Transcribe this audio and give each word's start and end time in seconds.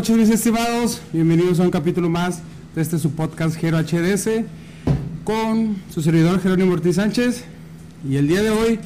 noches, 0.00 0.16
mis 0.16 0.30
estimados. 0.30 1.02
Bienvenidos 1.12 1.60
a 1.60 1.62
un 1.62 1.70
capítulo 1.70 2.08
más 2.08 2.40
de 2.74 2.80
este 2.80 2.98
su 2.98 3.10
podcast 3.10 3.54
Gero 3.54 3.76
HDS 3.76 4.46
con 5.24 5.76
su 5.90 6.00
servidor 6.00 6.40
Jerónimo 6.40 6.72
Ortiz 6.72 6.96
Sánchez. 6.96 7.44
Y 8.08 8.16
el 8.16 8.26
día 8.26 8.40
de 8.42 8.48
hoy 8.48 8.78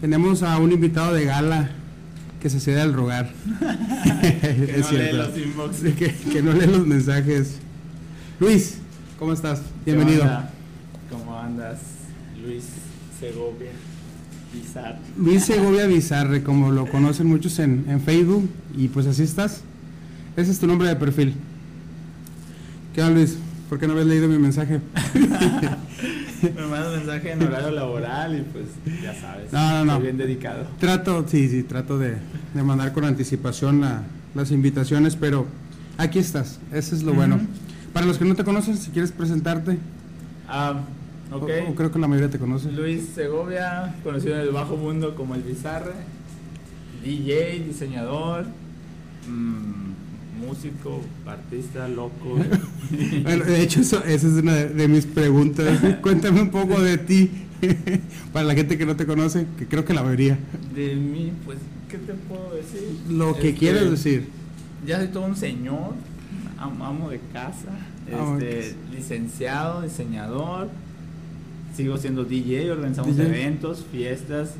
tenemos 0.00 0.44
a 0.44 0.56
un 0.58 0.70
invitado 0.70 1.12
de 1.12 1.24
gala 1.24 1.70
que 2.40 2.50
se 2.50 2.60
cede 2.60 2.80
al 2.80 2.92
rogar. 2.92 3.32
que 4.20 4.78
no 4.78 4.92
lee 4.92 5.12
los 5.12 5.38
inbox. 5.38 5.76
Que, 5.98 6.14
que 6.14 6.40
no 6.40 6.52
lee 6.52 6.68
los 6.68 6.86
mensajes. 6.86 7.56
Luis, 8.38 8.78
¿cómo 9.18 9.32
estás? 9.32 9.60
Bienvenido. 9.84 10.24
¿Cómo 11.10 11.36
andas, 11.36 11.80
Luis 12.40 12.62
Segovia 13.18 13.72
Bizarre? 14.52 14.98
Luis 15.18 15.46
Segovia 15.46 15.88
Bizarre, 15.88 16.44
como 16.44 16.70
lo 16.70 16.86
conocen 16.86 17.26
muchos 17.26 17.58
en, 17.58 17.86
en 17.88 18.00
Facebook, 18.00 18.48
y 18.76 18.86
pues 18.86 19.08
así 19.08 19.24
estás. 19.24 19.64
Ese 20.36 20.50
es 20.50 20.58
tu 20.58 20.66
nombre 20.66 20.88
de 20.88 20.96
perfil. 20.96 21.34
¿Qué 22.94 23.02
onda, 23.02 23.14
Luis? 23.14 23.36
¿Por 23.68 23.78
qué 23.78 23.86
no 23.86 23.92
habías 23.92 24.06
leído 24.08 24.28
mi 24.28 24.38
mensaje? 24.38 24.80
Me 26.42 26.66
manda 26.66 26.88
un 26.90 26.96
mensaje 26.98 27.32
en 27.32 27.42
horario 27.42 27.70
laboral 27.70 28.36
y 28.38 28.42
pues 28.42 28.66
ya 29.02 29.14
sabes. 29.18 29.50
No, 29.52 29.70
no, 29.70 29.84
no. 29.94 30.00
bien 30.00 30.18
dedicado. 30.18 30.66
Trato, 30.78 31.24
sí, 31.26 31.48
sí, 31.48 31.62
trato 31.62 31.98
de, 31.98 32.16
de 32.52 32.62
mandar 32.62 32.92
con 32.92 33.04
anticipación 33.04 33.80
la- 33.80 34.02
las 34.34 34.50
invitaciones, 34.50 35.16
pero 35.16 35.46
aquí 35.96 36.18
estás, 36.18 36.58
eso 36.72 36.94
es 36.96 37.02
lo 37.02 37.14
bueno. 37.14 37.40
Para 37.94 38.04
los 38.04 38.18
que 38.18 38.24
no 38.26 38.34
te 38.34 38.44
conocen, 38.44 38.76
si 38.76 38.90
quieres 38.90 39.12
presentarte, 39.12 39.78
Ah, 40.48 40.74
ok. 41.32 41.48
o, 41.68 41.70
o 41.70 41.74
creo 41.76 41.90
que 41.92 41.98
la 41.98 42.08
mayoría 42.08 42.28
te 42.30 42.38
conoce. 42.38 42.70
Luis 42.72 43.08
Segovia, 43.14 43.94
conocido 44.02 44.34
en 44.34 44.40
el 44.42 44.50
bajo 44.50 44.76
mundo 44.76 45.14
como 45.14 45.34
el 45.36 45.42
Bizarre, 45.42 45.92
DJ, 47.04 47.60
diseñador, 47.66 48.44
mm, 49.28 49.93
músico, 50.46 51.00
artista, 51.26 51.88
loco. 51.88 52.36
Bueno, 53.22 53.44
de 53.44 53.62
hecho, 53.62 53.80
eso, 53.80 54.04
esa 54.04 54.26
es 54.26 54.32
una 54.34 54.54
de, 54.54 54.88
mis 54.88 55.06
preguntas. 55.06 55.78
Cuéntame 56.02 56.42
un 56.42 56.50
poco 56.50 56.80
de 56.80 56.98
ti, 56.98 57.30
para 58.32 58.44
la 58.46 58.54
gente 58.54 58.76
que 58.78 58.84
no 58.86 58.94
te 58.94 59.06
conoce, 59.06 59.46
que 59.58 59.66
creo 59.66 59.84
que 59.84 59.94
la 59.94 60.02
mayoría. 60.02 60.38
De 60.74 60.94
mí, 60.96 61.32
pues, 61.44 61.58
¿qué 61.88 61.98
te 61.98 62.12
puedo 62.14 62.54
decir? 62.54 62.98
Lo 63.10 63.34
que 63.34 63.48
Este, 63.48 63.58
quieras 63.58 63.90
decir. 63.90 64.28
Ya 64.86 64.98
soy 64.98 65.08
todo 65.08 65.24
un 65.24 65.36
señor, 65.36 65.94
am- 66.58 66.82
amo 66.82 67.08
de 67.08 67.20
casa, 67.32 67.70
de 68.38 68.58
este, 68.60 68.76
licenciado, 68.94 69.80
diseñador, 69.82 70.68
sigo 71.74 71.96
siendo 71.96 72.24
DJ, 72.24 72.70
organizamos 72.70 73.16
DJ. 73.16 73.28
eventos, 73.28 73.84
fiestas, 73.90 74.50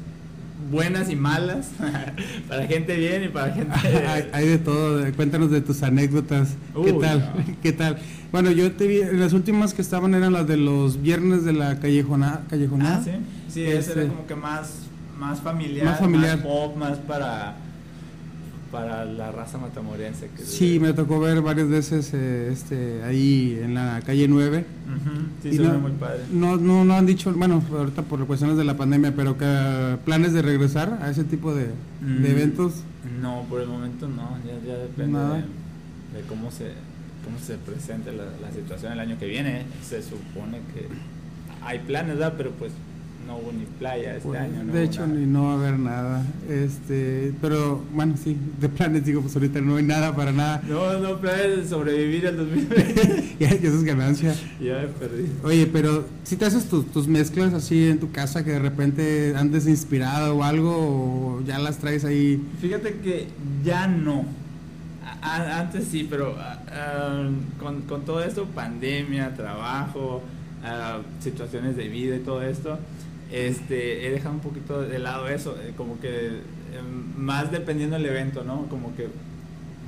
buenas 0.71 1.11
y 1.11 1.17
malas, 1.17 1.71
para 2.49 2.67
gente 2.67 2.97
bien 2.97 3.25
y 3.25 3.29
para 3.29 3.53
gente... 3.53 3.73
hay, 4.07 4.29
hay 4.33 4.47
de 4.49 4.59
todo, 4.59 5.05
cuéntanos 5.15 5.51
de 5.51 5.61
tus 5.61 5.83
anécdotas. 5.83 6.55
¿Qué 6.85 6.93
tal? 6.95 7.33
no. 7.37 7.55
¿Qué 7.63 7.73
tal? 7.73 7.99
Bueno, 8.33 8.51
yo 8.51 8.73
te 8.73 8.87
vi, 8.87 9.01
las 9.13 9.33
últimas 9.33 9.75
que 9.75 9.83
estaban 9.83 10.15
eran 10.15 10.33
las 10.33 10.47
de 10.47 10.57
los 10.57 11.01
viernes 11.01 11.45
de 11.45 11.53
la 11.53 11.79
callejona, 11.79 12.41
callejonada. 12.51 12.97
Ah, 12.97 13.03
sí, 13.05 13.11
sí, 13.49 13.63
ese 13.65 13.79
Este- 13.79 14.01
era 14.01 14.09
como 14.09 14.27
que 14.27 14.35
más, 14.35 14.71
más 15.19 15.41
familiar, 15.41 15.85
Más 15.87 15.99
familiar. 16.01 16.43
pop, 16.43 16.77
más 16.77 16.99
para, 16.99 17.57
para 18.75 19.05
la 19.05 19.31
raza 19.31 19.57
matamorense. 19.57 20.29
Que 20.37 20.43
Sí, 20.43 20.81
me 20.81 20.93
tocó 20.93 21.21
ver 21.21 21.41
varias 21.43 21.69
veces 21.69 22.11
eh, 22.13 22.49
este, 22.53 23.05
ahí 23.05 23.57
en 23.63 23.73
la 23.75 24.01
calle 24.05 24.27
9. 24.27 24.65
Ujú, 24.97 25.11
sí, 25.45 25.49
Y 25.51 25.57
se 25.59 25.63
no- 25.63 25.71
ve 25.71 25.79
muy 25.79 25.93
padre. 25.93 26.23
No, 26.33 26.57
no, 26.57 26.85
no 26.85 26.95
han 26.95 27.07
dicho, 27.07 27.33
bueno, 27.35 27.63
ahorita 27.73 28.03
por 28.03 28.27
cuestiones 28.27 28.57
de 28.57 28.65
la 28.65 28.77
pandemia, 28.77 29.15
pero 29.15 29.39
que 29.39 29.97
planes 30.05 30.33
de 30.33 30.43
regresar 30.43 30.99
a 31.01 31.09
ese 31.09 31.23
tipo 31.23 31.55
de, 31.55 31.69
Mm. 32.03 32.23
de 32.23 32.31
eventos. 32.33 32.75
No, 33.23 33.47
por 33.49 33.61
el 33.61 33.69
momento 33.69 34.09
no, 34.09 34.37
ya, 34.45 34.67
ya 34.67 34.77
depende 34.79 35.19
de 35.19 36.21
cómo 36.29 36.51
se 36.51 36.73
cómo 37.25 37.39
se 37.39 37.55
presente 37.57 38.13
la, 38.13 38.25
la 38.43 38.53
situación 38.53 38.93
el 38.93 38.99
año 39.01 39.17
que 39.21 39.27
viene. 39.27 39.63
Se 39.89 40.03
supone 40.03 40.59
que 40.75 40.89
hay 41.65 41.79
planes, 41.79 42.19
¿verdad? 42.19 42.35
Pero 42.37 42.51
pues 42.51 42.73
no 43.27 43.37
hubo 43.39 43.53
ni 43.53 43.65
playa 43.79 44.17
este 44.17 44.29
Pues, 44.29 44.41
año. 44.41 44.65
No 44.65 44.73
de 44.73 44.83
hecho, 44.85 45.07
nada. 45.07 45.19
ni 45.21 45.27
no 45.27 45.45
va 45.45 45.53
a 45.53 45.55
haber 45.55 45.79
nada. 45.79 46.23
Este, 46.49 47.33
pero 47.41 47.83
bueno, 47.95 48.15
sí, 48.23 48.37
de 48.61 48.69
planes 48.69 49.05
digo, 49.05 49.21
pues 49.21 49.35
ahorita 49.35 49.61
no 49.61 49.77
hay 49.77 49.85
nada 49.85 50.15
para 50.15 50.33
nada. 50.33 50.63
No, 50.69 50.99
no, 50.99 51.19
planes 51.21 51.57
de 51.57 51.69
sobrevivir 51.69 52.27
al 52.27 52.37
2020. 52.37 53.37
y 53.41 53.45
eso 53.45 53.67
es 53.77 53.85
ganancia. 53.85 54.35
ya 54.61 54.75
me 54.83 54.87
perdí. 54.89 55.27
Oye, 55.43 55.67
pero 55.67 56.05
si 56.25 56.37
te 56.37 56.45
haces 56.45 56.65
tus, 56.69 56.87
tus 56.93 57.09
mezclas 57.09 57.53
así 57.55 57.89
en 57.89 57.99
tu 57.99 58.11
casa 58.13 58.45
que 58.45 58.53
de 58.53 58.59
repente 58.59 59.35
andes 59.37 59.67
inspirado 59.67 60.37
o 60.37 60.43
algo, 60.45 60.71
o 61.39 61.43
ya 61.47 61.59
las 61.59 61.79
traes 61.79 62.05
ahí. 62.05 62.43
Fíjate 62.61 62.95
que 63.03 63.27
ya 63.65 63.87
no. 63.87 64.25
A- 65.23 65.61
antes 65.61 65.87
sí, 65.91 66.07
pero 66.09 66.37
a- 66.39 66.61
con, 67.61 67.83
con 67.83 68.03
todo 68.05 68.23
esto, 68.23 68.45
pandemia, 68.47 69.35
trabajo, 69.35 70.23
a, 70.63 70.99
situaciones 71.21 71.77
de 71.77 71.89
vida 71.89 72.17
y 72.17 72.21
todo 72.21 72.43
esto, 72.43 72.79
este, 73.33 74.07
he 74.07 74.11
dejado 74.11 74.35
un 74.35 74.41
poquito 74.41 74.83
de 74.83 74.99
lado 74.99 75.29
eso, 75.29 75.57
eh, 75.61 75.73
como 75.77 75.99
que 76.01 76.27
em, 76.77 77.17
más 77.17 77.51
dependiendo 77.51 77.97
del 77.97 78.07
evento, 78.07 78.45
¿no? 78.45 78.67
Como 78.69 78.95
que 78.97 79.09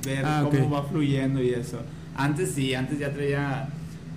ver 0.05 0.23
Ah, 0.25 0.41
cómo 0.49 0.69
va 0.69 0.83
fluyendo 0.83 1.41
y 1.41 1.49
eso. 1.51 1.79
Antes 2.15 2.51
sí, 2.51 2.73
antes 2.73 2.97
ya 2.99 3.11
traía 3.13 3.69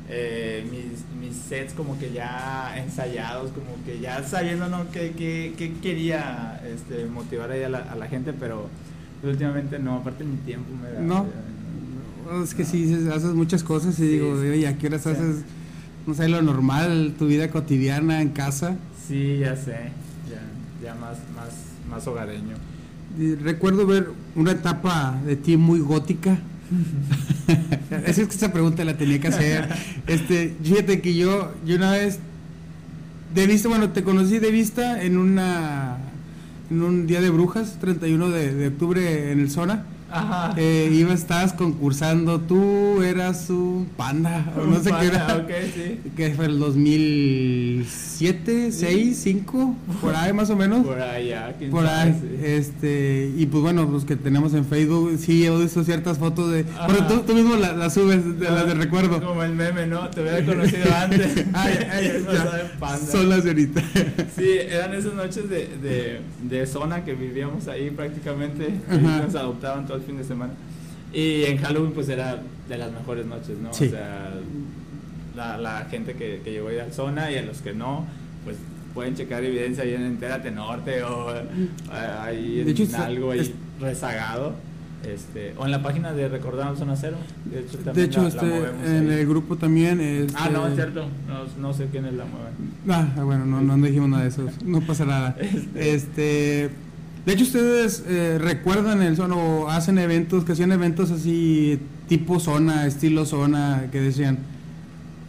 eh, 0.08 0.64
mis, 0.70 1.04
mis 1.20 1.36
sets 1.40 1.72
como 1.74 1.98
que 1.98 2.12
ya 2.12 2.74
ensayados, 2.76 3.50
como 3.52 3.76
que 3.84 4.00
ya 4.00 4.22
sabiendo 4.24 4.68
¿no? 4.68 4.90
qué, 4.90 5.12
qué- 5.16 5.54
qué 5.56 5.74
quería 5.80 6.60
este, 6.66 7.06
motivar 7.06 7.50
ahí 7.50 7.62
a 7.62 7.68
la, 7.68 7.78
a 7.78 7.94
la 7.96 8.06
gente, 8.08 8.32
pero 8.32 8.68
últimamente 9.22 9.78
no, 9.78 9.96
aparte 9.96 10.24
mi 10.24 10.36
tiempo 10.38 10.68
me 10.82 10.90
da. 10.90 11.00
No. 11.00 11.26
ya, 11.26 12.42
Es 12.42 12.54
que 12.54 12.62
No. 12.64 12.68
sí, 12.68 13.08
haces 13.12 13.34
muchas 13.34 13.62
cosas 13.62 13.94
y 13.98 14.02
Sí, 14.02 14.08
digo, 14.08 14.40
sí. 14.40 14.48
oye, 14.48 14.66
¿a 14.66 14.76
qué 14.78 14.86
horas 14.86 15.06
haces, 15.06 15.42
no 16.06 16.14
sé, 16.14 16.28
lo 16.28 16.42
normal, 16.42 17.14
tu 17.18 17.26
vida 17.26 17.50
cotidiana 17.50 18.22
en 18.22 18.30
casa? 18.30 18.76
Sí, 19.06 19.38
ya 19.38 19.56
sé, 19.56 19.90
ya, 20.28 20.42
ya 20.82 20.94
más, 20.94 21.18
más, 21.34 21.50
más 21.88 22.06
hogareño. 22.06 22.56
Recuerdo 23.42 23.86
ver 23.86 24.08
una 24.36 24.52
etapa 24.52 25.20
de 25.24 25.36
ti 25.36 25.56
muy 25.56 25.80
gótica. 25.80 26.38
es 28.06 28.16
que 28.16 28.22
esa 28.22 28.52
pregunta 28.52 28.84
la 28.84 28.96
tenía 28.96 29.20
que 29.20 29.28
hacer. 29.28 29.68
Este, 30.06 30.54
fíjate 30.62 31.00
que 31.00 31.14
yo, 31.14 31.52
yo 31.66 31.76
una 31.76 31.92
vez 31.92 32.20
de 33.34 33.46
vista, 33.46 33.68
bueno, 33.68 33.90
te 33.90 34.02
conocí 34.02 34.38
de 34.38 34.50
vista 34.50 35.02
en 35.02 35.18
una 35.18 35.98
en 36.70 36.82
un 36.82 37.06
día 37.06 37.20
de 37.20 37.30
brujas, 37.30 37.78
31 37.80 38.30
de, 38.30 38.54
de 38.54 38.68
octubre 38.68 39.32
en 39.32 39.40
el 39.40 39.50
Zona. 39.50 39.84
Ajá. 40.10 40.54
Eh, 40.56 40.90
iba, 40.92 41.12
estabas 41.14 41.52
concursando, 41.52 42.40
tú 42.40 43.02
eras 43.02 43.48
un 43.50 43.88
panda, 43.96 44.52
o 44.60 44.66
no 44.66 44.80
sé 44.82 44.90
qué 45.00 45.06
era. 45.06 45.36
Ok, 45.36 45.50
sí. 45.74 46.00
Que 46.16 46.30
fue 46.32 46.46
el 46.46 46.58
2007, 46.58 48.72
6, 48.72 49.18
5, 49.22 49.76
por 50.00 50.14
ahí 50.14 50.32
más 50.32 50.50
o 50.50 50.56
menos. 50.56 50.86
Por 50.86 51.00
allá, 51.00 51.54
Por 51.70 51.86
ahí, 51.86 52.14
sí. 52.20 52.28
este, 52.44 53.32
y 53.36 53.46
pues 53.46 53.62
bueno, 53.62 53.88
los 53.90 54.04
que 54.04 54.16
tenemos 54.16 54.54
en 54.54 54.64
Facebook, 54.64 55.16
sí 55.18 55.44
he 55.46 55.50
visto 55.56 55.84
ciertas 55.84 56.18
fotos 56.18 56.50
de. 56.52 56.64
Ajá. 56.76 56.86
Bueno, 56.86 57.06
tú, 57.06 57.20
tú 57.20 57.34
mismo 57.34 57.56
las 57.56 57.76
las 57.76 57.94
subes, 57.94 58.38
de 58.38 58.50
las 58.50 58.66
de 58.66 58.74
recuerdo. 58.74 59.22
Como 59.22 59.42
el 59.42 59.54
meme, 59.54 59.86
¿no? 59.86 60.08
Te 60.10 60.22
hubiera 60.22 60.44
conocido 60.44 60.94
antes. 60.96 61.44
Ay, 61.52 61.78
ay, 61.90 62.22
no 62.26 62.32
ya. 62.32 62.72
panda. 62.78 63.06
Son 63.06 63.28
las 63.28 63.44
de 63.44 63.50
ahorita. 63.50 63.82
Sí, 64.36 64.48
eran 64.68 64.94
esas 64.94 65.14
noches 65.14 65.48
de, 65.48 65.68
de, 65.82 66.20
de 66.42 66.66
zona 66.66 67.04
que 67.04 67.14
vivíamos 67.14 67.68
ahí 67.68 67.90
prácticamente. 67.90 68.74
Ahí 68.90 68.98
nos 68.98 69.34
adoptaban 69.34 69.86
todo 69.86 69.99
el 70.00 70.06
fin 70.06 70.16
de 70.18 70.24
semana. 70.24 70.52
Y 71.12 71.44
en 71.44 71.58
Halloween 71.58 71.92
pues 71.92 72.08
era 72.08 72.40
de 72.68 72.78
las 72.78 72.92
mejores 72.92 73.26
noches, 73.26 73.58
¿no? 73.62 73.72
Sí. 73.72 73.86
O 73.86 73.90
sea, 73.90 74.32
la, 75.36 75.56
la 75.58 75.84
gente 75.90 76.14
que, 76.14 76.40
que 76.44 76.52
llegó 76.52 76.68
ahí 76.68 76.78
al 76.78 76.92
zona 76.92 77.30
y 77.30 77.36
a 77.36 77.42
los 77.42 77.58
que 77.62 77.72
no, 77.72 78.04
pues 78.44 78.56
pueden 78.94 79.14
checar 79.14 79.44
evidencia 79.44 79.84
ahí 79.84 79.94
en 79.94 80.02
Entérate 80.02 80.50
Norte 80.50 81.02
o 81.04 81.34
eh, 81.34 81.42
ahí 82.20 82.60
en 82.60 82.68
hecho, 82.68 82.84
algo 82.98 83.30
ahí 83.32 83.40
es- 83.40 83.52
rezagado. 83.80 84.54
Este, 85.02 85.54
o 85.56 85.64
en 85.64 85.70
la 85.70 85.82
página 85.82 86.12
de 86.12 86.28
Recordamos 86.28 86.78
Zona 86.78 86.94
Cero. 86.94 87.16
De 87.46 87.60
hecho, 87.60 87.78
De 87.92 88.04
hecho, 88.04 88.18
la- 88.18 88.22
la 88.24 88.28
este, 88.28 88.44
movemos 88.46 88.86
en 88.86 89.10
ahí. 89.10 89.18
el 89.20 89.26
grupo 89.26 89.56
también. 89.56 89.98
Este, 89.98 90.34
Ah, 90.36 90.50
no, 90.52 90.68
es 90.68 90.74
cierto. 90.74 91.06
No, 91.26 91.44
no 91.68 91.72
sé 91.72 91.86
quiénes 91.86 92.12
la 92.12 92.24
mueven. 92.26 92.52
Ah, 93.16 93.22
bueno, 93.24 93.46
no, 93.46 93.62
no 93.62 93.76
dijimos 93.86 94.10
nada 94.10 94.24
de 94.24 94.28
eso, 94.28 94.46
no 94.64 94.80
pasa 94.82 95.06
nada. 95.06 95.36
Este. 95.74 96.68
De 97.26 97.32
hecho, 97.34 97.44
ustedes 97.44 98.04
eh, 98.06 98.38
recuerdan 98.40 99.02
el 99.02 99.16
zona 99.16 99.36
o 99.36 99.68
hacen 99.68 99.98
eventos, 99.98 100.44
que 100.44 100.52
hacían 100.52 100.72
eventos 100.72 101.10
así, 101.10 101.78
tipo 102.08 102.40
zona, 102.40 102.86
estilo 102.86 103.26
zona, 103.26 103.88
que 103.92 104.00
decían. 104.00 104.38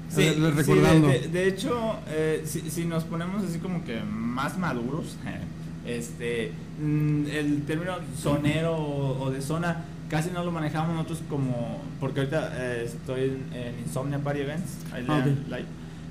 Sí, 0.09 0.29
sí, 0.33 0.39
de- 0.41 0.51
recordando. 0.51 1.07
de, 1.07 1.27
de 1.27 1.47
hecho, 1.47 1.95
eh, 2.09 2.41
si, 2.45 2.61
si 2.69 2.85
nos 2.85 3.03
ponemos 3.05 3.43
así 3.43 3.59
como 3.59 3.83
que 3.85 4.01
más 4.03 4.57
maduros, 4.57 5.15
este, 5.85 6.51
mm, 6.81 7.25
el 7.27 7.61
término 7.63 7.93
sonero 8.21 8.75
o, 8.75 9.23
o 9.23 9.31
de 9.31 9.41
zona 9.41 9.83
casi 10.09 10.29
no 10.31 10.43
lo 10.43 10.51
manejamos 10.51 10.93
nosotros 10.95 11.21
como, 11.29 11.81
porque 12.01 12.19
ahorita 12.21 12.51
eh, 12.57 12.83
estoy 12.85 13.21
en, 13.21 13.57
en 13.57 13.79
Insomnia 13.85 14.19
Party 14.19 14.41
Events, 14.41 14.71
Ah, 14.91 14.99
dan 15.07 15.21
ok. 15.21 15.49
like. 15.49 15.65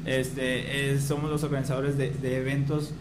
este, 0.06 0.92
eh, 0.94 0.98
somos 1.00 1.30
los 1.30 1.42
organizadores 1.44 1.98
de, 1.98 2.10
de 2.10 2.36
eventos 2.38 2.92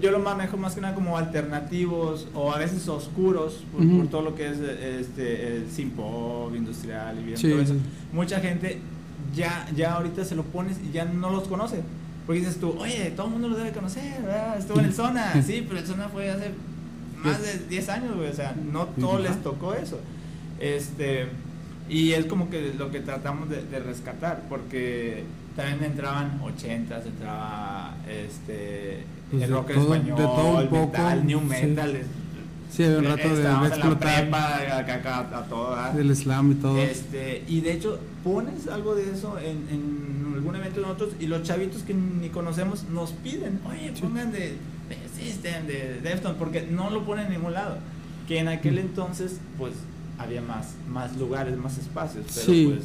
yo 0.00 0.10
lo 0.12 0.20
manejo 0.20 0.56
más 0.56 0.74
que 0.74 0.80
nada 0.80 0.94
como 0.94 1.18
alternativos 1.18 2.28
o 2.34 2.52
a 2.52 2.58
veces 2.58 2.88
oscuros 2.88 3.64
por, 3.72 4.06
todo 4.08 4.22
lo 4.22 4.34
que 4.34 4.48
es 4.48 4.58
este 4.58 5.56
el 5.56 5.70
synth-pop 5.70 6.54
industrial 6.54 7.18
y 7.18 7.24
bien 7.24 7.38
Sí, 7.38 7.50
todo 7.50 7.60
eso. 7.60 7.74
Mucha 8.12 8.40
gente 8.40 8.78
ya 9.34 9.68
ya 9.74 9.94
ahorita 9.94 10.24
se 10.24 10.34
lo 10.34 10.44
pones 10.44 10.78
y 10.88 10.92
ya 10.92 11.04
no 11.04 11.30
los 11.30 11.48
conoce. 11.48 11.82
Porque 12.26 12.40
dices 12.40 12.60
tú, 12.60 12.76
oye, 12.78 13.10
todo 13.16 13.26
el 13.26 13.32
mundo 13.32 13.48
lo 13.48 13.56
debe 13.56 13.72
conocer, 13.72 14.22
¿verdad? 14.22 14.58
Estuvo 14.58 14.78
en 14.78 14.84
el 14.84 14.94
Zona. 14.94 15.42
Sí, 15.46 15.64
pero 15.66 15.80
el 15.80 15.86
Zona 15.86 16.08
fue 16.08 16.30
hace 16.30 16.52
más 17.16 17.42
de 17.42 17.66
10 17.68 17.88
años, 17.88 18.16
güey. 18.16 18.30
O 18.30 18.34
sea, 18.34 18.54
no 18.70 18.86
todos 18.86 19.20
Ajá. 19.20 19.30
les 19.30 19.42
tocó 19.42 19.74
eso. 19.74 19.98
Este, 20.60 21.26
y 21.88 22.12
es 22.12 22.26
como 22.26 22.48
que 22.48 22.72
lo 22.78 22.92
que 22.92 23.00
tratamos 23.00 23.48
de, 23.48 23.64
de 23.64 23.80
rescatar, 23.80 24.44
porque 24.48 25.24
también 25.56 25.90
entraban 25.90 26.40
80s, 26.40 27.06
entraba 27.06 27.96
este, 28.08 29.04
Pues 29.30 29.42
el 29.44 29.50
rock 29.50 29.70
en 29.70 29.76
todo- 29.76 29.90
de 29.90 29.96
español, 29.98 30.16
todo 30.18 30.58
un 30.58 30.68
poco, 30.68 30.86
metal, 30.98 31.26
new 31.26 31.40
sí. 31.40 31.46
metal. 31.46 31.96
es- 31.96 32.06
Sí, 32.72 32.84
había 32.84 32.98
un 32.98 33.04
rato 33.04 33.28
de, 33.34 33.42
en 33.42 33.42
la 33.60 33.66
explotar 33.66 33.98
prepa, 34.20 35.38
a 35.38 35.44
todo 35.48 35.76
del 35.96 36.14
slam 36.16 36.52
y 36.52 36.54
todo. 36.54 36.78
Este, 36.78 37.42
y 37.48 37.60
de 37.62 37.72
hecho, 37.72 37.98
pones 38.22 38.68
algo 38.68 38.94
de 38.94 39.10
eso 39.12 39.36
en, 39.40 39.66
en 39.74 40.32
algún 40.34 40.54
evento 40.54 40.76
de 40.80 40.86
nosotros 40.86 41.10
y 41.18 41.26
los 41.26 41.42
chavitos 41.42 41.82
que 41.82 41.94
ni 41.94 42.28
conocemos 42.28 42.84
nos 42.84 43.10
piden, 43.10 43.58
oye, 43.68 43.92
pongan 44.00 44.30
de, 44.30 44.38
de 44.88 44.96
System, 45.20 45.66
de 45.66 46.00
Deftones, 46.00 46.38
porque 46.38 46.62
no 46.70 46.90
lo 46.90 47.04
ponen 47.04 47.26
en 47.26 47.32
ningún 47.32 47.54
lado. 47.54 47.78
Que 48.28 48.38
en 48.38 48.46
aquel 48.46 48.78
entonces, 48.78 49.40
pues, 49.58 49.72
había 50.16 50.40
más, 50.40 50.74
más 50.88 51.16
lugares, 51.16 51.56
más 51.58 51.76
espacios, 51.76 52.24
pero 52.32 52.46
Sí. 52.46 52.66
pues, 52.72 52.84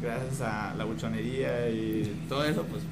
gracias 0.00 0.40
a 0.40 0.74
la 0.74 0.84
buchonería 0.84 1.68
y 1.68 2.14
todo 2.30 2.44
eso, 2.46 2.62
pues, 2.62 2.82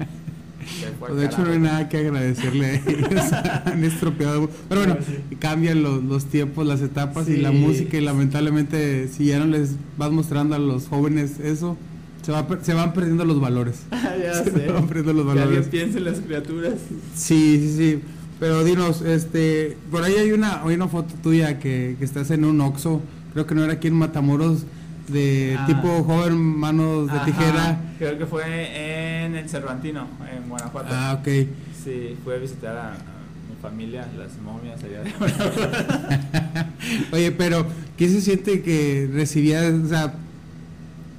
de 1.15 1.25
hecho 1.25 1.43
no 1.45 1.51
hay 1.51 1.59
nada 1.59 1.87
que 1.89 1.97
agradecerle 1.97 2.81
han 3.65 3.83
estropeado. 3.83 4.49
Pero 4.69 4.81
bueno, 4.81 4.97
Sí. 5.05 5.35
cambian 5.39 5.83
los, 5.83 6.03
los 6.03 6.25
tiempos, 6.25 6.65
las 6.67 6.81
etapas 6.81 7.29
y 7.29 7.37
la 7.37 7.51
música 7.51 7.97
y 7.97 8.01
lamentablemente 8.01 9.07
si 9.07 9.25
ya 9.27 9.39
no 9.39 9.45
les 9.45 9.71
vas 9.97 10.11
mostrando 10.11 10.55
a 10.55 10.59
los 10.59 10.87
jóvenes 10.87 11.39
eso, 11.39 11.77
se, 12.23 12.31
va, 12.31 12.47
per- 12.47 12.59
se 12.63 12.73
van 12.73 12.93
perdiendo 12.93 13.23
los 13.25 13.39
valores. 13.39 13.75
ya 13.91 14.43
se 14.43 14.51
sé. 14.51 14.67
van 14.71 14.87
perdiendo 14.87 15.13
los 15.13 15.33
Que 15.33 15.39
valores. 15.39 15.67
piense 15.67 15.97
en 15.99 16.03
las 16.05 16.19
criaturas. 16.19 16.73
Sí, 17.15 17.57
sí, 17.61 17.75
sí. 17.77 18.01
Pero 18.39 18.63
dinos, 18.63 19.01
este, 19.01 19.77
por 19.89 20.03
ahí 20.03 20.13
hay 20.15 20.31
una, 20.31 20.61
hay 20.63 20.75
una 20.75 20.87
foto 20.87 21.13
tuya 21.23 21.57
que, 21.59 21.95
que 21.97 22.05
estás 22.05 22.29
en 22.29 22.45
un 22.45 22.61
Oxxo, 22.61 23.01
creo 23.33 23.47
que 23.47 23.55
no 23.55 23.63
era 23.63 23.73
aquí 23.73 23.87
en 23.87 23.95
Matamoros, 23.95 24.65
de 25.07 25.55
Ah. 25.57 25.65
tipo 25.65 26.03
joven 26.03 26.35
manos 26.37 27.07
de 27.07 27.13
Ajá, 27.17 27.25
tijera. 27.25 27.81
Creo 27.97 28.17
que 28.17 28.25
fue 28.25 29.25
en 29.25 29.35
el 29.35 29.49
Cervantino, 29.49 30.07
en 30.33 30.49
Guanajuato. 30.49 30.89
Ah, 30.91 31.17
ok. 31.19 31.27
Sí, 31.83 32.17
fui 32.23 32.33
a 32.33 32.37
visitar 32.37 32.75
a, 32.77 32.89
a 32.93 32.95
mi 32.95 33.55
familia, 33.61 34.05
las 34.17 34.37
momias 34.43 34.83
allá 34.83 35.01
de. 35.03 35.13
Oye, 37.11 37.31
pero 37.31 37.65
¿qué 37.97 38.09
se 38.09 38.21
siente 38.21 38.61
que 38.61 39.09
recibías, 39.13 39.73
o 39.73 39.87
sea, 39.87 40.13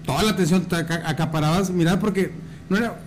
toda 0.04 0.22
la 0.22 0.30
atención 0.30 0.62
te 0.66 0.76
aca- 0.76 1.08
acaparabas? 1.08 1.70
Mira, 1.70 1.98
porque 1.98 2.30
no 2.68 2.76
era, 2.76 2.98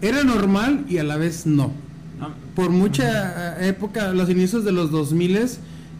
era 0.00 0.22
normal 0.24 0.84
y 0.88 0.98
a 0.98 1.04
la 1.04 1.16
vez 1.16 1.46
no. 1.46 1.72
No, 2.20 2.30
Por 2.54 2.70
mucha 2.70 3.58
eh, 3.60 3.68
época, 3.68 4.12
los 4.12 4.30
inicios 4.30 4.64
de 4.64 4.72
los 4.72 4.90
2000 4.92 5.48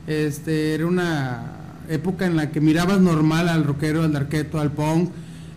este, 0.06 0.74
era 0.74 0.86
una 0.86 1.42
época 1.88 2.26
en 2.26 2.36
la 2.36 2.50
que 2.50 2.60
mirabas 2.60 3.00
normal 3.00 3.48
al 3.48 3.64
rockero, 3.64 4.02
al 4.02 4.12
darqueto, 4.12 4.60
al 4.60 4.70
punk, 4.70 5.10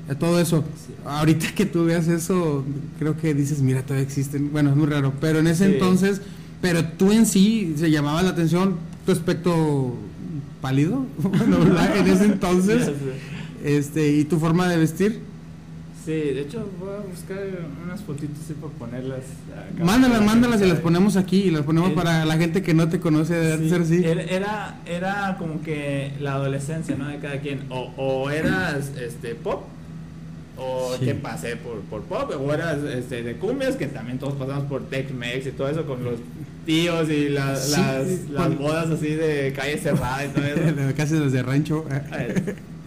a 0.09 0.15
todo 0.15 0.39
eso. 0.39 0.63
Sí. 0.75 0.93
Ahorita 1.05 1.47
que 1.55 1.65
tú 1.65 1.85
veas 1.85 2.07
eso, 2.07 2.63
creo 2.99 3.17
que 3.17 3.33
dices, 3.33 3.61
mira, 3.61 3.81
todavía 3.83 4.03
existen. 4.03 4.51
Bueno, 4.51 4.69
es 4.71 4.75
muy 4.75 4.87
raro, 4.87 5.13
pero 5.19 5.39
en 5.39 5.47
ese 5.47 5.67
Sí. 5.67 5.73
entonces, 5.73 6.21
pero 6.61 6.83
tú 6.85 7.11
en 7.11 7.25
sí 7.25 7.73
se 7.77 7.89
llamaba 7.91 8.21
la 8.23 8.29
atención 8.31 8.75
tu 9.05 9.11
aspecto 9.11 9.95
pálido, 10.61 11.05
bueno, 11.17 11.59
¿verdad? 11.59 11.97
en 11.97 12.07
ese 12.07 12.25
entonces, 12.25 12.89
este, 13.63 14.11
y 14.13 14.23
tu 14.25 14.39
forma 14.39 14.67
de 14.67 14.77
vestir. 14.77 15.19
Sí, 16.05 16.11
de 16.11 16.41
hecho 16.41 16.69
voy 16.79 16.89
a 16.93 16.99
buscar 16.99 17.39
unas 17.83 18.01
fotitos 18.01 18.37
así 18.43 18.53
para 18.53 18.71
ponerlas. 18.73 19.21
acá. 19.51 19.83
Mándalas, 19.83 20.21
mándalas 20.23 20.61
y 20.61 20.65
las 20.67 20.77
ponemos 20.79 21.17
aquí 21.17 21.37
y 21.43 21.49
las 21.51 21.63
ponemos 21.63 21.89
El- 21.89 21.95
para 21.95 22.25
la 22.25 22.37
gente 22.37 22.61
que 22.61 22.75
no 22.75 22.87
te 22.89 22.99
conoce 22.99 23.33
de 23.33 23.57
Sí, 23.57 23.69
ser 23.69 23.81
así. 23.81 24.03
Era, 24.05 24.77
era, 24.85 25.35
como 25.39 25.63
que 25.63 26.11
la 26.19 26.33
adolescencia, 26.33 26.95
¿no? 26.95 27.07
De 27.07 27.17
cada 27.17 27.39
quien. 27.39 27.61
O, 27.69 27.91
o 27.97 28.29
eras 28.29 28.91
este, 29.01 29.33
pop, 29.33 29.63
o 30.57 30.95
Sí. 30.99 31.05
que 31.05 31.15
pasé 31.15 31.55
por, 31.55 31.79
por 31.81 32.03
pop, 32.03 32.31
o 32.39 32.53
eras 32.53 32.77
este, 32.83 33.23
de 33.23 33.37
cumbias, 33.37 33.75
que 33.75 33.87
también 33.87 34.19
todos 34.19 34.35
pasamos 34.35 34.65
por 34.65 34.87
Tex-Mex 34.87 35.47
y 35.47 35.51
todo 35.51 35.69
eso 35.69 35.85
con 35.87 36.03
los 36.03 36.19
tíos 36.67 37.09
y 37.09 37.29
la- 37.29 37.55
Sí, 37.55 37.71
las, 37.81 38.29
las 38.29 38.57
bodas 38.59 38.91
así 38.91 39.07
de 39.09 39.53
calle 39.55 39.79
cerrada 39.79 40.23
y 40.23 40.27
todo 40.29 40.43
eso. 40.45 40.95
Casi 40.95 41.15
desde 41.15 41.41
rancho. 41.41 41.83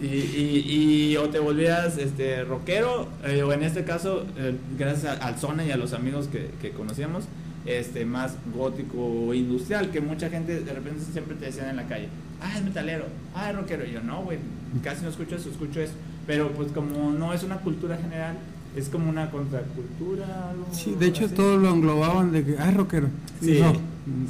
Y, 0.01 0.07
y, 0.07 1.09
y 1.13 1.17
o 1.17 1.29
te 1.29 1.39
volvías 1.41 1.99
este 1.99 2.45
rockero 2.45 3.09
eh, 3.25 3.43
o 3.43 3.53
en 3.53 3.65
este 3.65 3.83
caso 3.85 4.25
eh, 4.37 4.55
gracias 4.79 5.19
a- 5.21 5.27
al 5.27 5.39
Zona 5.39 5.65
y 5.65 5.73
a 5.73 5.77
los 5.77 5.93
amigos 5.93 6.29
que, 6.29 6.51
que 6.63 6.71
conocíamos 6.71 7.25
este 7.67 8.05
más 8.05 8.37
gótico 8.55 9.35
industrial 9.35 9.91
que 9.91 10.01
mucha 10.01 10.31
gente 10.31 10.61
de 10.61 10.73
repente 10.73 11.03
siempre 11.13 11.35
te 11.35 11.47
decían 11.47 11.69
en 11.71 11.77
la 11.77 11.89
calle 11.89 12.09
ah 12.41 12.57
es 12.57 12.63
metalero 12.63 13.07
ah 13.35 13.51
es 13.51 13.57
rockero 13.57 13.85
y 13.85 13.91
yo 13.93 14.01
no 14.01 14.23
güey 14.23 14.39
casi 14.85 15.03
no 15.03 15.09
escucho 15.09 15.35
eso 15.35 15.51
escucho 15.51 15.81
eso 15.81 15.95
pero 16.29 16.49
pues 16.53 16.71
como 16.71 17.11
no 17.11 17.33
es 17.35 17.43
una 17.43 17.57
cultura 17.57 17.97
general 17.97 18.37
es 18.77 18.89
como 18.89 19.11
una 19.11 19.31
contracultura 19.33 20.51
algo 20.51 20.67
Sí, 20.71 20.95
de 20.97 21.07
hecho 21.07 21.25
así. 21.25 21.35
todo 21.35 21.57
lo 21.57 21.71
englobaban 21.71 22.31
de 22.31 22.45
que, 22.45 22.57
ah, 22.59 22.71
rockero. 22.71 23.09
Sí, 23.41 23.59
No. 23.61 23.73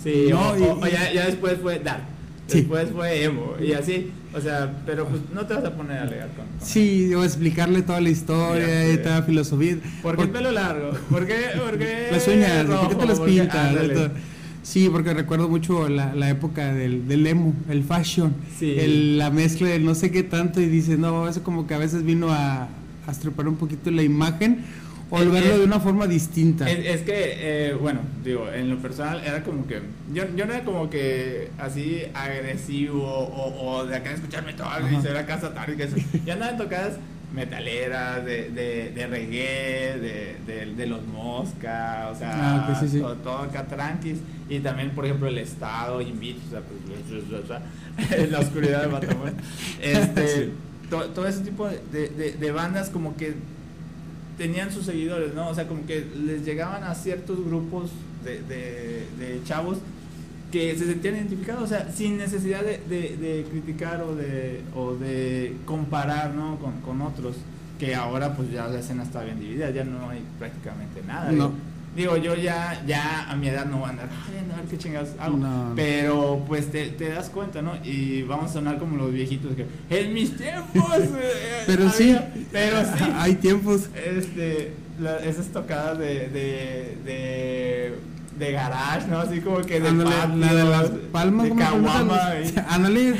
sí, 0.02 0.26
No, 0.30 0.50
o, 0.52 0.58
y- 0.58 0.62
o- 0.62 0.78
o 0.80 0.86
ya, 0.86 1.12
ya 1.12 1.26
después 1.26 1.58
fue 1.60 1.78
dark, 1.80 2.04
Sí. 2.46 2.60
después 2.60 2.88
fue 2.90 3.24
emo, 3.24 3.54
y 3.60 3.72
así, 3.72 4.10
o 4.34 4.40
sea, 4.40 4.72
pero 4.86 5.06
pues 5.06 5.22
no 5.34 5.46
te 5.46 5.54
vas 5.54 5.64
a 5.64 5.72
poner 5.74 5.98
a 5.98 6.02
alegar 6.02 6.28
con... 6.28 6.46
con 6.46 6.66
Sí, 6.66 7.12
o 7.14 7.24
explicarle 7.24 7.82
toda 7.82 8.00
la 8.00 8.10
historia 8.10 8.92
y 8.92 8.98
toda 8.98 9.20
la 9.20 9.22
filosofía. 9.22 9.76
¿Por 10.02 10.16
qué 10.16 10.22
el 10.22 10.30
pelo 10.30 10.52
largo? 10.52 10.90
¿Por 11.10 11.26
qué? 11.26 11.36
¿Por 11.58 11.78
qué 11.78 12.08
Las 12.12 12.28
uñas, 12.28 12.64
¿por 12.66 12.88
qué 12.88 12.94
te 12.94 13.06
las 13.06 13.20
pintas? 13.20 13.74
Todo. 13.92 14.10
Sí, 14.62 14.90
porque 14.92 15.14
recuerdo 15.14 15.48
mucho 15.48 15.88
la, 15.88 16.14
la 16.14 16.28
época 16.28 16.74
del, 16.74 17.08
del 17.08 17.26
emo, 17.26 17.54
el 17.70 17.82
fashion, 17.84 18.34
Sí. 18.58 18.74
el- 18.78 19.16
la 19.16 19.30
mezcla 19.30 19.68
de 19.68 19.78
no 19.78 19.94
sé 19.94 20.10
qué 20.10 20.22
tanto 20.22 20.60
y 20.60 20.66
dices, 20.66 20.98
no, 20.98 21.26
eso 21.26 21.42
como 21.42 21.66
que 21.66 21.72
a 21.74 21.78
veces 21.78 22.02
vino 22.04 22.30
a, 22.30 22.64
a 22.64 23.12
un 23.48 23.56
poquito 23.56 23.90
la 23.90 24.02
imagen 24.02 24.58
o 25.10 25.18
verlo 25.18 25.38
es- 25.38 25.58
de 25.58 25.64
una 25.64 25.80
forma 25.80 26.06
distinta. 26.06 26.68
Es, 26.70 26.84
es 26.84 27.00
que, 27.02 27.14
eh, 27.70 27.74
bueno, 27.74 28.00
digo, 28.24 28.48
en 28.52 28.68
lo 28.70 28.76
personal 28.78 29.22
era 29.24 29.42
como 29.42 29.66
que. 29.66 29.80
Yo, 30.12 30.24
yo 30.36 30.46
no 30.46 30.52
era 30.54 30.64
como 30.64 30.90
que 30.90 31.50
así 31.58 32.02
agresivo 32.14 33.02
o, 33.04 33.76
o 33.78 33.86
de 33.86 33.96
acá 33.96 34.12
escucharme 34.12 34.52
todo 34.54 34.66
y 34.90 34.94
Ajá. 34.94 35.02
ser 35.02 35.16
acá 35.16 35.40
satánica. 35.40 35.84
Eso. 35.84 35.96
Yo 36.26 36.32
andaba 36.32 36.52
en 36.52 36.58
tocadas 36.58 36.92
metaleras, 37.34 38.24
de, 38.24 38.50
de, 38.50 38.90
de 38.90 39.06
reggae, 39.06 39.98
de, 40.00 40.36
de, 40.46 40.74
de 40.74 40.86
los 40.86 41.06
mosca, 41.06 42.10
o 42.12 42.16
sea, 42.18 42.30
Ah, 42.34 42.68
ok, 42.70 42.80
sí, 42.80 42.88
sí. 42.88 43.00
Todo, 43.00 43.14
todo 43.16 43.38
acá 43.38 43.66
tranquis. 43.66 44.18
Y 44.48 44.60
también, 44.60 44.90
por 44.90 45.04
ejemplo, 45.04 45.28
el 45.28 45.38
estado, 45.38 46.00
invito, 46.00 46.40
o 46.46 46.50
sea, 46.50 46.60
pues, 46.62 48.10
en 48.20 48.32
la 48.32 48.40
oscuridad 48.40 48.82
de 48.82 48.88
Matamoros. 48.88 49.34
Este, 49.82 50.26
Sí. 50.46 50.52
to- 50.90 51.06
todo 51.10 51.26
ese 51.28 51.40
tipo 51.40 51.68
de- 51.68 52.34
de 52.38 52.50
bandas 52.52 52.88
como 52.88 53.14
que 53.16 53.34
tenían 54.38 54.70
sus 54.72 54.86
seguidores, 54.86 55.34
¿no? 55.34 55.48
O 55.48 55.54
sea, 55.54 55.66
como 55.68 55.84
que 55.84 56.06
les 56.24 56.44
llegaban 56.44 56.84
a 56.84 56.94
ciertos 56.94 57.44
grupos 57.44 57.90
de, 58.24 58.40
de- 58.42 59.06
de 59.18 59.40
chavos 59.44 59.78
que 60.52 60.74
se 60.78 60.86
sentían 60.86 61.16
identificados, 61.16 61.64
o 61.64 61.66
sea, 61.66 61.92
sin 61.92 62.16
necesidad 62.16 62.62
de, 62.62 62.78
de- 62.88 63.46
criticar 63.50 64.00
o 64.02 64.14
de, 64.14 64.62
o 64.74 64.94
de 64.94 65.54
comparar, 65.66 66.34
¿no? 66.34 66.56
Con, 66.58 66.80
con 66.80 67.02
otros, 67.02 67.36
que 67.78 67.94
ahora 67.94 68.34
pues 68.34 68.50
ya 68.50 68.66
la 68.68 68.78
escena 68.80 69.02
está 69.02 69.22
bien 69.24 69.38
dividida, 69.40 69.70
ya 69.70 69.84
no 69.84 70.08
hay 70.08 70.22
prácticamente 70.38 71.02
nada. 71.06 71.30
No. 71.32 71.52
Digo, 71.98 72.16
yo 72.16 72.34
ya, 72.34 72.82
ya 72.86 73.30
a 73.30 73.36
mi 73.36 73.48
edad 73.48 73.66
no 73.66 73.78
voy 73.78 73.86
a 73.88 73.90
andar, 73.90 74.08
"Ay, 74.28 74.50
a 74.52 74.56
ver 74.56 74.64
qué 74.66 74.78
chingados 74.78 75.10
hago. 75.18 75.36
No. 75.36 75.72
Pero 75.76 76.42
pues 76.48 76.70
te, 76.72 76.86
te 76.88 77.10
das 77.10 77.28
cuenta, 77.28 77.60
¿no? 77.60 77.72
Y 77.84 78.22
vamos 78.22 78.50
a 78.50 78.54
sonar 78.54 78.78
como 78.78 78.96
los 78.96 79.12
viejitos 79.12 79.52
que, 79.54 79.66
en 79.90 80.14
mis 80.14 80.36
tiempos. 80.36 80.90
eh, 80.98 81.64
Pero 81.66 81.90
sí. 81.90 82.04
había-". 82.10 82.32
Pero 82.50 82.76
sí. 82.84 83.04
Hay 83.18 83.34
tiempos. 83.34 83.90
Este, 83.94 84.72
la- 85.00 85.18
esas 85.18 85.48
tocadas 85.48 85.98
de, 85.98 86.28
de, 86.28 86.98
de, 87.04 87.94
de 88.38 88.52
garage, 88.52 89.06
¿no? 89.08 89.18
Así 89.18 89.40
como 89.40 89.58
que 89.62 89.80
de 89.80 89.90
patio, 90.04 90.36
la 90.36 90.54
de 90.54 90.64
las 90.64 90.90
palmas, 91.12 91.48
de 91.48 91.54
caguama. 91.56 92.20
Ándale, 92.68 93.14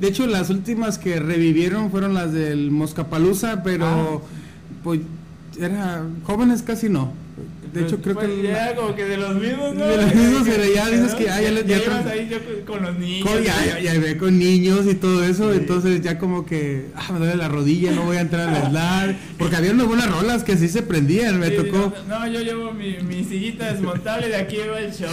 de 0.00 0.08
hecho 0.08 0.26
las 0.26 0.50
últimas 0.50 0.98
que 0.98 1.18
revivieron 1.20 1.90
fueron 1.90 2.14
las 2.14 2.32
del 2.32 2.70
Moscapalusa, 2.70 3.62
pero 3.62 3.86
Ah. 3.86 4.18
pues 4.84 5.00
era 5.60 6.02
jóvenes 6.24 6.62
casi 6.62 6.88
no. 6.88 7.12
De 7.72 7.82
hecho 7.82 8.00
creo 8.02 8.14
Pues, 8.14 8.28
que... 8.28 8.42
ya 8.42 8.74
como 8.74 8.94
que 8.94 9.04
de 9.04 9.16
los 9.16 9.34
mismos, 9.34 9.74
¿no? 9.74 9.86
De 9.86 9.96
los 9.96 10.14
mismos, 10.14 10.42
pero 10.48 10.64
ya 10.74 10.88
dices 10.90 11.14
que, 11.14 11.30
ah, 11.30 11.40
ya 11.40 11.50
le- 11.50 11.64
ya 11.64 11.76
ibas 11.78 12.04
tra- 12.04 12.10
ahí 12.10 12.28
yo 12.30 12.38
con- 12.44 12.76
con 12.76 12.82
los 12.84 12.98
niños. 12.98 13.28
Con- 13.30 13.42
ya, 13.42 13.80
ya, 13.80 13.94
ya 13.94 14.18
con 14.18 14.38
niños 14.38 14.86
y 14.86 14.94
todo 14.94 15.24
eso, 15.24 15.50
Sí. 15.52 15.58
entonces 15.58 16.00
ya 16.02 16.18
como 16.18 16.44
que, 16.44 16.86
ah, 16.94 17.10
me 17.12 17.18
duele 17.18 17.36
la 17.36 17.48
rodilla, 17.48 17.92
no 17.92 18.02
voy 18.04 18.16
a 18.16 18.20
entrar 18.20 18.48
al 18.48 18.70
slide, 18.70 19.16
porque 19.38 19.56
había 19.56 19.72
unas 19.72 19.86
buenas 19.86 20.10
rolas 20.10 20.44
que 20.44 20.56
sí 20.56 20.68
se 20.68 20.82
prendían, 20.82 21.38
me 21.40 21.48
Sí, 21.48 21.56
tocó, 21.56 21.92
No, 22.08 22.18
no, 22.20 22.26
yo 22.28 22.40
llevo 22.40 22.72
mi, 22.72 22.98
mi 22.98 23.24
sillita 23.24 23.72
desmontable 23.72 24.28
de 24.28 24.36
aquí 24.36 24.56
va 24.70 24.78
el 24.80 24.92
show. 24.92 25.08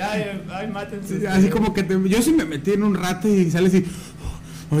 Ay, 0.00 0.40
ay, 0.52 0.66
mátense. 0.68 1.20
sí, 1.20 1.26
así 1.26 1.48
como 1.48 1.74
que 1.74 1.82
te- 1.82 1.98
yo 2.08 2.22
sí 2.22 2.32
me 2.32 2.44
metí 2.44 2.72
en 2.72 2.82
un 2.84 2.94
rato 2.94 3.28
y 3.28 3.50
sales 3.50 3.74
y, 3.74 3.82
ya, 3.82 3.88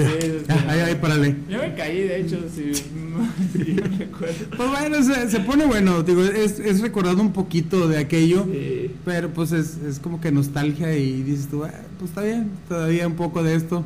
Sí, 0.00 0.20
sí. 0.46 0.52
ahí, 0.68 0.80
ahí, 0.80 0.94
párale. 0.96 1.36
Yo 1.48 1.58
me 1.58 1.74
caí, 1.74 2.02
de 2.02 2.20
hecho, 2.20 2.38
si, 2.54 2.74
si 3.52 3.74
yo 3.74 3.82
recuerdo. 3.98 4.34
Pues 4.56 4.70
bueno, 4.70 5.02
se, 5.02 5.30
se 5.30 5.40
pone 5.40 5.66
bueno, 5.66 6.02
digo, 6.02 6.22
es, 6.22 6.58
es 6.58 6.80
recordando 6.80 7.22
un 7.22 7.32
poquito 7.32 7.88
de 7.88 7.98
aquello, 7.98 8.44
Sí. 8.50 8.90
pero 9.04 9.30
pues 9.30 9.52
es, 9.52 9.76
es 9.78 9.98
como 9.98 10.20
que 10.20 10.30
nostalgia 10.32 10.96
y 10.96 11.22
dices 11.22 11.48
tú, 11.48 11.64
ah, 11.64 11.70
pues 11.98 12.10
está 12.10 12.22
bien, 12.22 12.50
todavía 12.68 13.06
un 13.06 13.14
poco 13.16 13.42
de 13.42 13.54
esto. 13.54 13.84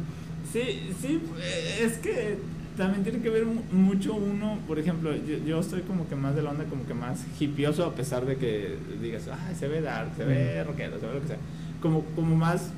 Sí, 0.52 0.60
sí, 1.02 1.20
eh, 1.40 1.82
es 1.84 1.98
que 1.98 2.36
también 2.76 3.02
tiene 3.02 3.18
que 3.18 3.28
ver 3.28 3.44
mu- 3.44 3.62
mucho 3.72 4.14
uno, 4.14 4.58
por 4.66 4.78
ejemplo, 4.78 5.12
yo, 5.14 5.36
yo 5.44 5.60
estoy 5.60 5.80
como 5.82 6.08
que 6.08 6.14
más 6.14 6.34
de 6.36 6.42
la 6.42 6.50
onda, 6.50 6.64
como 6.64 6.86
que 6.86 6.94
más 6.94 7.18
hipioso, 7.40 7.84
a 7.84 7.94
pesar 7.94 8.24
de 8.24 8.36
que 8.36 8.76
digas, 9.02 9.24
ah, 9.30 9.36
se 9.58 9.68
ve 9.68 9.80
dark, 9.82 10.10
se 10.16 10.24
ve 10.24 10.62
rockero, 10.64 10.98
se 11.00 11.06
ve 11.06 11.14
lo 11.14 11.20
que 11.20 11.26
sea, 11.28 11.36
como, 11.82 12.02
como 12.16 12.34
más 12.36 12.68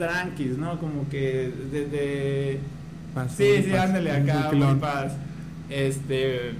tranquis, 0.00 0.56
¿no? 0.58 0.78
Como 0.80 1.08
que 1.08 1.52
desde... 1.70 2.58
Paz, 3.14 3.34
Sí, 3.36 3.62
sí, 3.64 3.70
paz, 3.70 3.80
ándale 3.86 4.10
un 4.20 4.30
acá, 4.30 4.50
muy 4.52 4.74
paz. 4.80 5.12
Este... 5.68 6.52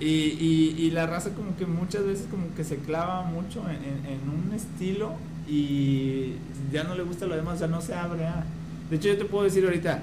Y, 0.00 0.06
y, 0.06 0.74
y 0.78 0.90
la 0.90 1.06
raza 1.06 1.30
como 1.30 1.56
que 1.56 1.66
muchas 1.66 2.04
veces 2.04 2.26
como 2.30 2.52
que 2.56 2.64
se 2.64 2.76
clava 2.78 3.22
mucho 3.22 3.62
en, 3.68 3.76
en- 3.76 4.12
en 4.12 4.28
un 4.28 4.52
estilo 4.54 5.12
y 5.48 6.32
ya 6.72 6.82
no 6.84 6.94
le 6.96 7.04
gusta 7.04 7.26
lo 7.26 7.36
demás, 7.36 7.56
o 7.56 7.58
sea, 7.58 7.68
no 7.68 7.80
se 7.80 7.94
abre 7.94 8.26
a... 8.26 8.44
De 8.90 8.96
hecho, 8.96 9.08
yo 9.08 9.16
te 9.18 9.24
puedo 9.24 9.44
decir 9.44 9.64
ahorita, 9.64 10.00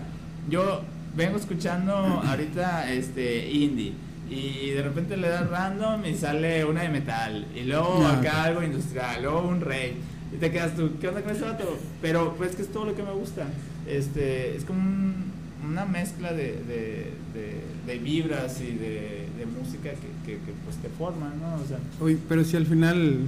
yo 0.49 0.81
vengo 1.15 1.37
escuchando 1.37 1.93
ahorita 2.25 2.91
este 2.91 3.51
indie 3.51 3.93
y 4.29 4.69
de 4.69 4.81
repente 4.81 5.17
le 5.17 5.27
das 5.27 5.49
random 5.49 6.05
y 6.05 6.15
sale 6.15 6.63
una 6.63 6.83
de 6.83 6.89
metal 6.89 7.45
y 7.53 7.63
luego 7.65 8.07
acá 8.07 8.43
algo 8.45 8.63
industrial, 8.63 9.21
luego 9.23 9.41
un 9.41 9.59
rey 9.59 9.95
y 10.33 10.37
te 10.37 10.51
quedas 10.51 10.75
tú, 10.75 10.91
¿qué 10.99 11.07
onda 11.07 11.21
con 11.21 11.31
ese 11.31 11.41
vato? 11.43 11.77
Pero 12.01 12.35
pues 12.37 12.55
que 12.55 12.61
es 12.61 12.69
todo 12.69 12.85
lo 12.85 12.95
que 12.95 13.03
me 13.03 13.11
gusta. 13.11 13.47
Este, 13.87 14.55
es 14.55 14.63
como 14.65 14.79
un- 14.79 15.31
una 15.69 15.85
mezcla 15.85 16.31
de, 16.33 16.53
de, 16.67 17.11
de- 17.33 17.61
de 17.85 17.97
vibras 17.99 18.59
y 18.61 18.75
de, 18.77 19.27
de 19.37 19.45
música 19.45 19.89
que, 19.91 20.07
que, 20.31 20.39
que, 20.39 20.51
pues 20.65 20.77
te 20.77 20.89
forman, 20.89 21.33
¿no? 21.39 21.55
O 21.63 21.67
sea, 21.67 21.77
Oye, 21.99 22.17
pero 22.29 22.43
si 22.43 22.55
al 22.57 22.65
final 22.65 23.19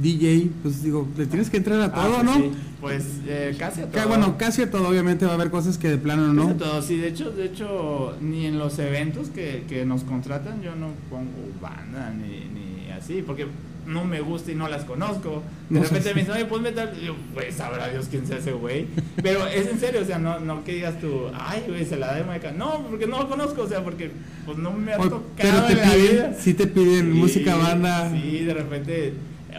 DJ, 0.00 0.50
pues 0.62 0.82
digo, 0.82 1.08
le 1.16 1.26
tienes 1.26 1.50
que 1.50 1.56
entrar 1.58 1.80
a 1.80 1.84
ah, 1.86 1.92
todo, 1.94 2.14
pues 2.16 2.24
¿no? 2.24 2.34
sí, 2.34 2.50
Pues 2.80 3.04
eh, 3.26 3.54
casi 3.58 3.80
a 3.82 3.90
Que, 3.90 3.98
todo. 3.98 4.08
bueno, 4.08 4.36
casi 4.38 4.62
a 4.62 4.70
todo, 4.70 4.88
obviamente 4.88 5.24
va 5.24 5.32
a 5.32 5.34
haber 5.34 5.50
cosas 5.50 5.76
que 5.78 5.88
de 5.88 5.98
plano 5.98 6.32
no. 6.32 6.42
Casi 6.48 6.54
a 6.54 6.58
todo, 6.58 6.82
sí, 6.82 6.96
de 6.98 7.08
hecho, 7.08 7.30
de 7.30 7.44
hecho, 7.46 8.16
ni 8.20 8.46
en 8.46 8.58
los 8.58 8.78
eventos 8.78 9.28
que, 9.28 9.64
que 9.68 9.84
nos 9.84 10.02
contratan 10.04 10.62
yo 10.62 10.74
no 10.74 10.88
pongo 11.10 11.30
banda 11.60 12.10
ni, 12.14 12.48
ni 12.86 12.90
así, 12.92 13.22
porque 13.26 13.46
no 13.88 14.04
me 14.04 14.20
gusta 14.20 14.52
y 14.52 14.54
no 14.54 14.68
las 14.68 14.84
conozco. 14.84 15.42
De 15.70 15.80
repente 15.80 16.14
me 16.14 16.20
dicen, 16.20 16.34
oye, 16.34 16.44
ponme 16.44 16.72
tal. 16.72 16.96
Y 17.00 17.06
yo, 17.06 17.16
pues 17.34 17.54
sabrá 17.56 17.88
Dios 17.88 18.06
quién 18.10 18.26
sea 18.26 18.36
ese 18.38 18.52
güey. 18.52 18.86
Pero 19.22 19.46
es 19.46 19.66
en 19.66 19.80
serio, 19.80 20.02
o 20.02 20.04
sea, 20.04 20.18
no, 20.18 20.38
no 20.38 20.62
que 20.64 20.74
digas 20.74 21.00
tú, 21.00 21.24
ay, 21.34 21.64
güey, 21.66 21.84
se 21.84 21.96
la 21.96 22.08
da 22.08 22.16
de 22.16 22.24
Meca. 22.24 22.52
No, 22.52 22.86
porque 22.88 23.06
no 23.06 23.22
lo 23.22 23.28
conozco, 23.28 23.62
o 23.62 23.68
sea, 23.68 23.82
porque 23.82 24.10
pues 24.44 24.58
no 24.58 24.72
me 24.72 24.92
ha 24.92 24.96
tocado 24.96 25.22
pero 25.36 25.62
te 25.64 25.72
en 25.72 25.78
la 25.80 25.84
piden, 25.92 26.10
vida. 26.12 26.34
sí 26.38 26.54
te 26.54 26.66
piden 26.66 27.12
Sí, 27.12 27.18
música 27.18 27.56
banda. 27.56 28.10
Sí, 28.10 28.44
de 28.44 28.54
repente, 28.54 29.14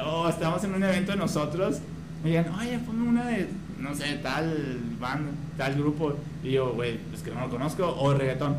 oh, 0.05 0.29
estamos 0.29 0.63
en 0.63 0.73
un 0.75 0.83
evento 0.83 1.11
de 1.11 1.17
nosotros, 1.17 1.79
me 2.23 2.29
digan, 2.29 2.47
oye, 2.59 2.79
ponme 2.79 3.07
una 3.07 3.27
de, 3.27 3.47
no 3.79 3.95
sé, 3.95 4.19
tal 4.21 4.79
banda, 4.99 5.31
tal 5.57 5.75
grupo. 5.75 6.15
Y 6.43 6.51
yo, 6.51 6.73
güey, 6.73 6.99
es 7.13 7.21
que 7.21 7.31
no 7.31 7.41
lo 7.41 7.49
conozco, 7.49 7.95
o 7.99 8.13
reggaetón. 8.13 8.55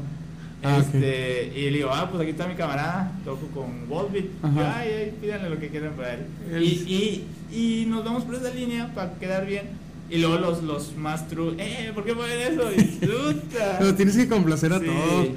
Ah, 0.62 0.79
este, 0.81 1.52
Y 1.59 1.71
le 1.71 1.79
digo, 1.79 1.90
ah, 1.93 2.09
pues 2.11 2.21
aquí 2.23 2.33
está 2.33 2.47
mi 2.47 2.55
camarada, 2.55 3.12
toco 3.25 3.47
con 3.49 3.88
Volbeat. 3.88 4.26
Ay, 4.43 4.88
ay, 4.99 5.12
pídanle 5.21 5.49
lo 5.50 5.59
que 5.59 5.69
quieran 5.69 5.95
para 5.95 6.14
él. 6.14 6.21
El- 6.52 6.62
Y, 6.62 7.25
y, 7.50 7.57
y 7.83 7.87
nos 7.87 8.05
vamos 8.05 8.25
por 8.25 8.35
esa 8.35 8.52
línea 8.52 8.93
para 8.95 9.14
quedar 9.14 9.47
bien. 9.47 9.64
Y 10.11 10.19
luego 10.19 10.38
los, 10.38 10.62
los 10.64 10.97
más 10.97 11.29
true, 11.29 11.55
eh, 11.59 11.93
¿por 11.95 12.05
qué 12.05 12.14
ponen 12.14 12.38
eso? 12.52 12.62
Puta. 13.00 13.76
Pero 13.79 13.95
tienes 13.95 14.17
que 14.17 14.29
complacer 14.29 14.73
a 14.73 14.81
Sí. 14.81 14.87
todos. 14.87 15.29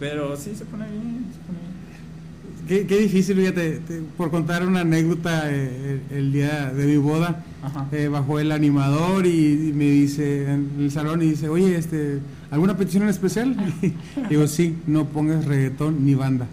Pero 0.00 0.36
sí, 0.36 0.54
se 0.56 0.64
pone 0.64 0.86
bien, 0.88 1.26
se 1.32 1.38
pone 1.46 1.58
bien. 1.58 2.68
qué, 2.68 2.86
qué 2.86 2.98
difícil, 3.00 3.36
fíjate, 3.36 3.78
te- 3.86 4.00
por 4.16 4.30
contar 4.30 4.66
una 4.66 4.80
anécdota, 4.80 5.50
eh, 5.52 6.00
el, 6.10 6.16
el 6.16 6.32
día 6.32 6.70
de 6.74 6.86
mi 6.86 6.96
boda, 6.96 7.44
eh, 7.92 8.08
bajó 8.08 8.38
el 8.40 8.50
animador 8.52 9.26
y, 9.26 9.68
y 9.68 9.72
me 9.74 9.84
dice 9.90 10.50
en 10.50 10.70
el 10.78 10.90
salón 10.90 11.20
y 11.22 11.30
dice, 11.30 11.48
oye, 11.48 11.76
este, 11.76 12.18
¿alguna 12.52 12.76
petición 12.76 13.02
en 13.02 13.08
especial? 13.08 13.56
Y 13.82 13.94
digo, 14.30 14.46
sí, 14.46 14.76
no 14.86 15.08
pongas 15.08 15.44
reggaetón 15.46 16.04
ni 16.06 16.14
banda. 16.14 16.46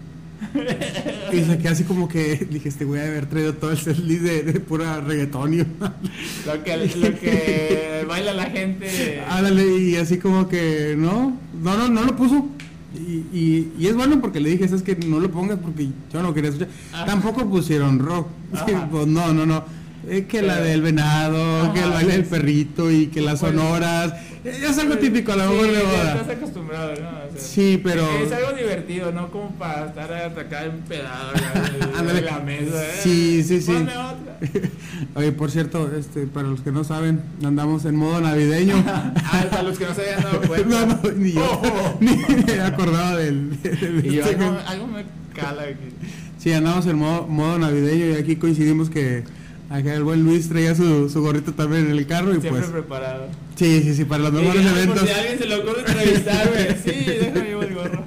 Y 1.32 1.42
saqué 1.44 1.68
así 1.68 1.84
como 1.84 2.08
que 2.08 2.48
dije, 2.50 2.68
este 2.70 2.84
voy 2.84 2.98
a 2.98 3.04
haber 3.04 3.26
traído 3.26 3.54
todo 3.54 3.70
el 3.70 3.78
setlist 3.78 4.22
de, 4.22 4.42
de 4.42 4.58
pura 4.58 5.00
reggaetón 5.00 5.54
y 5.54 5.58
Lo 6.46 6.64
que, 6.64 6.76
lo 6.96 7.20
que 7.20 8.04
baila 8.08 8.32
la 8.34 8.46
gente. 8.46 9.22
Ándale, 9.28 9.78
y 9.78 9.96
así 9.96 10.18
como 10.18 10.48
que 10.48 10.96
no, 10.98 11.36
no, 11.62 11.76
no, 11.76 11.88
no 11.88 12.02
lo 12.04 12.16
puso. 12.16 12.48
Y, 12.96 13.22
y, 13.38 13.72
y 13.78 13.86
es 13.86 13.94
bueno 13.94 14.20
porque 14.20 14.40
le 14.40 14.50
dije, 14.50 14.64
es 14.64 14.82
que 14.82 14.96
no 14.96 15.20
lo 15.20 15.30
pongas 15.30 15.58
porque 15.60 15.88
yo 16.12 16.22
no 16.22 16.34
quería 16.34 16.50
escuchar. 16.50 16.70
Ajá. 16.92 17.04
Tampoco 17.04 17.48
pusieron 17.48 17.98
rock. 18.00 18.26
Ajá. 18.52 18.88
Pues 18.90 19.06
no, 19.06 19.32
no, 19.32 19.46
no. 19.46 19.62
Es 20.08 20.24
que 20.26 20.40
la 20.42 20.54
Pero- 20.54 20.64
del 20.66 20.82
venado, 20.82 21.62
Ajá, 21.64 21.72
que 21.74 21.80
el 21.84 21.90
baile 21.90 22.12
del 22.14 22.24
sí. 22.24 22.30
perrito 22.30 22.90
y 22.90 23.06
que 23.08 23.20
las 23.20 23.38
Pues- 23.40 23.52
sonoras. 23.52 24.14
Es 24.44 24.78
algo 24.78 24.96
típico 24.96 25.32
a 25.32 25.36
lo 25.36 25.50
Sí, 25.50 25.68
de 25.70 25.82
boda. 25.82 26.12
Estás 26.20 26.36
acostumbrado, 26.36 26.92
¿no? 27.00 27.08
O 27.08 27.32
sea, 27.32 27.40
Sí, 27.40 27.80
pero. 27.82 28.08
Es 28.18 28.32
algo 28.32 28.52
divertido, 28.52 29.12
¿no? 29.12 29.30
Como 29.30 29.50
para 29.52 29.86
estar 29.86 30.12
acá 30.12 30.64
empedado 30.64 31.32
en 31.34 32.24
la 32.24 32.38
mesa. 32.40 32.84
¿eh? 32.86 33.00
Sí, 33.02 33.42
sí, 33.42 33.60
sí. 33.60 33.72
Ponme 33.72 33.92
otra. 33.92 34.38
Oye, 35.14 35.32
por 35.32 35.50
cierto, 35.50 35.90
este, 35.94 36.26
para 36.26 36.48
los 36.48 36.60
que 36.62 36.72
no 36.72 36.84
saben, 36.84 37.20
andamos 37.44 37.84
en 37.84 37.96
modo 37.96 38.20
navideño. 38.20 38.82
Ah, 39.32 39.44
para 39.50 39.62
los 39.62 39.78
que 39.78 39.86
no 39.86 39.94
se 39.94 40.02
hayan 40.02 40.22
dado 40.22 40.40
cuenta. 40.48 40.86
no, 40.86 40.86
no, 40.86 41.10
ni 41.12 41.32
yo. 41.32 41.60
Oh. 41.62 41.96
Ni 42.00 42.16
me 42.16 42.52
he 42.54 42.60
acordado 42.60 43.18
del. 43.18 43.60
del- 43.62 44.02
yo, 44.02 44.22
este- 44.24 44.42
algo, 44.44 44.58
algo 44.66 44.86
me 44.88 45.04
cala 45.34 45.62
aquí. 45.62 45.94
Sí, 46.38 46.52
andamos 46.52 46.86
en 46.86 46.96
modo, 46.96 47.26
modo 47.26 47.58
navideño 47.58 48.06
y 48.06 48.14
aquí 48.14 48.36
coincidimos 48.36 48.88
que 48.90 49.22
acá 49.70 49.94
el 49.94 50.02
buen 50.04 50.22
Luis 50.24 50.48
traía 50.48 50.74
su, 50.74 51.08
su 51.08 51.22
gorrito 51.22 51.52
también 51.54 51.86
en 51.86 51.92
el 51.92 52.06
carro 52.06 52.30
y 52.36 52.40
Siempre 52.40 52.60
pues... 52.60 52.66
preparado. 52.72 53.28
Sí, 53.56 53.82
sí, 53.82 53.94
sí, 53.94 54.04
para 54.04 54.24
los 54.24 54.32
mejores 54.32 54.66
eventos. 54.66 54.98
Por 54.98 55.08
si 55.08 55.14
a 55.14 55.18
alguien 55.18 55.38
se 55.38 55.46
le 55.46 55.54
ocurre 55.56 55.80
entrevistarme. 55.80 56.76
Sí, 56.84 57.04
déjame 57.06 57.48
llevar 57.48 57.64
el 57.68 57.74
gorro. 57.74 58.04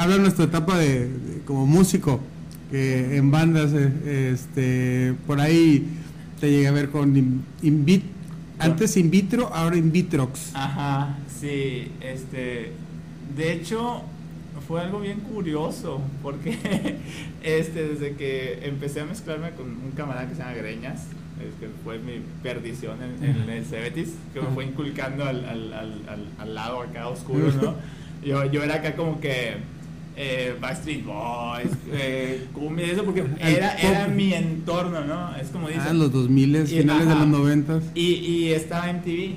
Habla 0.00 0.14
de 0.16 0.20
nuestra 0.20 0.44
etapa 0.44 0.78
de, 0.78 1.08
de- 1.08 1.40
como 1.44 1.66
músico, 1.66 2.20
que 2.70 3.16
en 3.16 3.30
bandas, 3.30 3.70
eh, 3.74 4.32
este, 4.34 5.14
por 5.26 5.40
ahí 5.40 5.86
te 6.40 6.50
llegué 6.50 6.68
a 6.68 6.72
ver 6.72 6.90
con 6.90 7.16
in, 7.16 7.42
Invit- 7.62 8.02
antes 8.58 8.96
in 8.96 9.10
vitro, 9.10 9.52
ahora 9.52 9.76
in 9.76 9.90
vitrox. 9.92 10.50
Ajá, 10.54 11.18
sí, 11.40 11.88
este, 12.00 12.72
de 13.36 13.52
hecho 13.52 14.02
fue 14.66 14.80
algo 14.80 15.00
bien 15.00 15.20
curioso 15.20 16.00
porque 16.22 16.56
este 17.42 17.88
desde 17.88 18.14
que 18.14 18.60
empecé 18.62 19.00
a 19.00 19.04
mezclarme 19.04 19.50
con 19.50 19.66
un 19.66 19.90
camarada 19.96 20.26
que 20.28 20.34
se 20.34 20.40
llama 20.40 20.54
Greñas, 20.54 21.02
es 21.40 21.54
que 21.60 21.68
fue 21.84 21.98
mi 21.98 22.20
perdición 22.42 22.96
en, 23.02 23.24
en 23.42 23.50
el 23.50 23.64
Cebetis, 23.64 24.10
que 24.32 24.40
me 24.40 24.48
fue 24.48 24.64
inculcando 24.64 25.24
al, 25.24 25.44
al, 25.44 25.72
al, 25.72 26.26
al- 26.38 26.54
lado 26.54 26.80
acá 26.82 27.08
oscuro, 27.08 27.50
¿no? 27.60 27.74
Yo, 28.24 28.44
yo 28.50 28.62
era 28.62 28.76
acá 28.76 28.94
como 28.94 29.20
que 29.20 29.56
eh, 30.16 30.54
Backstreet 30.60 31.04
Boys, 31.04 31.70
eh, 31.92 32.46
cumbia, 32.54 32.86
eso 32.86 33.04
porque 33.04 33.24
era, 33.40 33.74
era 33.74 34.06
mi 34.06 34.32
entorno, 34.32 35.04
¿no? 35.04 35.34
Es 35.36 35.48
como 35.48 35.66
dicen. 35.68 35.82
Ah, 35.88 35.92
los 35.92 36.12
2000, 36.12 36.54
Y- 36.56 36.66
finales 36.66 37.08
de 37.08 37.14
los 37.16 37.26
90. 37.26 37.80
Y, 37.94 38.00
y 38.14 38.52
estaba 38.52 38.88
en 38.88 39.02
TV. 39.02 39.36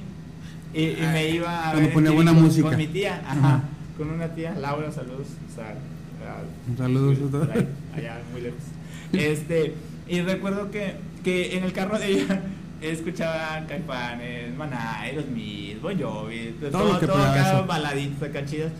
Y, 0.74 0.79
y 0.81 0.98
Ah, 1.01 1.12
me 1.13 1.29
iba 1.31 1.60
a 1.60 1.72
cuando 1.72 1.81
ver 1.81 1.93
ponía 1.93 2.12
buena 2.12 2.34
con, 2.34 2.43
música. 2.43 2.67
con 2.69 2.77
mi 2.77 2.88
tía, 2.88 3.22
ajá, 3.25 3.39
Ajá. 3.39 3.63
Con 3.97 4.09
una 4.11 4.27
tía, 4.35 4.55
Laura, 4.59 4.91
saludos, 4.91 5.27
o 5.51 5.55
sea, 5.55 5.69
a- 5.71 6.77
Saludos. 6.77 7.17
ahí, 7.53 7.67
allá 7.95 8.19
muy 8.31 8.41
lejos. 8.41 8.59
Este, 9.13 9.73
y 10.07 10.21
recuerdo 10.21 10.69
que, 10.71 10.95
que 11.23 11.57
en 11.57 11.63
el 11.63 11.73
carro 11.73 11.97
de 11.97 12.07
ella 12.11 12.41
escuchaba 12.81 13.65
Caifanes, 13.67 14.55
Maná, 14.55 15.01
Aerosmith, 15.01 15.81
Bon 15.81 15.97
Jovi, 15.99 16.55
todo, 16.59 16.69
Todo 16.71 16.99
todo, 16.99 17.17
acá, 17.23 17.61
baladitas 17.61 18.29
acá 18.29 18.45
chidas. 18.45 18.71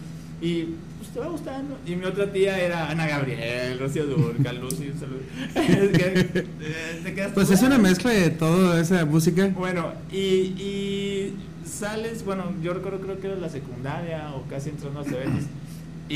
Y 0.42 0.76
pues 1.00 1.10
te 1.14 1.20
va 1.20 1.28
gustando. 1.28 1.78
Y 1.86 1.96
mi 1.96 2.06
otra 2.06 2.32
tía 2.32 2.60
era 2.60 2.90
Ana 2.92 3.08
Gabriel, 3.08 3.80
Rocío 3.80 4.06
Durcal, 4.06 4.58
Lucy, 4.62 4.90
un 4.90 5.00
saludo. 5.00 5.20
Es 5.56 5.98
que, 5.98 6.20
eh, 6.42 7.02
te 7.04 7.14
quedas 7.16 7.32
Pues 7.34 7.50
es 7.50 7.62
una 7.64 7.78
mezcla 7.80 8.12
de 8.12 8.30
toda 8.30 8.80
esa 8.80 9.04
música. 9.06 9.48
Bueno, 9.48 9.94
y, 10.12 10.18
y 10.18 11.34
sales, 11.68 12.24
bueno, 12.26 12.46
yo 12.64 12.74
recuerdo 12.74 13.00
creo 13.02 13.20
que 13.20 13.28
era 13.28 13.36
la 13.36 13.50
secundaria 13.50 14.32
o 14.36 14.44
casi 14.50 14.70
entrando 14.70 15.02
a 15.02 15.04
Cebetis. 15.04 15.46
y 16.10 16.16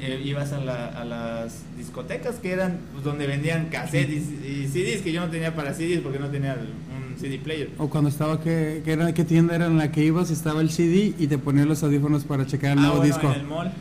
eh, 0.00 0.22
ibas 0.24 0.52
a, 0.52 0.60
la- 0.60 0.86
a 0.88 1.04
las 1.04 1.58
discotecas 1.76 2.36
que 2.36 2.52
eran 2.52 2.78
pues, 2.92 3.04
donde 3.04 3.26
vendían 3.26 3.66
cassettes 3.66 4.24
y, 4.42 4.62
y 4.64 4.68
CDs 4.68 5.02
que 5.02 5.12
yo 5.12 5.20
no 5.20 5.30
tenía 5.30 5.54
para 5.54 5.74
CDs 5.74 6.00
porque 6.00 6.18
no 6.18 6.28
tenía 6.28 6.54
un 6.54 7.20
CD 7.20 7.38
player. 7.38 7.68
O 7.78 7.90
cuando 7.90 8.08
estaba, 8.08 8.40
¿qué, 8.40 8.80
qué, 8.84 8.92
era, 8.92 9.12
¿qué 9.12 9.24
tienda 9.24 9.54
era 9.54 9.66
en 9.66 9.76
la 9.76 9.92
que 9.92 10.02
ibas? 10.04 10.30
Estaba 10.30 10.60
el 10.62 10.70
CD 10.70 11.12
y 11.18 11.26
te 11.26 11.36
ponían 11.36 11.68
los 11.68 11.82
audífonos 11.82 12.24
para 12.24 12.46
checar 12.46 12.72
el 12.72 12.78
ah, 12.78 12.82
nuevo 12.82 12.96
bueno, 12.98 13.14
disco. 13.14 13.30
en 13.32 13.40
el 13.40 13.46
mall. 13.46 13.72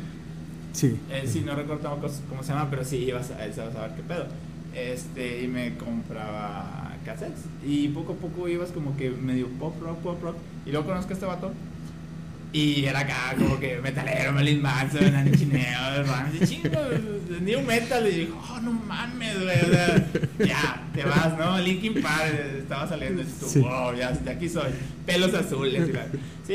Sí. 0.74 0.98
Eh, 1.10 1.24
sí, 1.26 1.42
no 1.46 1.56
recuerdo 1.56 1.90
cómo, 1.90 2.08
cómo 2.28 2.44
se 2.44 2.50
llama, 2.52 2.70
pero 2.70 2.84
sí 2.84 2.98
ibas 2.98 3.32
a, 3.32 3.46
ibas 3.48 3.60
a 3.76 3.82
ver 3.88 3.92
qué 3.96 4.04
pedo. 4.04 4.26
Este, 4.76 5.42
y 5.44 5.48
me 5.48 5.76
compraba 5.78 6.95
cassettes. 7.06 7.44
Y 7.66 7.90
poco 7.90 8.14
a 8.14 8.16
poco 8.16 8.48
ibas 8.50 8.72
como 8.72 8.98
que 8.98 9.10
medio 9.12 9.48
pop 9.60 9.76
rock, 9.82 10.00
pop 10.00 10.22
rock. 10.24 10.36
Y 10.66 10.72
luego 10.72 10.88
conozco 10.88 11.12
a 11.12 11.14
este 11.14 11.26
vato. 11.26 11.52
Y 12.52 12.86
era 12.86 13.00
acá 13.00 13.36
como 13.38 13.60
que 13.60 13.80
metalero, 13.82 14.32
Marilyn 14.32 14.62
Manson, 14.62 15.28
Inch 15.28 15.42
Nails, 15.42 16.08
Ramsey, 16.08 16.48
chingo, 16.48 16.80
new 17.42 17.62
metal. 17.62 18.08
Y 18.08 18.12
dijo, 18.20 18.42
oh, 18.50 18.62
no 18.62 18.72
mames, 18.72 19.44
güey. 19.44 19.62
O 19.62 19.66
sea, 19.74 20.08
ya, 20.40 20.84
te 20.94 21.04
vas, 21.04 21.38
¿no? 21.38 21.60
Linkin 21.60 22.02
Park 22.02 22.34
estaba 22.60 22.88
saliendo. 22.88 23.22
Y 23.22 23.26
tú, 23.26 23.46
Sí. 23.46 23.60
wow, 23.60 23.94
ya, 23.94 24.12
de 24.12 24.32
aquí 24.32 24.48
soy. 24.48 24.72
Pelos 25.06 25.34
azules. 25.34 25.90
y 25.90 25.92
sí, 26.48 26.54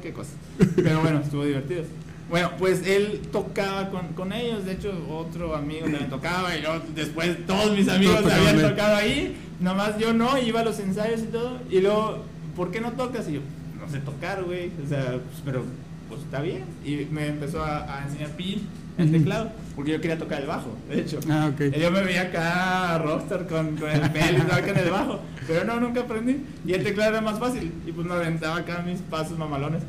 qué 0.00 0.12
cosa. 0.14 0.32
Pero 0.74 1.02
bueno, 1.02 1.20
estuvo 1.20 1.44
divertido. 1.44 1.84
Bueno, 2.32 2.50
pues 2.58 2.86
él 2.86 3.20
tocaba 3.30 3.90
con, 3.90 4.08
con 4.14 4.32
ellos, 4.32 4.64
de 4.64 4.72
hecho 4.72 4.90
otro 5.10 5.54
amigo 5.54 5.82
también 5.82 6.08
tocaba 6.08 6.56
y 6.56 6.62
luego 6.62 6.82
después 6.94 7.46
todos 7.46 7.76
mis 7.76 7.86
amigos 7.90 8.24
habían 8.24 8.70
tocado 8.70 8.96
ahí, 8.96 9.36
nomás 9.60 9.98
yo 9.98 10.14
no, 10.14 10.38
iba 10.38 10.60
a 10.60 10.64
los 10.64 10.78
ensayos 10.78 11.20
y 11.20 11.26
todo, 11.26 11.58
y 11.68 11.80
luego, 11.82 12.24
¿por 12.56 12.70
qué 12.70 12.80
no 12.80 12.92
tocas? 12.92 13.28
Y 13.28 13.34
yo, 13.34 13.40
no 13.78 13.86
sé 13.86 13.98
tocar, 13.98 14.44
güey, 14.44 14.70
o 14.82 14.88
sea, 14.88 15.10
pues, 15.10 15.42
pero 15.44 15.62
pues 16.08 16.22
está 16.22 16.40
bien, 16.40 16.64
y 16.86 17.06
me 17.10 17.26
empezó 17.26 17.62
a, 17.62 17.98
a 17.98 18.04
enseñar 18.04 18.30
Pi 18.30 18.66
el 18.96 19.12
teclado, 19.12 19.50
porque 19.76 19.92
yo 19.92 20.00
quería 20.00 20.16
tocar 20.16 20.40
el 20.40 20.46
bajo, 20.46 20.74
de 20.88 21.00
hecho. 21.00 21.20
Ah. 21.28 21.50
Yo 21.58 21.90
me 21.90 22.02
veía 22.02 22.22
acá 22.22 22.96
rockstar 22.96 23.46
con, 23.46 23.76
con 23.76 23.90
el 23.90 24.10
pelo 24.10 24.38
y 24.38 24.70
en 24.70 24.78
el 24.78 24.90
bajo, 24.90 25.20
pero 25.46 25.64
no, 25.64 25.80
nunca 25.80 26.00
aprendí. 26.00 26.42
Y 26.64 26.72
el 26.72 26.82
teclado 26.82 27.10
era 27.10 27.20
más 27.20 27.38
fácil, 27.38 27.70
y 27.86 27.92
pues 27.92 28.06
me 28.06 28.14
aventaba 28.14 28.56
acá 28.56 28.82
mis 28.86 29.00
pasos 29.00 29.36
mamalones. 29.38 29.82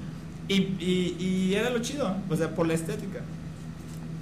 Y, 0.48 0.56
y, 0.56 1.16
y 1.20 1.56
era 1.56 1.70
lo 1.70 1.80
chido, 1.80 2.16
o 2.30 2.36
sea, 2.36 2.54
por 2.54 2.68
la 2.68 2.74
estética. 2.74 3.22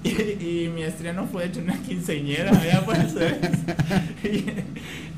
Y, 0.03 0.09
y 0.09 0.71
mi 0.73 0.81
estreno 0.81 1.27
fue 1.31 1.45
hecho 1.45 1.59
una 1.59 1.79
quinceñera, 1.83 2.51
ya 2.65 2.81
ver. 2.81 3.39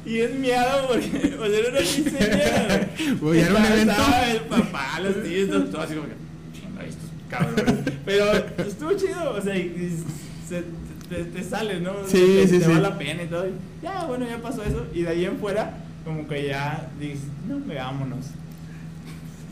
Y, 0.05 0.09
y 0.09 0.19
es 0.19 0.35
miado 0.35 0.87
porque, 0.89 1.07
o 1.39 1.45
sea, 1.45 1.59
era 1.59 1.69
una 1.69 1.79
quinceñera. 1.79 2.89
Oye, 3.21 3.41
¿era 3.41 3.55
un 3.55 3.65
evento? 3.65 3.93
el 4.29 4.41
papá, 4.41 4.99
los 4.99 5.23
tíos, 5.23 5.71
todo, 5.71 5.81
así 5.81 5.95
como 5.95 6.07
que, 6.07 6.15
chinga, 6.53 6.83
estos 6.83 7.09
cabrones. 7.29 7.93
Pero 8.05 8.33
estuvo 8.57 8.93
chido, 8.93 9.31
o 9.31 9.41
sea, 9.41 9.55
y, 9.57 10.03
se, 10.47 10.63
te, 11.09 11.23
te 11.23 11.43
sale, 11.43 11.79
¿no? 11.79 11.93
Sí, 12.05 12.19
te, 12.19 12.47
sí, 12.47 12.59
te 12.59 12.65
sí. 12.65 12.71
va 12.71 12.79
la 12.79 12.97
pena 12.97 13.23
y 13.23 13.27
todo. 13.27 13.45
ya, 13.81 14.03
bueno, 14.05 14.27
ya 14.27 14.41
pasó 14.41 14.63
eso. 14.63 14.85
Y 14.93 15.03
de 15.03 15.09
ahí 15.09 15.25
en 15.25 15.37
fuera, 15.37 15.77
como 16.03 16.27
que 16.27 16.47
ya 16.47 16.89
dices, 16.99 17.21
no, 17.47 17.59
me 17.59 17.75
vámonos. 17.75 18.25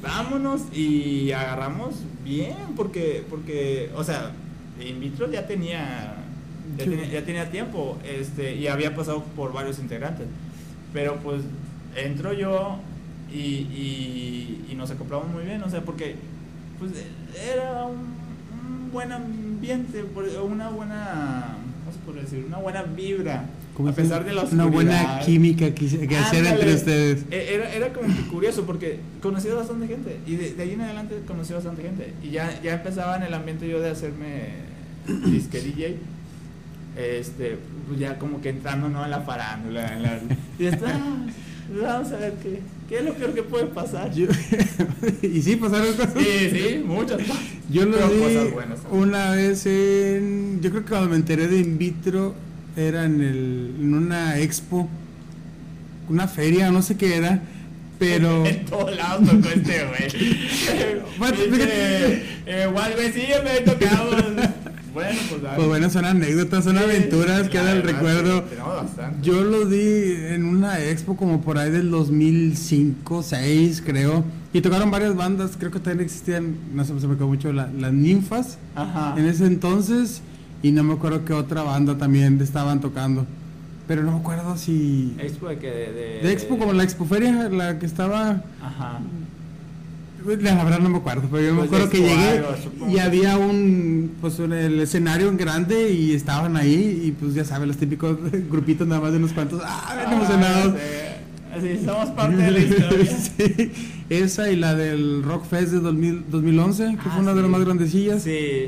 Vámonos 0.01 0.62
y 0.74 1.31
agarramos 1.31 1.96
bien, 2.24 2.55
porque, 2.75 3.24
porque, 3.29 3.91
o 3.96 4.03
sea, 4.03 4.31
in 4.84 5.00
vitro 5.00 5.31
ya 5.31 5.46
tenía, 5.46 6.15
ya 6.77 6.86
tenía, 6.86 7.05
ya 7.05 7.24
tenía 7.24 7.51
tiempo, 7.51 7.98
este, 8.03 8.55
y 8.55 8.67
había 8.67 8.96
pasado 8.96 9.24
por 9.36 9.53
varios 9.53 9.79
integrantes. 9.79 10.27
Pero 10.93 11.17
pues 11.17 11.43
entro 11.96 12.34
yo 12.34 12.77
y, 13.31 13.38
y, 13.38 14.65
y 14.72 14.75
nos 14.75 14.91
acoplamos 14.91 15.27
muy 15.29 15.43
bien, 15.43 15.62
o 15.63 15.70
sea, 15.70 15.81
porque 15.81 16.15
pues 16.79 16.91
era 17.53 17.86
un, 17.86 18.00
un 18.00 18.91
buen 18.91 19.12
ambiente, 19.12 20.03
una 20.43 20.70
buena, 20.70 21.58
¿cómo 21.79 21.91
se 21.91 22.00
puede 22.00 22.22
decir? 22.22 22.43
Una 22.48 22.58
buena 22.58 22.81
vibra, 22.84 23.46
Como 23.75 23.90
a 23.90 23.94
pesar 23.94 24.25
de 24.25 24.34
la 24.34 24.44
Una 24.44 24.66
buena 24.66 24.96
oscuridad. 25.01 25.25
química 25.25 25.74
que, 25.74 26.08
que 26.08 26.18
hacían 26.18 26.46
entre 26.46 26.75
ustedes. 26.75 27.24
E- 27.32 27.54
Era, 27.56 27.74
era 27.74 27.94
como 27.94 28.08
que 28.13 28.22
curioso 28.30 28.63
porque 28.66 29.00
conocí 29.22 29.48
a 29.50 29.56
bastante 29.56 29.88
gente 29.88 30.18
y 30.28 30.36
de, 30.36 30.54
de 30.54 30.63
ahí 30.63 30.72
en 30.74 30.82
adelante 30.82 31.16
conocí 31.25 31.54
a 31.54 31.56
bastante 31.58 31.82
gente 31.82 32.13
y 32.22 32.30
ya, 32.32 32.62
ya 32.62 32.74
empezaba 32.74 33.16
en 33.18 33.24
el 33.24 33.34
ambiente 33.34 33.68
yo 33.70 33.80
de 33.80 33.90
hacerme 33.90 34.50
disque 35.25 35.60
DJ 35.62 35.98
este 36.98 37.58
pues 37.88 38.00
ya 38.00 38.20
como 38.20 38.42
que 38.42 38.50
entrando 38.50 38.90
no 38.90 39.03
en 39.03 39.12
la 39.12 39.22
farándula 39.22 39.94
en 39.96 40.03
la, 40.03 40.20
y 40.60 40.66
esto, 40.66 40.86
ah, 40.88 41.25
vamos 41.81 42.12
a 42.12 42.18
ver 42.18 42.34
qué, 42.44 42.60
qué 42.90 43.00
es 43.00 43.05
lo 43.05 43.14
peor 43.14 43.34
que 43.34 43.44
puede 43.44 43.66
pasar 43.68 44.14
Yo- 44.14 44.27
y 45.22 45.42
sí, 45.42 45.55
pasaron 45.55 45.94
cosas. 45.94 46.14
sí 46.18 46.50
sí 46.51 46.84
muchas 46.86 47.20
Yo 47.70 47.86
lo 47.86 47.98
vi 48.10 48.20
cosas 48.20 48.51
buenas 48.51 48.81
también. 48.81 49.03
una 49.03 49.31
vez 49.31 49.66
en. 49.66 50.60
Yo 50.62 50.70
creo 50.72 50.84
que 50.84 50.90
cuando 50.90 51.10
me 51.10 51.16
enteré 51.16 51.48
de 51.48 51.60
in 51.60 51.77
vitro 51.77 52.34
era 52.75 53.05
en, 53.05 53.22
el, 53.22 53.75
en 53.79 53.94
una 53.94 54.40
expo, 54.40 54.88
una 56.10 56.27
feria, 56.27 56.72
no 56.72 56.81
sé 56.81 56.96
qué 56.98 57.18
era, 57.18 57.42
pero. 58.00 58.46
en 58.46 58.66
todos 58.66 58.96
lados 58.96 59.29
tocó 59.29 59.50
este 59.50 59.86
güey 59.86 61.01
Bueno, 61.18 61.36
eh, 61.40 62.66
igual 62.70 62.94
güey 62.96 63.12
sí 63.12 63.24
me 63.44 63.57
he 63.57 63.62
tocado 63.62 64.10
bueno 64.12 64.42
pues. 64.94 65.18
Pues 65.55 65.68
bueno, 65.70 65.90
son 65.90 66.03
anécdotas, 66.03 66.66
son 66.66 66.77
Sí, 66.77 66.84
aventuras, 66.84 67.48
queda 67.48 67.72
el 67.72 67.81
recuerdo. 67.81 68.44
bastante. 68.66 69.20
Yo 69.25 69.42
lo 69.42 69.66
di 69.66 70.16
en 70.34 70.44
una 70.44 70.84
expo 70.84 71.16
como 71.16 71.40
por 71.40 71.57
ahí 71.57 71.72
del 71.72 71.90
2005, 71.92 73.24
6 73.24 73.84
creo. 73.86 74.25
Y 74.53 74.60
tocaron 74.60 74.92
varias 74.92 75.16
bandas, 75.16 75.51
creo 75.57 75.72
que 75.72 75.79
también 75.79 76.01
existían, 76.03 76.55
no 76.74 76.84
sé, 76.84 77.00
se 77.00 77.07
me 77.07 77.16
quedó 77.16 77.27
mucho, 77.27 77.53
la- 77.53 77.70
las 77.72 77.94
ninfas 77.94 78.57
Ajá. 78.75 79.16
en 79.18 79.27
ese 79.27 79.46
entonces. 79.46 80.22
Y 80.63 80.71
no 80.71 80.83
me 80.83 80.93
acuerdo 80.93 81.25
qué 81.25 81.33
otra 81.33 81.63
banda 81.63 81.97
también 81.97 82.39
estaban 82.41 82.81
tocando. 82.81 83.25
Pero 83.87 84.03
no 84.03 84.11
me 84.11 84.17
acuerdo 84.19 84.55
si... 84.57 85.15
Expo 85.19 85.47
de 85.50 85.57
que 85.57 85.67
de, 85.67 85.91
de, 85.91 86.19
De 86.21 86.31
expo 86.31 86.57
como 86.57 86.71
la 86.74 86.83
expoferia, 86.83 87.50
la 87.50 87.79
que 87.79 87.85
estaba... 87.85 88.43
Ajá. 88.61 89.00
La 90.24 90.63
verdad 90.63 90.79
no 90.79 90.89
me 90.89 90.97
acuerdo, 91.00 91.27
pero 91.31 91.43
yo 91.43 91.51
me 91.55 91.61
Pues 91.61 91.67
acuerdo 91.69 91.89
que 91.89 91.97
expo 91.97 92.77
llegué 92.85 92.93
y 92.93 93.00
había 93.00 93.37
un, 93.39 94.11
pues 94.21 94.37
un- 94.37 94.53
el 94.53 94.79
escenario 94.79 95.27
en 95.29 95.35
grande 95.37 95.91
y 95.93 96.11
estaban 96.13 96.55
ahí 96.57 97.01
y 97.05 97.11
pues 97.11 97.33
ya 97.33 97.43
sabes, 97.43 97.67
los 97.67 97.77
típicos 97.77 98.17
grupitos 98.51 98.87
nada 98.87 99.01
más 99.01 99.11
de 99.13 99.17
unos 99.17 99.33
cuantos, 99.33 99.61
ah, 99.65 99.95
bien 99.97 100.13
emocionados. 100.13 100.75
Ah, 100.75 101.55
sí. 101.59 101.71
Así 101.74 101.83
somos 101.85 102.09
parte 102.11 102.37
de 102.37 102.51
la 102.51 102.59
historia. 102.59 103.17
Sí, 103.17 103.71
esa 104.11 104.51
y 104.51 104.57
la 104.57 104.75
del 104.75 105.24
Rock 105.24 105.45
Fest 105.45 105.71
de 105.71 105.79
2000 105.79 106.25
2011, 106.29 106.83
que 106.83 107.00
Ah, 107.00 107.11
fue 107.13 107.21
una 107.24 107.31
de 107.31 107.37
sí. 107.37 107.41
las 107.41 107.50
más 107.51 107.61
grandecillas. 107.65 108.21
Sí, 108.21 108.65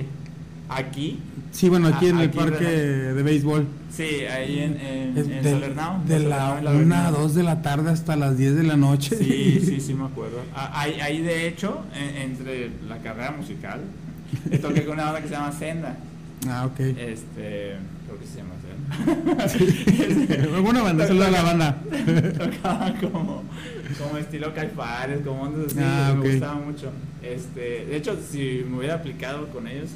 Sí. 1.54 1.70
Bueno, 1.70 1.88
aquí 1.88 2.08
Ah, 2.08 2.10
en 2.10 2.20
el 2.20 2.28
aquí, 2.30 2.38
parque 2.38 2.66
¿verdad? 2.66 3.16
de 3.16 3.24
béisbol. 3.24 3.68
Sí, 3.96 4.04
ahí 4.26 4.60
en, 4.60 4.78
en, 4.82 5.18
Es 5.18 5.28
en 5.28 5.44
de, 5.44 5.52
Solernao. 5.52 6.04
de 6.04 6.20
la 6.20 6.50
Solernao, 6.50 6.74
en 6.74 6.82
1 6.86 6.96
a 6.96 7.00
avenida. 7.06 7.20
2 7.22 7.36
de 7.36 7.44
la 7.44 7.62
tarde 7.62 7.92
hasta 7.92 8.16
las 8.16 8.38
10 8.38 8.56
de 8.56 8.64
la 8.64 8.76
noche. 8.76 9.16
Sí, 9.16 9.62
sí, 9.66 9.80
sí, 9.80 9.94
me 9.94 10.06
acuerdo. 10.06 10.40
Ah, 10.56 10.72
Ahí, 10.82 11.00
ahí 11.00 11.22
de 11.22 11.48
hecho, 11.48 11.84
en- 11.96 12.32
entre 12.32 12.72
la 12.90 12.98
carrera 12.98 13.32
musical, 13.32 13.82
toqué 14.62 14.84
con 14.84 14.96
una 14.96 15.06
banda 15.06 15.22
que 15.22 15.28
se 15.28 15.34
llama 15.36 15.52
Senda. 15.52 15.96
Ah, 16.50 16.66
ok. 16.66 16.80
Este, 16.80 17.76
creo 18.08 18.20
que 18.20 18.26
se 18.28 18.38
llama 18.40 18.56
Senda. 18.60 18.74
Buena 20.62 20.82
banda, 20.84 21.08
saluda 21.08 21.28
a 21.28 21.32
la 21.32 21.44
banda. 21.44 21.78
Tocaban 22.38 22.94
como, 22.98 23.44
como 24.00 24.18
estilo 24.18 24.54
caifares, 24.56 25.22
como 25.26 25.44
ondas 25.44 25.68
así, 25.72 25.78
Ah, 25.82 26.14
me 26.16 26.20
ok. 26.22 26.32
gustaba 26.32 26.56
mucho. 26.56 26.92
Este, 27.22 27.86
de 27.86 27.96
hecho, 27.96 28.18
si 28.30 28.66
me 28.68 28.78
hubiera 28.80 28.96
aplicado 28.96 29.48
con 29.50 29.68
ellos, 29.68 29.90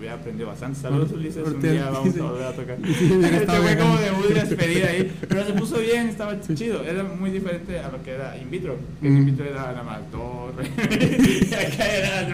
hubiera 0.00 0.14
aprendido 0.16 0.48
bastante. 0.48 0.80
Saludos 0.80 1.12
Ulises, 1.12 1.46
un 1.46 1.60
día 1.62 1.90
vamos 1.90 2.16
a 2.18 2.22
volver 2.22 2.46
a 2.46 2.52
tocar. 2.52 2.78
Este 2.84 3.46
fue 3.46 3.76
como 3.76 3.92
bacán. 3.94 4.04
debut 4.04 4.30
y 4.30 4.34
despedida 4.34 4.88
ahí, 4.88 5.12
pero 5.28 5.46
se 5.46 5.52
puso 5.52 5.78
bien, 5.78 6.08
estaba 6.08 6.36
chido. 6.40 6.82
Era 6.84 7.02
muy 7.04 7.30
diferente 7.30 7.78
a 7.78 7.88
lo 7.90 8.02
que 8.02 8.10
era 8.12 8.36
in 8.38 8.50
vitro. 8.50 8.76
Que 9.00 9.08
Mm. 9.08 9.16
in 9.18 9.26
vitro 9.26 9.44
era 9.46 9.60
nada 9.72 9.82
más 9.82 10.10
torre. 10.10 10.68
y 11.50 11.54
acá 11.54 11.86
era. 11.86 12.28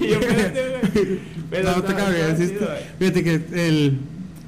y 0.00 0.08
yo, 0.08 0.18
güey. 0.20 1.18
Pero 1.50 1.70
No, 1.72 1.82
te. 1.82 1.94
Fíjate 2.98 3.24
que 3.24 3.34
el. 3.68 3.98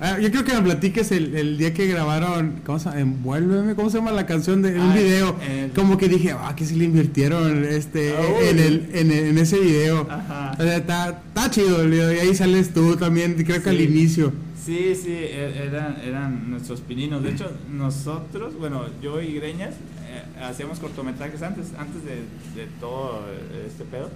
Ah, 0.01 0.19
yo 0.19 0.31
creo 0.31 0.45
que 0.45 0.55
me 0.55 0.63
platiques 0.63 1.11
el, 1.13 1.35
el 1.35 1.59
día 1.59 1.73
que 1.75 1.87
grabaron, 1.87 2.61
¿cómo 2.65 2.79
se? 2.79 2.89
Envuélveme, 2.91 3.75
¿cómo 3.75 3.91
se 3.91 3.99
llama 3.99 4.13
la 4.13 4.27
canción 4.27 4.63
de 4.63 4.75
un 4.75 4.91
Ah, 4.91 4.95
video? 4.95 5.37
el- 5.49 5.71
Como 5.73 5.97
que 5.99 6.09
dije, 6.09 6.33
ah, 6.33 6.55
que 6.57 6.65
sí 6.65 6.75
le 6.77 6.85
invirtieron 6.85 7.65
este, 7.65 8.13
uy. 8.13 8.49
en, 8.49 8.59
el, 8.59 8.91
en, 8.93 9.11
en 9.13 9.39
ese 9.39 9.59
video. 9.59 10.07
Ajá. 10.11 10.53
O 10.59 10.63
sea, 10.63 10.77
está, 10.77 11.23
está 11.29 11.51
chido 11.51 11.83
el 11.83 11.91
video, 11.91 12.13
y 12.13 12.19
ahí 12.19 12.35
sales 12.35 12.73
tú 12.73 12.97
también, 12.97 13.35
creo 13.45 13.63
que 13.63 13.71
al 13.71 13.77
Sí. 13.79 13.85
inicio. 13.85 14.33
Sí, 14.65 14.95
sí, 15.01 15.13
e- 15.13 15.63
eran, 15.69 15.97
eran 16.05 16.51
nuestros 16.51 16.81
pininos. 16.81 17.23
De 17.23 17.31
hecho, 17.31 17.51
nosotros, 17.73 18.59
bueno, 18.59 18.83
yo 19.01 19.23
y 19.23 19.35
Greñas, 19.35 19.75
eh, 20.09 20.43
hacíamos 20.43 20.81
cortometrajes 20.81 21.41
antes, 21.43 21.67
antes 21.79 22.05
de, 22.05 22.17
de 22.61 22.67
todo 22.81 23.25
este 23.67 23.85
pedo. 23.85 24.11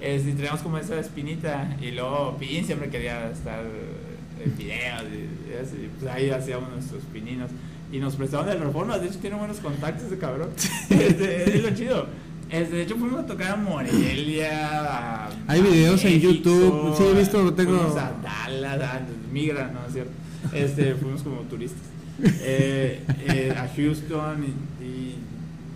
Es, 0.00 0.26
y 0.26 0.32
teníamos 0.32 0.60
como 0.60 0.76
esa 0.78 1.00
espinita. 1.00 1.74
Y 1.80 1.90
luego 1.92 2.36
Pin 2.38 2.64
siempre 2.66 2.90
quería 2.90 3.30
estar 3.30 3.60
en 3.64 4.07
videos. 4.56 5.02
Y, 5.12 5.50
y 5.52 5.56
así, 5.62 5.88
pues 5.98 6.10
ahí 6.12 6.30
hacíamos 6.30 6.70
nuestros 6.70 7.02
pininos. 7.12 7.50
Y 7.90 7.98
nos 7.98 8.16
prestaban 8.16 8.48
el 8.50 8.60
reforma. 8.60 8.98
De 8.98 9.06
hecho, 9.08 9.18
tiene 9.18 9.36
buenos 9.36 9.58
contactos 9.58 10.10
de 10.10 10.18
cabrón. 10.18 10.50
Este, 10.90 11.56
es 11.56 11.62
lo 11.62 11.70
chido. 11.74 12.06
De 12.50 12.82
hecho, 12.82 12.96
fuimos 12.96 13.20
a 13.20 13.26
tocar 13.26 13.52
a 13.52 13.56
Morelia. 13.56 15.26
a- 15.26 15.30
Hay 15.46 15.60
videos 15.62 16.02
en 16.04 16.18
YouTube, 16.20 16.94
sí, 16.96 17.02
he 17.04 17.12
visto, 17.18 17.52
tengo- 17.54 17.76
Fuimos 17.78 17.96
a 17.96 18.12
Dallas, 18.22 18.80
a 18.82 19.00
Migra, 19.32 19.70
¿no 19.72 19.86
es 19.86 19.92
cierto? 19.92 20.12
Este, 20.54 20.94
fuimos 20.94 21.22
como 21.22 21.42
turistas. 21.42 21.82
Eh, 22.24 23.02
eh, 23.28 23.54
a 23.56 23.68
Houston 23.76 24.44
y, 24.44 24.84
y 24.84 25.14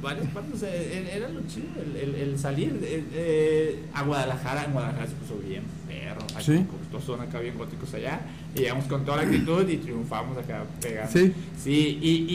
varias 0.02 0.26
partes. 0.28 0.62
e- 0.62 1.10
era 1.14 1.28
lo 1.28 1.40
chido, 1.46 1.68
el, 1.84 1.96
el- 1.96 2.14
el 2.30 2.38
salir. 2.38 2.78
eh, 2.82 3.04
eh, 3.14 3.82
a 3.92 4.02
Guadalajara, 4.04 4.64
en 4.64 4.72
Guadalajara 4.72 5.06
se 5.06 5.14
puso 5.16 5.38
bien 5.46 5.62
perro. 6.00 6.20
Sí. 6.40 6.64
Todos 6.90 7.04
son 7.04 7.20
acá 7.20 7.38
bien 7.40 7.56
góticos 7.56 7.92
allá. 7.94 8.20
Y 8.54 8.60
llegamos 8.60 8.84
con 8.86 9.04
toda 9.04 9.18
la 9.18 9.22
actitud 9.24 9.68
y 9.68 9.76
triunfamos 9.76 10.36
acá 10.38 10.64
pegando. 10.80 11.12
Sí. 11.12 11.32
Sí, 11.62 11.98
y, 12.02 12.26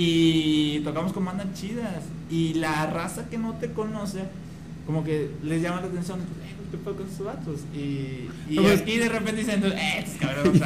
y 0.77 0.79
tocamos 0.83 1.13
con 1.13 1.25
bandas 1.25 1.47
chidas. 1.53 2.03
Y 2.29 2.55
la 2.55 2.85
raza 2.87 3.29
que 3.29 3.37
no 3.37 3.53
te 3.53 3.71
conoce, 3.71 4.19
como 4.85 5.03
que 5.03 5.29
les 5.43 5.61
llama 5.61 5.81
la 5.81 5.87
atención. 5.87 6.19
Eh, 6.19 6.53
¿Qué 6.69 6.75
pedo 6.77 6.97
con 6.97 7.07
esos 7.07 7.25
vatos? 7.25 7.61
Y, 7.73 8.27
y 8.51 8.55
No, 8.57 8.63
pues- 8.63 8.81
aquí 8.81 8.97
de 8.97 9.07
repente 9.07 9.41
dicen, 9.41 9.63
eh, 9.63 9.99
estos 9.99 10.15
cabrones. 10.19 10.61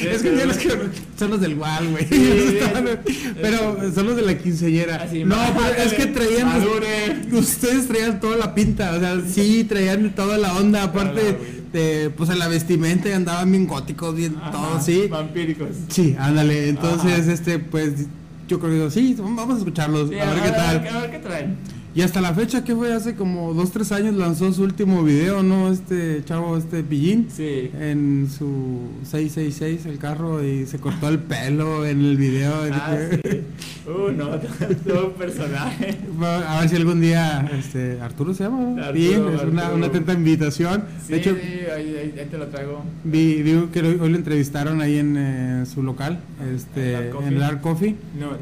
Es 0.00 0.22
que 0.22 0.34
ya 0.34 0.46
los 0.46 0.56
que 0.56 0.70
son 1.18 1.30
los 1.30 1.40
del 1.42 1.58
WAL, 1.58 1.88
güey. 1.90 2.06
Sí, 2.08 2.58
pero 3.42 3.92
son 3.94 4.06
los 4.06 4.16
de 4.16 4.22
la 4.22 4.38
quinceañera. 4.38 4.96
Así, 4.96 5.24
no, 5.24 5.36
ma- 5.36 5.52
pero 5.54 5.82
es 5.82 5.92
que 5.92 6.06
traían. 6.06 6.46
Maduren. 6.48 7.34
Ustedes 7.34 7.86
traían 7.86 8.18
toda 8.18 8.38
la 8.38 8.54
pinta. 8.54 8.92
O 8.96 8.98
sea, 9.00 9.20
sí, 9.28 9.64
traían 9.64 10.14
toda 10.14 10.38
la 10.38 10.54
onda. 10.56 10.84
Aparte, 10.84 11.36
De, 11.76 12.08
pues 12.08 12.30
en 12.30 12.38
la 12.38 12.48
vestimenta 12.48 13.10
y 13.10 13.12
andaban 13.12 13.50
bien 13.50 13.66
góticos, 13.66 14.14
bien 14.14 14.34
Ajá, 14.40 14.50
todo, 14.50 14.80
sí. 14.80 15.08
Vampíricos. 15.10 15.68
Sí, 15.88 16.16
ándale. 16.18 16.70
Entonces, 16.70 17.20
Ajá. 17.24 17.32
este, 17.34 17.58
pues 17.58 18.06
yo 18.48 18.58
creo 18.58 18.86
que 18.86 18.90
sí, 18.90 19.14
vamos 19.18 19.56
a 19.56 19.58
escucharlos, 19.58 20.08
Sí, 20.08 20.18
a 20.18 20.24
ver 20.32 20.42
qué 20.42 20.50
tal. 20.52 20.88
A 20.88 21.00
ver 21.02 21.10
qué 21.10 21.18
traen. 21.18 21.56
Y 21.96 22.02
hasta 22.02 22.20
la 22.20 22.34
fecha, 22.34 22.62
que 22.62 22.74
fue 22.74 22.92
hace 22.92 23.14
como 23.14 23.54
dos, 23.54 23.70
tres 23.72 23.90
años, 23.90 24.14
lanzó 24.16 24.52
su 24.52 24.62
último 24.64 25.02
video, 25.02 25.42
¿no? 25.42 25.72
Este 25.72 26.22
chavo, 26.26 26.58
este 26.58 26.82
Pillín. 26.82 27.28
Sí. 27.34 27.70
En 27.80 28.28
su 28.30 28.80
666, 29.10 29.86
el 29.86 29.96
carro, 29.96 30.44
y 30.44 30.66
se 30.66 30.78
cortó 30.78 31.08
el 31.08 31.18
pelo 31.20 31.86
en 31.86 32.04
el 32.04 32.18
video. 32.18 32.52
Ah, 32.70 32.94
sí. 33.10 33.40
Uh, 33.88 34.12
no, 34.12 34.28
todo 34.86 35.06
un 35.06 35.12
personaje. 35.14 35.96
A 36.22 36.60
ver 36.60 36.68
si 36.68 36.76
algún 36.76 37.00
día, 37.00 37.50
este, 37.58 37.98
Arturo 37.98 38.34
se 38.34 38.44
llama, 38.44 38.60
¿no? 38.60 38.68
Arturo, 38.76 38.92
Pillín, 38.92 39.12
es 39.34 39.42
una, 39.44 39.62
Arturo. 39.62 39.76
una 39.76 39.86
atenta 39.86 40.12
invitación. 40.12 40.84
Sí, 41.06 41.12
de 41.14 41.18
hecho, 41.18 41.34
sí, 41.34 41.60
ahí, 41.74 41.96
ahí- 42.20 42.26
te 42.30 42.36
lo 42.36 42.48
traigo. 42.48 42.84
vi, 43.04 43.40
vi 43.42 43.68
que 43.72 43.80
hoy 43.80 43.96
hoy 43.98 44.10
lo 44.10 44.16
entrevistaron 44.16 44.82
ahí 44.82 44.98
en 44.98 45.14
eh, 45.16 45.64
su 45.64 45.82
local, 45.82 46.18
este, 46.54 47.08
En 47.08 47.26
en 47.26 47.38
Dark 47.38 47.62
Coffee. 47.62 47.94
No, 48.20 48.32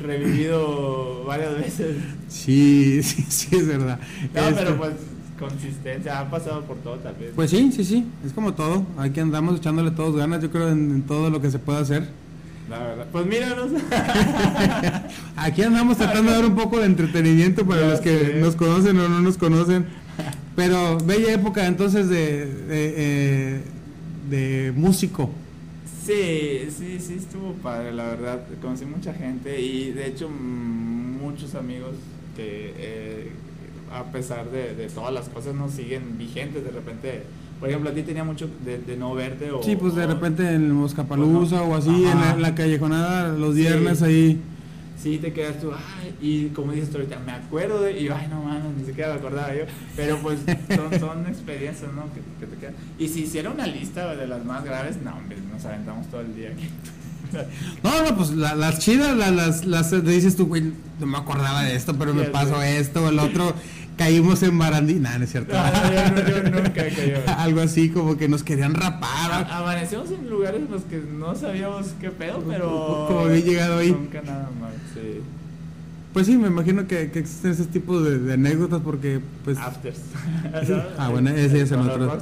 revivido 0.00 1.24
varias 1.24 1.56
veces. 1.58 1.96
Sí, 2.28 3.02
sí, 3.02 3.22
sí, 3.28 3.56
es 3.56 3.66
verdad. 3.66 3.98
No, 4.34 4.40
Este, 4.42 4.54
pero 4.62 4.76
pues 4.76 4.92
consistencia, 5.38 6.20
ha 6.20 6.30
pasado 6.30 6.62
por 6.62 6.76
todo 6.78 6.96
tal 6.96 7.14
vez. 7.16 7.32
Pues 7.34 7.50
sí, 7.50 7.70
sí, 7.72 7.84
sí, 7.84 8.06
es 8.24 8.32
como 8.32 8.54
todo. 8.54 8.86
Aquí 8.98 9.20
andamos 9.20 9.58
echándole 9.58 9.90
todos 9.90 10.16
ganas, 10.16 10.42
yo 10.42 10.50
creo, 10.50 10.68
en, 10.70 10.90
en 10.90 11.02
todo 11.02 11.28
lo 11.30 11.40
que 11.42 11.50
se 11.50 11.58
puede 11.58 11.80
hacer. 11.80 12.08
La 12.70 12.78
verdad. 12.80 13.06
Pues 13.12 13.26
míranos. 13.26 13.70
Aquí 15.36 15.62
andamos 15.62 15.98
tratando 15.98 16.30
de 16.32 16.36
dar 16.38 16.46
un 16.46 16.56
poco 16.56 16.80
de 16.80 16.86
entretenimiento 16.86 17.64
para 17.66 17.82
Ya 17.82 17.86
los 17.88 18.00
que 18.00 18.18
sé. 18.18 18.34
nos 18.40 18.56
conocen 18.56 18.98
o 18.98 19.08
no 19.08 19.20
nos 19.20 19.36
conocen. 19.38 19.86
Pero 20.56 20.98
bella 20.98 21.32
época 21.34 21.66
entonces 21.66 22.08
de, 22.08 22.46
de, 22.46 22.94
eh, 22.96 23.60
de 24.30 24.72
músico. 24.74 25.30
Sí, 26.06 26.68
sí, 26.70 26.98
sí, 27.00 27.14
estuvo 27.18 27.52
padre, 27.54 27.92
la 27.92 28.04
verdad. 28.04 28.40
Conocí 28.62 28.84
mucha 28.84 29.12
gente 29.12 29.60
y 29.60 29.90
de 29.92 30.06
hecho 30.06 30.28
mm, 30.28 31.20
muchos 31.20 31.54
amigos 31.54 31.90
que 32.36 32.72
eh, 32.76 33.30
a 33.92 34.04
pesar 34.12 34.50
de, 34.50 34.74
de 34.74 34.88
todas 34.88 35.12
las 35.12 35.28
cosas 35.28 35.54
nos 35.54 35.72
siguen 35.72 36.16
vigentes 36.18 36.62
de 36.64 36.70
repente. 36.70 37.22
Por 37.58 37.70
ejemplo, 37.70 37.88
a 37.90 37.94
ti 37.94 38.02
tenía 38.02 38.22
mucho 38.22 38.48
de, 38.66 38.78
de 38.78 38.96
no 38.98 39.14
verte 39.14 39.50
o... 39.50 39.62
Sí, 39.62 39.76
pues 39.76 39.94
de 39.94 40.04
o- 40.04 40.08
repente 40.08 40.46
en 40.48 40.70
Moscapalusa 40.72 41.62
o 41.62 41.74
así, 41.74 41.88
en 41.88 42.02
la, 42.04 42.10
Ajá. 42.10 42.34
en 42.34 42.42
la 42.42 42.54
callejonada 42.54 43.28
los 43.36 43.54
Sí. 43.54 43.62
viernes 43.62 44.02
ahí. 44.02 44.38
Sí, 44.98 45.18
te 45.18 45.32
quedas 45.32 45.60
tú, 45.60 45.72
ay, 45.72 46.16
y 46.20 46.48
como 46.48 46.72
dices 46.72 46.90
tú 46.90 46.96
ahorita, 46.96 47.18
me 47.18 47.32
acuerdo 47.32 47.82
de, 47.82 48.00
y 48.00 48.04
yo, 48.04 48.14
ay, 48.14 48.28
no 48.28 48.42
mames, 48.42 48.76
ni 48.78 48.86
siquiera 48.86 49.12
me 49.12 49.18
acordaba 49.18 49.54
yo, 49.54 49.64
pero 49.94 50.18
pues 50.18 50.40
son, 50.74 50.98
son 50.98 51.26
experiencias, 51.26 51.92
¿no? 51.92 52.04
Que, 52.14 52.20
que 52.40 52.46
te 52.46 52.56
quedan. 52.58 52.74
Y 52.98 53.08
si 53.08 53.22
hiciera 53.24 53.50
una 53.50 53.66
lista 53.66 54.16
de 54.16 54.26
las 54.26 54.44
más 54.44 54.64
graves, 54.64 54.96
no, 55.02 55.14
hombre, 55.14 55.36
nos 55.52 55.64
aventamos 55.64 56.06
todo 56.08 56.22
el 56.22 56.34
día 56.34 56.50
aquí. 56.50 56.68
No, 57.82 58.02
no, 58.04 58.16
pues 58.16 58.30
la- 58.30 58.54
las 58.54 58.78
chidas, 58.78 59.16
la- 59.16 59.30
las, 59.30 59.64
las, 59.64 59.90
te 59.90 60.00
dices 60.02 60.36
tú, 60.36 60.46
güey, 60.46 60.72
no 61.00 61.06
me 61.06 61.18
acordaba 61.18 61.62
de 61.62 61.74
esto, 61.76 61.94
pero 61.98 62.14
me 62.14 62.24
pasó 62.24 62.62
esto 62.62 63.04
o 63.04 63.08
el 63.08 63.18
otro. 63.18 63.54
Caímos 63.96 64.42
en 64.42 64.58
barandí, 64.58 64.94
nah, 64.96 65.16
no 65.16 65.24
es 65.24 65.30
cierto. 65.32 65.54
No, 65.54 65.62
no, 65.64 65.90
yo, 65.90 66.12
no- 66.12 66.28
yo 66.28 66.42
nunca 66.62 66.72
caí. 66.74 67.14
Algo 67.38 67.62
así 67.62 67.88
como 67.88 68.18
que 68.18 68.28
nos 68.28 68.42
querían 68.42 68.74
rapar. 68.74 69.32
A- 69.32 69.58
Amanecimos 69.58 70.10
en 70.10 70.28
lugares 70.28 70.60
en 70.60 70.70
los 70.70 70.82
que 70.82 70.98
no 70.98 71.34
sabíamos 71.34 71.86
qué 71.98 72.10
pedo, 72.10 72.44
pero. 72.46 73.06
Como 73.08 73.20
había 73.20 73.40
llegado 73.40 73.78
ahí. 73.78 73.92
Nunca 73.92 74.20
nada 74.20 74.50
más, 74.60 74.72
sí. 74.92 75.22
Pues 76.12 76.26
sí, 76.26 76.36
me 76.36 76.48
imagino 76.48 76.86
que, 76.86 77.10
que 77.10 77.18
existen 77.20 77.52
ese 77.52 77.64
tipo 77.66 78.00
de, 78.02 78.18
de 78.18 78.34
anécdotas 78.34 78.80
porque, 78.82 79.20
pues, 79.44 79.56
Afters. 79.58 80.00
Ah, 80.98 81.08
bueno, 81.08 81.30
ese 81.30 81.62
es 81.62 81.70
los 81.70 81.86
otro. 81.86 82.18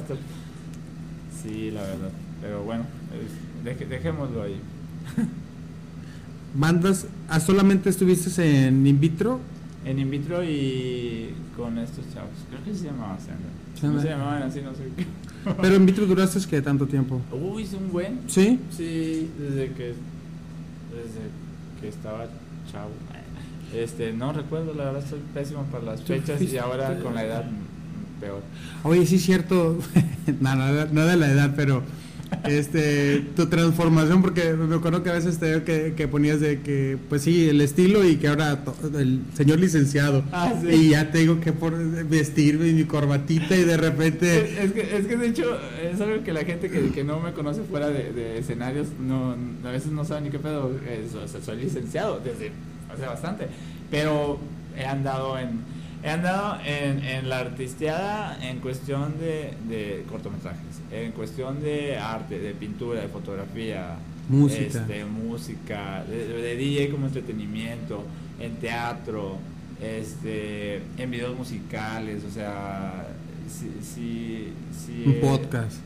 Sí, 1.43 1.71
la 1.71 1.81
verdad. 1.81 2.09
Pero 2.41 2.63
bueno, 2.63 2.85
es- 3.65 3.89
dejémoslo 3.89 4.43
ahí. 4.43 4.59
Bandas, 6.55 7.07
ah, 7.29 7.39
solamente 7.39 7.89
estuviste 7.89 8.67
en 8.67 8.85
in 8.87 8.99
vitro. 8.99 9.39
En 9.85 9.99
in 9.99 10.09
vitro 10.09 10.43
y 10.43 11.33
con 11.55 11.77
estos 11.77 12.05
chavos. 12.13 12.31
Creo 12.49 12.63
que 12.63 12.73
se 12.73 12.85
llamaba 12.85 13.17
Sandra. 13.19 13.93
No 13.95 14.01
se 14.01 14.07
llamaban 14.07 14.43
así, 14.43 14.61
no 14.61 14.73
sé. 14.73 14.83
Pero 15.61 15.75
in 15.75 15.85
vitro 15.85 16.05
duraste 16.05 16.39
que 16.49 16.61
tanto 16.61 16.87
tiempo. 16.87 17.21
Uy, 17.31 17.63
es 17.63 17.73
un 17.73 17.91
buen. 17.91 18.19
¿Sí? 18.27 18.59
Sí, 18.71 19.29
desde 19.37 19.71
que 19.73 19.93
desde 20.95 21.29
que 21.81 21.87
estaba 21.89 22.25
chavo. 22.71 22.91
Este, 23.73 24.13
no 24.13 24.31
recuerdo, 24.31 24.73
la 24.73 24.85
verdad 24.85 25.03
soy 25.09 25.19
pésimo 25.33 25.63
para 25.63 25.83
las 25.83 26.01
fechas 26.01 26.41
y 26.41 26.57
ahora 26.57 26.97
con 26.99 27.13
la 27.13 27.25
edad 27.25 27.43
mm, 27.43 28.21
peor. 28.21 28.41
Oye, 28.83 29.05
sí 29.05 29.15
es 29.15 29.23
cierto, 29.23 29.77
no, 30.39 30.55
no 30.55 31.05
de 31.05 31.17
la 31.17 31.29
edad, 31.29 31.53
pero 31.55 31.83
este 32.45 33.23
tu 33.35 33.47
transformación, 33.47 34.21
porque 34.21 34.53
me 34.53 34.75
acuerdo 34.75 35.03
que 35.03 35.09
a 35.09 35.13
veces 35.13 35.37
te 35.39 35.45
veo 35.45 35.63
que, 35.65 35.93
que 35.95 36.07
ponías 36.07 36.39
de 36.39 36.59
que, 36.61 36.97
pues 37.09 37.21
sí, 37.23 37.49
el 37.49 37.61
estilo 37.61 38.03
y 38.07 38.17
que 38.17 38.27
ahora 38.27 38.63
to- 38.63 38.75
el 38.99 39.21
señor 39.35 39.59
licenciado. 39.59 40.23
Ah, 40.31 40.53
sí. 40.61 40.67
Y 40.69 40.89
ya 40.89 41.11
tengo 41.11 41.39
que 41.39 41.53
por 41.53 41.75
vestirme 42.07 42.67
y 42.67 42.73
mi 42.73 42.83
corbatita 42.85 43.55
y 43.55 43.63
de 43.63 43.77
repente... 43.77 44.37
Es, 44.59 44.65
es 44.65 44.71
que, 44.73 44.97
es 44.97 45.05
que 45.07 45.17
de 45.17 45.27
hecho 45.27 45.57
es 45.91 45.99
algo 46.01 46.23
que 46.23 46.33
la 46.33 46.43
gente 46.43 46.69
que, 46.69 46.89
que 46.91 47.03
no 47.03 47.19
me 47.19 47.33
conoce 47.33 47.61
fuera 47.63 47.87
de, 47.89 48.11
de 48.13 48.37
escenarios 48.39 48.87
no, 48.99 49.35
a 49.67 49.71
veces 49.71 49.91
no 49.91 50.05
sabe 50.05 50.21
ni 50.21 50.29
qué 50.29 50.39
pedo. 50.39 50.71
es- 50.87 51.15
o 51.15 51.27
sea, 51.27 51.41
soy 51.41 51.57
licenciado 51.57 52.19
desde 52.23 52.51
hace 52.93 53.05
bastante, 53.05 53.47
pero 53.91 54.39
he 54.77 54.85
andado 54.85 55.37
en 55.39 55.74
he 56.05 56.09
andado 56.09 56.59
en, 56.63 57.03
en 57.03 57.27
la 57.29 57.39
artisteada 57.39 58.37
en 58.47 58.59
cuestión 58.59 59.15
de, 59.19 59.53
de 59.67 60.05
cortometrajes, 60.09 60.79
en 60.91 61.11
cuestión 61.13 61.61
de 61.63 61.97
arte, 61.97 62.37
de 62.39 62.53
pintura, 62.53 63.01
de 63.01 63.07
fotografía, 63.07 63.95
Música. 64.29 64.61
este, 64.81 65.03
música, 65.05 66.03
de, 66.07 66.27
de 66.27 66.55
DJ 66.55 66.89
como 66.91 67.07
entretenimiento, 67.07 68.03
en 68.39 68.55
teatro, 68.57 69.37
este, 69.81 70.81
en 70.97 71.11
videos 71.11 71.35
musicales, 71.37 72.23
o 72.23 72.31
sea, 72.31 73.07
sí, 73.49 73.71
sí, 73.81 74.53
sí, 74.85 75.03
Un 75.05 75.11
eh, 75.13 75.19
podcast. 75.21 75.77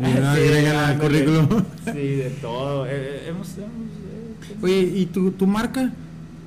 Y 0.00 0.04
Sí, 0.04 0.18
agrégala 0.18 0.88
al 0.88 0.98
currículum. 0.98 1.46
Sí, 1.84 1.92
de 2.16 2.30
todo. 2.42 2.86
eh, 2.86 2.90
eh, 2.92 3.22
hemos, 3.28 3.48
hemos, 3.58 3.68
eh, 3.68 4.56
Oye, 4.62 4.80
¿y 4.96 5.06
tu, 5.06 5.30
tu 5.32 5.46
marca? 5.46 5.92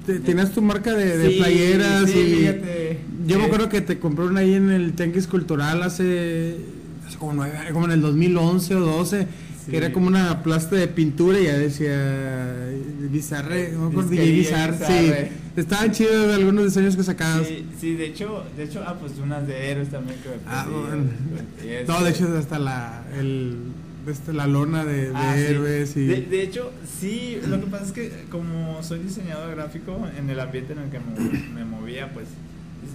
¿Te- 0.05 0.19
¿Tenías 0.19 0.51
tu 0.51 0.61
marca 0.61 0.93
de, 0.93 1.17
de 1.17 1.29
Sí, 1.31 1.37
playeras? 1.37 2.09
sí, 2.09 2.19
y 2.19 2.35
fíjate. 2.35 2.99
Yo 3.25 3.39
me 3.39 3.45
acuerdo 3.45 3.69
que 3.69 3.81
te 3.81 3.99
compré 3.99 4.25
una 4.25 4.41
ahí 4.41 4.53
en 4.53 4.69
el 4.69 4.93
Tianguis 4.93 5.27
Cultural 5.27 5.81
hace, 5.83 6.57
hace 7.07 7.17
como 7.17 7.33
nueve 7.33 7.57
como 7.71 7.85
en 7.85 7.91
el 7.91 8.01
2011 8.01 8.75
o 8.75 8.79
12, 8.81 9.27
Sí. 9.65 9.71
que 9.71 9.77
era 9.77 9.93
como 9.93 10.07
una 10.07 10.43
plasta 10.43 10.75
de 10.75 10.89
pintura 10.89 11.39
y 11.39 11.45
ya 11.45 11.57
decía 11.57 12.53
Bizarre, 13.09 13.71
no 13.71 13.89
me 13.91 14.03
Bizarre, 14.03 14.75
sí. 14.85 15.31
Estaban 15.55 15.91
chidos 15.93 16.35
algunos 16.35 16.65
diseños 16.65 16.97
que 16.97 17.03
sacabas. 17.03 17.47
Sí, 17.47 17.65
sí, 17.79 17.93
de 17.95 18.07
hecho, 18.07 18.43
de 18.57 18.63
hecho, 18.65 18.83
ah, 18.85 18.97
pues 18.99 19.13
unas 19.23 19.47
de 19.47 19.71
héroes 19.71 19.87
también 19.89 20.17
que 20.21 20.29
me 20.29 20.35
Ah, 20.47 20.67
bueno. 20.69 21.03
No, 21.87 22.03
de 22.03 22.09
hecho 22.09 22.27
hasta 22.37 22.59
la, 22.59 23.03
el, 23.17 23.55
este, 24.07 24.33
la 24.33 24.47
lona 24.47 24.83
de, 24.85 25.09
de 25.09 25.15
Ah, 25.15 25.33
sí. 25.35 25.41
héroes 25.43 25.95
y... 25.97 26.05
De, 26.05 26.21
de 26.21 26.41
hecho, 26.43 26.71
sí, 26.99 27.39
lo 27.47 27.59
que 27.59 27.67
pasa 27.67 27.85
es 27.85 27.91
que 27.91 28.25
como 28.29 28.81
soy 28.83 28.99
diseñador 28.99 29.55
gráfico, 29.55 30.07
en 30.17 30.29
el 30.29 30.39
ambiente 30.39 30.73
en 30.73 30.79
el 30.79 30.89
que 30.89 30.99
me, 30.99 31.39
me 31.49 31.65
movía, 31.65 32.11
pues 32.13 32.27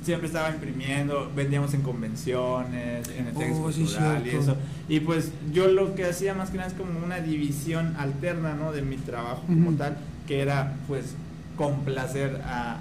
siempre 0.04 0.26
estaba 0.26 0.50
imprimiendo, 0.50 1.30
vendíamos 1.34 1.72
en 1.74 1.82
convenciones, 1.82 3.08
en 3.08 3.26
el 3.28 3.32
Oh, 3.52 3.72
sí, 3.72 3.82
Cultural 3.84 4.26
y 4.26 4.30
eso. 4.30 4.56
Y 4.88 5.00
pues 5.00 5.32
yo 5.52 5.68
lo 5.68 5.94
que 5.94 6.04
hacía 6.04 6.34
más 6.34 6.50
que 6.50 6.58
nada 6.58 6.68
es 6.68 6.74
como 6.74 6.98
una 7.04 7.20
división 7.20 7.94
alterna, 7.98 8.54
¿no? 8.54 8.72
De 8.72 8.82
mi 8.82 8.96
trabajo 8.96 9.42
como 9.46 9.72
tal, 9.72 9.96
que 10.26 10.40
era 10.40 10.74
pues 10.86 11.14
complacer 11.56 12.40
a, 12.44 12.74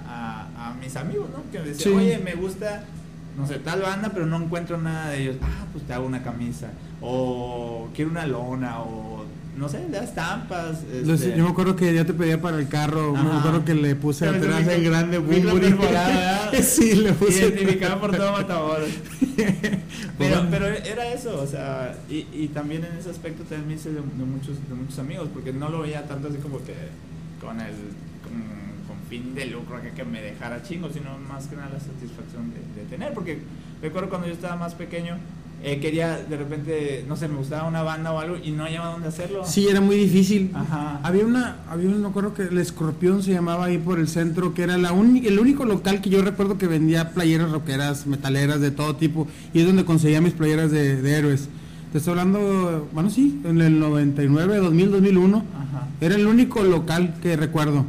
a- 0.56 0.70
a 0.70 0.74
mis 0.74 0.94
amigos, 0.96 1.28
¿no? 1.30 1.50
Que 1.50 1.58
me 1.60 1.68
decían, 1.70 1.90
Sí. 1.94 1.96
oye, 1.98 2.18
me 2.18 2.34
gusta 2.34 2.84
no 3.38 3.46
sé, 3.46 3.58
tal 3.60 3.82
banda, 3.82 4.10
pero 4.12 4.26
no 4.26 4.36
encuentro 4.36 4.78
nada 4.78 5.10
de 5.10 5.22
ellos. 5.22 5.36
Ah, 5.42 5.64
pues 5.72 5.84
te 5.84 5.92
hago 5.92 6.04
una 6.06 6.24
camisa. 6.24 6.70
O 7.00 7.88
quiero 7.94 8.10
una 8.10 8.26
lona, 8.26 8.80
o 8.80 9.24
no 9.58 9.68
sé, 9.68 9.86
las 9.90 10.04
estampas. 10.04 10.84
Este, 10.84 11.36
yo 11.36 11.44
me 11.44 11.50
acuerdo 11.50 11.74
que 11.74 11.92
ya 11.92 12.04
te 12.04 12.14
pedía 12.14 12.40
para 12.40 12.58
el 12.58 12.68
carro, 12.68 13.12
me 13.12 13.38
acuerdo 13.38 13.64
que 13.64 13.74
le 13.74 13.96
puse 13.96 14.24
Pero 14.26 14.38
atrás 14.38 14.66
el 14.68 14.84
grande 14.84 15.18
¿verdad? 15.18 16.52
sí, 16.62 16.94
le 16.94 17.12
puse. 17.12 17.40
Identificado 17.40 18.00
por 18.00 18.16
todo 18.16 18.32
Matamoros. 18.32 18.88
Pero, 20.18 20.46
pero 20.50 20.66
era 20.66 21.12
eso, 21.12 21.40
o 21.40 21.46
sea, 21.46 21.96
y, 22.10 22.26
y 22.32 22.48
también 22.48 22.84
en 22.84 22.98
ese 22.98 23.08
aspecto 23.08 23.44
también 23.44 23.68
me 23.68 23.74
hice 23.74 23.90
de, 23.90 24.00
de 24.00 24.24
muchos, 24.24 24.56
de 24.68 24.74
muchos 24.74 24.98
amigos, 24.98 25.28
porque 25.32 25.52
no 25.52 25.68
lo 25.68 25.82
veía 25.82 26.08
tanto 26.08 26.26
así 26.26 26.38
como 26.38 26.58
que 26.58 26.74
con 27.40 27.60
el 27.60 27.72
con, 28.24 28.32
con 28.88 28.96
fin 29.08 29.36
de 29.36 29.46
lucro 29.46 29.80
que, 29.80 29.90
que 29.90 30.04
me 30.04 30.20
dejara 30.20 30.60
chingo, 30.64 30.90
sino 30.90 31.16
más 31.18 31.46
que 31.46 31.54
nada 31.54 31.70
la 31.72 31.78
satisfacción 31.78 32.50
de, 32.52 32.82
de 32.82 32.88
tener, 32.88 33.14
porque 33.14 33.38
recuerdo 33.80 34.08
cuando 34.08 34.26
yo 34.26 34.32
estaba 34.32 34.56
más 34.56 34.74
pequeño, 34.74 35.18
eh, 35.64 35.80
quería 35.80 36.16
de 36.18 36.36
repente, 36.36 37.04
no 37.08 37.16
sé, 37.16 37.26
me 37.28 37.36
gustaba 37.36 37.66
una 37.68 37.82
banda 37.82 38.12
o 38.12 38.18
algo 38.20 38.36
y 38.42 38.50
no 38.52 38.64
hallaba 38.64 38.92
dónde 38.92 39.08
hacerlo. 39.08 39.42
Sí, 39.44 39.66
era 39.68 39.80
muy 39.80 39.96
difícil. 39.96 40.50
Ajá. 40.54 41.00
Había 41.02 41.26
una, 41.26 41.56
había 41.68 41.88
un, 41.88 42.00
me 42.00 42.08
acuerdo 42.08 42.32
que 42.34 42.42
el 42.42 42.58
Escorpión 42.58 43.22
se 43.22 43.32
llamaba 43.32 43.64
ahí 43.66 43.78
por 43.78 43.98
el 43.98 44.06
centro, 44.08 44.54
que 44.54 44.62
era 44.62 44.78
la 44.78 44.92
uni- 44.92 45.26
el 45.26 45.38
único 45.38 45.64
local 45.64 46.00
que 46.00 46.10
yo 46.10 46.22
recuerdo 46.22 46.58
que 46.58 46.66
vendía 46.68 47.10
playeras 47.10 47.50
rockeras, 47.50 48.06
metaleras 48.06 48.60
de 48.60 48.70
todo 48.70 48.94
tipo, 48.96 49.26
y 49.52 49.60
es 49.60 49.66
donde 49.66 49.84
conseguía 49.84 50.20
mis 50.20 50.32
playeras 50.34 50.70
de, 50.70 51.00
de 51.02 51.12
héroes. 51.14 51.48
Te 51.92 51.98
estoy 51.98 52.12
hablando, 52.12 52.88
bueno, 52.92 53.08
sí, 53.10 53.40
en 53.44 53.60
el 53.60 53.80
99, 53.80 54.58
2000, 54.58 54.90
2001. 54.92 55.36
Ajá. 55.38 55.88
Era 56.00 56.14
el 56.16 56.26
único 56.26 56.62
local 56.62 57.14
que 57.22 57.36
recuerdo. 57.36 57.84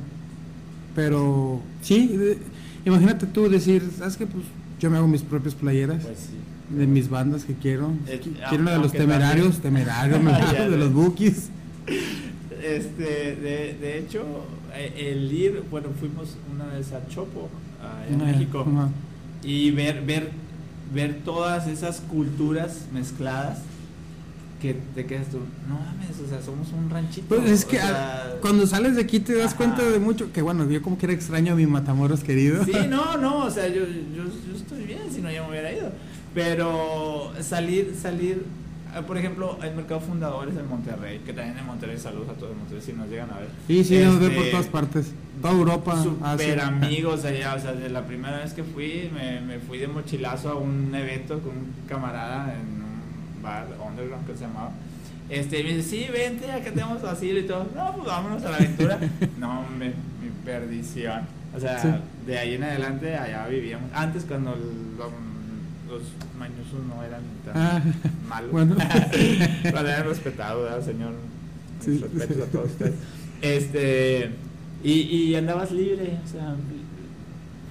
Pero 0.95 1.61
sí, 1.81 2.07
de- 2.07 2.37
imagínate 2.85 3.25
tú 3.27 3.49
decir, 3.49 3.87
¿sabes 3.97 4.17
qué? 4.17 4.25
Pues 4.25 4.43
yo 4.79 4.89
me 4.89 4.97
hago 4.97 5.07
mis 5.07 5.21
propias 5.21 5.53
playeras 5.55 6.03
Pues 6.03 6.17
sí. 6.19 6.33
De 6.69 6.87
mis 6.87 7.09
bandas 7.09 7.43
que 7.45 7.53
quiero. 7.55 7.91
Eh, 8.07 8.19
quiero 8.49 8.63
una 8.63 8.71
de 8.73 8.77
los 8.79 8.91
temerarios, 8.91 9.59
también- 9.59 9.85
temerarios, 9.85 10.19
me 10.23 10.31
la 10.31 10.37
hago, 10.49 10.69
de 10.69 10.77
los 10.77 10.93
bookies. 10.93 11.49
Este, 12.61 13.35
de, 13.35 13.77
de 13.79 13.97
hecho, 13.99 14.23
eh, 14.75 15.11
el 15.11 15.31
ir, 15.31 15.63
bueno, 15.71 15.89
fuimos 15.99 16.35
una 16.53 16.65
vez 16.65 16.91
a 16.91 17.07
Chopo, 17.07 17.49
en 18.09 18.17
México, 18.25 18.65
y 19.43 19.71
ver, 19.71 20.01
ver, 20.05 20.29
ver 20.93 21.19
todas 21.23 21.67
esas 21.67 22.01
culturas 22.01 22.85
mezcladas 22.93 23.59
que 24.61 24.75
te 24.93 25.05
quedas 25.05 25.27
tú, 25.29 25.37
no 25.69 25.75
mames, 25.75 26.19
o 26.19 26.27
sea, 26.27 26.41
somos 26.41 26.67
un 26.73 26.89
ranchito. 26.89 27.27
Pues 27.29 27.49
es 27.49 27.63
que 27.63 27.77
sea, 27.77 28.23
ah, 28.25 28.35
cuando 28.41 28.67
sales 28.67 28.97
de 28.97 29.03
aquí 29.03 29.21
te 29.21 29.33
das 29.35 29.47
Ajá. 29.53 29.55
cuenta 29.57 29.83
de 29.83 29.99
mucho, 29.99 30.33
que 30.33 30.41
bueno, 30.41 30.69
yo 30.69 30.81
como 30.81 30.97
que 30.97 31.05
era 31.05 31.13
extraño 31.13 31.53
a 31.53 31.55
mi 31.55 31.65
Matamoros 31.65 32.19
querido. 32.25 32.65
Sí, 32.65 32.73
no, 32.89 33.15
no, 33.15 33.45
o 33.45 33.49
sea, 33.49 33.69
yo, 33.69 33.85
yo, 33.85 34.25
yo 34.25 34.57
estoy 34.57 34.83
bien, 34.83 35.03
si 35.15 35.21
no 35.21 35.31
ya 35.31 35.43
me 35.43 35.49
hubiera 35.51 35.71
ido. 35.71 35.91
Pero 36.33 37.31
salir, 37.41 37.95
salir, 37.99 38.45
ah, 38.93 39.01
por 39.01 39.17
ejemplo, 39.17 39.57
el 39.63 39.73
mercado 39.75 39.99
fundadores 39.99 40.55
en 40.57 40.67
Monterrey, 40.67 41.19
que 41.25 41.33
también 41.33 41.57
en 41.57 41.65
Monterrey, 41.65 41.97
saludos 41.97 42.29
a 42.29 42.33
todos 42.33 42.51
en 42.51 42.59
Monterrey 42.59 42.81
si 42.85 42.93
nos 42.93 43.09
llegan 43.09 43.31
a 43.31 43.39
ver. 43.39 43.49
Sí, 43.67 43.83
sí, 43.83 43.97
nos 43.99 44.19
ve 44.19 44.27
Este, 44.27 44.37
por 44.39 44.49
todas 44.51 44.67
partes. 44.67 45.11
Toda 45.41 45.53
Europa. 45.53 46.03
Super 46.03 46.59
Asia. 46.59 46.67
amigos 46.67 47.25
allá, 47.25 47.55
o 47.55 47.59
sea, 47.59 47.73
de 47.73 47.89
la 47.89 48.05
primera 48.05 48.37
vez 48.39 48.53
que 48.53 48.63
fui, 48.63 49.09
me, 49.13 49.41
me 49.41 49.59
fui 49.59 49.79
de 49.79 49.87
mochilazo 49.87 50.49
a 50.49 50.55
un 50.55 50.93
evento 50.93 51.39
con 51.39 51.51
un 51.57 51.73
camarada 51.87 52.53
en 52.53 52.59
un 52.83 53.41
bar 53.41 53.67
underground 53.87 54.27
que 54.27 54.33
se 54.35 54.41
llamaba. 54.41 54.71
Este, 55.29 55.63
me 55.63 55.73
dice, 55.75 55.89
sí, 55.89 56.05
vente, 56.11 56.51
acá 56.51 56.71
tenemos 56.71 57.03
asilo 57.03 57.39
y 57.39 57.43
todo. 57.43 57.67
No, 57.75 57.93
pues 57.95 58.07
vámonos 58.07 58.43
a 58.43 58.49
la 58.51 58.57
aventura. 58.57 58.99
no, 59.39 59.63
me, 59.77 59.87
mi 59.87 60.29
perdición. 60.45 61.21
O 61.55 61.59
sea, 61.59 61.79
Sí. 61.81 61.87
de 62.27 62.37
ahí 62.37 62.55
en 62.55 62.63
adelante 62.63 63.15
allá 63.15 63.47
vivíamos. 63.47 63.89
Antes 63.93 64.25
cuando 64.25 64.55
los, 65.89 66.01
mañosos 66.37 66.85
no 66.87 67.03
eran 67.03 67.21
tan 67.45 67.53
Ah, 67.55 67.81
malos. 68.27 68.51
bueno. 68.51 68.75
eran 69.63 70.05
respetados, 70.05 70.63
¿verdad, 70.63 70.85
señor? 70.85 71.13
Sí. 71.83 71.97
Respetos 72.13 72.47
a 72.47 72.51
todos 72.51 72.65
ustedes. 72.71 72.93
Este, 73.41 74.31
y, 74.83 74.91
y 74.91 75.35
andabas 75.35 75.71
libre, 75.71 76.17
o 76.23 76.27
sea, 76.29 76.55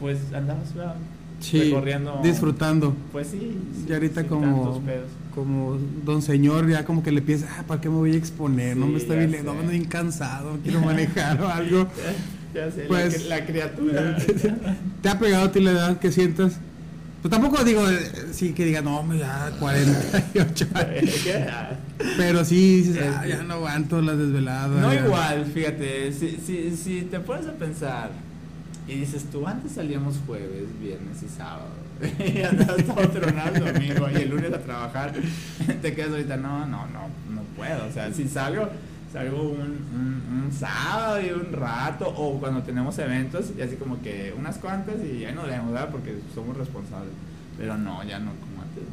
pues 0.00 0.18
andabas 0.34 0.74
¿verdad? 0.74 0.94
Sí, 1.40 1.60
recorriendo. 1.64 2.20
disfrutando. 2.22 2.94
Pues 3.12 3.28
sí. 3.28 3.56
Y 3.88 3.92
ahorita 3.92 4.26
como, 4.26 4.82
como 5.34 5.78
don 6.04 6.20
señor, 6.22 6.68
ya 6.68 6.84
como 6.84 7.02
que 7.02 7.12
le 7.12 7.22
piensa, 7.22 7.46
ah, 7.58 7.64
¿para 7.66 7.80
qué 7.80 7.88
me 7.88 7.96
voy 7.96 8.12
a 8.12 8.16
exponer? 8.16 8.76
no 8.76 8.86
me 8.88 8.98
está 8.98 9.14
bien, 9.14 9.44
no 9.44 9.52
ando 9.52 9.70
bien 9.70 9.84
cansado, 9.84 10.58
quiero 10.64 10.80
manejar 10.80 11.40
o 11.42 11.48
algo. 11.48 11.86
Ya 12.54 12.70
sé, 12.72 12.86
Pues- 12.88 13.28
la, 13.28 13.40
la 13.40 13.46
criatura. 13.46 14.16
¿Te 15.02 15.08
ha 15.10 15.18
pegado 15.18 15.44
a 15.44 15.52
ti 15.52 15.60
la 15.60 15.72
edad 15.72 15.98
que 15.98 16.10
sientas? 16.10 16.58
Pues 17.22 17.32
tampoco 17.32 17.64
digo, 17.64 17.88
eh, 17.88 18.28
sí 18.32 18.52
que 18.52 18.64
diga, 18.64 18.80
no, 18.80 19.02
ya 19.14 19.50
48 19.58 20.66
años. 20.74 21.14
Pero 22.16 22.44
sí 22.44 22.82
dices, 22.82 23.04
ah, 23.16 23.26
ya 23.26 23.42
no 23.42 23.54
aguanto 23.54 24.00
las 24.00 24.16
desveladas. 24.16 24.70
No 24.80 24.94
ya". 24.94 25.04
igual, 25.04 25.46
fíjate, 25.46 26.12
si, 26.12 26.36
si, 26.36 26.76
si 26.76 27.02
te 27.02 27.18
pones 27.18 27.46
a 27.46 27.52
pensar 27.54 28.10
y 28.86 29.00
dices 29.00 29.24
tú, 29.30 29.46
antes 29.46 29.72
salíamos 29.72 30.14
jueves, 30.26 30.66
viernes 30.80 31.22
y 31.22 31.28
sábado, 31.28 31.70
y 32.18 32.42
andabas 32.42 32.84
todo 32.84 33.08
tronado 33.08 33.56
el 33.56 33.72
domingo 33.72 34.08
y 34.10 34.16
el 34.16 34.30
lunes 34.30 34.52
a 34.52 34.60
trabajar, 34.60 35.12
te 35.82 35.94
quedas 35.94 36.10
ahorita, 36.10 36.36
no, 36.36 36.66
no, 36.66 36.86
no, 36.86 37.08
no 37.30 37.42
puedo, 37.56 37.86
o 37.86 37.92
sea, 37.92 38.12
si 38.14 38.28
salgo, 38.28 38.68
salgo 39.12 39.42
un, 39.42 39.60
un, 39.60 40.42
un 40.44 40.52
sábado 40.52 41.20
y 41.20 41.30
un 41.30 41.52
rato, 41.52 42.08
o 42.08 42.38
cuando 42.38 42.62
tenemos 42.62 42.98
eventos, 42.98 43.52
y 43.56 43.62
así 43.62 43.76
como 43.76 44.00
que 44.02 44.34
unas 44.38 44.58
cuantas 44.58 44.96
y 45.02 45.24
ahí 45.24 45.34
nos 45.34 45.46
vemos, 45.46 45.72
¿verdad? 45.72 45.88
Porque 45.90 46.18
somos 46.34 46.56
responsables, 46.56 47.12
pero 47.56 47.76
no, 47.76 48.02
ya 48.04 48.18
no 48.18 48.32
como 48.32 48.62
antes. 48.62 48.84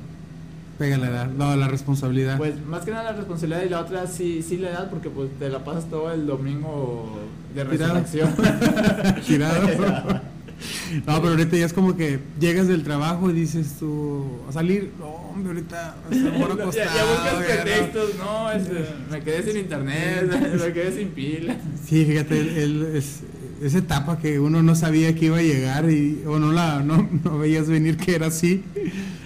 Pega 0.78 0.98
la 0.98 1.08
edad, 1.08 1.28
no, 1.28 1.56
la 1.56 1.68
responsabilidad. 1.68 2.38
Pues 2.38 2.64
más 2.66 2.84
que 2.84 2.92
nada 2.92 3.12
la 3.12 3.14
responsabilidad 3.14 3.64
y 3.64 3.70
la 3.70 3.80
otra 3.80 4.08
sí, 4.08 4.42
sí 4.42 4.58
la 4.58 4.70
edad 4.72 4.90
porque 4.90 5.10
pues 5.10 5.30
te 5.40 5.50
la 5.50 5.64
pasas 5.64 5.86
todo 5.90 6.12
el 6.12 6.28
domingo 6.28 7.18
de 7.54 7.64
resurrección. 7.64 8.34
Girado. 9.24 10.22
No, 11.06 11.16
pero 11.22 11.30
ahorita 11.30 11.58
ya 11.58 11.66
es 11.66 11.74
como 11.74 11.96
que 11.98 12.20
llegas 12.40 12.68
del 12.68 12.84
trabajo 12.84 13.30
y 13.30 13.34
dices 13.34 13.76
tú, 13.80 14.26
a 14.50 14.52
salir, 14.54 14.92
no, 15.00 15.08
hombre, 15.08 15.52
ahorita 15.54 15.98
mejor 16.10 16.52
acostado. 16.54 16.90
ya 16.96 17.06
buscas 17.06 17.26
ya 17.26 17.34
no". 17.34 17.64
pretextos, 17.64 18.10
no, 18.18 18.52
este, 18.52 18.86
me 19.12 19.22
quedé 19.22 19.44
sin 19.44 19.58
internet, 19.58 20.32
me 20.66 20.74
quedé 20.74 20.92
sin 20.98 21.10
pila. 21.10 21.58
Sí, 21.88 22.06
fíjate, 22.06 22.40
el- 22.40 22.58
el- 22.58 22.96
es, 22.96 23.20
esa 23.66 23.80
etapa 23.80 24.18
que 24.20 24.40
uno 24.40 24.62
no 24.62 24.76
sabía 24.76 25.16
que 25.16 25.26
iba 25.26 25.38
a 25.38 25.42
llegar 25.42 25.90
y 25.90 26.24
o 26.28 26.40
no 26.40 26.52
la 26.52 26.82
no, 26.84 27.08
no 27.24 27.38
veías 27.38 27.68
venir 27.68 27.98
que 27.98 28.16
era 28.16 28.28
así. 28.28 28.64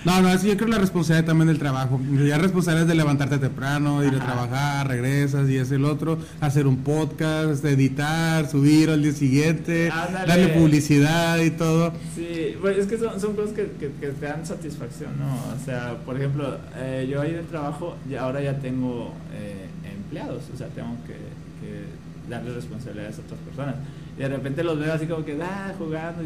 No, 0.06 0.22
no, 0.22 0.30
es 0.32 0.44
yo 0.44 0.56
creo 0.56 0.70
la 0.70 0.78
responsabilidad 0.78 1.26
también 1.28 1.48
del 1.50 1.60
trabajo. 1.60 2.00
Ya 2.26 2.38
responsabilidad 2.38 2.88
de 2.88 2.96
levantarte 2.96 3.38
temprano, 3.38 4.02
ir 4.04 4.14
a 4.14 4.18
Ajá. 4.18 4.26
trabajar, 4.26 4.88
regresas 4.88 5.50
y 5.50 5.58
es 5.58 5.72
el 5.72 5.84
otro, 5.84 6.18
hacer 6.40 6.68
un 6.68 6.78
podcast, 6.78 7.64
editar, 7.66 8.50
subir 8.50 8.90
al 8.90 9.04
día 9.04 9.12
siguiente, 9.12 9.90
Ándale. 9.92 10.26
darle 10.28 10.48
publicidad 10.60 11.40
y 11.40 11.52
todo. 11.52 11.92
Sí, 12.16 12.56
pues 12.62 12.78
es 12.78 12.88
que 12.88 12.98
son, 12.98 13.20
son 13.20 13.36
cosas 13.36 13.52
que, 13.54 13.64
que, 13.80 13.92
que 14.00 14.08
te 14.08 14.26
dan 14.26 14.46
satisfacción, 14.46 15.12
¿no? 15.20 15.36
O 15.54 15.66
sea, 15.66 15.98
por 16.06 16.16
ejemplo, 16.16 16.58
eh, 16.78 17.08
yo 17.12 17.22
ahí 17.22 17.34
de 17.34 17.44
trabajo 17.44 17.98
y 18.10 18.16
ahora 18.16 18.42
ya 18.42 18.58
tengo 18.60 19.14
eh, 19.34 19.66
empleados, 19.94 20.44
o 20.54 20.58
sea, 20.58 20.68
tengo 20.68 20.96
que, 21.06 21.14
que 21.14 22.30
darle 22.30 22.54
responsabilidades 22.54 23.18
a 23.18 23.22
otras 23.22 23.40
personas. 23.42 23.76
Y 24.18 24.22
de 24.22 24.30
repente 24.30 24.64
los 24.64 24.80
veo 24.80 24.94
así 24.94 25.06
como 25.06 25.24
que, 25.26 25.38
ah, 25.42 25.74
jugando 25.78 26.24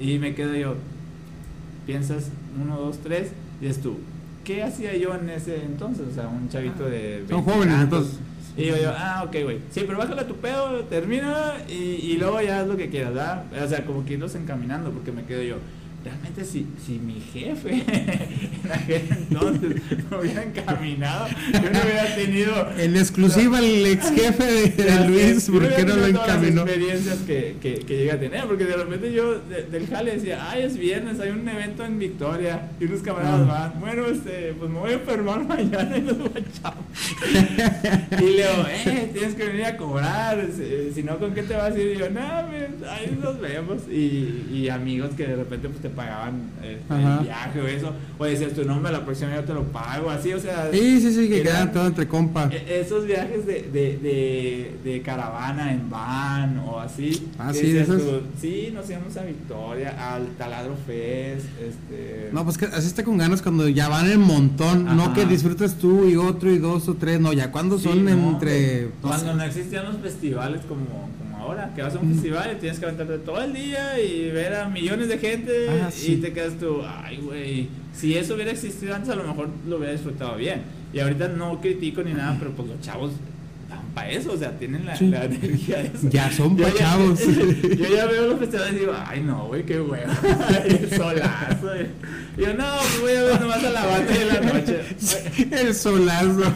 y, 0.00 0.18
me 0.18 0.34
quedo 0.34 0.54
yo, 0.54 0.74
piensas 1.86 2.30
uno, 2.60 2.78
dos, 2.78 2.98
tres, 2.98 3.32
y 3.60 3.66
es 3.66 3.80
tú, 3.80 3.98
¿qué 4.44 4.62
hacía 4.62 4.96
yo 4.96 5.14
en 5.14 5.28
ese 5.28 5.62
entonces? 5.62 6.06
O 6.10 6.14
sea, 6.14 6.28
un 6.28 6.48
chavito 6.48 6.84
de... 6.84 7.24
Son 7.28 7.44
20 7.44 7.52
jóvenes, 7.52 7.76
tantos. 7.76 7.98
entonces. 7.98 8.20
Y 8.56 8.62
digo 8.62 8.76
yo, 8.76 8.92
ah, 8.96 9.22
ok, 9.26 9.36
güey. 9.44 9.58
Sí, 9.70 9.84
pero 9.86 9.98
bájale 9.98 10.24
tu 10.24 10.34
pedo, 10.36 10.80
termina 10.84 11.54
y, 11.68 11.74
y 11.74 12.16
luego 12.18 12.40
ya 12.40 12.60
haz 12.60 12.66
lo 12.66 12.76
que 12.76 12.88
quieras, 12.88 13.14
¿verdad? 13.14 13.64
O 13.64 13.68
sea, 13.68 13.84
como 13.84 14.04
que 14.04 14.14
irlos 14.14 14.34
encaminando, 14.34 14.90
porque 14.90 15.12
me 15.12 15.24
quedo 15.24 15.42
yo. 15.42 15.56
Realmente, 16.02 16.44
si, 16.44 16.66
si 16.86 16.92
mi 16.98 17.20
jefe 17.20 17.72
en 18.64 18.72
aquel 18.72 19.02
entonces 19.10 19.82
me 20.10 20.16
hubiera 20.18 20.42
encaminado, 20.44 21.26
yo 21.52 21.60
no 21.70 21.78
hubiera 21.82 22.14
tenido. 22.14 22.70
En 22.78 22.96
exclusiva 22.96 23.58
el 23.58 23.84
ex 23.86 24.10
jefe 24.10 24.44
de, 24.70 25.06
Luis, 25.08 25.50
¿por 25.50 25.68
qué 25.74 25.84
no 25.84 25.96
lo 25.96 26.08
todas 26.12 26.12
las 26.26 26.36
encaminó? 26.38 26.62
experiencias 26.62 27.18
que, 27.26 27.56
que, 27.60 27.74
que 27.80 27.96
llegué 27.98 28.12
a 28.12 28.18
tener, 28.20 28.44
porque 28.46 28.64
de 28.64 28.76
repente 28.76 29.12
yo 29.12 29.40
de- 29.40 29.64
del 29.64 29.86
jale 29.88 30.12
decía, 30.16 30.50
ay, 30.50 30.62
es 30.62 30.78
viernes, 30.78 31.20
hay 31.20 31.30
un 31.30 31.46
evento 31.46 31.84
en 31.84 31.98
Victoria, 31.98 32.70
y 32.80 32.84
unos 32.84 33.02
camaradas 33.02 33.40
Ah. 33.50 33.70
van, 33.74 33.80
bueno, 33.80 34.06
este, 34.06 34.54
pues 34.58 34.70
me 34.70 34.78
voy 34.78 34.90
a 34.92 34.94
enfermar 34.94 35.44
mañana 35.46 35.98
y 35.98 36.00
nos 36.00 36.16
guachamos. 36.18 36.84
y 38.18 38.22
le 38.22 38.30
digo, 38.30 38.66
eh, 38.70 39.10
tienes 39.12 39.34
que 39.34 39.44
venir 39.46 39.64
a 39.66 39.76
cobrar, 39.76 40.46
si, 40.56 40.94
si 40.94 41.02
no, 41.02 41.18
¿con 41.18 41.34
qué 41.34 41.42
te 41.42 41.54
vas 41.54 41.74
a 41.74 41.78
ir? 41.78 41.96
Y 41.96 41.98
yo, 41.98 42.08
no, 42.10 42.20
pues, 42.48 42.90
ahí 42.90 43.18
nos 43.22 43.38
vemos. 43.38 43.82
Y, 43.90 44.46
y 44.52 44.68
amigos 44.70 45.10
que 45.16 45.26
de 45.26 45.36
repente 45.36 45.68
pues, 45.68 45.80
te 45.82 45.89
pagaban 45.90 46.50
este, 46.62 46.94
el 46.94 47.18
viaje 47.24 47.60
o 47.60 47.66
eso, 47.66 47.92
o 48.18 48.24
decías 48.24 48.52
tu 48.52 48.64
nombre, 48.64 48.90
la 48.92 49.04
próxima 49.04 49.34
yo 49.34 49.44
te 49.44 49.54
lo 49.54 49.64
pago, 49.64 50.10
así, 50.10 50.32
o 50.32 50.40
sea, 50.40 50.68
Sí, 50.72 51.00
sí, 51.00 51.12
sí, 51.12 51.28
que 51.28 51.42
quedan 51.42 51.72
todo 51.72 51.86
entre 51.86 52.06
compas. 52.08 52.52
e- 52.52 52.80
esos 52.80 53.06
viajes 53.06 53.46
de, 53.46 53.62
de, 53.72 53.98
de, 53.98 54.74
de 54.84 55.02
caravana 55.02 55.72
en 55.72 55.90
van 55.90 56.58
o 56.58 56.78
así. 56.80 57.28
Ah, 57.38 57.52
sí, 57.52 57.76
esos- 57.76 58.02
tú, 58.02 58.20
sí, 58.40 58.70
nos 58.74 58.88
íbamos 58.88 59.16
a 59.16 59.22
Victoria, 59.24 60.14
al 60.14 60.26
Taladro 60.38 60.76
Fest, 60.86 61.46
este... 61.60 62.30
No, 62.32 62.44
pues 62.44 62.56
que 62.58 62.66
así 62.66 62.86
está 62.86 63.04
con 63.04 63.18
ganas 63.18 63.42
cuando 63.42 63.68
ya 63.68 63.88
van 63.88 64.10
en 64.10 64.20
montón, 64.20 64.84
no 64.96 65.12
que 65.12 65.26
disfrutas 65.26 65.74
tú 65.76 66.08
y 66.08 66.16
otro 66.16 66.50
y 66.50 66.58
dos 66.58 66.88
o 66.88 66.94
tres, 66.94 67.20
no, 67.20 67.32
ya 67.32 67.50
cuando 67.50 67.78
Sí, 67.78 67.84
son 67.84 68.04
no, 68.04 68.10
entre... 68.10 68.88
Cuando 69.02 69.34
no 69.34 69.42
existían 69.42 69.84
los 69.86 69.96
festivales 69.98 70.60
como, 70.68 70.84
como 71.18 71.29
ahora, 71.40 71.72
que 71.74 71.82
vas 71.82 71.94
a 71.94 71.98
un 71.98 72.12
festival 72.12 72.52
y 72.56 72.60
tienes 72.60 72.78
que 72.78 72.84
aventarte 72.84 73.18
todo 73.18 73.42
el 73.42 73.52
día 73.52 73.98
y 74.00 74.30
ver 74.30 74.54
a 74.54 74.68
millones 74.68 75.08
de 75.08 75.18
gente 75.18 75.68
Ah, 75.68 75.90
y 76.06 76.16
te 76.16 76.32
quedas 76.32 76.54
tú, 76.58 76.82
ay, 76.86 77.16
güey, 77.18 77.68
si 77.92 78.16
eso 78.16 78.34
hubiera 78.34 78.50
existido 78.50 78.94
antes 78.94 79.10
a 79.10 79.16
lo 79.16 79.24
mejor 79.24 79.48
lo 79.68 79.76
hubiera 79.76 79.92
disfrutado 79.92 80.36
bien. 80.36 80.62
Y 80.92 81.00
ahorita 81.00 81.28
no 81.28 81.60
critico 81.60 82.02
ni 82.02 82.12
nada, 82.12 82.36
pero 82.38 82.50
pues 82.52 82.68
los 82.68 82.80
chavos 82.80 83.12
para 83.94 84.10
eso, 84.10 84.32
o 84.32 84.36
sea, 84.36 84.58
tienen 84.58 84.86
la, 84.86 84.96
Sí. 84.96 85.06
la 85.08 85.24
energía 85.24 85.78
de 85.78 85.86
eso. 85.88 86.08
Ya 86.10 86.30
son 86.32 86.56
Yo 86.56 86.64
pa' 86.64 86.74
chavos. 86.74 87.20
Yo 87.78 87.94
ya 87.96 88.06
veo 88.06 88.28
los 88.28 88.38
festivales 88.38 88.74
y 88.74 88.78
digo, 88.80 88.92
ay, 89.06 89.20
no, 89.22 89.46
güey, 89.46 89.64
qué 89.64 89.80
huevo. 89.80 90.12
el 90.64 90.90
solazo. 90.90 91.68
Yo, 92.36 92.54
no, 92.54 92.64
pues 92.78 93.00
voy 93.00 93.12
a 93.12 93.22
ver 93.24 93.40
nomás 93.40 93.64
a 93.64 93.70
la 93.70 93.86
banda 93.86 94.12
de 94.12 94.24
la 94.24 94.40
noche. 94.40 94.80
El 95.50 95.74
solazo. 95.74 96.52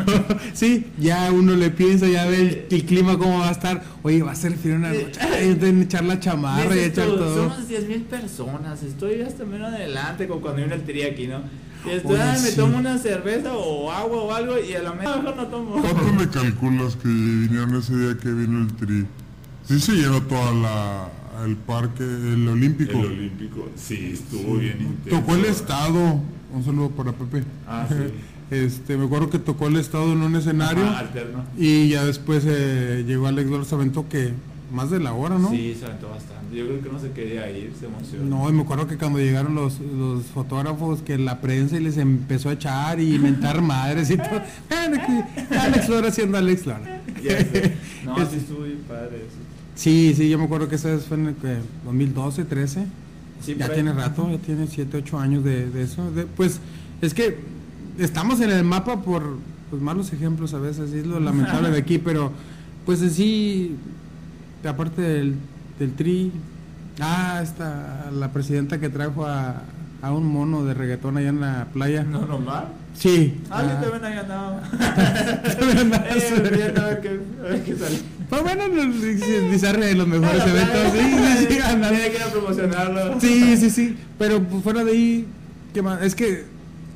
Sí, 0.53 0.87
ya 0.99 1.31
uno 1.33 1.55
le 1.55 1.70
piensa, 1.70 2.07
ya 2.07 2.27
ve 2.27 2.40
el, 2.40 2.66
el 2.70 2.85
clima 2.85 3.18
cómo 3.18 3.40
va 3.40 3.49
a 3.49 3.53
estar. 3.53 3.83
Oye, 4.03 4.23
va 4.23 4.33
a 4.33 4.37
ser 4.37 4.57
frío 4.57 4.77
una 4.77 4.90
noche. 4.92 5.20
Ay, 5.20 5.57
echar 5.83 6.05
la 6.05 6.18
chamarra 6.20 6.77
y 6.77 6.81
echar 6.81 7.07
todo. 7.07 7.35
Somos 7.35 7.68
10 7.68 7.88
mil 7.88 8.03
personas, 8.03 8.83
estoy 8.83 9.20
hasta 9.23 9.44
menos 9.44 9.73
adelante, 9.73 10.27
como 10.27 10.40
cuando 10.40 10.59
viene 10.59 10.75
el 10.75 10.83
tri 10.83 11.03
aquí, 11.03 11.27
¿no? 11.27 11.40
Estoy, 11.87 12.12
Oye, 12.14 12.23
"Ay, 12.23 12.40
me 12.42 12.49
sí. 12.49 12.57
tomo 12.57 12.79
una 12.79 12.99
cerveza 12.99 13.53
o 13.55 13.90
agua 13.90 14.23
o 14.23 14.33
algo 14.33 14.55
y 14.59 14.75
a 14.75 14.83
la 14.83 14.92
mejor 14.94 15.23
no 15.37 15.47
tomo. 15.47 15.81
¿Cuánto 15.83 16.12
le 16.23 16.29
calculas 16.29 16.97
que 16.97 17.09
vinieron 17.09 17.75
ese 17.77 17.97
día 17.97 18.16
que 18.20 18.31
vino 18.33 18.61
el 18.62 18.73
tri? 18.75 19.07
Sí 19.66 19.81
se 19.81 19.92
llenó 19.92 20.23
toda 20.23 20.53
la 20.53 21.09
el 21.44 21.57
parque, 21.57 22.03
el 22.05 22.47
olímpico. 22.49 22.92
El 23.01 23.07
olímpico, 23.07 23.68
sí, 23.77 24.11
estuvo 24.14 24.57
bien 24.59 24.81
intenso. 24.81 25.20
Tocó 25.20 25.35
el 25.35 25.44
estado. 25.47 26.20
Un 26.53 26.64
saludo 26.64 26.90
para 26.90 27.12
Pepe. 27.12 27.44
Ah, 27.66 27.87
sí. 27.88 27.94
Este, 28.51 28.99
me 28.99 29.07
acuerdo 29.07 29.31
que 29.31 29.38
tocó 29.38 29.66
el 29.68 29.77
estado 29.79 30.12
en 30.12 30.20
un 30.20 30.37
escenario 30.37 30.85
Ajá. 30.85 31.07
Y 31.57 31.88
ya 31.88 32.05
después 32.05 32.44
eh, 32.47 33.03
llegó 33.07 33.27
Alex 33.27 33.51
Lora, 33.51 33.64
se 33.64 33.75
aventó 33.75 34.07
que 34.07 34.33
más 34.74 34.90
de 34.90 35.00
la 35.00 35.12
hora, 35.14 35.38
¿no? 35.38 35.50
Sí, 35.50 35.74
se 35.78 35.87
aventó 35.87 36.10
bastante. 36.10 36.54
Yo 36.56 36.66
creo 36.66 36.82
que 36.82 36.88
no 36.90 36.98
se 37.00 37.10
quería 37.12 37.50
ir, 37.50 37.72
se 37.78 37.87
emocionó. 37.87 38.24
No, 38.24 38.50
y 38.50 38.52
me 38.52 38.62
acuerdo 38.62 38.87
que 38.87 38.98
cuando 38.98 39.18
llegaron 39.18 39.54
los, 39.54 39.80
los 39.80 40.24
fotógrafos, 40.26 41.00
que 41.02 41.16
la 41.16 41.40
prensa 41.40 41.76
y 41.76 41.80
les 41.80 41.96
empezó 41.96 42.50
a 42.50 42.52
echar 42.52 43.00
y 43.00 43.18
mentar 43.18 43.62
madres 43.62 44.10
y 44.10 44.16
todo. 44.16 44.42
Alex 45.60 45.88
Lora 45.88 46.10
siendo 46.10 46.38
Alex 46.38 46.66
Lora. 46.66 47.00
No, 48.04 48.18
Es- 48.18 48.28
sí 48.30 48.37
estuvo 48.37 48.64
bien 48.64 48.80
padre 48.87 49.16
eso. 49.16 49.37
Sí, 49.76 50.12
sí, 50.16 50.28
yo 50.28 50.38
me 50.38 50.44
acuerdo 50.44 50.68
que 50.68 50.74
esa 50.76 50.88
vez 50.90 51.04
fue 51.06 51.16
en 51.16 51.28
el 51.28 51.34
que, 51.37 51.56
2012, 51.84 52.44
13. 52.44 52.84
Sí, 53.40 53.56
ya 53.58 53.72
tiene 53.72 53.92
rato, 53.92 54.30
ya 54.30 54.38
tiene 54.38 54.66
7, 54.66 54.98
8 54.98 55.18
años 55.18 55.42
de, 55.44 55.68
de 55.70 55.82
eso. 55.82 56.10
De- 56.12 56.26
pues 56.26 56.60
es 57.00 57.12
que 57.14 57.38
estamos 57.98 58.40
en 58.40 58.50
el 58.50 58.62
mapa 58.64 59.00
por 59.02 59.38
pues, 59.70 59.80
malos 59.82 60.12
ejemplos 60.12 60.52
a 60.54 60.58
veces, 60.58 60.92
es 60.92 61.06
lo 61.06 61.18
lamentable 61.18 61.70
de 61.70 61.78
aquí, 61.78 61.98
pero 61.98 62.30
pues 62.87 63.00
en 63.02 63.10
sí, 63.10 63.74
aparte 64.68 65.03
del, 65.03 65.35
del 65.79 65.92
tri, 65.94 66.33
ah, 67.00 67.40
esta, 67.42 68.11
la 68.12 68.33
presidenta 68.33 68.79
que 68.81 68.88
trajo 68.88 69.27
a, 69.27 69.62
a 70.03 70.12
un 70.12 70.27
mono 70.27 70.64
de 70.64 70.74
reggaetón 70.74 71.16
allá 71.16 71.29
en 71.29 71.40
la 71.40 71.66
playa. 71.72 72.05
No, 72.05 72.27
nomás. 72.27 72.64
Sí. 72.94 73.40
Ah, 73.50 73.62
yo 73.62 73.90
también 73.90 74.05
ahí 74.05 74.18
andaba. 74.22 74.62
eh, 75.44 76.74
a 76.77 76.85
ver 76.87 77.00
qué, 77.00 77.20
a 77.40 77.42
ver 77.50 77.62
qué 77.64 77.77
sale. 77.77 77.98
Pues 78.29 78.42
bueno, 78.42 78.68
no, 78.68 79.50
Bizarre 79.50 79.87
de 79.87 79.94
los 79.94 80.07
mejores 80.09 80.40
Ah, 80.42 80.46
la 80.46 80.53
eventos. 80.53 80.92
Sí, 80.92 81.46
sí, 81.46 81.46
sí, 81.55 81.59
andando. 81.64 81.88
Tiene 81.96 82.11
que 82.11 82.16
ir 82.16 82.22
a 82.22 82.27
promocionarlo. 82.31 83.20
Sí, 83.20 83.57
sí, 83.57 83.70
sí. 83.70 83.96
Pero 84.18 84.42
pues, 84.42 84.62
fuera 84.62 84.85
de 84.85 84.92
ahí, 84.92 85.27
¿qué 85.72 85.83
más? 85.83 86.03
Es 86.03 86.14
que 86.14 86.44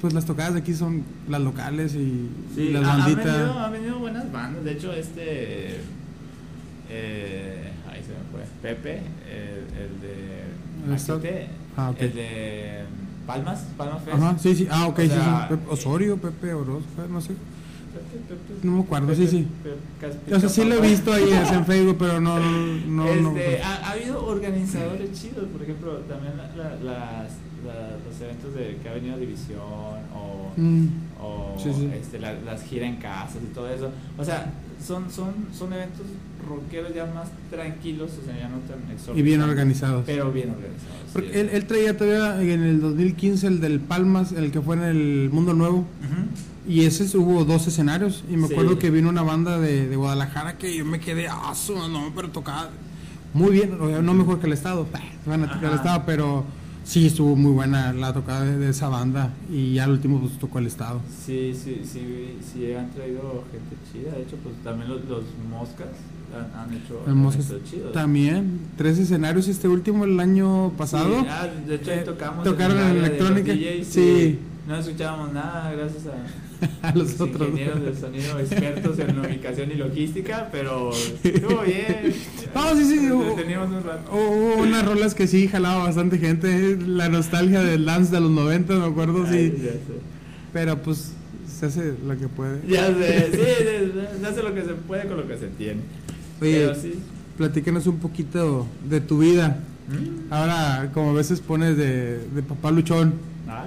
pues 0.01 0.15
las 0.15 0.25
tocadas 0.25 0.55
de 0.55 0.61
aquí 0.61 0.75
son 0.75 1.03
las 1.29 1.41
locales 1.41 1.95
y 1.97 2.29
Sí, 2.55 2.71
las 2.71 2.85
ha- 2.85 2.93
han 2.95 3.01
banditas. 3.01 3.25
venido, 3.25 3.59
han 3.59 3.73
venido 3.73 3.99
buenas 3.99 4.33
bandas. 4.33 4.65
De 4.65 4.73
hecho, 4.73 4.93
este. 4.93 5.81
Eh, 6.91 7.71
ahí 7.91 8.01
se 8.03 8.09
me 8.11 8.25
fue. 8.31 8.45
Pepe, 8.63 9.01
el, 9.31 9.59
el 9.77 10.01
de. 10.01 10.89
Maquite, 10.89 11.47
Ah, 11.77 11.91
ok. 11.91 12.01
El 12.01 12.15
de. 12.15 12.83
Palmas, 13.27 13.67
Palmas 13.77 14.03
Fest. 14.05 14.17
Ajá, 14.17 14.39
sí, 14.39 14.55
sí. 14.55 14.69
Ah, 14.71 14.87
ok, 14.87 14.99
O 14.99 15.03
sí, 15.03 15.09
sea, 15.09 15.47
sí. 15.49 15.55
Pepe 15.55 15.71
Osorio, 15.71 16.17
Pepe 16.17 16.55
Orozco, 16.55 17.03
no 17.11 17.21
sé. 17.21 17.29
Pepe, 17.29 18.25
Pepe, 18.29 18.67
No 18.67 18.73
me 18.73 18.81
acuerdo, 18.83 19.15
sí, 19.15 19.27
sí. 19.27 19.47
O 20.33 20.41
sea, 20.41 20.49
sí 20.49 20.65
lo 20.65 20.77
he 20.77 20.81
visto 20.81 21.13
ahí 21.13 21.25
en 21.53 21.67
Facebook, 21.67 21.97
pero 21.99 22.21
no, 22.21 22.39
no, 22.39 23.15
no. 23.17 23.37
Este, 23.37 23.63
ha, 23.63 23.75
ha 23.87 23.91
habido 23.93 24.25
organizadores 24.25 25.13
chidos, 25.13 25.45
por 25.53 25.63
ejemplo, 25.63 25.93
también 26.01 26.37
la- 26.39 26.49
la- 26.57 26.77
las, 26.77 27.33
la- 27.67 27.97
los 28.09 28.21
eventos 28.23 28.55
de 28.55 28.77
que 28.83 28.89
ha 28.89 28.93
venido 28.95 29.19
División 29.19 29.61
o, 30.15 30.53
Mm, 30.57 30.87
o 31.21 31.55
Sí, 31.63 31.71
sí. 31.73 31.91
Este, 31.95 32.19
la- 32.19 32.33
las 32.41 32.63
giras 32.65 32.89
en 32.89 32.97
casas 32.97 33.39
y 33.43 33.53
todo 33.55 33.69
eso. 33.69 33.91
O 34.17 34.25
sea, 34.25 34.51
son, 34.87 35.11
son, 35.11 35.33
son 35.57 35.73
eventos 35.73 36.07
rockeros 36.49 36.95
ya 36.95 37.05
más 37.07 37.29
tranquilos, 37.51 38.11
o 38.23 38.25
sea, 38.25 38.37
ya 38.39 38.49
no 38.49 38.59
tan 38.59 38.79
exorbitantes. 38.91 39.19
y 39.19 39.23
bien 39.23 39.41
organizados. 39.43 40.05
Pero 40.07 40.33
bien 40.33 40.51
organizados. 40.51 40.95
sí. 41.07 41.11
Porque 41.13 41.41
él, 41.41 41.51
él 41.53 41.67
traía 41.67 41.97
todavía 41.97 42.41
en 42.55 42.63
el 42.63 42.81
2015 42.81 43.47
el 43.47 43.61
del 43.61 43.81
Palmas, 43.81 44.33
el 44.33 44.51
que 44.51 44.61
fue 44.61 44.77
en 44.77 44.83
el 44.83 45.31
Mundo 45.33 45.55
Nuevo. 45.55 45.85
Y 46.67 46.85
ese 46.85 47.17
hubo 47.17 47.45
dos 47.45 47.67
escenarios. 47.67 48.25
Y 48.31 48.37
me 48.37 48.47
Sí. 48.47 48.53
acuerdo 48.53 48.79
que 48.79 48.91
vino 48.91 49.09
una 49.09 49.23
banda 49.23 49.59
de, 49.59 49.89
de 49.89 49.97
Guadalajara 49.97 50.59
que 50.59 50.77
yo 50.77 50.85
me 50.85 51.01
quedé, 51.01 51.27
ah, 51.29 51.55
no, 51.91 52.13
pero 52.15 52.31
tocaba 52.31 52.69
muy 53.35 53.51
bien. 53.53 53.77
No 54.05 54.15
mejor 54.15 54.39
que 54.41 54.47
el 54.47 54.53
Estado, 54.53 54.87
van 55.27 55.45
a 55.45 55.53
tocar 55.53 55.71
el. 55.71 55.77
Estado, 55.77 56.03
pero 56.07 56.45
sí 56.89 57.07
estuvo 57.07 57.37
muy 57.37 57.53
buena 57.53 57.93
la 57.93 58.13
tocada 58.15 58.45
de, 58.45 58.57
de 58.59 58.71
esa 58.71 58.89
banda. 58.89 59.31
Y 59.53 59.75
ya 59.75 59.85
al 59.85 59.91
último 59.93 60.19
pues 60.21 60.39
tocó 60.39 60.59
el 60.59 60.67
Estado. 60.67 61.01
Sí, 61.25 61.53
sí, 61.55 61.83
sí, 61.85 62.39
sí, 62.53 62.73
han 62.73 62.91
traído 62.91 63.45
gente 63.53 63.77
chida. 63.93 64.13
De 64.13 64.23
hecho, 64.23 64.37
pues 64.43 64.55
también 64.65 64.89
los, 64.91 65.05
los 65.05 65.23
moscas 65.51 65.89
han, 66.35 66.59
han 66.61 66.75
hecho 66.75 67.03
El 67.07 67.13
han 67.13 67.19
Moscas 67.19 67.51
hecho 67.51 67.61
chidos. 67.65 67.93
También, 67.93 68.61
tres 68.77 68.99
escenarios 68.99 69.49
este 69.49 69.69
último 69.69 70.05
el 70.05 70.19
año 70.19 70.73
pasado. 70.79 71.21
Sí, 71.21 71.27
ah, 71.29 71.47
de 71.67 71.75
hecho, 71.75 71.91
ahí 71.91 71.99
Eh, 71.99 72.03
tocamos. 72.07 72.45
tocaron 72.45 72.79
el 72.79 72.87
en 72.87 72.93
de 72.95 72.99
electrónica. 73.07 73.53
los 73.53 73.61
DJs, 73.61 73.87
Sí. 73.87 74.39
No 74.67 74.77
escuchábamos 74.77 75.33
nada 75.33 75.71
gracias 75.73 76.07
a, 76.07 76.13
A 76.83 76.93
los 76.95 77.13
los 77.13 77.21
otros. 77.21 77.49
ingenieros 77.51 77.83
del 77.83 77.97
sonido 77.97 78.39
expertos 78.39 78.99
en 78.99 79.19
ubicación 79.21 79.71
y 79.71 79.75
logística, 79.75 80.49
pero 80.51 80.91
estuvo 80.93 81.61
bien. 81.67 82.13
No, 82.55 82.75
sí, 82.77 82.85
sí, 82.85 83.11
hubo- 83.11 83.35
un 83.35 83.85
rato. 83.85 84.11
Hubo 84.13 84.63
unas 84.63 84.85
rolas 84.85 85.15
que 85.15 85.27
sí 85.27 85.47
jalaba 85.49 85.85
bastante 85.85 86.19
gente. 86.19 86.77
La 86.87 87.09
nostalgia 87.09 87.61
del 87.63 87.85
dance 87.85 88.13
de 88.13 88.21
los 88.21 88.31
90, 88.31 88.75
me 88.75 88.87
acuerdo, 88.87 89.25
Ay, 89.29 89.53
sí. 89.57 89.63
ya 89.63 89.71
sé. 89.73 89.79
Pero 90.53 90.79
pues 90.79 91.13
se 91.59 91.67
hace 91.67 91.95
lo 92.07 92.17
que 92.19 92.29
puede. 92.29 92.61
Ya 92.69 92.87
sé, 92.89 93.29
sí, 93.31 93.37
se- 93.39 94.21
se 94.21 94.27
hace 94.27 94.43
lo 94.43 94.55
que 94.55 94.63
se 94.63 94.75
puede 94.75 95.07
con 95.07 95.17
lo 95.19 95.29
que 95.29 95.37
se 95.39 95.47
tiene. 95.49 95.81
Oye, 96.41 96.53
Pero 96.67 96.75
sí. 96.75 96.95
platícanos 97.37 97.87
un 97.87 97.99
poquito 97.99 98.67
de 98.89 99.01
tu 99.01 99.19
vida. 99.19 99.61
¿Mm? 99.89 100.33
Ahora, 100.33 100.91
como 100.93 101.11
a 101.11 101.15
veces 101.15 101.41
pones 101.41 101.77
de, 101.77 102.19
de 102.19 102.43
papá 102.43 102.71
luchón, 102.71 103.15
Ah, 103.49 103.65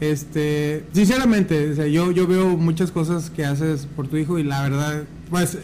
este, 0.00 0.84
sinceramente, 0.92 1.70
o 1.70 1.74
sea, 1.76 1.86
yo, 1.86 2.10
yo 2.12 2.26
veo 2.26 2.56
muchas 2.56 2.90
cosas 2.90 3.30
que 3.30 3.44
haces 3.44 3.86
por 3.96 4.08
tu 4.08 4.16
hijo 4.16 4.38
y 4.38 4.42
la 4.42 4.62
verdad, 4.62 5.04
pues, 5.30 5.58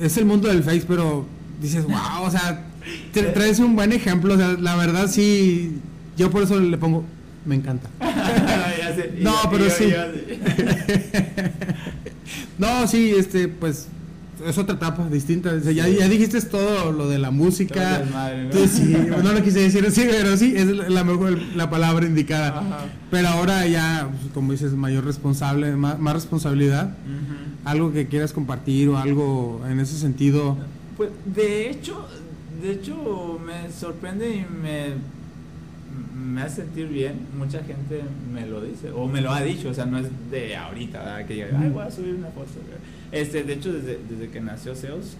es 0.00 0.16
el 0.16 0.24
mundo 0.26 0.48
del 0.48 0.62
Face, 0.62 0.84
pero 0.86 1.26
dices, 1.60 1.84
wow, 1.84 2.22
o 2.24 2.30
sea, 2.30 2.64
tra- 3.14 3.32
traes 3.34 3.58
un 3.58 3.74
buen 3.76 3.92
ejemplo, 3.92 4.34
o 4.34 4.36
sea, 4.36 4.52
la 4.58 4.76
verdad 4.76 5.08
sí, 5.08 5.78
yo 6.16 6.30
por 6.30 6.42
eso 6.42 6.58
le 6.60 6.76
pongo, 6.78 7.04
me 7.44 7.54
encanta. 7.56 7.88
No, 9.20 9.34
pero 9.50 9.68
sí. 9.70 9.92
No, 12.58 12.86
sí, 12.86 13.12
este, 13.16 13.48
pues, 13.48 13.86
es 14.46 14.58
otra 14.58 14.74
etapa 14.74 15.08
distinta. 15.08 15.52
O 15.52 15.60
sea, 15.60 15.72
ya, 15.72 15.88
ya 15.88 16.08
dijiste 16.08 16.40
todo 16.42 16.92
lo 16.92 17.08
de 17.08 17.18
la 17.18 17.30
música. 17.30 17.98
Desmadre, 17.98 18.44
¿no? 18.44 18.66
Sí, 18.66 18.96
no 19.22 19.32
lo 19.32 19.42
quise 19.42 19.60
decir 19.60 19.84
así, 19.86 20.06
pero 20.08 20.36
sí, 20.36 20.54
es 20.56 20.66
la 20.66 21.04
mejor 21.04 21.38
la 21.56 21.70
palabra 21.70 22.06
indicada. 22.06 22.58
Ajá. 22.58 22.86
Pero 23.10 23.28
ahora 23.28 23.66
ya, 23.66 24.08
pues, 24.10 24.32
como 24.32 24.52
dices, 24.52 24.72
mayor 24.72 25.04
responsable, 25.04 25.76
más, 25.76 25.98
más 25.98 26.14
responsabilidad. 26.14 26.94
Algo 27.64 27.92
que 27.92 28.06
quieras 28.06 28.32
compartir 28.32 28.88
o 28.88 28.98
algo 28.98 29.62
en 29.68 29.80
ese 29.80 29.98
sentido. 29.98 30.56
Pues 30.96 31.10
de 31.26 31.70
hecho, 31.70 32.06
de 32.62 32.72
hecho 32.72 33.38
me 33.44 33.70
sorprende 33.70 34.36
y 34.36 34.46
me, 34.62 34.94
me 36.16 36.42
hace 36.42 36.62
sentir 36.62 36.88
bien. 36.88 37.26
Mucha 37.36 37.62
gente 37.62 38.02
me 38.32 38.46
lo 38.46 38.60
dice 38.60 38.90
o 38.90 39.06
me 39.06 39.20
lo 39.20 39.32
ha 39.32 39.42
dicho, 39.42 39.68
o 39.70 39.74
sea, 39.74 39.86
no 39.86 39.98
es 39.98 40.06
de 40.30 40.56
ahorita, 40.56 40.98
¿verdad? 40.98 41.26
que 41.26 41.34
diga, 41.34 41.48
ay, 41.58 41.70
voy 41.70 41.84
a 41.84 41.90
subir 41.90 42.14
una 42.14 42.28
foto. 42.28 42.48
Este, 43.12 43.42
de 43.42 43.54
hecho, 43.54 43.72
desde, 43.72 43.98
desde 44.08 44.30
que 44.30 44.40
nació 44.40 44.74
Zeus 44.74 45.16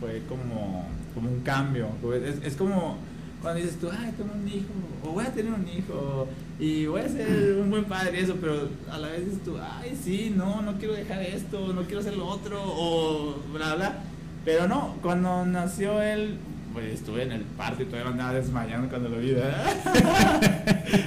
fue 0.00 0.22
como, 0.28 0.86
como 1.14 1.30
un 1.30 1.40
cambio. 1.40 1.88
Es, 2.24 2.44
es 2.44 2.56
como 2.56 2.98
cuando 3.40 3.60
dices 3.60 3.78
tú, 3.78 3.88
ay, 3.90 4.12
tengo 4.16 4.32
un 4.34 4.48
hijo, 4.48 4.72
o 5.04 5.12
voy 5.12 5.24
a 5.24 5.32
tener 5.32 5.52
un 5.52 5.68
hijo, 5.68 6.26
y 6.58 6.86
voy 6.86 7.02
a 7.02 7.08
ser 7.08 7.56
un 7.60 7.70
buen 7.70 7.84
padre 7.84 8.20
y 8.20 8.24
eso, 8.24 8.36
pero 8.40 8.68
a 8.90 8.98
la 8.98 9.08
vez 9.08 9.26
dices 9.26 9.44
tú, 9.44 9.56
ay, 9.58 9.96
sí, 10.02 10.32
no, 10.36 10.60
no 10.62 10.76
quiero 10.78 10.94
dejar 10.94 11.22
esto, 11.22 11.72
no 11.72 11.82
quiero 11.82 12.00
hacer 12.00 12.16
lo 12.16 12.26
otro, 12.26 12.60
o 12.60 13.36
bla, 13.52 13.76
bla. 13.76 13.98
Pero 14.44 14.66
no, 14.66 14.96
cuando 15.02 15.46
nació 15.46 16.02
él, 16.02 16.38
pues 16.72 16.94
estuve 16.94 17.22
en 17.22 17.32
el 17.32 17.42
parto 17.42 17.82
y 17.82 17.86
todavía 17.86 18.10
andaba 18.10 18.32
desmayando 18.34 18.88
cuando 18.88 19.08
lo 19.08 19.18
vi, 19.18 19.32
¿verdad? 19.32 19.64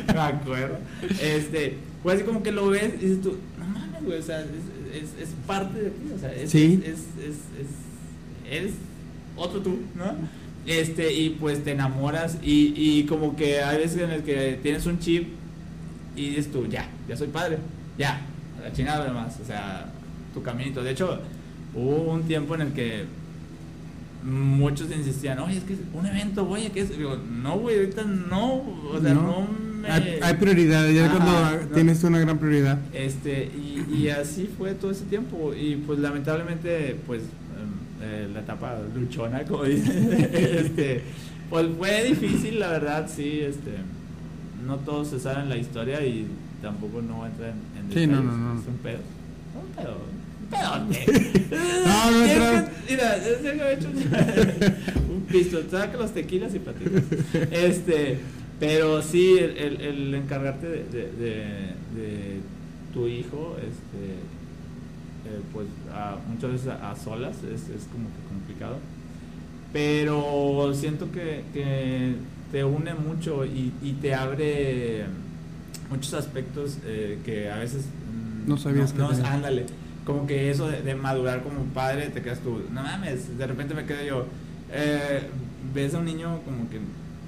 Me 0.13 0.19
acuerdo. 0.19 0.77
Este, 1.21 1.77
pues 2.01 2.15
así 2.15 2.23
como 2.23 2.43
que 2.43 2.51
lo 2.51 2.69
ves 2.69 2.93
y 2.95 3.05
dices 3.05 3.21
tú, 3.21 3.37
no 3.59 3.65
mames, 3.65 4.03
güey, 4.05 4.19
o 4.19 4.23
sea, 4.23 4.39
es, 4.41 4.47
es, 4.93 5.21
es 5.21 5.29
parte 5.47 5.79
de 5.81 5.89
ti, 5.91 6.11
o 6.15 6.19
sea, 6.19 6.33
es, 6.33 6.49
Sí. 6.51 6.81
es, 6.85 6.91
es, 6.91 6.99
es, 7.19 7.35
es- 8.51 8.65
es 8.67 8.71
otro 9.37 9.61
tú, 9.61 9.79
¿no? 9.95 10.13
Este, 10.65 11.11
y 11.13 11.31
pues 11.31 11.63
te 11.63 11.71
enamoras 11.71 12.37
y, 12.43 12.73
y 12.75 13.05
como 13.05 13.35
que 13.35 13.61
hay 13.61 13.77
veces 13.77 14.01
en 14.01 14.11
el 14.11 14.23
que 14.23 14.59
tienes 14.61 14.85
un 14.85 14.99
chip 14.99 15.27
y 16.15 16.29
dices 16.29 16.51
tú, 16.51 16.67
ya, 16.67 16.87
ya 17.07 17.15
soy 17.17 17.27
padre, 17.29 17.57
ya, 17.97 18.21
a 18.59 18.63
la 18.67 18.73
chingada 18.73 19.05
además, 19.05 19.37
o 19.41 19.45
sea, 19.45 19.89
tu 20.33 20.43
caminito. 20.43 20.83
De 20.83 20.91
hecho, 20.91 21.19
hubo 21.73 22.11
un 22.11 22.23
tiempo 22.23 22.53
en 22.55 22.61
el 22.61 22.73
que 22.73 23.05
muchos 24.23 24.91
insistían, 24.91 25.39
oye, 25.39 25.57
es 25.57 25.63
que 25.63 25.73
es 25.73 25.79
un 25.93 26.05
evento, 26.05 26.45
güey, 26.45 26.69
que 26.69 26.81
es? 26.81 26.95
Digo, 26.95 27.17
no, 27.17 27.57
güey, 27.57 27.77
ahorita 27.77 28.03
no, 28.03 28.55
o 28.57 28.99
sea, 29.01 29.13
no, 29.15 29.21
No. 29.23 29.70
Me... 29.81 29.89
Hay, 29.91 30.19
hay 30.21 30.33
prioridades, 30.35 30.95
ya 30.95 31.05
Ajá, 31.05 31.17
cuando 31.17 31.61
no. 31.69 31.73
tienes 31.75 32.03
una 32.03 32.19
gran 32.19 32.37
prioridad. 32.37 32.79
Este, 32.93 33.45
y, 33.45 33.85
y 33.95 34.09
así 34.09 34.49
fue 34.57 34.73
todo 34.73 34.91
ese 34.91 35.05
tiempo. 35.05 35.53
Y 35.53 35.75
pues 35.77 35.99
lamentablemente, 35.99 36.95
pues 37.07 37.21
em, 37.21 38.03
eh, 38.03 38.29
la 38.33 38.39
etapa 38.41 38.77
luchona, 38.95 39.43
como 39.43 39.63
dicen, 39.65 40.09
este, 40.13 41.01
pues 41.49 41.67
fue 41.77 42.03
difícil, 42.05 42.59
la 42.59 42.69
verdad, 42.69 43.09
sí, 43.13 43.41
este, 43.41 43.71
no 44.65 44.77
todos 44.77 45.09
se 45.09 45.19
saben 45.19 45.49
la 45.49 45.57
historia 45.57 46.05
y 46.05 46.27
tampoco 46.61 47.01
no 47.01 47.25
entran 47.25 47.53
en, 47.77 47.85
en 47.87 47.91
Sí, 47.93 48.07
no, 48.07 48.17
detalles. 48.21 48.37
no, 48.37 48.53
no. 48.53 48.59
Es 48.61 48.67
un 48.67 48.77
pedo. 48.77 48.99
Un 49.59 49.83
pedo. 49.83 49.97
Un 50.01 50.47
pedote. 50.87 51.31
No, 51.51 52.11
no 52.11 52.25
entra- 52.25 52.71
Mira, 52.89 53.15
es 53.17 53.37
que 53.37 53.49
he 53.49 53.73
hecho 53.73 53.87
un 55.09 55.21
pisto, 55.23 55.61
saca 55.69 55.97
los 55.97 56.13
tequilas 56.13 56.53
y 56.55 56.59
platicas. 56.59 57.03
Este, 57.51 58.19
pero 58.61 59.01
sí, 59.01 59.37
el, 59.37 59.57
el- 59.57 59.81
el 59.81 60.13
encargarte 60.15 60.67
de, 60.67 60.83
de- 60.85 61.11
de- 61.11 61.73
de 61.99 62.39
tu 62.93 63.07
hijo, 63.07 63.57
este, 63.57 64.13
eh, 65.25 65.41
pues 65.51 65.67
a- 65.93 66.15
muchas 66.29 66.51
veces 66.53 66.67
a, 66.69 66.91
a 66.91 66.95
solas 66.95 67.37
es, 67.43 67.63
es 67.69 67.83
como 67.91 68.05
que 68.07 68.23
complicado. 68.29 68.77
Pero 69.73 70.73
siento 70.73 71.11
que, 71.11 71.43
que 71.53 72.15
te 72.51 72.63
une 72.65 72.93
mucho 72.93 73.45
y, 73.45 73.71
y 73.81 73.93
te 74.01 74.13
abre 74.13 75.05
muchos 75.89 76.13
aspectos 76.13 76.77
eh, 76.85 77.19
que 77.25 77.49
a 77.49 77.57
veces 77.59 77.85
mm, 77.85 78.49
No 78.49 78.57
sabías 78.57 78.91
que 78.93 78.99
no, 78.99 79.09
ándale 79.09 79.65
como 80.05 80.25
que 80.27 80.49
eso 80.49 80.67
de, 80.67 80.81
de 80.81 80.95
madurar 80.95 81.43
como 81.43 81.63
padre 81.73 82.09
te 82.09 82.21
quedas 82.21 82.39
tú 82.39 82.59
no 82.73 82.81
mames 82.81 83.37
de 83.37 83.45
repente 83.47 83.73
me 83.75 83.85
quedo 83.85 84.03
yo 84.03 84.25
eh, 84.73 85.21
ves 85.75 85.93
a 85.93 85.99
un 85.99 86.05
niño 86.05 86.39
como 86.43 86.67
que 86.69 86.79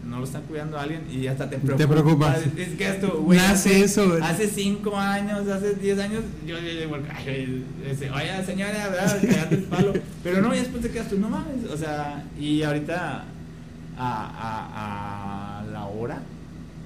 no 0.07 0.19
lo 0.19 0.25
está 0.25 0.39
cuidando 0.41 0.77
alguien 0.77 1.01
y 1.11 1.27
hasta 1.27 1.49
te 1.49 1.57
preocupa. 1.57 1.87
preocupas. 1.89 2.39
Es 2.57 2.69
que 2.77 2.87
esto, 2.89 3.21
güey. 3.21 3.37
Nace 3.39 3.69
hace- 3.69 3.83
eso. 3.83 4.17
Hace 4.21 4.47
cinco 4.47 4.97
años, 4.97 5.47
hace 5.47 5.75
10 5.75 5.97
años, 5.99 6.21
yo 6.45 6.59
le 6.59 6.81
digo, 6.81 6.97
"Ay, 7.25 7.63
ese, 7.89 8.09
oye, 8.11 8.45
señora, 8.45 8.89
¿verdad? 8.89 9.21
Cagate 9.21 9.55
el 9.55 9.63
palo. 9.63 9.93
Pero 10.23 10.41
no, 10.41 10.53
y 10.53 10.59
después 10.59 10.81
te 10.83 10.89
quedas 10.91 11.09
tú, 11.09 11.19
no 11.19 11.29
mames. 11.29 11.65
O 11.71 11.77
sea, 11.77 12.23
y 12.39 12.61
ahorita 12.63 13.23
a, 13.97 13.97
a, 13.97 15.59
a 15.61 15.65
la 15.71 15.85
hora 15.85 16.21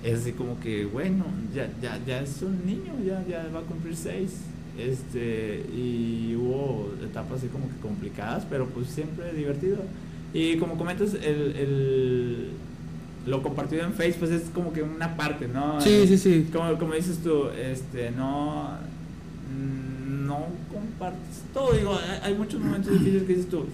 es 0.04 0.20
así 0.22 0.32
como 0.34 0.60
que, 0.60 0.86
bueno, 0.86 1.26
ya, 1.56 1.70
ya, 1.82 2.00
ya 2.06 2.22
es 2.22 2.42
un 2.42 2.66
niño, 2.66 2.94
ya, 3.06 3.26
ya 3.28 3.48
va 3.54 3.60
a 3.60 3.64
cumplir 3.64 3.96
seis. 3.96 4.32
Este, 4.78 5.66
y 5.76 6.36
hubo 6.36 6.94
etapas 7.04 7.40
así 7.40 7.48
como 7.48 7.68
que 7.68 7.76
complicadas, 7.82 8.46
pero 8.50 8.68
pues 8.68 8.88
siempre 8.88 9.34
divertido. 9.34 9.78
Y 10.34 10.58
como 10.58 10.78
comentas, 10.78 11.14
el, 11.16 11.56
el, 11.58 12.50
lo 13.28 13.44
compartido 13.44 13.84
en 13.84 13.94
Facebook 13.94 14.30
pues 14.30 14.42
es 14.42 14.50
como 14.54 14.72
que 14.74 14.82
una 14.82 15.16
parte, 15.18 15.48
¿no? 15.48 15.80
Sí, 15.82 16.06
sí, 16.08 16.18
sí. 16.18 16.48
Como, 16.52 16.78
como 16.78 16.94
dices 16.94 17.20
tú, 17.24 17.46
este, 17.50 18.10
no, 18.12 18.70
no 20.10 20.48
compartes 20.74 21.44
todo. 21.54 21.74
Digo, 21.74 21.98
hay, 22.24 22.34
muchos 22.36 22.60
momentos 22.60 22.92
difíciles 22.94 23.24
que 23.24 23.30
dices 23.36 23.50
tú, 23.50 23.66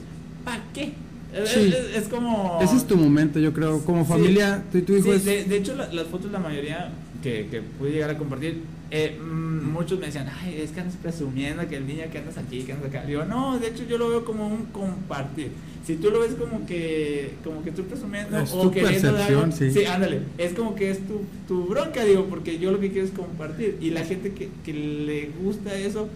¿para 0.44 0.62
qué? 0.74 0.94
Es- 1.34 1.50
Sí. 1.50 1.74
Es, 1.76 2.04
es 2.04 2.08
como... 2.10 2.60
Ese 2.62 2.76
es 2.76 2.86
tu 2.86 2.96
momento, 2.96 3.40
yo 3.40 3.54
creo. 3.54 3.84
Como 3.86 4.04
Sí. 4.06 4.12
familia, 4.12 4.64
tú 4.72 4.78
y 4.78 4.82
tu 4.84 4.94
hijo 4.96 5.06
Sí, 5.06 5.12
es. 5.12 5.26
de, 5.26 5.44
de 5.46 5.58
hecho, 5.58 5.76
la- 5.76 5.92
las 5.92 6.08
fotos, 6.08 6.32
la 6.32 6.40
mayoría 6.40 6.92
que, 7.24 7.48
que 7.50 7.62
pude 7.62 7.92
llegar 7.92 8.12
a 8.12 8.18
compartir, 8.18 8.62
eh, 8.96 9.18
mm, 9.20 9.72
muchos 9.72 10.00
me 10.00 10.06
decían, 10.06 10.30
ay, 10.40 10.62
es 10.62 10.70
que 10.70 10.82
andas 10.82 10.96
presumiendo 11.02 11.68
que 11.68 11.78
el 11.78 11.88
niño 11.88 12.04
que 12.12 12.20
andas 12.20 12.38
aquí, 12.38 12.62
que 12.62 12.74
andas 12.74 12.90
acá. 12.90 13.04
Digo, 13.06 13.26
no, 13.26 13.58
de 13.58 13.70
hecho, 13.70 13.84
yo 13.90 13.98
lo 13.98 14.08
veo 14.08 14.24
como 14.24 14.48
un 14.48 14.66
compartir. 14.68 15.50
Si 15.84 15.96
tú 15.96 16.12
lo 16.12 16.20
ves 16.20 16.36
como 16.36 16.64
que, 16.68 17.32
como 17.44 17.64
que 17.64 17.72
estoy 17.72 17.86
presumiendo 17.86 18.38
Es 18.38 18.52
o 18.54 18.62
tu 18.62 18.72
queriendo 18.72 19.12
dar 19.14 19.52
sí. 19.52 19.84
ándale, 19.86 20.22
es 20.38 20.54
como 20.54 20.76
que 20.76 20.92
es 20.92 21.00
tu, 21.08 21.22
tu 21.48 21.66
bronca, 21.66 22.06
digo, 22.06 22.26
porque 22.26 22.60
yo 22.60 22.72
lo 22.72 22.80
que 22.80 22.92
quiero 22.92 23.08
es 23.08 23.14
compartir. 23.14 23.80
Y 23.82 23.90
la 23.90 24.06
gente 24.06 24.32
que, 24.32 24.50
que 24.64 24.74
le 24.74 25.32
gusta 25.44 25.74
eso, 25.76 26.08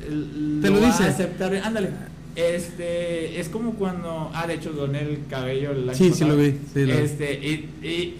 Te 0.00 0.70
lo 0.70 0.80
va 0.80 0.86
dice. 0.86 1.02
a 1.02 1.08
aceptar, 1.08 1.52
ándale. 1.56 1.88
Este, 2.36 3.40
es 3.40 3.48
como 3.48 3.74
cuando, 3.74 4.30
ah, 4.32 4.46
de 4.46 4.54
hecho, 4.54 4.72
doné 4.72 5.00
el 5.00 5.18
cabello 5.28 5.72
el 5.72 5.88
año 5.88 5.98
Sí, 5.98 6.12
sí 6.14 6.24
lo 6.24 6.36
vi, 6.36 6.52
sí 6.72 6.86
lo 6.86 6.96
vi. 6.96 7.02
Este, 7.02 7.34
y, 7.34 7.68
y 7.86 8.14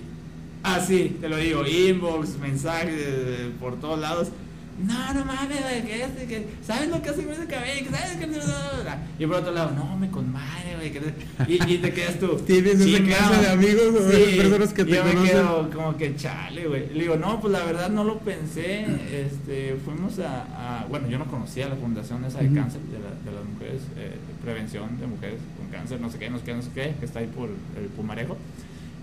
así, 0.62 1.16
te 1.20 1.28
lo 1.28 1.36
digo, 1.36 1.66
inbox, 1.66 2.38
mensajes 2.38 2.94
eh, 2.96 3.50
por 3.60 3.78
todos 3.80 3.98
lados. 3.98 4.28
No, 4.82 5.12
no 5.14 5.24
mames, 5.26 5.60
güey, 5.60 5.82
que 5.84 6.02
este, 6.02 6.26
que, 6.26 6.46
¿sabes 6.66 6.88
lo 6.88 7.00
que 7.02 7.10
hace 7.10 7.22
con 7.24 7.34
ese 7.34 7.46
cabello? 7.46 7.90
¿Sabes 7.90 8.16
que 8.16 9.22
Y 9.22 9.26
por 9.26 9.36
otro 9.36 9.52
lado, 9.52 9.70
no, 9.72 9.96
me 9.98 10.08
con 10.10 10.32
madre, 10.32 10.74
güey. 10.76 10.92
Y, 11.46 11.74
y 11.74 11.78
te 11.78 11.92
quedas 11.92 12.18
tú. 12.18 12.36
Tienes 12.46 12.80
esa 12.80 13.04
clase 13.04 13.40
de 13.42 13.48
amigos 13.50 13.94
o 13.94 14.02
de 14.02 14.18
personas 14.38 14.72
que 14.72 14.84
te 14.84 14.90
yo 14.92 15.04
me 15.04 15.28
quedo 15.28 15.70
como 15.70 15.96
que 15.98 16.16
chale, 16.16 16.66
güey. 16.66 16.88
Le 16.94 17.02
digo, 17.02 17.16
no, 17.16 17.38
pues 17.40 17.52
la 17.52 17.64
verdad 17.64 17.90
no 17.90 18.02
lo 18.02 18.18
pensé. 18.20 18.86
Este, 19.12 19.76
fuimos 19.84 20.18
a, 20.20 20.80
a- 20.80 20.86
bueno, 20.86 21.06
yo 21.08 21.18
no 21.18 21.26
conocía 21.26 21.68
la 21.68 21.76
fundación 21.76 22.24
esa 22.24 22.38
de 22.38 22.52
cáncer 22.52 22.80
de, 22.80 22.98
la- 22.98 23.30
de 23.30 23.36
las 23.36 23.44
mujeres, 23.44 23.82
eh, 23.98 24.16
prevención 24.42 24.98
de 24.98 25.06
mujeres 25.06 25.36
con 25.58 25.68
cáncer, 25.68 26.00
no 26.00 26.10
sé 26.10 26.18
qué, 26.18 26.30
no 26.30 26.38
sé 26.38 26.44
qué, 26.46 26.54
no 26.54 26.62
sé 26.62 26.70
qué, 26.74 26.94
que 26.98 27.04
está 27.04 27.18
ahí 27.20 27.26
por 27.26 27.50
el 27.50 27.86
Pumarejo. 27.94 28.38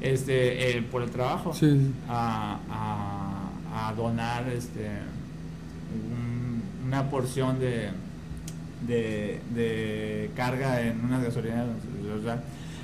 Este, 0.01 0.77
eh, 0.77 0.81
por 0.81 1.01
el 1.03 1.09
trabajo. 1.09 1.53
Sí. 1.53 1.91
A, 2.07 2.59
a, 3.73 3.89
a 3.89 3.93
donar 3.93 4.47
este 4.49 4.87
un- 6.11 6.61
una 6.87 7.09
porción 7.09 7.59
de, 7.59 7.89
de, 8.87 9.41
de 9.53 10.31
carga 10.35 10.81
en 10.81 11.03
unas 11.03 11.23
gasolineras 11.23 11.67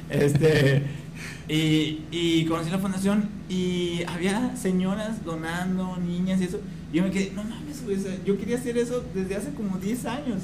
este 0.09 0.83
y, 1.49 2.01
y 2.11 2.45
conocí 2.45 2.69
la 2.69 2.77
fundación 2.79 3.29
y 3.49 4.03
había 4.07 4.55
señoras 4.55 5.23
donando 5.23 5.97
niñas 5.97 6.41
y 6.41 6.45
eso 6.45 6.59
y 6.93 6.97
yo 6.97 7.03
me 7.03 7.11
quedé 7.11 7.31
no 7.35 7.43
mames 7.43 7.83
güey, 7.83 7.97
yo 8.25 8.37
quería 8.37 8.57
hacer 8.57 8.77
eso 8.77 9.03
desde 9.13 9.35
hace 9.35 9.49
como 9.53 9.77
10 9.77 10.05
años 10.05 10.41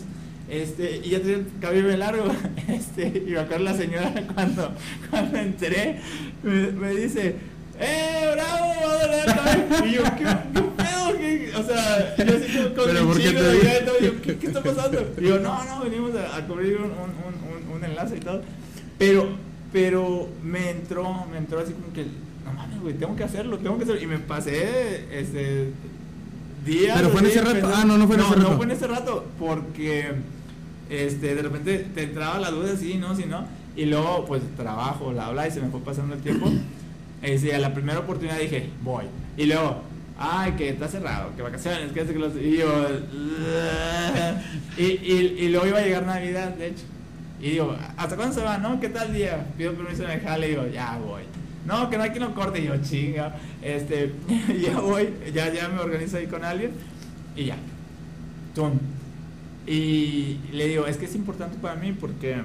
este, 0.52 0.98
y 1.04 1.10
ya 1.12 1.20
tenía 1.20 1.36
el 1.38 1.46
cabello 1.62 1.96
largo, 1.98 2.26
este, 2.68 3.24
y 3.26 3.32
me 3.32 3.40
acuerdo 3.40 3.64
la 3.64 3.74
señora 3.78 4.12
cuando, 4.34 4.74
cuando 5.10 5.38
entré, 5.38 6.00
me, 6.44 6.72
me 6.74 6.90
dice, 6.96 7.36
¡eh, 7.80 8.30
bravo! 8.34 8.66
va 8.86 8.92
a 8.92 9.08
donar 9.08 9.28
el 9.30 9.34
cabello". 9.70 9.86
Y 9.86 9.92
yo, 9.94 10.04
¿qué, 10.04 10.24
qué 10.54 10.62
pedo? 10.84 11.18
¿Qué? 11.18 11.52
O 11.58 11.64
sea, 11.64 12.16
yo 12.18 12.36
así 12.38 12.54
como 12.58 12.76
con 12.76 12.86
¿Pero 12.86 13.06
mi 13.06 13.16
chico 13.16 13.40
te 13.40 13.82
y 13.82 13.86
todo, 13.86 14.00
yo, 14.02 14.22
¿qué, 14.22 14.38
qué 14.38 14.48
está 14.48 14.62
pasando? 14.62 15.08
Y 15.20 15.24
yo, 15.28 15.40
no, 15.40 15.64
no, 15.64 15.84
venimos 15.84 16.12
a, 16.16 16.36
a 16.38 16.46
cubrir 16.48 16.78
un, 16.78 16.84
un, 16.86 16.92
un, 16.92 17.76
un, 17.78 17.84
enlace 17.86 18.18
y 18.18 18.20
todo. 18.20 18.42
Pero, 19.00 19.30
pero 19.72 20.28
me 20.44 20.70
entró, 20.72 21.26
me 21.32 21.38
entró 21.38 21.60
así 21.60 21.72
como 21.74 21.94
que, 21.94 22.04
no 22.46 22.52
mames, 22.54 22.82
güey, 22.82 22.94
tengo 22.96 23.16
que 23.16 23.24
hacerlo, 23.24 23.58
tengo 23.58 23.78
que 23.78 23.84
hacerlo. 23.84 24.02
Y 24.02 24.06
me 24.08 24.20
pasé, 24.20 25.06
este, 25.18 25.72
días. 26.66 26.98
¿Pero 26.98 27.10
fue 27.10 27.22
en 27.22 27.26
ese 27.28 27.40
rato? 27.42 27.54
pensando- 27.54 27.76
Ah, 27.78 27.86
no, 27.86 27.98
no 27.98 28.06
fue 28.08 28.16
en 28.18 28.22
ese 28.22 28.30
No, 28.32 28.36
rato. 28.44 28.58
fue 28.58 28.66
en 28.66 28.72
ese 28.72 28.88
rato, 28.88 29.26
porque 29.40 30.12
este, 30.92 31.36
de 31.36 31.42
repente 31.42 31.88
te 31.96 32.04
entraba 32.04 32.40
la 32.40 32.52
duda, 32.52 32.76
sí, 32.76 32.96
no, 32.96 33.16
sí, 33.16 33.24
no. 33.28 33.46
Y 33.76 33.86
luego, 33.86 34.26
pues, 34.26 34.44
trabajo, 34.58 35.14
la 35.14 35.28
habla 35.28 35.48
y 35.48 35.52
se 35.52 35.62
me 35.62 35.70
fue 35.70 35.80
pasando 35.80 36.14
el 36.14 36.22
tiempo. 36.22 36.52
Y 37.24 37.38
sí, 37.38 37.52
a 37.52 37.60
la 37.60 37.72
primera 37.72 38.00
oportunidad 38.00 38.40
dije, 38.40 38.72
voy. 38.82 39.04
Y 39.38 39.46
luego, 39.46 39.84
ay, 40.18 40.54
que 40.54 40.70
está 40.70 40.88
cerrado, 40.88 41.36
que 41.36 41.44
vacaciones, 41.44 41.92
que 41.92 42.02
hace 42.02 42.14
que 42.14 42.18
los... 42.18 42.36
Y 42.36 42.58
yo, 42.58 42.88
y, 44.76 44.84
y, 44.84 45.36
y 45.38 45.50
luego 45.50 45.68
iba 45.68 45.78
a 45.78 45.84
llegar 45.84 46.04
Navidad, 46.04 46.50
de 46.56 46.70
hecho. 46.70 46.84
Y 47.40 47.52
digo, 47.52 47.76
¿hasta 47.98 48.16
cuándo 48.16 48.34
se 48.34 48.42
va? 48.42 48.58
No, 48.58 48.80
¿qué 48.80 48.90
tal 48.90 49.14
día? 49.14 49.46
Pido 49.56 49.74
permiso 49.74 50.04
en 50.04 50.12
el 50.12 50.22
jale 50.22 50.48
y 50.48 50.50
digo, 50.50 50.68
ya 50.68 50.98
voy. 50.98 51.24
No, 51.66 51.90
que 51.90 51.98
no 51.98 52.04
hay 52.04 52.12
quien 52.12 52.24
lo 52.24 52.34
corte. 52.34 52.60
Y 52.60 52.66
yo, 52.66 52.78
chinga. 52.78 53.36
Este, 53.62 54.14
ya 54.62 54.80
voy, 54.80 55.14
ya, 55.34 55.52
ya 55.52 55.68
me 55.70 55.80
organizo 55.80 56.18
ahí 56.18 56.28
con 56.28 56.44
alguien. 56.44 56.72
Y 57.36 57.46
ya. 57.46 57.58
Tum. 58.54 58.80
Y 59.74 60.38
le 60.52 60.68
digo, 60.68 60.86
es 60.88 60.98
que 60.98 61.06
es 61.06 61.16
importante 61.16 61.58
para 61.62 61.76
mí 61.76 61.94
porque 61.98 62.36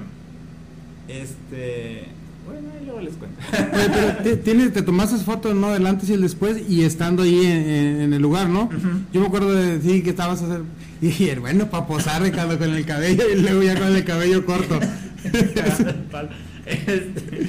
este 1.09 2.05
Bueno, 2.45 2.69
ahí 2.77 2.85
luego 2.85 3.01
les 3.01 3.15
cuento. 3.15 3.37
Oye, 3.51 3.89
pero 3.93 4.17
te, 4.23 4.37
tienes, 4.37 4.71
te 4.73 4.81
tomaste 4.81 5.17
fotos, 5.17 5.53
¿no? 5.55 5.71
Del 5.71 5.85
antes 5.85 6.09
y 6.09 6.13
el 6.13 6.21
después 6.21 6.63
y 6.69 6.83
estando 6.83 7.23
ahí 7.23 7.45
en, 7.45 7.69
en- 7.69 8.01
en 8.01 8.13
el 8.13 8.21
lugar, 8.21 8.47
¿no? 8.47 8.69
Yo 9.11 9.19
me 9.21 9.27
acuerdo 9.27 9.53
de 9.53 9.79
ti 9.79 10.01
que 10.03 10.11
estabas 10.11 10.41
a 10.41 10.45
hacer. 10.45 10.61
Y 11.01 11.07
dije, 11.07 11.37
bueno, 11.39 11.69
para 11.69 11.85
posar 11.85 12.21
Ricardo 12.21 12.57
con 12.57 12.73
el 12.73 12.85
cabello 12.85 13.23
y 13.29 13.41
luego 13.41 13.61
ya 13.63 13.77
con 13.77 13.93
el 13.95 14.03
cabello 14.05 14.45
corto. 14.45 14.79
este, 16.65 17.47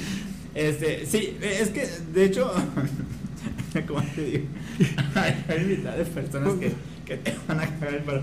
este, 0.55 1.05
sí, 1.05 1.37
es 1.41 1.69
que 1.69 1.87
de 2.13 2.25
hecho, 2.25 2.51
como 3.87 4.01
te 4.03 4.23
digo, 4.23 4.43
hay, 5.15 5.45
hay 5.47 5.65
mitad 5.65 5.95
de 5.95 6.03
personas 6.05 6.53
que, 6.59 6.73
que 7.05 7.17
te 7.17 7.33
van 7.47 7.59
a 7.61 7.65
cagar 7.79 7.93
el 7.95 8.03
palo. 8.03 8.21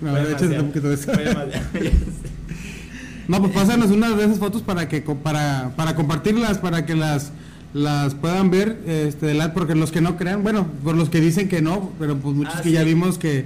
No, 0.00 0.10
Fue 0.12 0.58
un 0.58 0.66
poquito 0.68 0.88
de 0.88 0.94
eso. 0.94 1.12
pues 3.40 3.52
pásanos 3.52 3.90
una 3.90 4.10
de 4.14 4.24
esas 4.24 4.38
fotos 4.38 4.62
para 4.62 4.88
que 4.88 5.00
para, 5.00 5.72
para 5.76 5.94
compartirlas, 5.96 6.58
para 6.58 6.86
que 6.86 6.94
las 6.94 7.32
las 7.74 8.14
puedan 8.14 8.50
ver 8.50 8.78
este 8.86 9.26
porque 9.52 9.74
los 9.74 9.90
que 9.92 10.00
no 10.00 10.16
crean, 10.16 10.42
bueno, 10.42 10.66
por 10.84 10.94
los 10.96 11.10
que 11.10 11.20
dicen 11.20 11.48
que 11.48 11.60
no, 11.60 11.90
pero 11.98 12.16
pues 12.16 12.34
muchos 12.34 12.54
Ah, 12.56 12.62
que 12.62 12.70
ya 12.72 12.82
vimos 12.84 13.18
que 13.18 13.44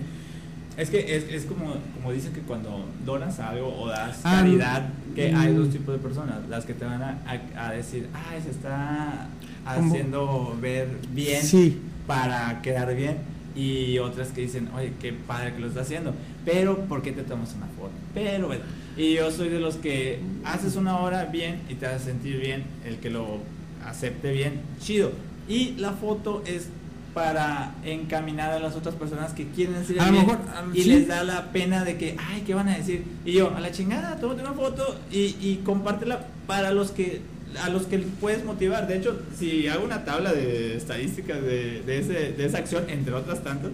Es 0.77 0.91
que 0.91 1.17
es, 1.17 1.25
es 1.31 1.45
como, 1.47 1.75
como 1.95 2.13
dicen 2.13 2.33
que 2.33 2.41
cuando 2.41 2.85
donas 3.05 3.41
algo 3.41 3.75
o 3.81 3.89
das 3.89 4.19
Ah, 4.23 4.37
caridad, 4.41 4.89
que 5.17 5.33
mm. 5.33 5.37
hay 5.37 5.55
dos 5.55 5.71
tipos 5.71 5.95
de 5.95 6.01
personas, 6.01 6.37
las 6.49 6.65
que 6.65 6.75
te 6.75 6.85
van 6.85 7.03
a, 7.03 7.19
a- 7.57 7.69
a 7.69 7.73
decir, 7.73 8.09
ah, 8.15 8.35
se 8.43 8.51
está 8.51 9.27
haciendo 9.67 10.57
ver 10.61 10.89
bien 11.13 11.43
Sí. 11.43 11.79
para 12.07 12.61
quedar 12.63 12.95
bien, 12.95 13.17
y 13.61 13.99
otras 13.99 14.29
que 14.29 14.43
dicen, 14.43 14.69
oye, 14.77 14.93
qué 15.01 15.13
padre 15.13 15.55
que 15.55 15.61
lo 15.61 15.67
está 15.69 15.81
haciendo, 15.83 16.15
pero 16.45 16.79
¿por 16.87 17.03
qué 17.03 17.13
te 17.13 17.23
tomas 17.23 17.55
una 17.57 17.67
foto? 17.67 17.91
Pero, 18.15 18.47
bueno, 18.47 18.63
y 18.97 19.15
yo 19.15 19.31
soy 19.31 19.49
de 19.49 19.61
los 19.61 19.77
que 19.77 20.21
haces 20.45 20.77
una 20.77 20.99
hora 20.99 21.27
bien 21.27 21.61
y 21.69 21.75
te 21.75 21.87
hace 21.87 22.07
sentir 22.07 22.39
bien, 22.41 22.65
el 22.87 22.97
que 22.97 23.11
lo 23.11 23.39
acepte 23.85 24.31
bien, 24.33 24.61
chido. 24.81 25.13
Y 25.49 25.73
la 25.79 25.93
foto 25.93 26.43
es 26.47 26.69
para 27.15 27.75
encaminar 27.85 28.53
a 28.53 28.61
las 28.61 28.77
otras 28.77 28.95
personas 28.95 29.33
que 29.33 29.49
quieren 29.49 29.75
decir 29.75 30.01
A 30.01 30.07
lo 30.07 30.13
mejor, 30.13 30.39
a- 30.55 30.65
y 30.77 30.83
sí. 30.83 30.89
les 30.91 31.09
da 31.09 31.25
la 31.25 31.51
pena 31.51 31.85
de 31.85 31.99
que, 31.99 32.17
ay, 32.19 32.43
¿qué 32.47 32.55
van 32.55 32.69
a 32.69 32.77
decir? 32.77 33.03
Y 33.25 33.33
yo, 33.33 33.53
a 33.55 33.59
la 33.61 33.73
chingada, 33.73 34.17
tómate 34.17 34.43
una 34.43 34.53
foto 34.53 34.97
y, 35.11 35.35
y 35.41 35.61
compártela 35.65 36.27
para 36.47 36.71
los 36.71 36.93
que 36.93 37.21
a 37.63 37.69
los 37.69 37.87
que 37.87 37.99
puedes 37.99 38.45
motivar. 38.45 38.87
De 38.87 38.97
hecho, 38.97 39.21
si 39.39 39.69
hago 39.69 39.85
una 39.85 40.05
tabla 40.05 40.33
de 40.33 40.77
estadísticas 40.77 41.43
de, 41.43 41.83
de, 41.83 41.99
ese, 41.99 42.33
de 42.33 42.45
esa 42.45 42.59
acción, 42.59 42.89
entre 42.89 43.15
otras 43.15 43.43
tantas, 43.43 43.71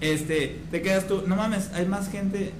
este, 0.00 0.56
te 0.70 0.82
quedas 0.82 1.06
tú, 1.06 1.22
no 1.26 1.36
mames, 1.36 1.70
hay 1.74 1.86
más 1.86 2.10
gente 2.10 2.52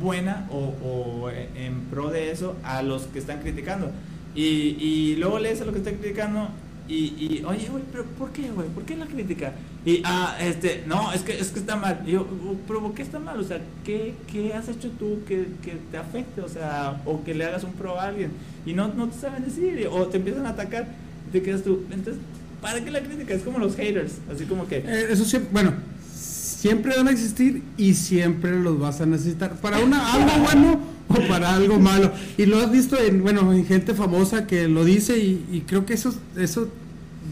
buena 0.00 0.46
o, 0.50 0.74
o 0.82 1.30
en 1.30 1.80
pro 1.90 2.10
de 2.10 2.30
eso 2.30 2.56
a 2.62 2.82
los 2.82 3.02
que 3.04 3.18
están 3.18 3.40
criticando. 3.40 3.90
Y, 4.34 4.76
y 4.78 5.16
luego 5.16 5.38
lees 5.38 5.60
a 5.60 5.64
lo 5.64 5.72
que 5.72 5.78
están 5.78 5.94
criticando 5.96 6.48
y, 6.88 6.94
y 7.18 7.42
oye, 7.46 7.68
güey, 7.68 7.82
pero 7.90 8.04
¿por 8.04 8.30
qué, 8.30 8.50
güey? 8.50 8.68
¿Por 8.68 8.84
qué 8.84 8.96
la 8.96 9.06
crítica? 9.06 9.52
Y, 9.84 10.02
ah, 10.04 10.36
este, 10.40 10.84
no, 10.86 11.12
es 11.12 11.22
que, 11.22 11.38
es 11.38 11.48
que 11.50 11.60
está 11.60 11.76
mal. 11.76 12.02
Y 12.06 12.12
yo, 12.12 12.22
"Uh, 12.22 12.56
pero 12.66 12.80
¿por 12.80 12.94
qué 12.94 13.02
está 13.02 13.18
mal? 13.18 13.38
O 13.40 13.44
sea, 13.44 13.60
¿qué, 13.84 14.14
qué 14.30 14.54
has 14.54 14.68
hecho 14.68 14.90
tú 14.98 15.18
que, 15.26 15.46
que 15.62 15.76
te 15.90 15.96
afecte? 15.96 16.40
O 16.40 16.48
sea, 16.48 17.02
o 17.04 17.22
que 17.24 17.34
le 17.34 17.44
hagas 17.44 17.64
un 17.64 17.72
pro 17.72 17.98
a 17.98 18.04
alguien. 18.08 18.30
Y 18.64 18.72
no, 18.72 18.88
no 18.88 19.08
te 19.08 19.18
saben 19.18 19.44
decir, 19.44 19.88
o 19.90 20.06
te 20.06 20.16
empiezan 20.18 20.46
a 20.46 20.50
atacar 20.50 20.88
y 21.28 21.32
te 21.32 21.42
quedas 21.42 21.62
tú. 21.62 21.84
Entonces, 21.90 22.22
¿para 22.60 22.82
qué 22.84 22.90
la 22.90 23.00
crítica? 23.00 23.34
Es 23.34 23.42
como 23.42 23.58
los 23.58 23.76
haters, 23.76 24.14
así 24.32 24.44
como 24.44 24.66
que... 24.66 24.78
Eh, 24.78 25.06
eso 25.10 25.24
siempre, 25.24 25.50
bueno, 25.52 25.72
siempre 26.12 26.96
van 26.96 27.08
a 27.08 27.10
existir 27.12 27.62
y 27.76 27.94
siempre 27.94 28.58
los 28.60 28.78
vas 28.80 29.00
a 29.00 29.06
necesitar 29.06 29.54
para 29.56 29.78
una 29.78 30.12
algo 30.14 30.44
bueno 30.44 30.80
para 31.28 31.54
algo 31.54 31.78
malo. 31.78 32.12
Y 32.36 32.46
lo 32.46 32.58
has 32.58 32.70
visto 32.70 32.96
en, 32.98 33.22
bueno, 33.22 33.52
en 33.52 33.66
gente 33.66 33.94
famosa 33.94 34.46
que 34.46 34.68
lo 34.68 34.84
dice 34.84 35.18
y, 35.18 35.44
y 35.52 35.60
creo 35.66 35.86
que 35.86 35.94
eso, 35.94 36.14
eso 36.36 36.68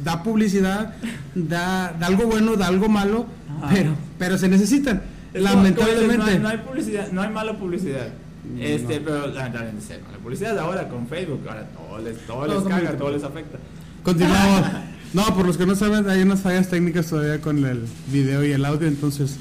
da 0.04 0.22
publicidad, 0.22 0.94
da, 1.34 1.94
da 1.98 2.06
algo 2.06 2.24
bueno, 2.26 2.56
da 2.56 2.66
algo 2.66 2.88
malo, 2.88 3.26
Ajá. 3.62 3.70
pero, 3.74 3.90
pero 4.18 4.38
se 4.38 4.48
necesitan. 4.48 5.02
Es 5.32 5.42
como- 5.42 5.54
como 5.54 5.64
dices, 5.66 5.76
lamentablemente. 5.78 6.16
no, 6.18 6.24
hay, 6.26 6.38
no 6.38 6.48
hay 6.48 6.58
publicidad, 6.66 7.10
no 7.12 7.22
hay 7.22 7.30
mala 7.30 7.58
publicidad. 7.58 8.08
No. 8.54 8.62
Este, 8.62 9.00
pero 9.00 9.26
lamentablemente 9.28 9.94
hay 9.94 10.02
mala 10.02 10.18
publicidad 10.18 10.58
ahora 10.58 10.88
con 10.88 11.06
Facebook, 11.08 11.40
ahora 11.48 11.66
todo 11.68 11.98
les, 11.98 12.18
todo 12.26 12.46
les 12.46 12.62
caga, 12.68 12.96
todo 12.96 13.10
les 13.10 13.24
afecta. 13.24 13.58
Continuamos. 14.02 14.66
No, 15.14 15.22
por 15.36 15.46
los 15.46 15.56
que 15.56 15.64
no 15.64 15.76
saben, 15.76 16.10
hay 16.10 16.22
unas 16.22 16.40
fallas 16.40 16.68
técnicas 16.68 17.06
todavía 17.06 17.40
con 17.40 17.64
el 17.64 17.84
video 18.10 18.44
y 18.44 18.50
el 18.50 18.64
audio, 18.64 18.88
entonces 18.88 19.36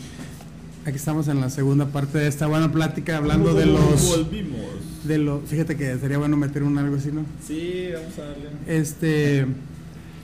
aquí 0.86 0.96
estamos 0.98 1.28
en 1.28 1.40
la 1.42 1.50
segunda 1.50 1.88
parte 1.88 2.18
de 2.18 2.28
esta 2.28 2.48
buena 2.48 2.72
plática 2.72 3.18
hablando 3.18 3.54
de 3.54 3.66
los 3.66 4.08
Volvimos. 4.18 4.60
de 5.06 5.18
lo 5.18 5.42
fíjate 5.42 5.76
que 5.78 5.98
sería 5.98 6.18
bueno 6.18 6.36
meter 6.38 6.64
un 6.64 6.78
algo 6.78 6.96
así, 6.98 7.10
¿no? 7.12 7.26
Sí, 7.46 7.90
vamos 7.94 8.18
a 8.20 8.22
darle. 8.24 8.50
Este 8.68 9.46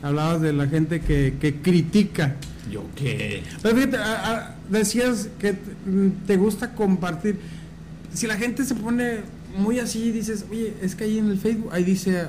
hablabas 0.01 0.41
de 0.41 0.53
la 0.53 0.67
gente 0.67 1.01
que, 1.01 1.35
que 1.39 1.55
critica. 1.61 2.35
¿Yo 2.71 2.83
qué? 2.95 3.43
Pero 3.61 3.75
fíjate, 3.75 3.97
a- 3.97 4.31
a- 4.31 4.55
decías 4.69 5.29
que 5.39 5.53
te, 5.53 5.71
mm, 5.89 6.09
te 6.27 6.37
gusta 6.37 6.73
compartir. 6.75 7.37
Si 8.13 8.27
la 8.27 8.37
gente 8.37 8.63
se 8.63 8.75
pone 8.75 9.17
muy 9.57 9.79
así, 9.79 10.11
dices, 10.11 10.45
oye, 10.51 10.73
es 10.81 10.95
que 10.95 11.03
ahí 11.05 11.17
en 11.17 11.29
el 11.31 11.37
Facebook, 11.39 11.69
ahí 11.73 11.83
dice, 11.83 12.25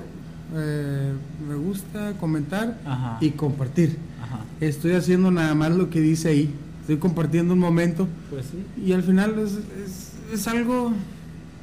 eh, 0.54 1.12
me 1.48 1.54
gusta 1.54 2.14
comentar 2.18 2.78
Ajá. 2.84 3.18
y 3.20 3.30
compartir. 3.30 3.96
Ajá. 4.22 4.40
Estoy 4.60 4.92
haciendo 4.92 5.30
nada 5.30 5.54
más 5.54 5.70
lo 5.72 5.90
que 5.90 6.00
dice 6.00 6.28
ahí. 6.30 6.50
Estoy 6.80 6.96
compartiendo 6.98 7.54
un 7.54 7.60
momento 7.60 8.08
Pues 8.30 8.46
sí. 8.46 8.64
y 8.84 8.92
al 8.92 9.02
final 9.02 9.38
es, 9.38 9.52
es, 9.52 10.12
es 10.32 10.46
algo, 10.48 10.92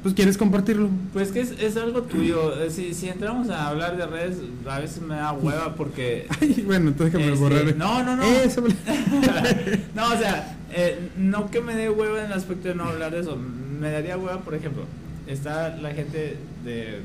pues 0.02 0.14
quieres 0.14 0.38
compartirlo. 0.38 0.88
Pues 1.12 1.32
que 1.32 1.40
es, 1.40 1.50
es 1.60 1.76
algo 1.76 2.02
tuyo. 2.02 2.62
Eh, 2.62 2.70
Si, 2.70 2.94
si 2.94 3.08
entramos 3.08 3.50
a 3.50 3.68
hablar 3.68 3.96
de 3.96 4.06
redes, 4.06 4.38
a 4.68 4.78
veces 4.78 5.02
me 5.02 5.16
da 5.16 5.32
hueva 5.32 5.74
porque. 5.74 6.26
Ay, 6.40 6.62
bueno, 6.66 6.88
entonces 6.88 7.14
que 7.14 7.22
me 7.22 7.32
Este, 7.32 7.44
borraré. 7.44 7.74
no, 7.74 8.02
no, 8.04 8.16
no. 8.16 8.22
Eso, 8.22 8.62
no, 9.94 10.06
o 10.08 10.16
sea, 10.16 10.56
eh, 10.72 11.10
no 11.18 11.50
que 11.50 11.60
me 11.60 11.74
dé 11.74 11.90
hueva 11.90 12.20
en 12.20 12.26
el 12.26 12.32
aspecto 12.32 12.68
de 12.68 12.74
no 12.74 12.84
hablar 12.84 13.10
de 13.12 13.20
eso. 13.20 13.36
Me 13.36 13.90
daría 13.90 14.16
hueva, 14.16 14.38
por 14.40 14.54
ejemplo, 14.54 14.84
está 15.26 15.76
la 15.76 15.90
gente 15.92 16.36
de, 16.64 17.00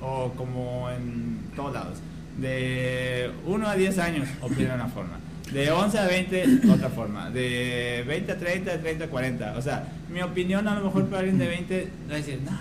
o 0.00 0.32
como 0.36 0.88
en 0.90 1.38
todos 1.56 1.72
lados, 1.74 1.98
de 2.40 3.30
1 3.46 3.66
a 3.68 3.74
10 3.74 3.98
años 3.98 4.28
opina 4.40 4.70
de 4.70 4.74
una 4.76 4.88
forma. 4.88 5.18
De 5.52 5.70
11 5.70 5.98
a 5.98 6.06
20, 6.06 6.44
otra 6.72 6.88
forma. 6.90 7.30
De 7.30 8.04
20 8.06 8.32
a 8.32 8.38
30, 8.38 8.72
de 8.72 8.78
30 8.78 9.04
a 9.04 9.08
40. 9.08 9.54
O 9.56 9.62
sea, 9.62 9.88
mi 10.12 10.20
opinión 10.22 10.66
a 10.66 10.74
lo 10.74 10.84
mejor 10.86 11.06
para 11.06 11.20
alguien 11.20 11.38
de 11.38 11.46
20 11.48 11.88
va 12.10 12.14
a 12.14 12.16
decir, 12.18 12.40
no, 12.44 12.58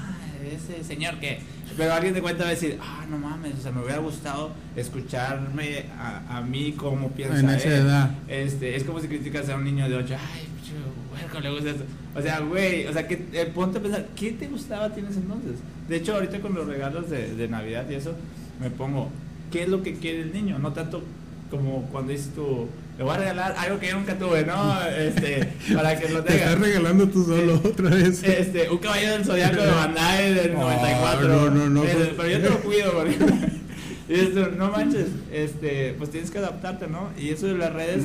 ese 0.47 0.83
señor 0.83 1.15
que... 1.19 1.39
Pero 1.75 1.91
alguien 1.93 2.13
de 2.13 2.21
cuenta 2.21 2.43
va 2.43 2.49
a 2.49 2.53
decir, 2.53 2.77
ah, 2.81 3.05
no 3.09 3.17
mames, 3.17 3.55
o 3.59 3.61
sea, 3.61 3.71
me 3.71 3.81
hubiera 3.81 3.97
gustado 3.97 4.51
escucharme 4.77 5.85
a, 5.99 6.37
a 6.37 6.41
mí 6.41 6.73
cómo 6.77 7.09
piensa 7.11 7.39
En 7.39 7.49
esa 7.49 7.67
él". 7.67 7.73
edad. 7.73 8.11
Este, 8.29 8.75
es 8.77 8.83
como 8.85 8.99
si 9.01 9.07
criticas 9.07 9.49
a 9.49 9.55
un 9.55 9.65
niño 9.65 9.89
de 9.89 9.95
8, 9.95 10.15
ay, 10.17 11.27
¿cómo 11.29 11.39
le 11.41 11.49
gusta 11.51 11.69
eso? 11.71 11.83
O 12.15 12.21
sea, 12.21 12.39
güey, 12.39 12.85
o 12.87 12.93
sea, 12.93 13.07
que 13.07 13.25
eh, 13.33 13.51
ponte 13.53 13.79
a 13.79 13.81
pensar, 13.81 14.05
¿qué 14.15 14.31
te 14.31 14.47
gustaba 14.47 14.85
a 14.85 14.93
ti 14.93 15.01
en 15.01 15.07
ese 15.07 15.19
entonces? 15.19 15.55
De 15.89 15.97
hecho, 15.97 16.13
ahorita 16.13 16.39
con 16.39 16.53
los 16.53 16.65
regalos 16.65 17.09
de, 17.09 17.35
de 17.35 17.47
Navidad 17.49 17.85
y 17.89 17.95
eso, 17.95 18.13
me 18.61 18.69
pongo, 18.69 19.09
¿qué 19.51 19.63
es 19.63 19.69
lo 19.69 19.83
que 19.83 19.95
quiere 19.95 20.21
el 20.21 20.31
niño? 20.31 20.57
No 20.59 20.71
tanto 20.71 21.03
como 21.49 21.83
cuando 21.91 22.11
dices 22.11 22.29
tú, 22.35 22.67
le 22.97 23.03
voy 23.03 23.13
a 23.13 23.17
regalar 23.17 23.55
algo 23.57 23.79
que 23.79 23.87
yo 23.89 23.97
nunca 23.97 24.17
tuve, 24.17 24.45
¿no? 24.45 24.81
Este, 24.87 25.53
para 25.75 25.99
que 25.99 26.09
lo 26.09 26.23
Te 26.23 26.35
estás 26.35 26.53
tenga. 26.53 26.65
regalando 26.65 27.07
tú 27.09 27.25
solo 27.25 27.55
otra 27.55 27.89
vez. 27.89 28.23
Este, 28.23 28.69
un 28.69 28.77
caballero 28.77 29.13
del 29.13 29.25
zodiaco 29.25 29.61
de 29.61 29.71
Bandai 29.71 30.33
del 30.33 30.55
Oh, 30.55 30.59
94. 30.61 31.27
no, 31.27 31.49
no, 31.49 31.69
no, 31.69 31.83
Eh, 31.83 31.89
pues- 31.93 32.09
pero 32.17 32.29
yo 32.29 32.41
te 32.41 32.49
lo 32.49 32.59
cuido, 32.61 32.91
porque. 32.93 33.17
Y 34.07 34.13
esto, 34.13 34.49
no 34.57 34.69
manches, 34.71 35.07
este, 35.33 35.95
pues 35.97 36.11
tienes 36.11 36.29
que 36.29 36.37
adaptarte, 36.37 36.87
¿no? 36.87 37.09
Y 37.17 37.29
eso 37.29 37.47
de 37.47 37.55
las 37.57 37.73
redes, 37.73 38.03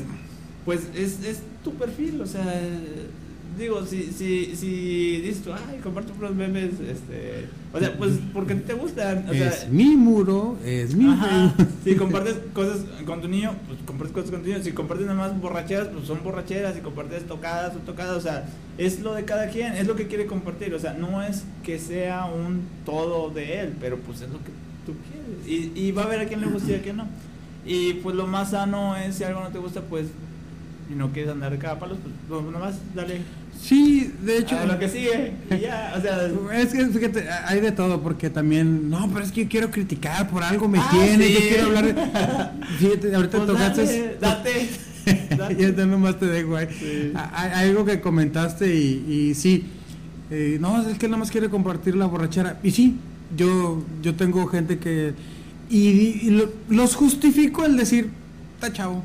pues 0.65 0.81
es, 0.95 1.23
es 1.25 1.41
tu 1.63 1.75
perfil, 1.75 2.21
o 2.23 2.27
sea, 2.27 2.43
digo, 3.61 3.85
si, 3.87 4.13
si, 4.13 4.57
si 4.57 5.21
dices 5.21 5.43
tú, 5.43 5.53
ay, 5.53 5.79
comparto 5.83 6.13
unos 6.19 6.35
memes, 6.35 6.73
este, 6.81 7.47
o 7.73 7.79
sea, 7.79 7.97
pues 7.97 8.19
porque 8.33 8.57
te 8.57 8.75
gustan, 8.75 9.27
o 9.29 9.33
sea, 9.33 9.49
es 9.49 9.69
mi 9.69 9.97
muro, 9.97 10.59
es 10.65 10.95
mi 10.95 11.13
Ajá. 11.13 11.55
Si 11.85 11.95
compartes 11.95 12.37
cosas 12.53 12.85
con 13.07 13.21
tu 13.23 13.29
niño, 13.29 13.55
pues 13.69 13.79
compartes 13.87 14.15
cosas 14.15 14.31
con 14.31 14.43
tu 14.43 14.49
niño. 14.49 14.63
Si 14.63 14.73
compartes 14.73 15.07
nada 15.07 15.19
más 15.19 15.41
borracheras, 15.41 15.89
pues 15.89 16.07
son 16.07 16.23
borracheras. 16.25 16.75
Si 16.75 16.81
compartes 16.81 17.27
tocadas, 17.27 17.73
son 17.73 17.83
tocadas. 17.83 18.17
O 18.17 18.21
sea, 18.21 18.47
es 18.77 19.01
lo 19.01 19.15
de 19.15 19.25
cada 19.25 19.49
quien, 19.49 19.75
es 19.75 19.87
lo 19.87 19.95
que 19.95 20.09
quiere 20.09 20.27
compartir. 20.27 20.75
O 20.75 20.79
sea, 20.79 20.95
no 20.95 21.23
es 21.23 21.45
que 21.63 21.79
sea 21.79 22.27
un 22.27 22.63
todo 22.85 23.31
de 23.31 23.61
él, 23.61 23.75
pero 23.81 23.99
pues 23.99 24.21
es 24.21 24.31
lo 24.31 24.39
que 24.39 24.51
tú 24.85 24.95
quieres. 25.09 25.75
Y, 25.77 25.81
y 25.81 25.93
va 25.93 26.03
a 26.03 26.05
haber 26.07 26.21
a 26.21 26.27
quien 26.27 26.41
le 26.41 26.49
guste 26.49 26.73
y 26.73 26.75
a 26.75 26.83
quien 26.83 26.97
no. 26.97 27.07
Y 27.65 27.95
pues 27.95 28.17
lo 28.17 28.27
más 28.27 28.51
sano 28.51 28.97
es, 28.97 29.17
si 29.17 29.25
algo 29.25 29.41
no 29.41 29.51
te 29.51 29.59
gusta, 29.59 29.83
pues, 29.83 30.07
y 30.91 30.95
no 30.95 31.13
quieres 31.13 31.31
andar 31.31 31.53
de 31.53 31.59
cada 31.59 31.79
palos, 31.79 31.99
pues, 32.03 32.15
pues 32.29 32.43
nada 32.53 32.67
más 32.67 32.79
dale 32.95 33.21
Sí, 33.63 34.13
de 34.25 34.39
hecho. 34.39 34.59
a 34.59 34.65
lo 34.67 34.79
que 34.79 34.89
sigue. 34.89 35.33
Y 35.51 35.61
ya, 35.61 35.95
o 35.97 36.01
sea. 36.01 36.29
Es 36.59 36.73
que 36.73 36.87
fíjate, 36.87 37.29
hay 37.31 37.61
de 37.61 37.73
todo, 37.73 38.01
porque 38.03 38.31
también, 38.31 38.89
no, 38.91 39.09
pero 39.13 39.25
es 39.25 39.33
que 39.33 39.43
yo 39.45 39.49
quiero 39.51 39.71
criticar, 39.71 40.29
por 40.31 40.43
algo 40.43 40.67
me 40.69 40.79
Ah, 40.79 40.89
tiene, 40.91 41.27
sí. 41.27 41.33
yo 41.35 41.41
quiero 41.41 41.67
hablar. 41.67 42.55
Fíjate, 42.79 43.15
ahorita 43.15 43.37
pues, 43.39 43.47
tocaste. 43.49 44.17
date, 44.21 44.69
date. 45.37 45.57
ya 45.63 45.75
te 45.75 45.87
nomás 45.87 46.19
te 46.19 46.27
dejo 46.27 46.57
ahí. 46.57 46.69
Sí. 46.79 47.13
Hay 47.15 47.69
algo 47.69 47.85
que 47.85 48.01
comentaste 48.01 48.75
y, 48.75 49.05
y 49.31 49.35
sí, 49.35 49.65
eh, 50.31 50.59
no, 50.61 50.81
es 50.89 50.99
que 50.99 51.07
él 51.07 51.11
nada 51.13 51.21
más 51.21 51.31
quiere 51.31 51.49
compartir 51.51 51.95
la 51.97 52.07
borrachera. 52.07 52.59
Y 52.63 52.71
sí, 52.71 52.97
yo, 53.37 53.85
yo 54.03 54.15
tengo 54.15 54.47
gente 54.47 54.79
que... 54.79 55.13
Y, 55.69 55.79
y 56.27 56.31
lo- 56.31 56.51
los 56.69 56.95
justifico 56.97 57.65
el 57.65 57.77
decir, 57.77 58.11
está 58.55 58.73
chavo. 58.73 59.05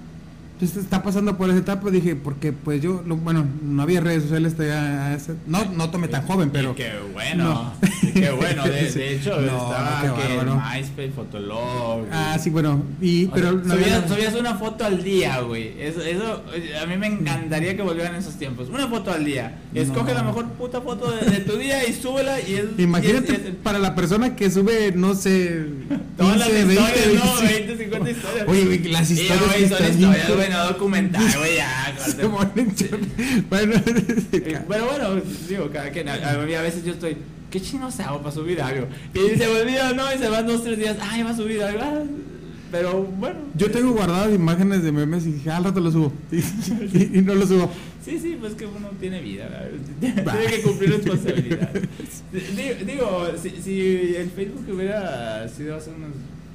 Entonces, 0.56 0.84
está 0.84 1.04
pasando 1.04 1.36
por 1.38 1.50
esa 1.50 1.60
etapa, 1.60 1.90
dije, 1.92 2.16
porque 2.16 2.54
pues 2.54 2.82
yo, 2.82 3.04
lo- 3.06 3.18
bueno, 3.18 3.46
no 3.62 3.84
había 3.84 4.00
redes 4.00 4.24
sociales 4.24 4.54
todavía 4.56 5.08
a 5.08 5.14
ese- 5.16 5.36
no, 5.48 5.66
no 5.66 5.90
tomé 5.90 6.08
tan 6.08 6.26
joven, 6.26 6.50
pero... 6.50 6.72
Y 6.72 6.76
qué 6.76 6.92
bueno, 7.14 7.44
No. 7.44 7.74
qué 8.14 8.32
bueno. 8.32 8.64
De, 8.64 8.90
de 8.90 9.16
hecho, 9.16 9.32
No, 9.42 9.48
estaba 9.48 10.02
qué 10.02 10.08
que 10.22 10.36
bárbaro. 10.38 10.56
MySpace, 10.74 11.12
Fotolog. 11.14 12.06
Ah, 12.10 12.38
sí, 12.42 12.50
bueno, 12.52 12.82
y, 13.02 13.26
pero... 13.28 13.50
sea, 13.52 13.52
no 13.52 13.74
subías, 13.76 13.92
había- 14.04 14.08
subías 14.08 14.36
una 14.36 14.56
foto 14.56 14.86
al 14.86 15.04
día, 15.04 15.42
güey. 15.42 15.74
Eso, 15.78 16.02
eso, 16.02 16.44
a 16.82 16.86
mí 16.86 16.96
me 16.96 17.08
encantaría 17.08 17.76
que 17.76 17.82
volvieran 17.82 18.16
esos 18.16 18.36
tiempos. 18.36 18.70
Una 18.70 18.88
foto 18.88 19.12
al 19.12 19.26
día. 19.26 19.60
Escoge 19.74 20.12
No. 20.14 20.20
la 20.20 20.24
mejor 20.24 20.46
puta 20.52 20.80
foto 20.80 21.12
de, 21.12 21.32
de 21.32 21.40
tu 21.42 21.58
día 21.58 21.86
y 21.86 21.92
súbela 21.94 22.40
y 22.40 22.54
es. 22.56 22.66
Imagínate 22.78 23.32
y 23.34 23.36
es- 23.36 23.42
es- 23.48 23.56
para 23.62 23.78
la 23.78 23.94
persona 23.94 24.38
que 24.38 24.50
sube, 24.50 24.94
no 24.96 25.16
sé, 25.16 25.66
todas 26.18 26.38
las 26.38 26.48
15, 26.48 26.66
20, 26.66 26.82
historias, 26.82 27.26
¿no? 27.26 27.42
25. 27.42 27.68
20, 27.68 27.84
50 27.84 28.10
historias. 28.12 28.48
Oye, 28.48 28.66
güey, 28.66 28.84
las 28.86 29.12
historias 29.12 29.98
que 29.98 30.45
son 30.52 30.52
están 30.52 30.52
historias, 30.52 30.52
bien- 30.52 30.52
güey, 30.52 30.52
no 30.52 30.68
documental, 30.68 31.38
güey, 31.38 31.56
ya. 31.56 31.96
Se 32.06 32.28
ponen 32.28 33.46
Bueno, 33.50 33.74
Eh, 34.32 34.60
Pero 34.68 34.86
bueno, 34.86 35.22
digo, 35.50 35.70
cada 35.72 35.90
quien, 35.92 36.10
a, 36.10 36.14
a 36.32 36.38
mí 36.46 36.54
a 36.54 36.62
veces 36.62 36.84
yo 36.86 36.94
estoy, 36.94 37.18
¿qué 37.52 37.62
chinos 37.62 38.00
hago 38.00 38.20
para 38.20 38.32
subir 38.34 38.62
algo? 38.62 38.88
Y 39.14 39.38
se 39.38 39.48
me 39.48 39.62
olvida, 39.62 39.94
¿no? 39.94 40.14
Y 40.14 40.18
se 40.18 40.28
van 40.30 40.46
dos, 40.48 40.64
tres 40.64 40.78
días, 40.78 40.98
ay, 41.02 41.24
va 41.24 41.32
a 41.32 41.36
subir 41.36 41.62
algo. 41.64 41.80
ah, 41.82 42.04
Pero 42.72 43.04
bueno. 43.04 43.40
yo 43.56 43.72
tengo 43.72 43.92
guardadas 43.94 44.34
imágenes 44.34 44.84
de 44.84 44.92
memes 44.92 45.26
y 45.26 45.34
dije, 45.34 45.50
"Ah, 45.52 45.58
al 45.58 45.64
rato 45.66 45.80
lo 45.80 45.92
subo. 45.92 46.12
Y, 46.32 46.38
y- 46.98 47.12
y 47.20 47.22
no 47.22 47.36
lo 47.36 47.46
subo. 47.48 47.72
Sí, 48.04 48.20
sí, 48.20 48.38
pues 48.40 48.54
que 48.54 48.66
uno 48.68 48.90
tiene 49.00 49.20
vida, 49.22 49.48
¿verdad? 49.50 50.34
tiene 50.40 50.56
que 50.58 50.62
cumplir 50.62 50.92
responsabilidades. 50.92 51.84
Digo, 52.32 52.76
digo, 52.86 53.28
si, 53.42 53.50
si 53.64 54.16
el 54.16 54.30
Facebook 54.30 54.66
hubiera 54.76 55.48
sido 55.50 55.76
hace 55.78 55.90
unos, 55.92 56.12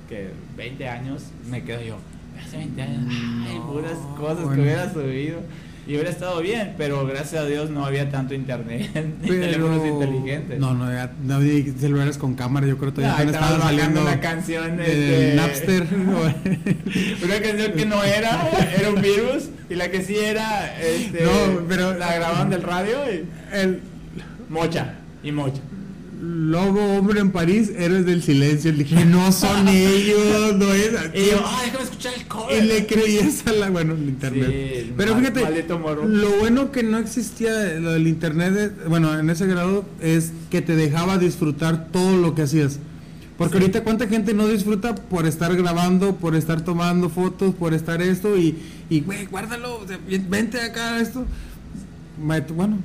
que 0.08 0.28
20 0.56 0.88
años, 0.88 1.22
me 1.50 1.62
quedo 1.64 1.82
yo, 1.82 1.96
hace 2.50 2.58
20 2.58 2.82
años, 2.82 3.00
ay, 3.48 3.54
No, 3.58 3.72
puras 3.72 3.92
cosas 4.16 4.36
bueno. 4.44 4.54
que 4.54 4.60
hubiera 4.62 4.92
subido. 4.92 5.40
Y 5.86 5.94
hubiera 5.94 6.10
estado 6.10 6.40
bien, 6.40 6.74
pero 6.76 7.04
gracias 7.06 7.42
a 7.42 7.46
Dios 7.46 7.70
no 7.70 7.84
había 7.84 8.10
tanto 8.10 8.32
internet 8.34 8.90
ni 9.22 9.28
teléfonos 9.28 9.84
inteligentes. 9.84 10.60
No, 10.60 10.74
no 10.74 10.84
había, 10.84 11.12
no 11.24 11.36
había 11.36 11.64
celulares 11.72 12.16
con 12.18 12.34
cámara. 12.34 12.66
Yo 12.66 12.76
creo 12.76 12.90
que 12.92 12.96
todavía 12.96 13.12
Ah, 13.14 13.16
apenas 13.16 13.34
estabas 13.34 13.54
estaba 13.56 13.72
bajando 13.72 14.00
saliendo 14.00 14.12
una 14.12 14.20
canción 14.20 14.76
de 14.76 14.84
este, 14.84 15.36
Napster. 15.36 15.86
Una 17.24 17.40
canción 17.40 17.72
que 17.72 17.86
no 17.86 18.04
era, 18.04 18.48
era 18.78 18.90
un 18.90 19.00
virus, 19.02 19.48
y 19.68 19.74
la 19.74 19.90
que 19.90 20.02
sí 20.02 20.16
era, 20.16 20.78
este, 20.80 21.24
No, 21.24 21.62
pero- 21.68 21.96
la 21.96 22.14
grababan 22.14 22.50
del 22.50 22.62
radio 22.62 22.98
y 23.10 23.24
El 23.52 23.80
mocha, 24.48 24.94
y 25.24 25.32
mocha. 25.32 25.60
Lobo 26.22 26.84
hombre 26.98 27.20
en 27.20 27.30
París, 27.30 27.70
héroes 27.76 28.04
del 28.06 28.22
silencio. 28.22 28.70
Le 28.72 28.84
dije, 28.84 29.04
no 29.04 29.32
son 29.32 29.66
ellos, 29.68 30.54
no 30.56 30.72
es. 30.72 30.90
Y 31.14 31.30
yo, 31.30 31.42
ah, 31.44 31.62
déjame 31.64 31.84
escuchar 31.84 32.12
el 32.16 32.26
cover. 32.26 32.62
Y 32.62 32.66
le 32.66 32.86
creías 32.86 33.46
a 33.46 33.52
la, 33.52 33.70
bueno, 33.70 33.94
el 33.94 34.08
internet. 34.08 34.48
Sí, 34.84 34.92
Pero 34.96 35.14
mal- 35.14 35.20
fíjate, 35.32 35.64
lo 36.06 36.30
bueno 36.38 36.70
que 36.72 36.82
no 36.82 36.98
existía 36.98 37.50
lo 37.80 37.92
del 37.92 38.06
internet, 38.06 38.72
bueno, 38.88 39.18
en 39.18 39.30
ese 39.30 39.46
grado, 39.46 39.84
es 40.00 40.32
que 40.50 40.60
te 40.62 40.76
dejaba 40.76 41.16
disfrutar 41.18 41.88
todo 41.90 42.16
lo 42.16 42.34
que 42.34 42.42
hacías. 42.42 42.78
Porque 43.38 43.56
Sí. 43.56 43.62
ahorita 43.62 43.82
cuánta 43.84 44.06
gente 44.06 44.34
no 44.34 44.46
disfruta 44.48 44.94
por 44.94 45.26
estar 45.26 45.56
grabando, 45.56 46.16
por 46.16 46.36
estar 46.36 46.60
tomando 46.62 47.08
fotos, 47.08 47.54
por 47.54 47.72
estar 47.72 48.02
esto 48.02 48.36
y, 48.36 48.58
y 48.90 49.00
güey, 49.00 49.24
guárdalo, 49.24 49.80
vente 50.28 50.60
acá 50.60 51.00
esto. 51.00 51.24
Bueno, 52.18 52.78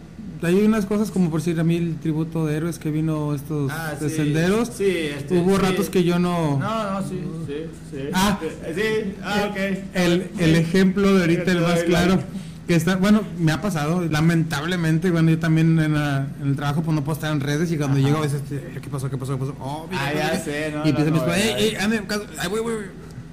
hay 0.43 0.55
unas 0.63 0.85
cosas 0.85 1.11
como 1.11 1.29
por 1.29 1.39
decir 1.41 1.59
a 1.59 1.63
mí 1.63 1.75
el 1.77 1.95
tributo 1.97 2.45
de 2.45 2.55
héroes 2.57 2.79
que 2.79 2.91
vino 2.91 3.33
estos 3.33 3.71
Ah, 3.73 3.93
sí, 3.99 4.09
senderos. 4.09 4.69
sí, 4.75 4.85
este, 4.87 5.37
Hubo 5.37 5.55
sí. 5.55 5.61
ratos 5.61 5.89
que 5.89 6.03
yo 6.03 6.19
no... 6.19 6.57
No, 6.59 6.91
no, 7.01 7.07
sí, 7.07 7.19
sí, 7.47 7.53
sí. 7.91 7.97
Ah. 8.13 8.39
sí, 8.73 8.81
ah, 9.23 9.47
ok. 9.49 9.57
El, 9.93 10.29
el 10.39 10.55
ejemplo 10.55 11.13
de 11.13 11.21
ahorita, 11.21 11.51
el 11.51 11.61
más 11.61 11.83
claro, 11.83 12.19
que 12.67 12.75
está, 12.75 12.95
bueno, 12.95 13.21
me 13.39 13.51
ha 13.51 13.61
pasado, 13.61 14.01
lamentablemente, 14.09 15.11
bueno, 15.11 15.29
yo 15.31 15.37
también 15.39 15.79
en, 15.79 15.93
la- 15.93 16.27
en 16.41 16.47
el 16.49 16.55
trabajo 16.55 16.81
pues 16.81 16.95
no 16.95 17.03
puedo 17.03 17.13
estar 17.15 17.31
en 17.31 17.39
redes 17.39 17.71
y 17.71 17.77
cuando 17.77 17.97
Ajá. 17.97 18.05
llego 18.07 18.17
a 18.19 18.21
veces, 18.21 18.41
este, 18.41 18.79
¿qué 18.81 18.89
pasó? 18.89 19.09
¿Qué 19.09 19.17
pasó? 19.17 19.33
¿Qué 19.33 19.39
pasó? 19.39 19.55
Oh, 19.59 19.87
mira, 19.89 20.01
Ah, 20.03 20.13
ya 20.13 20.23
mira. 20.31 20.39
sé, 20.43 20.71
no, 20.73 20.85
Y 20.85 20.89
empieza 20.89 21.11
no, 21.11 21.25
no, 21.27 21.33
ey, 21.33 21.75
ande, 21.75 22.01
caso- 22.07 22.25
ay. 22.39 22.47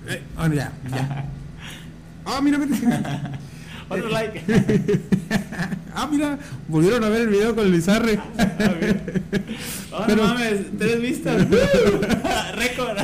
Eh, 0.08 0.22
bueno, 0.36 0.54
ya, 0.54 0.72
ya. 0.90 1.24
Ah, 2.26 2.40
mira, 2.42 2.58
mira. 2.58 3.38
Otro 3.92 4.08
like. 4.10 4.42
ah, 5.94 6.08
mira, 6.10 6.38
volvieron 6.68 7.04
a 7.04 7.08
ver 7.08 7.22
el 7.22 7.28
video 7.28 7.54
con 7.54 7.66
el 7.66 7.72
Lizarre. 7.72 8.18
Oh, 9.94 10.04
Pero- 10.06 10.22
no 10.26 10.32
mames, 10.34 10.60
tres 10.78 11.02
vistas. 11.02 11.46
Récord. 12.54 12.96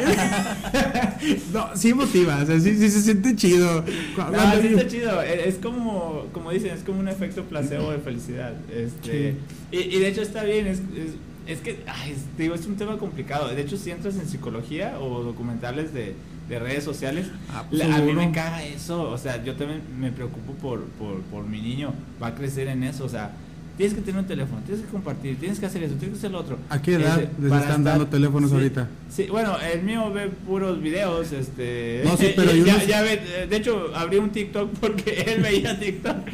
no, 1.52 1.76
sí 1.76 1.92
motiva, 1.92 2.40
o 2.42 2.46
sea, 2.46 2.58
sí, 2.58 2.76
sí 2.78 2.88
se 2.90 3.02
siente 3.02 3.36
chido. 3.36 3.82
No, 3.82 3.86
Cuando- 4.16 4.60
sí 4.62 4.68
está 4.68 4.86
chido. 4.88 5.22
E- 5.22 5.48
Es 5.50 5.56
como, 5.56 6.24
como 6.32 6.50
dicen, 6.50 6.70
es 6.74 6.82
como 6.84 7.00
un 7.00 7.08
efecto 7.08 7.44
placebo 7.44 7.90
de 7.92 7.98
felicidad. 7.98 8.54
Este, 8.74 9.34
y, 9.70 9.78
y 9.80 9.98
de 10.00 10.08
hecho 10.08 10.22
está 10.22 10.44
bien, 10.44 10.66
es, 10.66 10.78
es, 10.78 11.12
es 11.46 11.60
que, 11.60 11.80
ay, 11.86 12.12
es, 12.12 12.38
digo, 12.38 12.54
es 12.54 12.64
un 12.66 12.76
tema 12.76 12.96
complicado. 12.96 13.48
De 13.54 13.60
hecho, 13.60 13.76
si 13.76 13.90
entras 13.90 14.16
en 14.16 14.26
psicología 14.26 14.98
o 14.98 15.22
documentales 15.22 15.92
de, 15.92 16.14
de 16.48 16.58
redes 16.58 16.84
sociales, 16.84 17.26
Ah, 17.52 17.64
pues, 17.68 17.86
la- 17.86 17.96
a 17.96 18.00
mí 18.00 18.12
me 18.12 18.32
caga 18.32 18.64
eso. 18.64 19.02
O 19.10 19.18
sea, 19.18 19.42
yo 19.44 19.54
también 19.56 19.82
me 19.98 20.10
preocupo 20.12 20.52
por, 20.54 20.84
por, 20.98 21.20
por 21.22 21.44
mi 21.46 21.60
niño. 21.60 21.92
Va 22.22 22.28
a 22.28 22.34
crecer 22.34 22.68
en 22.68 22.82
eso. 22.84 23.04
O 23.04 23.08
sea, 23.08 23.32
tienes 23.76 23.94
que 23.94 24.00
tener 24.00 24.20
un 24.20 24.26
teléfono, 24.26 24.60
tienes 24.66 24.84
que 24.84 24.90
compartir, 24.90 25.38
tienes 25.38 25.60
que 25.60 25.66
hacer 25.66 25.82
eso, 25.84 25.94
tienes 25.94 26.14
que 26.14 26.18
hacer 26.18 26.30
lo 26.32 26.40
otro. 26.40 26.58
¿A 26.68 26.82
qué 26.82 26.94
edad 26.94 27.20
Este, 27.22 27.42
les 27.42 27.52
están 27.52 27.84
dando 27.84 28.06
teléfonos 28.08 28.50
sí, 28.50 28.56
ahorita? 28.56 28.88
Sí, 29.08 29.26
bueno, 29.30 29.56
el 29.60 29.82
mío 29.82 30.12
ve 30.12 30.28
puros 30.46 30.82
videos, 30.82 31.30
este... 31.32 32.02
No, 32.04 32.16
sí, 32.16 32.32
pero 32.36 32.52
yo 32.52 32.64
ya, 32.66 32.72
no 32.74 32.80
sé- 32.80 32.86
ya 32.88 33.02
ve, 33.02 33.46
de 33.48 33.56
hecho, 33.56 33.92
abrí 33.94 34.16
un 34.16 34.30
TikTok 34.30 34.72
porque 34.80 35.10
él 35.34 35.42
veía 35.42 35.78
TikTok. 35.78 36.16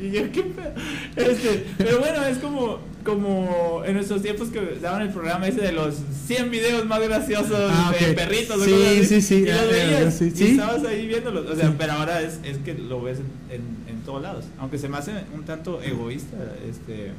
Y 0.00 0.12
yo, 0.12 0.32
¿qué 0.32 0.42
pedo? 0.44 0.72
Este, 1.20 1.66
pero 1.78 1.98
bueno, 2.00 2.24
es 2.24 2.38
como, 2.38 2.78
como 3.04 3.82
en 3.84 3.94
nuestros 3.94 4.22
tiempos 4.22 4.48
que 4.48 4.78
daban 4.80 5.02
el 5.02 5.10
programa 5.10 5.46
ese 5.48 5.60
de 5.60 5.72
los 5.72 5.94
100 6.26 6.50
videos 6.50 6.86
más 6.86 7.00
graciosos 7.02 7.70
Ah, 7.72 7.92
de 7.98 8.12
perritos. 8.14 8.56
o 8.60 8.64
Sí, 8.64 8.70
cosas 8.70 8.86
así, 8.92 9.04
sí, 9.06 9.20
sí, 9.22 9.34
Y 9.36 9.46
los 9.46 9.58
ah, 9.60 9.64
veías, 9.70 10.14
sí, 10.14 10.24
y 10.26 10.30
sí. 10.30 10.46
estabas 10.52 10.84
ahí 10.84 11.06
viéndolos. 11.06 11.46
O 11.50 11.56
sea, 11.56 11.68
Sí. 11.68 11.74
pero 11.78 11.92
ahora 11.94 12.20
es, 12.22 12.40
es 12.44 12.58
que 12.58 12.74
lo 12.74 13.02
ves 13.02 13.18
en, 13.18 13.54
en, 13.56 13.62
en 13.96 14.02
todos 14.04 14.22
lados. 14.22 14.44
Aunque 14.58 14.78
se 14.78 14.88
me 14.88 14.96
hace 14.98 15.12
un 15.34 15.44
tanto 15.44 15.80
egoísta 15.82 16.36
este 16.68 17.12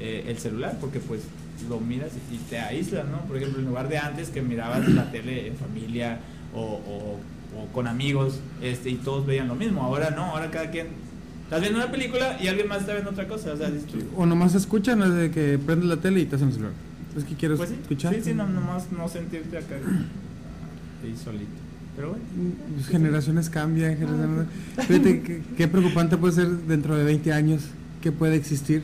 eh, 0.00 0.24
el 0.28 0.38
celular, 0.38 0.76
porque 0.80 0.98
pues 1.00 1.20
lo 1.68 1.78
miras 1.80 2.10
y 2.32 2.36
te 2.50 2.58
aíslas, 2.58 3.06
¿no? 3.06 3.18
Por 3.26 3.36
ejemplo, 3.36 3.60
en 3.60 3.66
lugar 3.66 3.88
de 3.88 3.98
antes 3.98 4.28
que 4.30 4.42
mirabas 4.42 4.88
la 4.88 5.10
tele 5.12 5.46
en 5.48 5.56
familia 5.56 6.18
o, 6.54 6.60
o- 6.60 7.20
o 7.56 7.66
con 7.72 7.86
amigos 7.86 8.40
este, 8.60 8.90
y 8.90 8.94
todos 8.96 9.24
veían 9.26 9.46
lo 9.46 9.54
mismo, 9.54 9.80
ahora 9.84 10.10
no, 10.10 10.24
ahora 10.24 10.50
cada 10.50 10.72
quien... 10.72 10.88
Estás 11.44 11.60
viendo 11.60 11.78
una 11.78 11.90
película 11.90 12.38
y 12.40 12.48
alguien 12.48 12.68
más 12.68 12.80
está 12.80 12.92
viendo 12.92 13.10
otra 13.10 13.28
cosa, 13.28 13.52
o 13.52 13.56
sea, 13.56 13.70
dices 13.70 13.88
O 14.16 14.26
nomás 14.26 14.54
escuchan 14.54 15.00
desde 15.00 15.30
que 15.30 15.58
prendes 15.58 15.88
la 15.88 15.96
tele 15.98 16.20
y 16.20 16.26
te 16.26 16.36
hacen 16.36 16.48
el 16.48 16.54
celular. 16.54 16.74
Es 17.16 17.24
que 17.24 17.34
quieres 17.34 17.58
pues 17.58 17.70
sí, 17.70 17.76
escuchar. 17.80 18.14
sí, 18.14 18.20
sí, 18.22 18.34
no, 18.34 18.48
nomás 18.48 18.90
no 18.90 19.08
sentirte 19.08 19.58
acá 19.58 19.76
ahí 21.04 21.16
solito. 21.16 21.52
Pero 21.94 22.10
bueno. 22.10 22.24
Pues, 22.74 22.88
generaciones 22.88 23.50
cambian, 23.50 23.96
generaciones... 23.96 24.46
Fíjate, 24.88 25.22
qué, 25.22 25.42
qué 25.56 25.68
preocupante 25.68 26.16
puede 26.16 26.32
ser 26.32 26.48
dentro 26.48 26.96
de 26.96 27.04
20 27.04 27.32
años 27.32 27.62
que 28.02 28.10
puede 28.10 28.36
existir. 28.36 28.82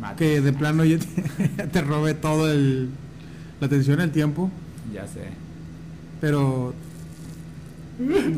Mate. 0.00 0.16
Que 0.16 0.40
de 0.40 0.52
plano 0.52 0.84
ya 0.84 0.98
te, 0.98 1.66
te 1.72 1.80
robe 1.80 2.14
todo 2.14 2.50
el, 2.50 2.90
la 3.60 3.66
atención, 3.66 4.00
el 4.00 4.10
tiempo. 4.10 4.50
Ya 4.92 5.06
sé. 5.06 5.22
Pero 6.20 6.74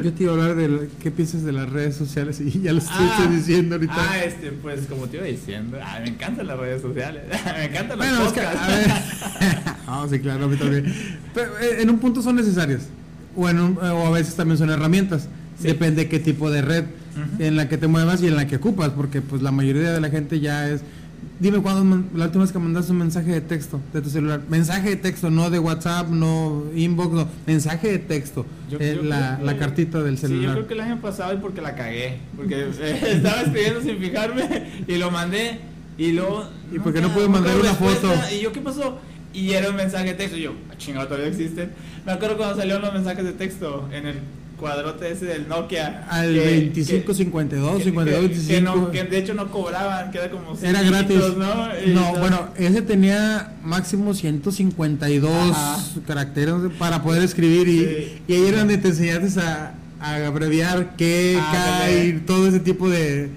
yo 0.03 0.13
te 0.13 0.23
iba 0.25 0.33
a 0.33 0.35
hablar 0.37 0.55
de 0.57 0.89
qué 1.03 1.11
piensas 1.11 1.43
de 1.45 1.53
las 1.53 1.69
redes 1.69 1.97
sociales 1.97 2.41
y 2.41 2.61
ya 2.61 2.73
lo 2.73 2.79
estoy 2.79 2.95
Ah, 2.99 3.29
diciendo 3.31 3.75
ahorita. 3.77 3.95
Ah, 3.97 4.25
este, 4.25 4.51
pues 4.53 4.87
como 4.87 5.07
te 5.07 5.17
iba 5.19 5.27
diciendo, 5.27 5.79
ah, 5.83 5.99
me 6.03 6.09
encantan 6.11 6.47
las 6.47 6.59
redes 6.59 6.83
sociales, 6.83 7.23
me 7.57 7.65
encantan 7.65 7.99
los 7.99 8.07
Bueno, 8.07 8.27
es 8.27 8.33
que, 8.33 8.41
podcasts. 8.41 8.61
a 8.63 9.39
ver. 9.41 9.75
Sí, 10.11 10.19
claro, 10.21 10.45
a 10.47 10.49
mí 10.49 10.57
también. 10.57 10.93
Pero 11.33 11.59
eh, 11.59 11.83
en 11.83 11.91
un 11.91 11.99
punto 11.99 12.21
son 12.23 12.37
necesarias. 12.37 12.83
O, 13.37 13.49
en 13.49 13.59
un- 13.61 13.79
o 13.79 14.07
a 14.07 14.11
veces 14.11 14.35
también 14.35 14.59
son 14.59 14.71
herramientas. 14.71 15.29
Sí. 15.61 15.69
Depende 15.69 16.09
qué 16.09 16.19
tipo 16.19 16.51
de 16.51 16.63
red 16.63 16.85
en 17.39 17.57
la 17.57 17.69
que 17.69 17.79
te 17.79 17.87
muevas 17.87 18.21
y 18.23 18.27
en 18.27 18.35
la 18.37 18.47
que 18.47 18.57
ocupas. 18.57 18.91
Porque 18.91 19.23
pues 19.23 19.41
la 19.43 19.51
mayoría 19.53 19.93
de 19.93 20.01
la 20.01 20.11
gente 20.11 20.41
ya 20.41 20.69
es. 20.69 20.83
Dime 21.41 21.59
cuándo 21.61 22.05
la 22.15 22.27
última 22.27 22.45
vez 22.45 22.53
que 22.53 22.59
mandaste 22.59 22.93
un 22.93 22.99
mensaje 22.99 23.31
de 23.33 23.41
texto 23.41 23.81
de 23.93 24.01
tu 24.03 24.11
celular. 24.11 24.43
Mensaje 24.49 24.91
de 24.91 24.97
texto, 24.97 25.31
no 25.31 25.51
de 25.51 25.59
WhatsApp, 25.59 26.09
no 26.09 26.65
inbox, 26.75 27.13
no. 27.15 27.29
Mensaje 27.47 27.89
de 27.89 27.99
texto. 27.99 28.47
Yo- 28.71 28.79
Eh, 28.81 28.95
yo 28.97 29.03
la, 29.03 29.37
que- 29.39 29.45
la 29.45 29.57
cartita 29.59 30.03
del 30.03 30.17
Sí, 30.17 30.23
yo 30.23 30.29
celular. 30.29 30.53
creo 30.55 30.67
que 30.69 30.75
el 30.75 30.81
año 30.81 31.01
pasado 31.01 31.35
y 31.35 31.37
porque 31.39 31.61
la 31.61 31.75
cagué, 31.75 32.19
porque 32.37 32.69
eh, 32.81 33.01
estaba 33.17 33.43
escribiendo 33.43 33.81
sin 33.83 33.99
fijarme 33.99 34.69
y 34.87 34.97
lo 34.97 35.11
mandé 35.11 35.59
y 35.99 36.13
luego... 36.13 36.49
¿Y 36.73 36.79
por 36.79 36.93
qué 36.93 37.01
no 37.01 37.09
nunca- 37.09 37.15
pude 37.21 37.29
mandar 37.29 37.57
una 37.57 37.75
foto? 37.75 38.13
Y 38.37 38.41
yo, 38.43 38.53
¿qué 38.53 38.61
pasó? 38.61 38.99
Y 39.33 39.51
era 39.53 39.69
un 39.71 39.77
mensaje 39.77 40.05
de 40.07 40.15
texto 40.15 40.37
y 40.37 40.43
yo, 40.43 40.53
"Ah, 40.71 40.75
chingado, 40.79 41.07
todavía 41.09 41.29
existen. 41.29 41.71
Me 42.07 42.13
acuerdo 42.13 42.37
cuando 42.37 42.57
salieron 42.57 42.83
los 42.83 42.93
mensajes 42.93 43.25
de 43.25 43.33
texto 43.33 43.89
en 43.93 44.07
el 44.07 44.15
cuadrote 44.59 45.11
ese 45.11 45.27
del 45.27 45.49
Nokia. 45.49 46.07
Al 46.09 46.33
que- 46.33 46.41
25, 46.41 47.15
52, 47.15 47.79
que- 47.79 47.85
52, 47.85 48.21
que- 48.21 48.29
25. 48.29 48.55
Que, 48.55 48.61
no- 48.63 48.91
que 48.91 49.05
de 49.05 49.19
hecho 49.19 49.35
no 49.35 49.51
cobraban, 49.51 50.11
que 50.11 50.19
era 50.19 50.31
como. 50.31 50.57
Era 50.63 50.83
gratis. 50.83 51.19
¿no? 51.37 51.69
No, 51.95 52.19
bueno, 52.19 52.49
ese 52.57 52.83
tenía 52.83 53.53
máximo 53.63 54.15
152 54.15 55.51
Ajá. 55.51 55.79
caracteres 56.07 56.55
para 56.79 57.03
poder 57.03 57.23
escribir 57.23 57.69
y, 57.69 57.79
Sí. 57.81 58.23
y 58.29 58.33
ahí 58.35 58.47
era 58.47 58.59
donde 58.59 58.79
te 58.79 58.89
enseñaste 58.89 59.41
a, 59.41 59.75
a 60.01 60.27
abreviar 60.27 60.97
que, 60.97 61.39
Ah, 61.41 61.89
y 61.91 62.13
todo 62.27 62.49
ese 62.49 62.61
tipo 62.61 62.89
de, 62.89 63.31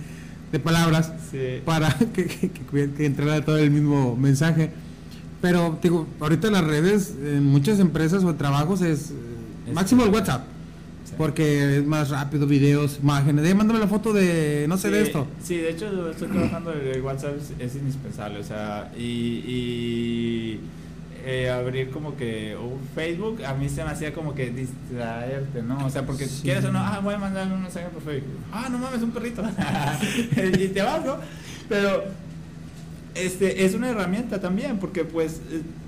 de 0.52 0.60
palabras 0.60 1.12
Sí. 1.32 1.62
para 1.66 1.90
que, 2.14 2.26
que, 2.28 2.50
que- 2.50 2.92
que 2.96 3.06
entrara 3.06 3.44
todo 3.44 3.58
el 3.58 3.72
mismo 3.72 4.16
mensaje. 4.16 4.72
Pero 5.42 5.78
digo, 5.84 6.08
ahorita 6.20 6.50
las 6.50 6.64
redes 6.64 7.14
en 7.24 7.44
muchas 7.46 7.80
empresas 7.80 8.24
o 8.24 8.34
trabajos 8.36 8.82
es, 8.82 9.12
eh, 9.12 9.14
Es- 9.68 9.74
máximo 9.74 10.04
el 10.04 10.10
WhatsApp. 10.10 10.46
Porque 11.18 11.78
es 11.78 11.86
más 11.86 12.10
rápido, 12.10 12.46
videos, 12.48 13.00
imágenes. 13.02 13.44
De, 13.44 13.56
mándame 13.56 13.80
la 13.80 13.88
foto 13.88 14.14
de, 14.14 14.66
no 14.70 14.78
sé, 14.78 14.92
de 14.92 15.02
esto. 15.02 15.28
Sí, 15.44 15.58
de 15.58 15.72
hecho 15.72 16.10
estoy 16.12 16.28
trabajando 16.28 16.72
el 16.74 17.02
WhatsApp 17.02 17.34
es, 17.38 17.54
es 17.60 17.76
indispensable, 17.76 18.40
o 18.40 18.44
sea, 18.44 18.92
y, 18.98 19.02
y, 19.04 20.60
eh, 21.26 21.50
abrir 21.50 21.90
como 21.90 22.16
que 22.16 22.56
un 22.56 22.80
Facebook 22.96 23.44
a 23.44 23.54
mí 23.54 23.68
se 23.68 23.84
me 23.84 23.90
hacía 23.90 24.14
como 24.14 24.34
que 24.36 24.52
distraerte, 24.52 25.62
¿no? 25.64 25.86
O 25.86 25.90
sea, 25.90 26.06
porque 26.06 26.26
Sí. 26.26 26.44
quieres 26.44 26.64
o 26.66 26.72
no, 26.72 26.80
ah, 26.80 27.00
voy 27.04 27.16
a 27.16 27.18
mandar 27.18 27.52
un 27.52 27.64
mensaje 27.64 27.88
por 27.88 28.02
Facebook. 28.04 28.38
Ah, 28.52 28.70
no 28.72 28.78
mames, 28.78 29.02
un 29.02 29.12
perrito. 29.12 29.44
y 30.60 30.68
te 30.70 30.82
vas, 30.82 31.04
¿no? 31.04 31.18
Pero 31.68 32.04
este 33.16 33.66
es 33.66 33.74
una 33.74 33.90
herramienta 33.90 34.40
también, 34.40 34.78
porque 34.78 35.04
pues 35.04 35.42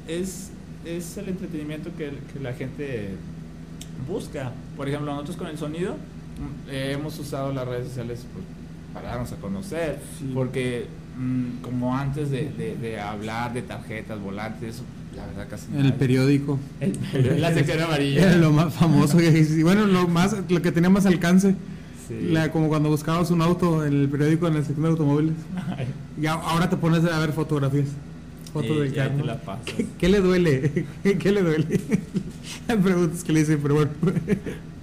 es, 0.08 0.50
es 0.84 1.18
el 1.18 1.30
entretenimiento 1.30 1.92
que, 1.98 2.12
que 2.34 2.40
la 2.42 2.54
gente 2.54 3.12
busca. 4.08 4.52
Por 4.78 4.88
ejemplo, 4.88 5.12
nosotros 5.12 5.36
con 5.38 5.48
el 5.48 5.58
sonido 5.58 5.94
mm, 5.94 6.70
eh, 6.72 6.92
hemos 6.94 7.18
usado 7.20 7.54
las 7.54 7.68
redes 7.68 7.88
sociales 7.88 8.26
pues, 8.34 8.46
para 8.94 9.10
darnos 9.10 9.32
a 9.32 9.36
conocer, 9.38 10.00
Sí. 10.20 10.32
porque 10.34 10.88
mm, 11.18 11.62
como 11.62 11.96
antes 11.96 12.30
de, 12.32 12.50
de- 12.58 12.76
de 12.78 13.00
hablar 13.00 13.54
de 13.54 13.62
tarjetas, 13.62 14.20
volantes, 14.20 14.76
eso, 14.76 14.84
la 15.16 15.26
verdad 15.26 15.48
casi 15.50 15.66
En 15.74 15.86
el 15.86 15.94
periódico. 15.94 16.60
El- 16.80 17.42
la 17.42 17.54
sección 17.54 17.82
amarilla. 17.82 18.22
Era 18.30 18.36
lo 18.38 18.52
más 18.52 18.74
famoso 18.74 19.18
que 19.18 19.28
y 19.58 19.64
bueno, 19.64 19.86
lo 19.86 20.08
más 20.08 20.36
lo 20.50 20.62
que 20.62 20.72
tenía 20.72 20.90
más 20.90 21.06
alcance. 21.06 21.56
Sí. 22.08 22.30
La, 22.32 22.52
como 22.52 22.70
cuando 22.70 22.90
buscabas 22.90 23.30
un 23.30 23.42
auto 23.44 23.86
en 23.86 23.94
el 23.94 24.10
periódico 24.10 24.48
en 24.48 24.56
la 24.56 24.60
sección 24.62 24.82
de 24.84 24.90
automóviles. 24.90 25.34
Ay, 25.78 25.86
Y 26.20 26.26
a- 26.26 26.34
ahora 26.34 26.68
te 26.70 26.76
pones 26.78 27.04
a 27.06 27.20
ver 27.20 27.34
fotografías. 27.34 27.86
Fotos 28.52 28.72
y 28.78 28.80
del 28.80 28.94
carro. 28.96 29.38
¿Qué, 29.64 29.86
qué 30.00 30.10
le 30.10 30.20
duele? 30.22 30.86
¿Qué 31.04 31.32
le 31.32 31.42
duele? 31.44 31.80
Hay 32.68 32.78
preguntas 32.78 33.24
que 33.24 33.34
le 33.34 33.40
dicen, 33.42 33.60
pero 33.62 33.76
bueno. 33.76 33.92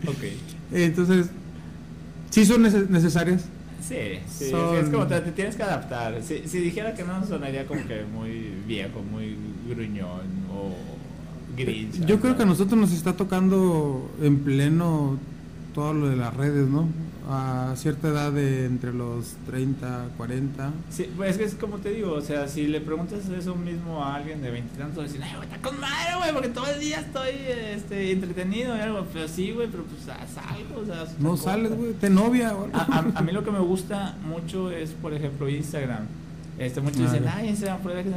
Ok. 0.06 0.24
Entonces, 0.72 1.28
sí 2.30 2.44
son 2.44 2.62
neces- 2.64 2.88
necesarias. 2.88 3.44
Sí, 3.86 4.18
sí, 4.28 4.50
Son- 4.50 4.76
es 4.76 4.88
como 4.88 5.06
te, 5.06 5.20
te 5.20 5.32
tienes 5.32 5.54
que 5.56 5.62
adaptar. 5.62 6.20
Si, 6.22 6.42
si 6.48 6.58
dijera 6.58 6.94
que 6.94 7.04
no, 7.04 7.24
sonaría 7.26 7.66
como 7.66 7.86
que 7.86 8.02
muy 8.12 8.52
viejo, 8.66 9.00
muy 9.02 9.36
gruñón 9.68 10.22
o 10.52 10.74
grinch. 11.56 12.04
Yo 12.04 12.20
creo 12.20 12.36
que 12.36 12.42
a 12.42 12.46
¿no? 12.46 12.52
nosotros 12.52 12.78
nos 12.80 12.92
está 12.92 13.12
tocando 13.14 14.10
en 14.20 14.38
pleno 14.40 15.18
todo 15.74 15.92
lo 15.94 16.08
de 16.08 16.16
las 16.16 16.34
redes, 16.34 16.68
¿no? 16.68 16.88
A 17.28 17.74
cierta 17.76 18.06
edad 18.08 18.30
de 18.30 18.66
entre 18.66 18.92
los 18.92 19.34
30, 19.46 20.10
40. 20.16 20.70
Sí, 20.90 21.10
pues 21.16 21.30
es 21.32 21.38
que 21.38 21.44
es 21.44 21.54
como 21.56 21.78
te 21.78 21.90
digo, 21.90 22.12
o 22.12 22.20
sea, 22.20 22.46
si 22.46 22.68
le 22.68 22.80
preguntas 22.80 23.28
eso 23.28 23.56
mismo 23.56 24.04
a 24.04 24.14
alguien 24.14 24.40
de 24.42 24.50
veintitantos, 24.52 25.02
decir, 25.04 25.20
ay, 25.24 25.32
güey, 25.36 25.48
está 25.48 25.60
con 25.60 25.80
madre, 25.80 26.14
güey, 26.18 26.32
porque 26.32 26.48
todo 26.50 26.66
el 26.68 26.78
día 26.78 27.00
estoy 27.00 27.30
este, 27.74 28.12
entretenido 28.12 28.76
y 28.76 28.80
algo. 28.80 29.04
Pero 29.12 29.26
sí, 29.26 29.50
güey, 29.50 29.66
pero 29.68 29.82
pues 29.82 30.08
haz 30.08 30.36
algo, 30.38 30.82
o 30.82 30.86
sea, 30.86 31.04
No 31.18 31.36
sales, 31.36 31.74
güey, 31.76 31.94
te 31.94 32.08
novia 32.10 32.50
algo. 32.50 32.68
A, 32.72 32.82
a- 32.82 33.18
a 33.18 33.22
mí 33.22 33.32
lo 33.32 33.42
que 33.42 33.50
me 33.50 33.58
gusta 33.58 34.14
mucho 34.24 34.70
es, 34.70 34.90
por 34.90 35.12
ejemplo, 35.12 35.48
Instagram. 35.48 36.06
Este, 36.60 36.80
muchos 36.80 37.00
dicen, 37.02 37.24
ay, 37.28 37.48
Instagram, 37.48 37.80
prueba 37.80 38.02
que 38.04 38.10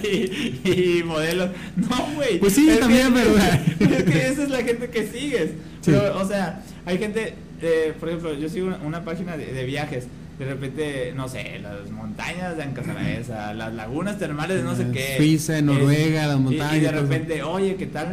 se 0.00 0.08
y, 0.08 0.98
y 1.00 1.02
modelos. 1.02 1.50
No, 1.76 1.88
güey. 2.14 2.38
Pues 2.38 2.54
sí, 2.54 2.70
también, 2.78 3.12
pero- 3.12 3.36
es 3.96 4.04
que 4.04 4.28
esa 4.28 4.44
es 4.44 4.48
la 4.48 4.62
gente 4.62 4.88
que 4.90 5.08
sigues. 5.08 5.50
Sí. 5.80 5.90
Pero, 5.90 6.18
o 6.20 6.24
sea, 6.26 6.62
hay 6.86 6.98
gente, 6.98 7.34
eh, 7.62 7.94
por 7.98 8.08
ejemplo, 8.08 8.34
yo 8.34 8.48
sigo 8.48 8.66
una, 8.68 8.76
una 8.78 9.04
página 9.04 9.36
de, 9.36 9.46
de 9.52 9.64
viajes. 9.64 10.06
De 10.38 10.46
repente, 10.46 11.12
no 11.14 11.28
sé, 11.28 11.60
las 11.62 11.90
montañas 11.90 12.56
de 12.56 12.62
Ancasabeza, 12.64 13.52
las 13.54 13.72
lagunas 13.74 14.18
termales 14.18 14.56
de 14.58 14.62
no 14.64 14.74
sé 14.74 14.86
qué. 14.92 15.14
Suiza, 15.18 15.58
Eh, 15.58 15.62
Noruega, 15.62 16.26
las 16.26 16.40
montañas, 16.40 16.76
Y, 16.76 16.80
de 16.80 16.88
todo 16.88 17.02
repente, 17.02 17.42
oye, 17.42 17.76
¿qué 17.76 17.86
tal 17.86 18.10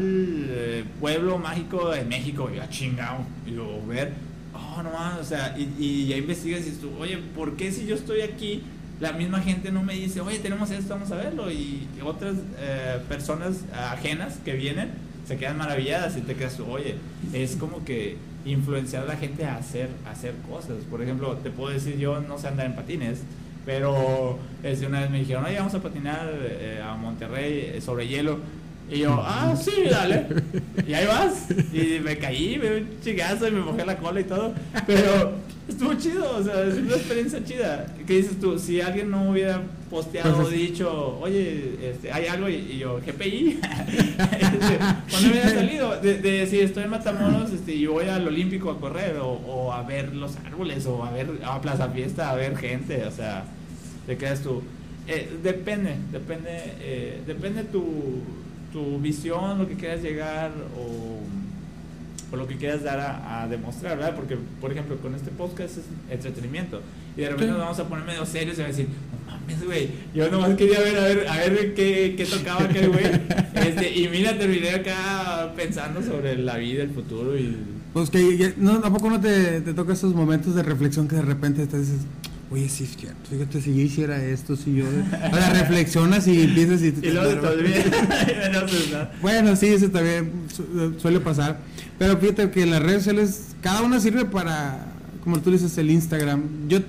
eh, 0.50 0.84
pueblo 1.00 1.38
mágico 1.40 1.94
en 1.96 2.08
México? 2.08 2.50
Y 2.54 2.58
yo, 2.58 2.62
"Ah, 2.64 2.70
chingado. 2.70 3.20
Y 3.48 3.52
luego 3.52 3.82
ver, 3.88 4.12
oh, 4.54 4.84
no 4.84 4.92
mames, 4.92 5.22
o 5.22 5.24
sea, 5.24 5.56
y, 5.58 5.74
y 5.80 6.08
ya 6.08 6.18
investigas 6.18 6.68
y 6.68 6.72
tú, 6.72 6.92
oye, 7.00 7.18
¿por 7.36 7.56
qué 7.56 7.72
si 7.72 7.86
yo 7.88 7.96
estoy 7.96 8.22
aquí, 8.22 8.62
la 9.00 9.14
misma 9.14 9.40
gente 9.40 9.72
no 9.72 9.82
me 9.82 9.94
dice, 9.94 10.20
oye, 10.22 10.40
tenemos 10.40 10.70
esto, 10.72 10.90
vamos 10.96 11.10
a 11.12 11.16
verlo? 11.16 11.50
Y 11.50 11.88
otras 12.04 12.36
eh, 12.60 12.98
personas 13.08 13.64
ajenas 13.74 14.38
que 14.44 14.54
vienen 14.54 14.90
se 15.28 15.38
quedan 15.38 15.58
maravilladas 15.58 16.18
y 16.18 16.22
te 16.22 16.36
quedas 16.36 16.60
oye, 16.60 16.96
es 17.34 17.56
como 17.56 17.84
que 17.86 18.18
influenciar 18.46 19.04
a 19.04 19.06
la 19.08 19.16
gente 19.18 19.46
a 19.46 19.56
hacer, 19.56 19.90
a 20.06 20.12
hacer 20.12 20.34
cosas. 20.50 20.78
Por 20.90 21.02
ejemplo, 21.02 21.36
te 21.38 21.50
puedo 21.50 21.74
decir, 21.74 21.98
yo 21.98 22.20
no 22.22 22.38
sé 22.38 22.48
andar 22.48 22.66
en 22.66 22.76
patines, 22.76 23.20
pero 23.66 24.40
este, 24.64 24.88
una 24.88 25.02
vez 25.02 25.10
me 25.10 25.20
dijeron, 25.20 25.46
oye, 25.46 25.58
vamos 25.58 25.74
a 25.76 25.82
patinar 25.82 26.32
eh, 26.34 26.82
a 26.84 26.96
Monterrey 26.96 27.72
eh, 27.76 27.82
sobre 27.82 28.08
hielo. 28.08 28.40
Y 28.90 29.00
yo, 29.00 29.22
ah, 29.24 29.56
sí, 29.56 29.84
dale. 29.90 30.26
Y 30.88 30.94
ahí 30.94 31.06
vas. 31.06 31.48
Y 31.72 32.00
me 32.00 32.18
caí, 32.18 32.58
me 32.58 32.78
un 32.78 32.88
chingazo 33.04 33.48
y 33.48 33.52
me 33.52 33.60
mojé 33.60 33.86
la 33.86 33.98
cola 33.98 34.20
y 34.20 34.24
todo. 34.24 34.54
Pero 34.88 35.34
estuvo 35.70 35.94
chido, 35.94 36.38
o 36.38 36.44
sea, 36.44 36.64
es 36.66 36.76
una 36.76 36.96
experiencia 36.96 37.44
chida. 37.44 37.86
¿Qué 38.06 38.18
dices 38.18 38.40
tú? 38.40 38.58
Si 38.60 38.82
alguien 38.82 39.10
no 39.10 39.32
hubiera 39.32 39.62
posteado 39.90 40.40
o 40.40 40.50
dicho, 40.50 41.20
oye, 41.22 41.92
este, 41.92 42.12
hay 42.12 42.28
algo, 42.28 42.50
y, 42.50 42.56
y 42.56 42.78
yo, 42.80 43.00
GPI. 43.00 43.60
Este, 44.20 44.78
cuando 45.10 45.30
hubiera 45.30 45.50
salido, 45.50 46.02
de, 46.02 46.22
de 46.22 46.48
si 46.48 46.60
estoy 46.60 46.84
en 46.84 46.90
Matamoros 46.90 47.52
este, 47.52 47.74
y 47.74 47.86
voy 47.86 48.06
al 48.06 48.28
Olímpico 48.28 48.72
a 48.72 48.80
correr, 48.80 49.18
o, 49.18 49.30
o 49.30 49.74
a 49.74 49.84
ver 49.84 50.16
los 50.16 50.36
árboles, 50.38 50.86
o 50.86 51.04
a 51.04 51.12
ver 51.12 51.30
a 51.44 51.62
Plaza 51.62 51.90
Fiesta, 51.90 52.30
a 52.32 52.36
ver 52.36 52.58
gente, 52.58 53.06
o 53.06 53.12
sea, 53.12 53.46
te 54.06 54.18
quedas 54.18 54.42
tú. 54.42 54.62
Eh, 55.08 55.30
depende, 55.42 55.96
depende, 56.12 56.50
eh, 56.82 57.22
depende 57.26 57.64
tu, 57.64 58.22
tu 58.72 59.00
visión, 59.00 59.58
lo 59.58 59.68
que 59.68 59.76
quieras 59.76 60.02
llegar 60.02 60.52
o, 60.78 61.20
o 62.32 62.36
lo 62.36 62.48
que 62.48 62.58
quieras 62.58 62.84
dar 62.84 63.00
a, 63.00 63.44
a 63.44 63.48
demostrar, 63.48 63.98
¿verdad? 63.98 64.16
Porque, 64.16 64.38
por 64.62 64.72
ejemplo, 64.72 64.98
con 64.98 65.16
este 65.16 65.32
podcast 65.32 65.78
es 65.78 65.84
entretenimiento 66.10 66.82
y 67.18 67.22
de 67.22 67.30
repente 67.30 67.52
nos 67.52 67.60
vamos 67.60 67.80
a 67.80 67.88
poner 67.88 68.06
medio 68.06 68.26
serios 68.26 68.58
y 68.58 68.62
a 68.62 68.68
decir, 68.68 68.88
no 68.88 69.32
mames, 69.32 69.66
güey, 69.66 69.90
yo 70.14 70.30
nomás 70.30 70.56
quería 70.56 70.80
ver, 70.80 70.98
a 70.98 71.04
ver, 71.04 71.28
a 71.28 71.38
ver 71.38 71.74
qué, 71.74 72.14
qué 72.16 72.26
tocaba 72.26 72.64
aquel 72.64 72.90
güey. 72.90 73.06
Este, 73.60 73.94
y 73.94 74.08
mira, 74.08 74.38
terminé 74.38 74.70
acá 74.70 75.52
pensando 75.56 76.02
sobre 76.02 76.38
la 76.38 76.58
vida, 76.58 76.84
el 76.84 76.92
futuro 76.92 77.38
y... 77.38 77.58
Pues 77.92 78.10
que 78.10 78.54
no, 78.58 78.74
¿a 78.76 78.94
poco 78.94 79.10
no 79.10 79.20
te, 79.20 79.60
te 79.62 79.74
toca 79.74 79.94
esos 79.94 80.14
momentos 80.14 80.56
de 80.56 80.64
reflexión 80.64 81.08
que 81.08 81.18
de 81.18 81.24
repente 81.24 81.68
te 81.68 81.78
dices, 81.78 82.02
oye, 82.52 82.68
sí, 82.70 82.84
es 82.86 82.98
cierto, 82.98 83.30
fíjate, 83.30 83.62
si 83.62 83.76
yo 83.76 83.82
hiciera 83.82 84.24
esto, 84.24 84.56
si 84.56 84.76
yo... 84.76 84.86
Ahora 85.32 85.54
reflexionas 85.54 86.28
y 86.28 86.42
empiezas 86.44 86.82
y... 86.82 86.92
Luego 87.12 87.30
se 87.30 87.36
te. 87.38 87.80
Y 88.50 88.52
no 88.54 88.60
haces 88.60 88.92
nada. 88.92 89.12
Bueno, 89.22 89.56
sí, 89.56 89.68
eso 89.68 89.90
también 89.90 90.32
su- 90.56 90.96
suele 91.00 91.20
pasar. 91.20 91.60
Pero 91.98 92.18
fíjate 92.18 92.50
que 92.52 92.66
las 92.66 92.82
redes 92.82 93.04
sociales, 93.04 93.48
cada 93.62 93.82
una 93.84 94.00
sirve 94.00 94.26
para, 94.26 94.88
como 95.24 95.40
tú 95.42 95.52
dices, 95.52 95.78
el 95.78 95.92
Instagram. 95.92 96.44
Yo, 96.68 96.80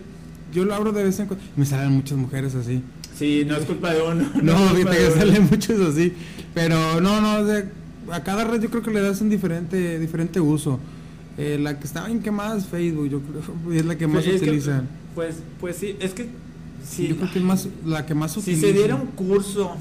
yo 0.55 0.65
lo 0.65 0.75
abro 0.75 0.93
de 0.93 1.05
vez 1.05 1.19
en 1.21 1.27
cuando 1.27 1.45
y 1.57 1.61
me 1.61 1.67
salen 1.67 1.93
muchas 1.93 2.17
mujeres 2.17 2.55
así. 2.55 2.83
Sí, 3.19 3.45
no 3.47 3.57
es 3.57 3.65
culpa 3.67 3.93
de 3.93 4.03
uno. 4.03 4.25
No, 4.43 4.55
culpa 4.55 4.75
fíjate 4.93 4.97
que 4.97 5.11
salen 5.11 5.49
muchos 5.51 5.81
así. 5.95 6.13
Pero 6.55 7.01
no, 7.01 7.21
no, 7.21 7.41
o 7.41 7.47
sea, 7.47 7.65
a 8.13 8.23
cada 8.25 8.45
red 8.45 8.63
yo 8.63 8.71
creo 8.71 8.83
que 8.83 8.91
le 8.93 9.01
das 9.03 9.21
un 9.21 9.29
diferente, 9.31 9.99
diferente 9.99 10.41
uso. 10.41 10.81
Eh, 11.39 11.59
la 11.61 11.79
que 11.79 11.87
está 11.87 12.07
bien 12.07 12.21
quemada 12.21 12.57
es 12.59 12.67
Facebook, 12.67 13.09
yo 13.09 13.21
creo, 13.21 13.75
y 13.75 13.79
es 13.79 13.85
la 13.87 13.97
que 13.97 14.07
más 14.07 14.25
Pues, 14.25 14.35
es 14.37 14.43
que, 14.43 14.49
utilizan. 14.49 14.89
Pues, 15.15 15.43
pues 15.61 15.77
sí, 15.77 15.97
es 16.01 16.15
que 16.15 16.29
Sí, 16.85 17.09
yo 17.09 17.17
creo 17.17 17.31
que 17.31 17.39
es 17.39 17.45
más, 17.45 17.69
la 17.85 18.07
que 18.07 18.15
más 18.15 18.33
si 18.33 18.41
utilizan. 18.41 18.71
se 18.71 18.73
diera 18.73 18.95
un 18.95 19.09
curso 19.09 19.77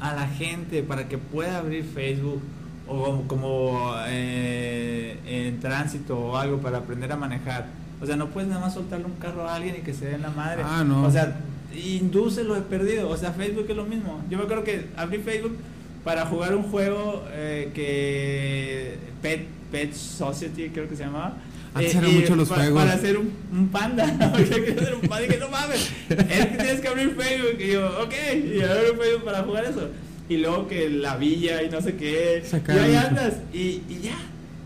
a 0.00 0.14
la 0.14 0.26
gente 0.26 0.82
para 0.82 1.08
que 1.08 1.18
pueda 1.18 1.58
abrir 1.58 1.84
Facebook 1.84 2.42
o 2.88 3.22
como 3.28 3.94
eh, 4.06 5.18
en 5.24 5.60
tránsito 5.60 6.18
o 6.18 6.36
algo 6.36 6.58
para 6.58 6.78
aprender 6.78 7.12
a 7.12 7.16
manejar, 7.16 7.66
o 8.00 8.06
sea, 8.06 8.16
no 8.16 8.28
puedes 8.30 8.48
nada 8.48 8.60
más 8.60 8.74
soltarle 8.74 9.06
un 9.06 9.12
carro 9.12 9.48
a 9.48 9.54
alguien 9.54 9.76
y 9.76 9.82
que 9.82 9.94
se 9.94 10.06
den 10.06 10.22
la 10.22 10.30
madre. 10.30 10.62
Ah, 10.66 10.82
no. 10.84 11.04
O 11.04 11.10
sea, 11.10 11.36
indúcelo 11.72 12.54
de 12.54 12.62
perdido. 12.62 13.08
O 13.08 13.16
sea, 13.16 13.32
Facebook 13.32 13.66
es 13.68 13.76
lo 13.76 13.84
mismo. 13.84 14.20
Yo 14.28 14.38
me 14.38 14.44
acuerdo 14.44 14.64
que 14.64 14.88
abrí 14.96 15.18
Facebook 15.18 15.56
para 16.02 16.26
jugar 16.26 16.56
un 16.56 16.64
juego 16.64 17.24
eh, 17.30 17.70
que 17.74 18.98
Pet, 19.22 19.46
Pet 19.70 19.94
Society 19.94 20.70
creo 20.70 20.88
que 20.88 20.96
se 20.96 21.04
llamaba. 21.04 21.36
Antes 21.74 21.94
Eh, 21.94 21.98
eran 21.98 22.10
y 22.10 22.14
muchos 22.14 22.36
los 22.36 22.48
pa- 22.48 22.54
juegos. 22.56 22.82
Para 22.82 22.92
hacer 22.94 23.16
un, 23.18 23.30
un 23.52 23.68
panda. 23.68 24.06
Yo 24.38 24.54
quería 24.64 24.82
hacer 24.82 24.94
un 24.94 25.08
panda 25.08 25.22
y 25.24 25.26
dije, 25.28 25.40
no 25.40 25.48
mames, 25.48 25.90
es 26.10 26.16
que 26.46 26.56
tienes 26.58 26.80
que 26.80 26.88
abrir 26.88 27.16
Facebook. 27.16 27.60
Y 27.60 27.72
yo, 27.72 27.86
ok, 28.02 28.14
y 28.34 28.60
abrí 28.60 28.86
Facebook 29.00 29.24
para 29.24 29.42
jugar 29.42 29.64
eso. 29.64 29.88
Y 30.28 30.36
luego 30.38 30.68
que 30.68 30.88
la 30.90 31.16
villa 31.16 31.62
y 31.62 31.70
no 31.70 31.80
sé 31.80 31.94
qué. 31.96 32.42
Sacaron 32.44 32.82
y 32.82 32.84
ahí 32.86 32.94
mucho. 32.96 33.08
andas. 33.08 33.34
Y, 33.52 33.58
y 33.88 34.00
ya. 34.02 34.16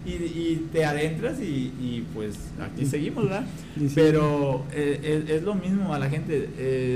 y, 0.04 0.10
y 0.12 0.68
te 0.72 0.84
adentras 0.84 1.40
y, 1.40 1.72
y, 1.80 2.04
pues 2.14 2.36
aquí 2.60 2.84
seguimos, 2.86 3.24
¿verdad? 3.24 3.44
Y 3.76 3.88
sí. 3.88 3.92
Pero 3.94 4.64
eh, 4.72 5.22
es, 5.26 5.30
es 5.36 5.42
lo 5.42 5.54
mismo 5.54 5.92
a 5.94 5.98
la 5.98 6.08
gente, 6.10 6.48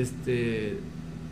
este, 0.03 0.77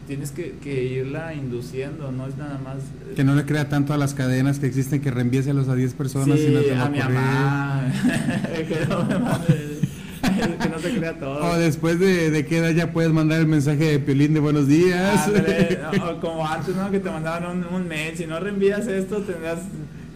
tienes 0.09 0.33
que, 0.33 0.57
que 0.63 0.83
irla 0.85 1.35
induciendo, 1.35 2.11
no 2.11 2.27
es 2.27 2.37
nada 2.37 2.59
más... 2.65 2.77
eh, 2.79 3.13
Que 3.15 3.23
no 3.23 3.35
le 3.37 3.45
crea 3.45 3.69
tanto 3.69 3.93
a 3.93 3.97
las 3.97 4.15
cadenas 4.15 4.59
que 4.59 4.67
existen 4.67 5.01
que 5.01 5.11
reenvíeselos 5.13 5.69
a 5.69 5.75
10 5.77 5.95
personas 5.95 6.39
y 6.41 6.49
no 6.51 6.61
Sí, 6.61 6.67
te 6.67 6.75
a 6.75 6.89
mi 6.89 6.99
mamá, 6.99 7.93
que 8.57 8.87
no 8.89 9.05
me 9.05 9.19
mande- 9.19 9.79
que 10.63 10.69
no 10.69 10.79
se 10.81 10.91
crea 10.99 11.17
todo. 11.19 11.45
O 11.53 11.57
después 11.59 12.01
de, 12.01 12.31
de 12.33 12.45
qué 12.47 12.59
edad 12.59 12.71
ya 12.71 12.93
puedes 12.93 13.13
mandar 13.13 13.39
el 13.41 13.47
mensaje 13.47 13.85
de 13.93 13.99
Piolín 14.01 14.35
de 14.35 14.41
buenos 14.41 14.67
días. 14.67 15.31
O 16.03 16.21
como 16.21 16.47
antes, 16.47 16.75
¿no? 16.75 16.91
Que 16.91 16.99
te 17.01 17.09
mandaban 17.11 17.47
un, 17.47 17.65
un 17.75 17.87
mail. 17.89 18.17
Si 18.17 18.27
no 18.27 18.41
reenvías 18.41 18.87
esto, 18.89 19.19
tendrás. 19.23 19.59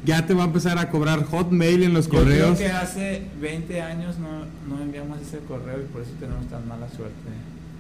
ya 0.04 0.26
te 0.26 0.34
va 0.34 0.42
a 0.42 0.46
empezar 0.46 0.78
a 0.78 0.88
cobrar 0.90 1.22
hotmail 1.24 1.82
en 1.84 1.92
los 1.94 2.06
Yo 2.06 2.10
creo 2.10 2.22
correos. 2.24 2.58
que 2.58 2.66
hace 2.68 3.22
20 3.40 3.80
años 3.82 4.16
no, 4.18 4.44
no 4.74 4.82
enviamos 4.82 5.20
ese 5.20 5.38
correo 5.38 5.78
y 5.80 5.92
por 5.92 6.02
eso 6.02 6.10
tenemos 6.18 6.46
tan 6.48 6.66
mala 6.66 6.88
suerte. 6.88 7.14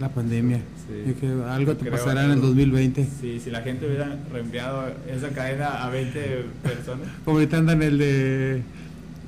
La 0.02 0.08
pandemia. 0.08 0.58
Sí. 0.58 1.14
Algo 1.48 1.74
te 1.76 1.86
Creo 1.86 1.92
pasará 1.92 2.22
en 2.24 2.30
el 2.30 2.32
algo. 2.38 2.48
2020. 2.48 3.06
Sí, 3.20 3.38
si 3.42 3.50
la 3.50 3.62
gente 3.62 3.86
hubiera 3.86 4.16
reenviado 4.32 4.86
esa 5.08 5.28
cadena 5.28 5.84
a 5.84 5.90
20 5.90 6.44
personas. 6.62 7.06
Como 7.24 7.36
ahorita 7.38 7.58
andan 7.58 7.82
el 7.82 7.98
de. 7.98 8.62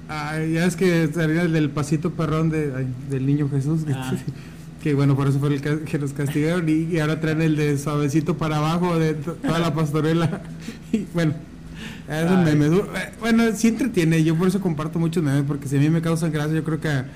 Ay, 0.09 0.55
ya 0.55 0.67
es 0.67 0.75
que 0.75 1.09
salía 1.15 1.43
el 1.43 1.53
del 1.53 1.71
pasito 1.71 2.11
perrón 2.11 2.51
de, 2.51 2.73
ay, 2.77 2.87
del 3.09 3.25
niño 3.25 3.49
Jesús. 3.49 3.85
que- 3.85 3.93
Ah. 3.95 4.13
Que 4.83 4.93
bueno, 4.93 5.17
por 5.17 5.29
eso 5.29 5.39
fue 5.39 5.49
el 5.55 5.61
ca- 5.63 5.79
que 5.85 5.99
nos 5.99 6.13
castigaron. 6.13 6.69
Y, 6.69 6.73
y 6.95 6.99
ahora 6.99 7.19
traen 7.21 7.41
el 7.41 7.57
de 7.57 7.79
suavecito 7.79 8.37
para 8.37 8.57
abajo 8.59 8.99
de 8.99 9.15
to- 9.15 9.33
toda 9.35 9.59
la 9.61 9.73
pastorela. 9.73 10.43
Y 10.93 11.07
bueno, 11.15 11.33
es 12.09 12.31
un 12.31 12.39
Ay. 12.39 12.45
meme. 12.45 12.67
Du- 12.67 12.85
Bueno, 13.21 13.45
sí 13.55 13.69
entretiene. 13.69 14.23
Yo 14.25 14.35
por 14.37 14.49
eso 14.49 14.61
comparto 14.61 14.99
muchos 14.99 15.23
memes. 15.23 15.45
Porque 15.47 15.69
si 15.69 15.77
a 15.77 15.81
mí 15.81 15.89
me 15.89 16.03
causan 16.03 16.33
gracia, 16.33 16.55
yo 16.55 16.65
creo 16.65 16.81
que 16.81 16.89
a, 16.89 17.07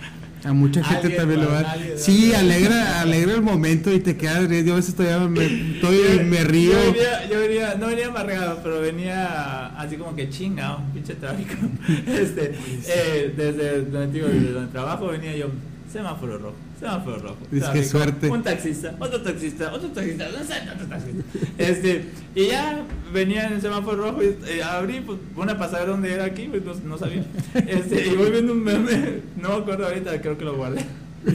a 0.44 0.52
mucha 0.52 0.84
gente 0.84 1.10
también 1.10 1.40
lo 1.42 1.50
va. 1.50 1.74
Sí, 1.96 2.32
alegra, 2.34 3.00
alegra 3.00 3.34
el 3.34 3.42
momento 3.42 3.92
y 3.92 4.00
te 4.00 4.16
quedas. 4.16 4.48
Yo 4.64 4.74
a 4.74 4.76
veces 4.76 4.94
todavía 4.94 5.28
me, 5.28 5.74
estoy, 5.74 6.24
me 6.24 6.44
río. 6.44 6.72
Yo 6.72 6.92
venía, 6.92 7.28
yo 7.28 7.40
venía, 7.40 7.74
no 7.74 7.86
venía 7.88 8.06
amargado, 8.06 8.60
pero 8.62 8.80
venía 8.80 9.66
así 9.78 9.96
como 9.96 10.14
que 10.14 10.28
chingado, 10.30 10.82
pinche 10.92 11.14
tráfico. 11.14 11.54
Este, 12.08 12.54
eh, 12.88 13.32
desde 13.36 13.82
donde, 13.82 14.12
digo, 14.12 14.28
desde 14.28 14.52
donde 14.52 14.72
trabajo 14.72 15.08
venía 15.08 15.36
yo, 15.36 15.50
semáforo 15.90 16.38
rojo, 16.38 16.56
semáforo 16.78 17.18
rojo. 17.18 17.38
Es 17.52 17.64
que 17.68 17.84
suerte. 17.84 18.28
Un 18.28 18.42
taxista, 18.42 18.94
otro 18.98 19.22
taxista, 19.22 19.72
otro 19.72 19.88
taxista, 19.88 20.28
no 20.28 20.44
sé, 20.44 20.54
otro 20.74 20.86
taxista. 20.86 21.24
Este, 21.56 22.04
y 22.34 22.48
ya 22.48 22.84
venía 23.12 23.46
en 23.46 23.54
el 23.54 23.60
semáforo 23.60 24.10
rojo 24.10 24.22
y 24.22 24.36
eh, 24.48 24.62
abrí, 24.62 25.00
pues, 25.00 25.18
una 25.36 25.58
pasada 25.58 25.86
donde 25.86 26.12
era 26.12 26.24
aquí, 26.24 26.48
pues 26.48 26.64
no, 26.64 26.74
no 26.74 26.98
sabía. 26.98 27.24
Este, 27.54 28.06
y 28.06 28.14
voy 28.16 28.30
viendo 28.30 28.52
un 28.52 28.62
meme, 28.62 29.20
no 29.36 29.48
me 29.50 29.54
acuerdo 29.56 29.86
ahorita, 29.86 30.20
creo 30.20 30.36
que 30.36 30.44
lo 30.44 30.56
guardé. 30.56 30.84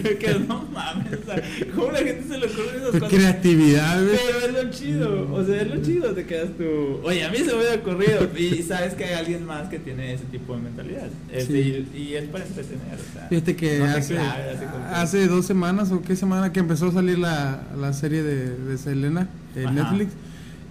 que 0.20 0.40
no 0.48 0.64
mames, 0.74 1.14
o 1.22 1.26
sea, 1.26 1.42
¿cómo 1.76 1.92
la 1.92 2.00
gente 2.00 2.24
se 2.28 2.38
le 2.38 2.46
ocurre 2.48 2.78
esas 2.78 2.92
cosas? 2.92 3.10
creatividad, 3.10 4.04
güey. 4.04 4.18
Pero 4.26 4.40
es 4.58 4.64
lo 4.66 4.72
chido, 4.72 5.34
o 5.34 5.44
sea, 5.46 5.62
es 5.62 5.68
lo 5.70 5.82
chido, 5.82 6.14
te 6.14 6.26
quedas 6.26 6.50
tú. 6.58 7.00
Oye, 7.04 7.24
a 7.24 7.30
mí 7.30 7.38
se 7.38 7.46
me 7.46 7.54
hubiera 7.56 7.76
ocurrido. 7.76 8.30
Y 8.38 8.64
sabes 8.64 8.94
que 8.96 9.06
hay 9.06 9.14
alguien 9.14 9.46
más 9.46 9.70
que 9.70 9.80
tiene 9.80 10.14
ese 10.14 10.26
tipo 10.26 10.56
de 10.56 10.62
mentalidad. 10.62 11.08
Este, 11.32 11.54
Sí. 11.54 11.88
y, 11.94 11.98
y 11.98 12.16
es 12.16 12.26
para 12.26 12.46
entretener. 12.46 12.82
O 12.96 13.14
sea, 13.14 13.28
Fíjate 13.30 13.56
que 13.56 13.80
no 13.80 13.86
hace, 13.86 14.14
claves, 14.16 14.60
hace 14.94 15.28
dos 15.28 15.46
semanas 15.46 15.92
o 15.92 16.02
qué 16.02 16.16
semana 16.16 16.52
que 16.52 16.60
empezó 16.60 16.88
a 16.88 16.92
salir 16.94 17.20
la, 17.20 17.64
la 17.80 17.94
serie 17.94 18.24
de, 18.24 18.58
de 18.58 18.78
Selena 18.78 19.28
en. 19.56 19.76
Netflix. 19.76 20.12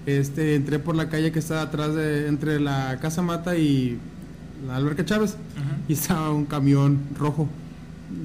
Este, 0.05 0.57
entré 0.57 0.79
por 0.81 0.97
la 0.97 1.09
calle 1.09 1.31
que 1.31 1.39
estaba 1.39 1.63
atrás 1.63 1.95
de 1.95 2.27
entre 2.27 2.59
la 2.59 2.99
Casa 3.01 3.23
Mata 3.23 3.57
y 3.57 3.99
la 4.67 4.75
Alberca 4.77 5.05
Chávez 5.05 5.37
y 5.89 5.93
estaba 5.93 6.31
un 6.33 6.45
camión 6.45 6.99
rojo 7.19 7.49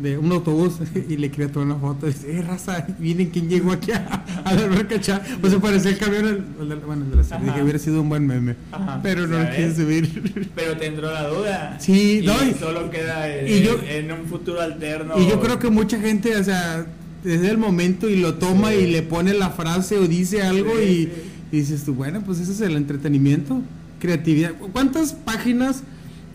de 0.01 0.17
un 0.17 0.31
autobús 0.31 0.75
y 1.09 1.17
le 1.17 1.31
quería 1.31 1.51
tomar 1.51 1.67
una 1.67 1.75
foto 1.77 2.07
y 2.07 2.13
dice, 2.13 2.37
eh, 2.37 2.41
raza, 2.41 2.85
miren 2.99 3.29
quién 3.29 3.49
llegó 3.49 3.71
aquí 3.71 3.91
a, 3.91 4.23
a 4.45 4.53
la 4.53 4.63
Alberca 4.65 4.99
Chávez. 5.01 5.27
Pues 5.41 5.53
se 5.53 5.59
parecía 5.59 5.91
el 5.91 5.97
camión, 5.97 6.25
de- 6.69 6.75
bueno, 6.75 7.03
el 7.05 7.11
de 7.11 7.15
la 7.17 7.23
serie, 7.23 7.53
que 7.53 7.61
hubiera 7.63 7.79
sido 7.79 8.01
un 8.01 8.09
buen 8.09 8.27
meme. 8.27 8.55
Ajá. 8.71 8.99
Pero 9.01 9.25
no 9.27 9.39
lo 9.39 9.49
quise 9.49 9.75
subir. 9.75 10.51
Pero 10.55 10.77
te 10.77 10.85
entró 10.87 11.11
la 11.11 11.27
duda. 11.27 11.77
Sí, 11.79 12.19
y 12.23 12.25
no, 12.25 12.33
y- 12.45 12.53
solo 12.53 12.89
queda 12.91 13.33
en, 13.35 13.47
y 13.47 13.61
yo- 13.63 13.79
en 13.87 14.11
un 14.11 14.25
futuro 14.25 14.61
alterno. 14.61 15.13
Y 15.19 15.27
yo 15.27 15.39
creo 15.39 15.57
que 15.59 15.69
mucha 15.69 15.99
gente, 15.99 16.35
o 16.35 16.43
sea, 16.43 16.85
desde 17.23 17.49
el 17.49 17.57
momento 17.57 18.07
y 18.09 18.17
lo 18.17 18.35
toma 18.35 18.69
Sí. 18.71 18.75
y 18.77 18.91
le 18.91 19.01
pone 19.01 19.33
la 19.33 19.49
frase 19.49 19.97
o 19.97 20.07
dice 20.07 20.43
algo 20.43 20.71
Sí, 20.77 20.83
y, 20.83 21.03
sí. 21.05 21.11
y 21.51 21.57
dices 21.57 21.83
tú, 21.83 21.93
bueno, 21.95 22.21
pues 22.25 22.39
ese 22.39 22.51
es 22.51 22.61
el 22.61 22.75
entretenimiento, 22.77 23.61
creatividad. 23.99 24.51
¿Cuántas 24.71 25.13
páginas 25.13 25.81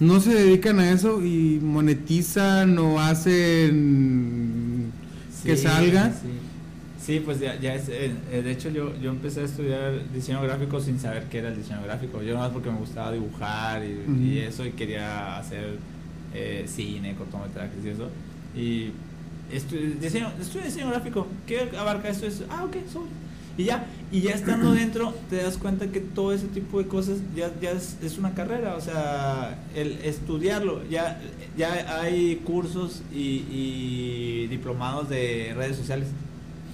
no 0.03 0.21
se 0.21 0.35
dedican 0.35 0.79
a 0.81 0.91
eso 0.91 1.25
y 1.25 1.59
monetizan 1.63 2.79
o 2.79 3.01
hacen 3.01 4.93
que 5.45 5.57
salga? 5.57 6.11
Sí, 6.11 6.29
Sí, 7.05 7.21
pues 7.25 7.41
ya, 7.41 7.59
ya 7.59 7.75
es. 7.75 7.89
eh, 7.89 8.13
eh, 8.31 8.43
de 8.43 8.53
hecho, 8.53 8.69
yo, 8.71 8.93
yo 9.03 9.11
empecé 9.11 9.41
a 9.41 9.45
estudiar 9.45 9.93
diseño 10.15 10.41
gráfico 10.43 10.81
sin 10.81 11.01
saber 11.01 11.25
qué 11.29 11.39
era 11.39 11.49
el 11.49 11.57
diseño 11.57 11.83
gráfico. 11.83 12.23
Yo 12.23 12.35
nada 12.35 12.47
más 12.47 12.53
porque 12.53 12.71
me 12.71 12.79
gustaba 12.79 13.11
dibujar 13.11 13.83
y, 13.85 14.39
eso, 14.39 14.65
y 14.65 14.71
quería 14.71 15.37
hacer 15.37 15.79
eh, 16.33 16.65
cine, 16.69 17.17
cortometrajes 17.17 17.85
y 17.85 17.89
eso. 17.89 18.09
Y 18.57 18.91
estu- 19.53 19.99
diseño, 19.99 20.31
estudio 20.41 20.65
diseño 20.67 20.91
gráfico. 20.91 21.27
¿Qué 21.45 21.71
abarca 21.77 22.09
esto? 22.09 22.27
Ah, 22.49 22.63
ok, 22.65 22.77
sobre. 22.93 23.11
Y 23.57 23.65
ya, 23.65 23.87
y 24.11 24.23
ya 24.23 24.33
estando 24.33 24.73
dentro, 24.75 25.15
te 25.31 25.37
das 25.37 25.57
cuenta 25.57 25.87
que 25.89 26.01
todo 26.01 26.33
ese 26.33 26.47
tipo 26.49 26.79
de 26.79 26.87
cosas 26.89 27.19
ya, 27.37 27.51
ya 27.61 27.73
es, 27.73 27.97
es 28.03 28.19
una 28.19 28.35
carrera. 28.35 28.77
O 28.77 28.81
sea, 28.81 29.59
el 29.75 29.99
estudiarlo, 30.05 30.83
ya, 30.89 31.21
ya 31.57 32.01
hay 32.01 32.37
cursos 32.45 33.03
y, 33.13 33.45
y 33.51 34.47
diplomados 34.49 35.09
de 35.09 35.53
redes 35.57 35.77
sociales 35.77 36.09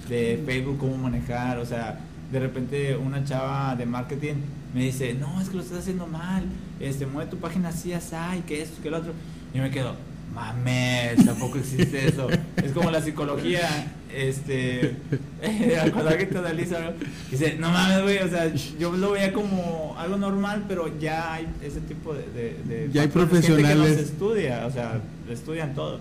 de 0.09 0.41
Facebook, 0.45 0.77
cómo 0.79 0.97
manejar, 0.97 1.59
o 1.59 1.65
sea, 1.65 1.99
de 2.31 2.39
repente 2.39 2.97
una 2.97 3.23
chava 3.23 3.75
de 3.75 3.85
marketing 3.85 4.35
me 4.73 4.83
dice, 4.83 5.13
no, 5.13 5.39
es 5.39 5.49
que 5.49 5.57
lo 5.57 5.63
estás 5.63 5.79
haciendo 5.79 6.07
mal, 6.07 6.43
este, 6.79 7.05
mueve 7.05 7.29
tu 7.29 7.37
página 7.37 7.69
así, 7.69 7.93
así, 7.93 8.15
que 8.47 8.61
esto, 8.61 8.81
que 8.81 8.89
lo 8.89 8.97
otro, 8.97 9.13
y 9.53 9.59
me 9.59 9.71
quedo, 9.71 9.95
mames, 10.33 11.25
tampoco 11.25 11.57
existe 11.57 12.07
eso, 12.07 12.27
es 12.63 12.71
como 12.71 12.91
la 12.91 13.01
psicología, 13.01 13.93
este, 14.13 14.95
cuando 15.93 16.09
alguien 16.09 16.29
te 16.29 16.37
analiza, 16.37 16.79
¿no? 16.79 16.91
dice, 17.29 17.55
no 17.59 17.69
mames, 17.71 18.03
güey, 18.03 18.17
o 18.19 18.29
sea, 18.29 18.53
yo 18.79 18.91
lo 18.91 19.11
veía 19.11 19.33
como 19.33 19.95
algo 19.97 20.17
normal, 20.17 20.65
pero 20.67 20.99
ya 20.99 21.33
hay 21.33 21.47
ese 21.63 21.81
tipo 21.81 22.13
de... 22.13 22.23
de, 22.33 22.57
de 22.65 22.89
Ya 22.91 23.01
hay 23.01 23.07
patrones, 23.07 23.45
gente 23.45 23.47
que 23.47 23.53
no 23.53 23.83
profesionales. 23.83 23.95
se 23.95 24.01
estudia, 24.03 24.65
o 24.67 24.71
sea, 24.71 25.01
estudian 25.29 25.73
todo. 25.75 25.99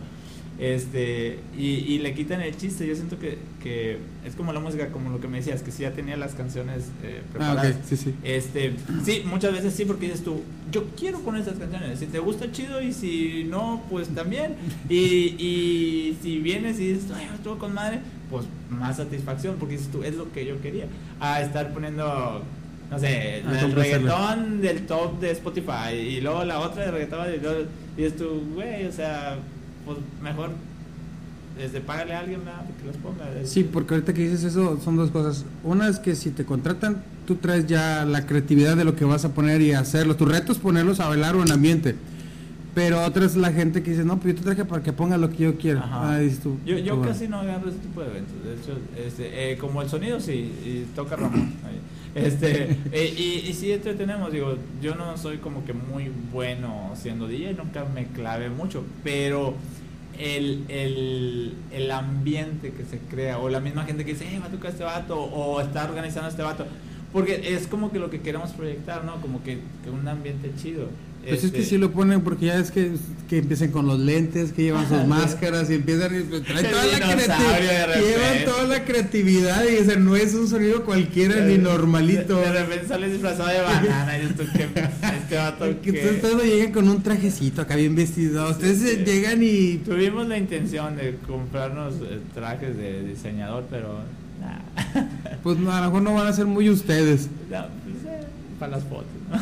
Este, 0.59 1.39
y, 1.57 1.67
y 1.67 1.99
le 2.01 2.15
quitan 2.15 2.41
el 2.41 2.57
chiste. 2.57 2.87
Yo 2.87 2.95
siento 2.97 3.19
que, 3.19 3.39
que 3.63 3.99
es 4.25 4.35
como 4.35 4.53
la 4.53 4.59
música, 4.61 4.89
como 4.89 5.11
lo 5.11 5.21
que 5.21 5.29
me 5.29 5.39
decías, 5.39 5.63
que 5.63 5.71
si 5.71 5.83
ya 5.83 5.93
tenía 5.93 6.17
las 6.17 6.35
canciones 6.35 6.87
eh, 7.05 7.21
Ah, 7.21 7.29
preparadas. 7.33 7.77
sí, 7.87 7.97
sí. 7.97 8.15
Este, 8.25 8.75
sí, 9.05 9.23
muchas 9.25 9.53
veces 9.53 9.73
sí, 9.75 9.85
porque 9.85 10.07
dices 10.07 10.25
tú, 10.25 10.43
yo 10.73 10.85
quiero 10.97 11.21
poner 11.21 11.43
esas 11.43 11.59
canciones. 11.59 11.99
Si 12.01 12.07
te 12.07 12.19
gusta, 12.19 12.51
chido, 12.51 12.83
y 12.83 12.93
si 12.93 13.45
no, 13.45 13.85
pues 13.91 14.09
también. 14.09 14.55
Y, 14.89 15.37
y 15.39 16.19
si 16.23 16.39
vienes 16.39 16.81
y 16.81 16.95
dices, 16.95 17.11
ay, 17.15 17.29
estuvo 17.35 17.59
con 17.59 17.73
madre, 17.75 18.01
pues 18.31 18.45
más 18.69 18.97
satisfacción, 18.97 19.57
porque 19.61 19.77
dices 19.77 19.93
tú, 19.93 20.03
es 20.03 20.15
lo 20.17 20.33
que 20.33 20.45
yo 20.45 20.61
quería. 20.61 20.87
A 21.21 21.41
estar 21.41 21.73
poniendo, 21.73 22.43
no 22.91 22.99
sé, 22.99 23.43
Ah, 23.47 23.61
el 23.65 23.73
reggaetón 23.73 24.61
del 24.61 24.87
top 24.87 25.21
de 25.21 25.31
Spotify, 25.33 25.95
y 25.95 26.21
luego 26.21 26.43
la 26.45 26.59
otra 26.61 26.87
de 26.87 26.91
reggaetón, 26.91 27.27
y, 27.35 27.39
luego, 27.39 27.61
y 27.97 28.03
dices 28.03 28.17
tú, 28.19 28.43
güey, 28.55 28.87
o 28.87 28.93
sea, 28.93 29.37
pues 29.89 29.99
mejor. 30.23 30.51
Este, 31.59 31.81
págale 31.81 32.15
a 32.15 32.21
alguien 32.21 32.45
¿verdad? 32.45 32.63
que 32.81 32.87
los 32.87 32.97
ponga. 32.99 33.25
Sí, 33.45 33.65
porque 33.65 33.95
ahorita 33.95 34.15
que 34.15 34.23
dices 34.23 34.45
eso 34.45 34.79
son 34.83 34.97
dos 34.97 35.11
cosas. 35.11 35.45
Una 35.65 35.89
es 35.89 35.99
que 35.99 36.15
si 36.15 36.31
te 36.31 36.45
contratan, 36.45 37.03
tú 37.27 37.35
traes 37.37 37.67
ya 37.67 38.05
la 38.05 38.27
creatividad 38.27 38.77
de 38.77 38.85
lo 38.85 38.95
que 38.95 39.05
vas 39.05 39.25
a 39.25 39.31
poner 39.35 39.61
y 39.61 39.73
hacerlo. 39.73 40.15
Tu 40.15 40.25
reto 40.25 40.53
es 40.53 40.59
ponerlos 40.59 41.01
a 41.01 41.09
bailar 41.09 41.35
o 41.35 41.43
en 41.43 41.51
ambiente. 41.51 41.97
Pero 42.75 43.05
otra 43.05 43.25
es 43.25 43.35
la 43.35 43.51
gente 43.51 43.83
que 43.83 43.91
dice, 43.91 44.05
no, 44.05 44.21
pues 44.21 44.35
yo 44.35 44.41
te 44.41 44.45
traje 44.45 44.65
para 44.65 44.83
que 44.85 44.93
pongas 44.93 45.19
lo 45.19 45.31
que 45.31 45.39
yo 45.39 45.57
quiero. 45.57 45.81
Ah, 45.83 46.21
tú, 46.41 46.59
Yo, 46.65 46.79
yo 46.79 47.03
casi 47.03 47.27
no 47.27 47.41
agarro 47.41 47.71
ese 47.71 47.79
tipo 47.79 48.03
de 48.03 48.07
eventos. 48.07 48.35
De 48.45 48.55
hecho, 48.55 48.79
este, 48.97 49.53
eh, 49.53 49.59
como 49.59 49.83
el 49.83 49.89
sonido 49.89 50.21
sí, 50.21 50.53
y 50.65 50.87
toca 50.95 51.17
Ramón. 51.17 51.55
Este, 52.15 52.77
eh, 52.91 53.15
y, 53.17 53.49
y 53.49 53.53
sí 53.53 53.71
entretenemos, 53.71 54.33
digo, 54.33 54.57
yo 54.83 54.95
no 54.95 55.17
soy 55.19 55.37
como 55.39 55.65
que 55.65 55.73
muy 55.73 56.11
bueno 56.33 56.93
siendo 56.97 57.29
DJ, 57.29 57.53
nunca 57.53 57.85
me 57.95 58.07
clavé 58.07 58.49
mucho, 58.49 58.83
pero 59.05 59.55
el, 60.19 60.65
el, 60.69 61.55
el 61.71 61.91
ambiente 61.91 62.73
que 62.73 62.85
se 62.85 62.99
crea, 62.99 63.39
o 63.39 63.49
la 63.49 63.61
misma 63.61 63.85
gente 63.85 64.05
que 64.05 64.13
dice, 64.13 64.27
eh, 64.35 64.39
va 64.39 64.47
a 64.47 64.51
tocar 64.51 64.71
este 64.73 64.85
vato, 64.85 65.21
o 65.21 65.61
está 65.61 65.85
organizando 65.85 66.29
este 66.29 66.43
vato, 66.43 66.67
porque 67.13 67.55
es 67.55 67.67
como 67.67 67.91
que 67.91 67.99
lo 67.99 68.11
que 68.11 68.21
queremos 68.21 68.51
proyectar, 68.51 69.05
¿no? 69.05 69.21
Como 69.21 69.43
que, 69.43 69.61
que 69.83 69.91
un 69.91 70.07
ambiente 70.07 70.53
chido. 70.57 70.89
Pues 71.29 71.45
es 71.45 71.51
que 71.53 71.59
Este, 71.59 71.71
sí 71.71 71.79
lo 71.79 71.91
ponen 71.93 72.23
porque 72.23 72.47
ya 72.47 72.57
es 72.57 72.71
que, 72.71 72.93
que 73.29 73.39
empiecen 73.39 73.71
con 73.71 73.87
los 73.87 73.99
lentes, 73.99 74.53
que 74.53 74.63
llevan 74.63 74.89
sus 74.89 75.07
máscaras 75.07 75.71
y 75.71 75.75
empiezan 75.75 76.19
y 76.19 76.23
pues, 76.25 76.43
traen 76.45 76.71
toda 76.71 76.87
la 76.87 76.99
creatividad. 76.99 77.95
Llevan 78.01 78.45
toda 78.45 78.65
la 78.65 78.85
creatividad 78.85 79.65
y 79.65 79.77
dicen, 79.77 80.05
no 80.05 80.17
es 80.17 80.35
un 80.35 80.49
sonido 80.49 80.85
cualquiera 80.85 81.45
ni 81.45 81.59
normalito. 81.59 82.37
De, 82.37 82.47
de 82.51 82.65
repente 82.65 82.89
sales 82.89 83.13
disfrazado 83.13 83.49
de 83.49 83.61
banana 83.61 84.19
y 84.19 84.27
tú 84.33 84.45
que 84.53 84.65
este 84.65 85.37
vato 85.37 85.67
que... 85.83 85.91
ustedes 85.91 86.35
no 86.35 86.43
llegan 86.43 86.73
con 86.73 86.89
un 86.89 87.03
trajecito 87.03 87.63
acá 87.63 87.77
bien 87.77 87.95
vestido. 87.95 88.51
Ustedes 88.51 88.79
Sí, 88.79 88.89
sí. 88.97 89.05
llegan 89.05 89.43
y 89.43 89.79
Tuvimos 89.79 90.27
la 90.29 90.39
intención 90.39 90.97
de 90.97 91.17
comprarnos 91.27 91.95
eh, 92.03 92.21
trajes 92.35 92.77
de 92.77 93.03
diseñador, 93.03 93.67
pero 93.71 94.01
nah. 94.41 95.03
pues 95.43 95.59
no, 95.59 95.73
a 95.73 95.81
lo 95.81 95.87
mejor 95.87 96.03
no 96.03 96.15
van 96.15 96.27
a 96.27 96.33
ser 96.33 96.47
muy 96.47 96.71
ustedes. 96.71 97.29
No, 97.51 97.67
pues, 97.85 98.15
eh, 98.15 98.25
para 98.59 98.73
las 98.73 98.85
fotos, 98.85 99.07
¿no? 99.31 99.39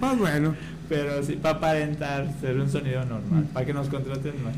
Pues 0.00 0.18
bueno, 0.18 0.54
Pero 0.94 1.22
sí, 1.24 1.32
para 1.40 1.56
aparentar 1.56 2.32
ser 2.40 2.58
un 2.58 2.70
sonido 2.70 3.04
normal, 3.04 3.46
para 3.52 3.66
que 3.66 3.72
nos 3.74 3.88
contraten 3.88 4.34
más. 4.44 4.54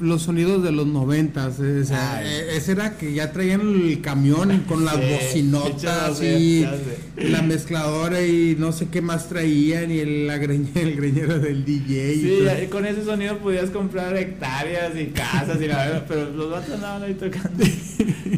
los 0.00 0.22
sonidos 0.22 0.62
de 0.62 0.70
los 0.70 0.86
noventas, 0.86 1.58
eh, 1.60 1.84
sea, 1.84 2.18
Ay. 2.18 2.26
eh, 2.28 2.56
ese 2.56 2.70
era 2.72 2.96
que 2.96 3.12
ya 3.14 3.32
traían 3.32 3.62
el 3.62 4.00
camión 4.00 4.64
con 4.68 4.84
las 4.84 4.94
Sí, 4.96 5.02
bocinotas 5.10 6.22
y 6.22 6.64
la 7.16 7.42
mezcladora 7.42 8.22
y 8.24 8.54
no 8.58 8.70
sé 8.70 8.88
qué 8.90 9.00
más 9.02 9.28
traían 9.28 9.90
y 9.90 9.98
el, 9.98 10.26
la 10.28 10.36
greñe- 10.38 10.76
el 10.76 10.94
greñero 10.94 11.38
del 11.40 11.64
DJ. 11.64 12.12
y 12.14 12.20
Sí, 12.20 12.38
ya- 12.44 12.70
con 12.70 12.86
ese 12.86 13.02
sonido 13.04 13.38
podías 13.38 13.70
comprar 13.70 14.16
hectáreas 14.16 14.92
y 14.96 15.06
casas 15.06 15.60
y 15.60 15.66
la 15.66 15.78
verdad, 15.84 16.04
pero 16.06 16.30
los 16.30 16.50
vatos 16.50 16.74
andaban 16.74 17.02
ahí 17.02 17.14
tocando. 17.14 17.64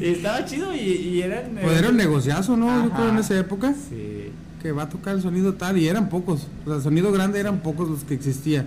Y 0.01 0.07
estaba 0.13 0.45
chido 0.47 0.75
y, 0.75 0.79
y 0.79 1.21
eran... 1.21 1.59
Pues 1.61 1.79
era 1.79 1.91
un 1.91 1.97
negociazo, 1.97 2.57
¿no? 2.57 2.67
Yo 2.69 2.87
Ajá. 2.87 2.97
creo 2.97 3.09
en 3.11 3.19
esa 3.19 3.39
época 3.39 3.75
Sí. 3.91 4.20
Que 4.63 4.73
va 4.73 4.85
a 4.85 4.89
tocar 4.89 5.15
el 5.17 5.23
sonido 5.23 5.55
tal 5.55 5.79
y 5.79 5.89
eran 5.89 6.09
pocos. 6.09 6.47
O 6.65 6.69
sea, 6.69 6.77
el 6.77 6.83
sonido 6.83 7.13
grande 7.13 7.41
eran 7.41 7.61
pocos 7.61 7.89
los 7.89 8.05
que 8.05 8.15
existía. 8.15 8.67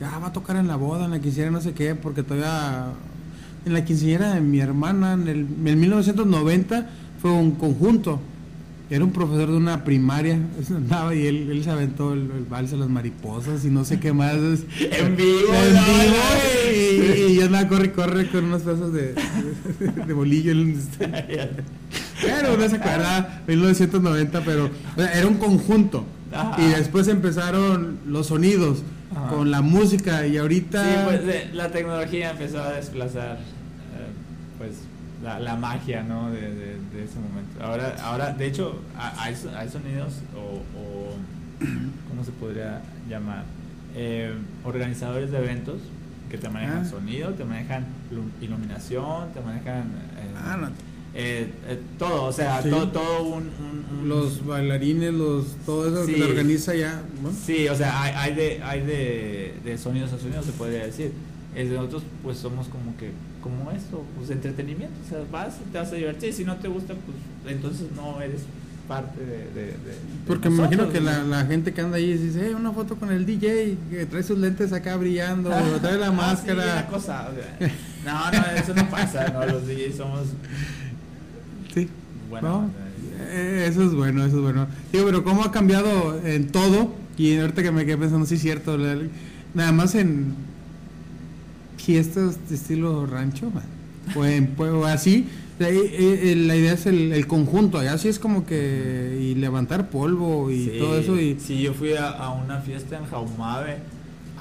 Ya 0.00 0.18
va 0.18 0.28
a 0.28 0.32
tocar 0.32 0.56
en 0.56 0.68
la 0.68 0.76
boda, 0.76 1.04
en 1.06 1.10
la 1.12 1.18
quinceañera, 1.20 1.50
no 1.52 1.60
sé 1.60 1.72
qué, 1.72 1.94
porque 1.94 2.22
todavía 2.22 2.86
en 3.66 3.72
la 3.72 3.84
quinceañera 3.84 4.34
de 4.34 4.40
mi 4.40 4.60
hermana 4.60 5.14
en 5.14 5.28
el 5.28 5.38
en 5.66 5.80
1990 5.80 6.88
fue 7.20 7.30
un 7.32 7.52
conjunto. 7.52 8.20
Era 8.90 9.04
un 9.04 9.10
profesor 9.12 9.50
de 9.50 9.56
una 9.58 9.84
primaria, 9.84 10.38
andaba 10.74 11.14
y 11.14 11.26
él, 11.26 11.50
él 11.50 11.62
se 11.62 11.70
aventó 11.70 12.14
el, 12.14 12.20
el 12.30 12.44
vals 12.48 12.72
a 12.72 12.76
las 12.76 12.88
mariposas 12.88 13.62
y 13.64 13.68
no 13.70 13.84
sé 13.84 14.00
qué 14.00 14.12
más. 14.14 14.34
En 14.80 15.16
vivo, 15.16 15.52
En 15.52 15.74
vivo, 15.74 17.26
y, 17.28 17.32
y 17.32 17.34
yo 17.36 17.44
andaba 17.46 17.68
corre, 17.68 17.92
corre 17.92 18.28
con 18.30 18.44
unos 18.46 18.62
pedazos 18.62 18.92
de, 18.94 19.12
de, 19.80 20.04
de 20.06 20.12
bolillo. 20.14 20.52
en- 20.52 20.78
Pero 22.20 22.56
no 22.56 22.68
se 22.68 22.76
acuerda, 22.76 23.42
1990, 23.46 24.40
pero 24.44 24.66
o 24.66 25.00
sea, 25.00 25.12
era 25.12 25.26
un 25.26 25.36
conjunto. 25.38 26.04
Ajá. 26.32 26.60
Y 26.60 26.68
después 26.70 27.08
empezaron 27.08 27.98
los 28.06 28.26
sonidos 28.26 28.82
Ajá. 29.14 29.28
con 29.28 29.50
la 29.50 29.62
música 29.62 30.26
y 30.26 30.36
ahorita... 30.36 30.82
Sí, 30.84 30.90
pues 31.04 31.54
la 31.54 31.70
tecnología 31.70 32.30
empezó 32.32 32.62
a 32.62 32.72
desplazar 32.72 33.36
eh, 33.36 34.58
pues 34.58 34.72
la, 35.22 35.38
la 35.40 35.56
magia 35.56 36.02
¿no? 36.02 36.30
de, 36.30 36.40
de- 36.42 36.78
de 36.94 37.04
ese 37.04 37.18
momento. 37.18 37.62
Ahora, 37.64 37.96
ahora 38.02 38.32
de 38.34 38.46
hecho, 38.46 38.78
ha- 38.98 39.22
hay, 39.22 39.34
so- 39.36 39.50
hay 39.56 39.68
sonidos 39.68 40.14
o, 40.36 40.58
o, 40.78 41.14
¿cómo 42.10 42.24
se 42.24 42.32
podría 42.32 42.82
llamar? 43.08 43.44
Eh, 43.96 44.32
organizadores 44.64 45.30
de 45.30 45.38
eventos 45.38 45.76
que 46.30 46.36
te 46.36 46.48
manejan 46.50 46.82
Ah. 46.84 46.88
sonido, 46.88 47.30
te 47.30 47.44
manejan 47.44 47.86
lu- 48.10 48.30
iluminación, 48.44 49.32
te 49.32 49.40
manejan 49.40 49.82
eh, 50.18 50.34
Ah, 50.44 50.56
no. 50.60 50.68
Eh, 51.14 51.50
eh, 51.68 51.78
todo, 51.98 52.24
o 52.24 52.32
sea, 52.32 52.62
Sí. 52.62 52.70
todo, 52.70 52.88
todo 52.88 53.22
un, 53.24 53.44
un- 53.44 53.86
un- 54.02 54.08
los 54.08 54.44
bailarines, 54.46 55.12
los 55.14 55.46
todo 55.66 55.88
eso 55.88 56.04
Sí. 56.06 56.12
que 56.12 56.18
se 56.18 56.24
organiza 56.24 56.74
ya. 56.74 57.02
Sí, 57.44 57.68
o 57.68 57.74
sea, 57.74 58.02
hay, 58.02 58.12
hay 58.16 58.34
de, 58.34 58.62
hay 58.62 58.80
de, 58.82 59.54
de 59.64 59.78
sonidos 59.78 60.12
a 60.12 60.18
sonidos, 60.18 60.44
se 60.46 60.52
podría 60.52 60.84
decir. 60.86 61.12
De 61.54 61.64
nosotros, 61.64 62.04
pues 62.22 62.38
somos 62.38 62.68
como 62.68 62.96
que, 62.98 63.10
como 63.42 63.72
esto, 63.72 64.04
pues 64.16 64.30
entretenimiento. 64.30 64.94
O 65.04 65.08
sea, 65.08 65.18
vas, 65.32 65.56
te 65.72 65.78
vas 65.78 65.90
a 65.90 65.96
divertir. 65.96 66.32
Si 66.32 66.44
no 66.44 66.54
te 66.56 66.68
gusta, 66.68 66.94
pues 66.94 67.52
entonces 67.52 67.86
no 67.96 68.20
eres 68.20 68.42
parte 68.86 69.18
de. 69.20 69.38
de- 69.38 69.54
de- 69.54 69.72
de 69.72 69.94
Porque 70.26 70.50
me 70.50 70.56
imagino 70.58 70.88
que 70.92 71.00
la, 71.00 71.18
¿no? 71.24 71.28
la 71.30 71.46
gente 71.46 71.72
que 71.74 71.80
anda 71.80 71.96
ahí 71.96 72.16
dice, 72.16 72.50
eh, 72.50 72.54
una 72.54 72.70
foto 72.70 72.94
con 72.94 73.10
el 73.10 73.26
DJ, 73.26 73.76
que 73.90 74.06
trae 74.06 74.22
sus 74.22 74.38
lentes 74.38 74.72
acá 74.72 74.96
brillando, 74.96 75.50
o 75.50 75.52
trae 75.80 75.98
la 75.98 76.08
Ah, 76.08 76.12
máscara. 76.12 76.62
una 76.74 76.86
cosa, 76.86 77.28
o 77.28 77.34
sea, 77.34 77.70
no, 78.04 78.30
no, 78.30 78.46
eso 78.60 78.74
no 78.74 78.88
pasa, 78.88 79.28
no, 79.30 79.44
los 79.44 79.66
DJs 79.66 79.96
somos. 79.96 80.28
Sí. 82.28 82.30
Bueno, 82.30 82.48
¿no? 82.62 82.66
eh, 82.66 83.64
Eh, 83.64 83.66
eso 83.68 83.82
es 83.84 83.92
bueno, 83.94 84.24
eso 84.24 84.36
es 84.36 84.42
bueno. 84.42 84.66
Digo, 84.92 85.04
pero 85.06 85.24
cómo 85.24 85.42
ha 85.44 85.50
cambiado 85.52 86.20
en 86.24 86.48
todo, 86.48 86.94
y 87.16 87.36
ahorita 87.38 87.62
que 87.62 87.72
me 87.72 87.84
quedé 87.84 87.96
pensando, 87.98 88.26
sí 88.26 88.36
es 88.36 88.42
cierto, 88.42 88.78
nada 89.54 89.72
más 89.72 89.94
en 89.94 90.34
fiestas 91.76 92.48
de 92.48 92.54
estilo 92.54 93.06
rancho, 93.06 93.50
man, 93.50 93.64
o, 94.16 94.24
en, 94.24 94.54
o 94.58 94.84
así, 94.84 95.26
eh, 95.60 96.34
la 96.46 96.54
idea 96.56 96.72
es 96.74 96.86
el, 96.86 97.12
el 97.12 97.26
conjunto, 97.26 97.78
allá 97.78 97.98
sí 97.98 98.08
es 98.08 98.18
como 98.18 98.46
que 98.46 99.18
y 99.20 99.34
levantar 99.34 99.90
polvo 99.90 100.50
y 100.50 100.64
sí, 100.66 100.72
todo 100.78 100.98
eso 100.98 101.18
y 101.20 101.38
Sí, 101.40 101.60
yo 101.60 101.74
fui 101.74 101.94
a, 101.94 102.08
a 102.10 102.30
una 102.30 102.60
fiesta 102.60 102.96
en 102.98 103.06
Jaumave. 103.06 103.78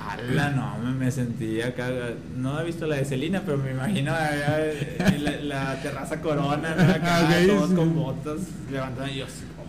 Ala, 0.07 0.51
no, 0.51 0.77
me, 0.79 0.91
me 1.05 1.11
sentía 1.11 1.67
acá. 1.67 1.89
No 2.35 2.59
he 2.59 2.65
visto 2.65 2.87
la 2.87 2.95
de 2.97 3.05
Celina, 3.05 3.41
pero 3.45 3.57
me 3.57 3.71
imagino 3.71 4.13
allá, 4.13 4.57
eh, 4.59 4.97
la, 5.19 5.65
la 5.65 5.81
terraza 5.81 6.21
Corona, 6.21 6.75
¿no? 6.75 6.83
acá, 6.91 7.27
todos 7.47 7.69
sí. 7.69 7.75
con 7.75 7.95
botas 7.95 8.39
levantando. 8.71 9.11
Y 9.11 9.17
yo, 9.17 9.25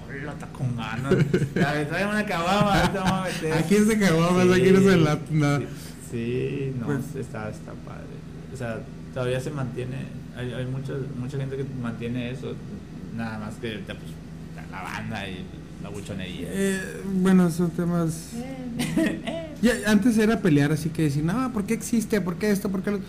"Hola, 0.09 0.33
está 0.33 0.47
con 0.49 0.77
ganas. 0.77 1.13
A 1.13 1.73
ver, 1.73 1.89
trae 1.89 2.07
una 2.07 2.25
cabama, 2.25 2.81
ahorita 2.81 3.01
vamos 3.03 3.21
a 3.21 3.25
meter. 3.33 3.53
aquí 3.53 3.75
es 3.77 3.89
de 3.89 3.99
caguamas, 3.99 4.45
Sí, 4.47 4.53
aquí 4.53 4.71
no 4.71 4.81
se 4.81 4.97
la... 4.97 5.19
nada. 5.31 5.59
Sí, 5.59 5.67
sí, 6.11 6.73
no, 6.79 6.87
Pues- 6.87 7.15
está, 7.17 7.49
está 7.51 7.73
padre. 7.85 8.07
O 8.53 8.57
sea, 8.57 8.79
todavía 9.13 9.41
se 9.41 9.51
mantiene. 9.51 9.97
Hay, 10.37 10.53
hay 10.53 10.67
mucha, 10.67 10.93
mucha 11.19 11.37
gente 11.37 11.57
que 11.57 11.65
mantiene 11.83 12.31
eso. 12.31 12.55
Nada 13.17 13.39
más 13.39 13.55
que 13.57 13.81
pues, 13.87 13.99
la 14.71 14.83
banda 14.83 15.29
y 15.29 15.45
la 15.83 15.89
buchonería. 15.91 16.49
Eh, 16.51 17.03
bueno, 17.15 17.51
son 17.51 17.71
temas... 17.71 18.31
Ya, 19.63 19.73
antes 19.87 20.17
era 20.19 20.41
pelear, 20.41 20.73
así 20.73 20.89
que 20.91 21.03
decir, 21.03 21.25
no, 21.25 21.53
¿por 21.53 21.65
qué 21.65 21.75
existe? 21.75 22.21
¿Por 22.21 22.37
qué 22.37 22.51
esto? 22.51 22.69
¿Por 22.69 22.83
qué 22.83 22.93
lo-?" 22.93 23.01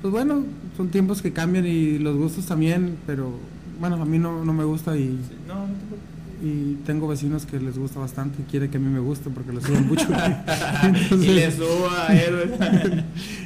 Pues 0.00 0.10
bueno, 0.12 0.44
son 0.76 0.88
tiempos 0.88 1.22
que 1.22 1.32
cambian 1.32 1.64
y 1.66 1.98
los 1.98 2.16
gustos 2.16 2.46
también, 2.46 2.96
pero 3.06 3.32
bueno, 3.78 3.96
a 4.02 4.04
mí 4.04 4.18
no, 4.18 4.44
no 4.44 4.52
me 4.52 4.64
gusta 4.64 4.96
y, 4.96 5.02
Sí, 5.28 5.36
No, 5.46 5.54
no 5.60 5.66
te 5.66 6.12
y 6.44 6.76
tengo 6.84 7.06
vecinos 7.06 7.46
que 7.46 7.60
les 7.60 7.78
gusta 7.78 8.00
bastante 8.00 8.42
y 8.42 8.50
quiere 8.50 8.68
que 8.68 8.76
a 8.76 8.80
mí 8.80 8.88
me 8.92 8.98
guste 8.98 9.30
porque 9.30 9.52
les 9.52 9.62
suben 9.62 9.86
mucho. 9.88 10.08
y 11.12 11.26
le 11.28 11.52
subo 11.52 11.88
a 11.96 12.12
héroes. 12.12 12.50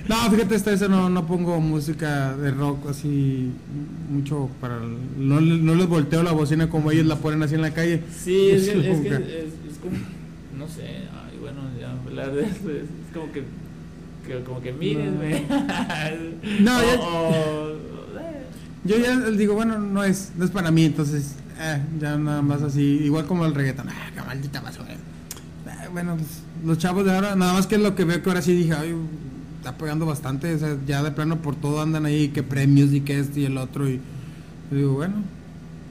no, 0.08 0.16
fíjate, 0.30 0.54
esta 0.54 0.70
vez 0.70 0.88
no, 0.88 1.10
no 1.10 1.26
pongo 1.26 1.60
música 1.60 2.34
de 2.38 2.52
rock 2.52 2.88
así 2.88 3.50
mucho 4.10 4.48
para... 4.62 4.76
el- 4.82 5.28
no, 5.28 5.42
no 5.42 5.74
les 5.74 5.86
volteo 5.86 6.22
la 6.22 6.32
bocina 6.32 6.70
como 6.70 6.90
ellos 6.90 7.04
la 7.04 7.16
ponen 7.16 7.42
así 7.42 7.54
en 7.54 7.60
la 7.62 7.72
calle. 7.72 8.02
sí, 8.18 8.48
es, 8.48 8.68
que- 8.70 8.78
es, 8.80 8.86
como 8.88 9.02
que 9.02 9.08
es, 9.16 9.44
es 9.72 9.78
como. 9.82 9.96
No 10.58 10.66
sé, 10.66 11.02
hablar 12.22 12.34
de 12.36 12.42
eso 12.42 12.70
es, 12.70 12.82
es 12.82 13.14
como 13.14 13.32
que. 13.32 13.42
que- 14.26 14.42
como 14.44 14.60
que 14.60 14.72
míreme. 14.72 15.44
No, 16.60 16.78
O- 16.78 16.82
ya- 16.82 17.00
o- 17.00 17.70
eh. 18.18 18.42
Yo 18.84 18.98
ya 18.98 19.18
digo, 19.30 19.54
bueno, 19.54 19.78
no 19.78 20.02
es, 20.04 20.32
no 20.36 20.44
es 20.44 20.50
para 20.50 20.70
mí, 20.70 20.84
entonces, 20.84 21.34
eh, 21.60 21.80
ya 22.00 22.16
nada 22.16 22.42
más 22.42 22.62
así, 22.62 22.80
igual 23.04 23.26
como 23.26 23.44
el 23.46 23.54
reggaetón, 23.54 23.88
ah, 23.88 24.10
qué 24.14 24.20
maldita 24.22 24.60
basura. 24.60 24.92
Eh, 24.92 25.88
bueno, 25.92 26.16
pues, 26.16 26.28
los 26.64 26.78
chavos 26.78 27.04
de 27.04 27.12
ahora, 27.14 27.34
nada 27.36 27.52
más 27.52 27.66
que 27.66 27.74
es 27.76 27.80
lo 27.80 27.94
que 27.94 28.04
veo 28.04 28.22
que 28.22 28.28
ahora 28.30 28.42
sí 28.42 28.52
dije, 28.54 28.72
ay, 28.74 28.94
está 29.58 29.76
pegando 29.76 30.06
bastante, 30.06 30.54
o 30.54 30.58
sea, 30.58 30.76
ya 30.86 31.02
de 31.02 31.10
plano 31.10 31.36
por 31.42 31.56
todo 31.56 31.80
andan 31.82 32.06
ahí, 32.06 32.28
que 32.28 32.42
premios 32.42 32.92
y 32.92 33.00
que 33.00 33.18
este 33.18 33.40
y 33.40 33.44
el 33.46 33.58
otro, 33.58 33.88
y 33.88 34.00
yo 34.70 34.76
digo, 34.76 34.92
bueno, 34.94 35.14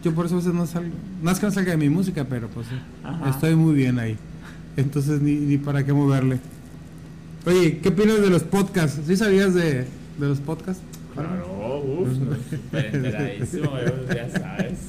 yo 0.04 0.14
por 0.14 0.26
eso 0.28 0.36
a 0.36 0.38
veces 0.38 0.54
no 0.54 0.66
salgo, 0.66 0.94
no 1.22 1.32
es 1.32 1.40
que 1.40 1.46
no 1.46 1.52
salga 1.52 1.72
de 1.72 1.78
mi 1.78 1.90
música, 1.90 2.26
pero 2.30 2.48
pues 2.48 2.68
Ajá. 3.04 3.30
estoy 3.30 3.56
muy 3.56 3.74
bien 3.76 4.00
ahí, 4.00 4.16
entonces 4.78 5.22
ni, 5.22 5.36
ni 5.36 5.58
para 5.58 5.86
qué 5.86 5.94
moverle. 5.94 6.40
Oye, 7.46 7.80
¿qué 7.80 7.90
opinas 7.90 8.22
de 8.22 8.30
los 8.30 8.44
podcasts? 8.44 9.00
¿Sí 9.06 9.16
sabías 9.16 9.54
de, 9.54 9.82
de 9.84 9.88
los 10.28 10.40
podcasts? 10.40 10.82
Claro, 11.14 11.84
uff, 12.00 12.10
yo, 13.54 14.14
ya 14.16 14.30
sabes. 14.30 14.80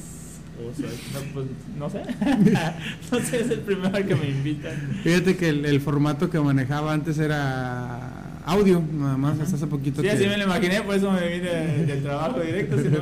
Uf, 0.59 0.79
no, 0.79 1.19
pues, 1.33 1.45
no 1.77 1.89
sé. 1.89 2.01
no 3.11 3.19
sé, 3.19 3.41
es 3.41 3.49
el 3.51 3.59
primero 3.59 4.05
que 4.05 4.15
me 4.15 4.29
invitan. 4.29 4.73
Fíjate 5.03 5.37
que 5.37 5.49
el, 5.49 5.65
el 5.65 5.79
formato 5.81 6.29
que 6.29 6.39
manejaba 6.39 6.93
antes 6.93 7.19
era 7.19 8.16
audio, 8.47 8.81
nada 8.97 9.17
más, 9.17 9.39
hasta 9.39 9.55
hace 9.57 9.67
poquito 9.67 10.01
Sí, 10.01 10.07
que... 10.07 10.13
así 10.13 10.25
me 10.25 10.37
lo 10.37 10.45
imaginé, 10.45 10.81
por 10.81 10.95
eso 10.95 11.11
me 11.11 11.27
vine 11.27 11.85
del 11.85 12.01
trabajo 12.01 12.39
directo. 12.39 12.77
Si 12.81 12.87
no, 12.87 12.99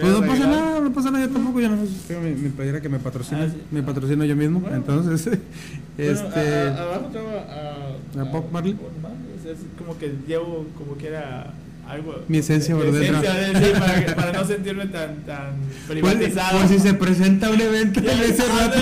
Pues 0.00 0.12
no 0.12 0.20
pasa 0.26 0.46
nada, 0.46 0.80
no 0.80 0.92
pasa 0.92 1.10
nada, 1.10 1.26
yo 1.26 1.32
tampoco, 1.32 1.60
yo 1.60 1.68
no 1.68 1.76
tengo 2.08 2.20
mi, 2.22 2.30
mi 2.32 2.48
playera 2.50 2.80
que 2.80 2.88
me 2.88 2.98
patrocina, 2.98 3.44
Ah, 3.44 3.48
sí. 3.48 3.56
me 3.70 3.82
patrocino 3.82 4.24
yo 4.24 4.34
mismo, 4.36 4.60
Bueno. 4.60 4.76
entonces, 4.76 5.24
Bueno, 5.96 6.12
este... 6.12 6.40
a- 6.40 6.74
a- 6.74 6.82
abajo 6.82 7.06
tengo 7.12 7.28
a, 7.28 8.20
¿A 8.20 8.24
Bob 8.24 8.50
Marley? 8.52 8.72
Bob 8.74 8.90
Marley, 9.02 9.18
sea, 9.42 9.52
es 9.52 9.58
como 9.78 9.96
que 9.98 10.12
llevo 10.26 10.66
como 10.76 10.96
que 10.98 11.06
era 11.08 11.52
algo. 11.90 12.24
Mi 12.28 12.38
esencia 12.38 12.74
de- 12.76 12.82
verdadera. 12.90 13.20
esencia, 13.20 13.60
sí, 13.60 13.80
para, 13.80 14.14
para 14.16 14.32
no 14.32 14.44
sentirme 14.46 14.86
tan, 14.86 15.16
tan 15.26 15.50
Pues, 15.86 16.00
privatizado. 16.00 16.58
por 16.58 16.68
si 16.68 16.78
se 16.78 16.94
presenta 16.94 17.50
un 17.50 17.60
evento 17.60 18.00
Ya, 18.00 18.12
en 18.12 18.20
ese 18.30 18.44
rato, 18.46 18.78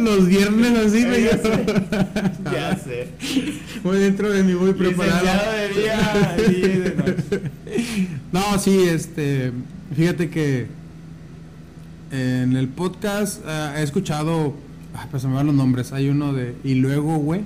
los 0.00 0.26
viernes 0.26 0.78
así, 0.86 1.06
me 1.06 1.20
Ya 1.22 2.52
Ya 2.52 2.76
sé. 2.76 3.08
voy 3.82 3.98
dentro 3.98 4.30
de 4.30 4.42
mí 4.42 4.54
muy 4.54 4.72
preparado. 4.74 5.26
De 5.56 5.80
día 5.80 6.36
de 6.36 6.94
noche. 6.96 7.40
No, 8.32 8.58
sí, 8.58 8.82
este, 8.88 9.52
fíjate 9.96 10.30
que 10.30 10.66
en 12.12 12.56
el 12.56 12.68
podcast 12.68 13.42
ah, 13.46 13.74
he 13.78 13.82
escuchado, 13.82 14.54
ay, 14.94 15.06
pues 15.10 15.22
se 15.22 15.28
me 15.28 15.34
van 15.34 15.46
los 15.46 15.54
nombres, 15.54 15.92
hay 15.92 16.08
uno 16.08 16.32
de, 16.32 16.54
y 16.64 16.74
luego, 16.74 17.16
güey, 17.18 17.42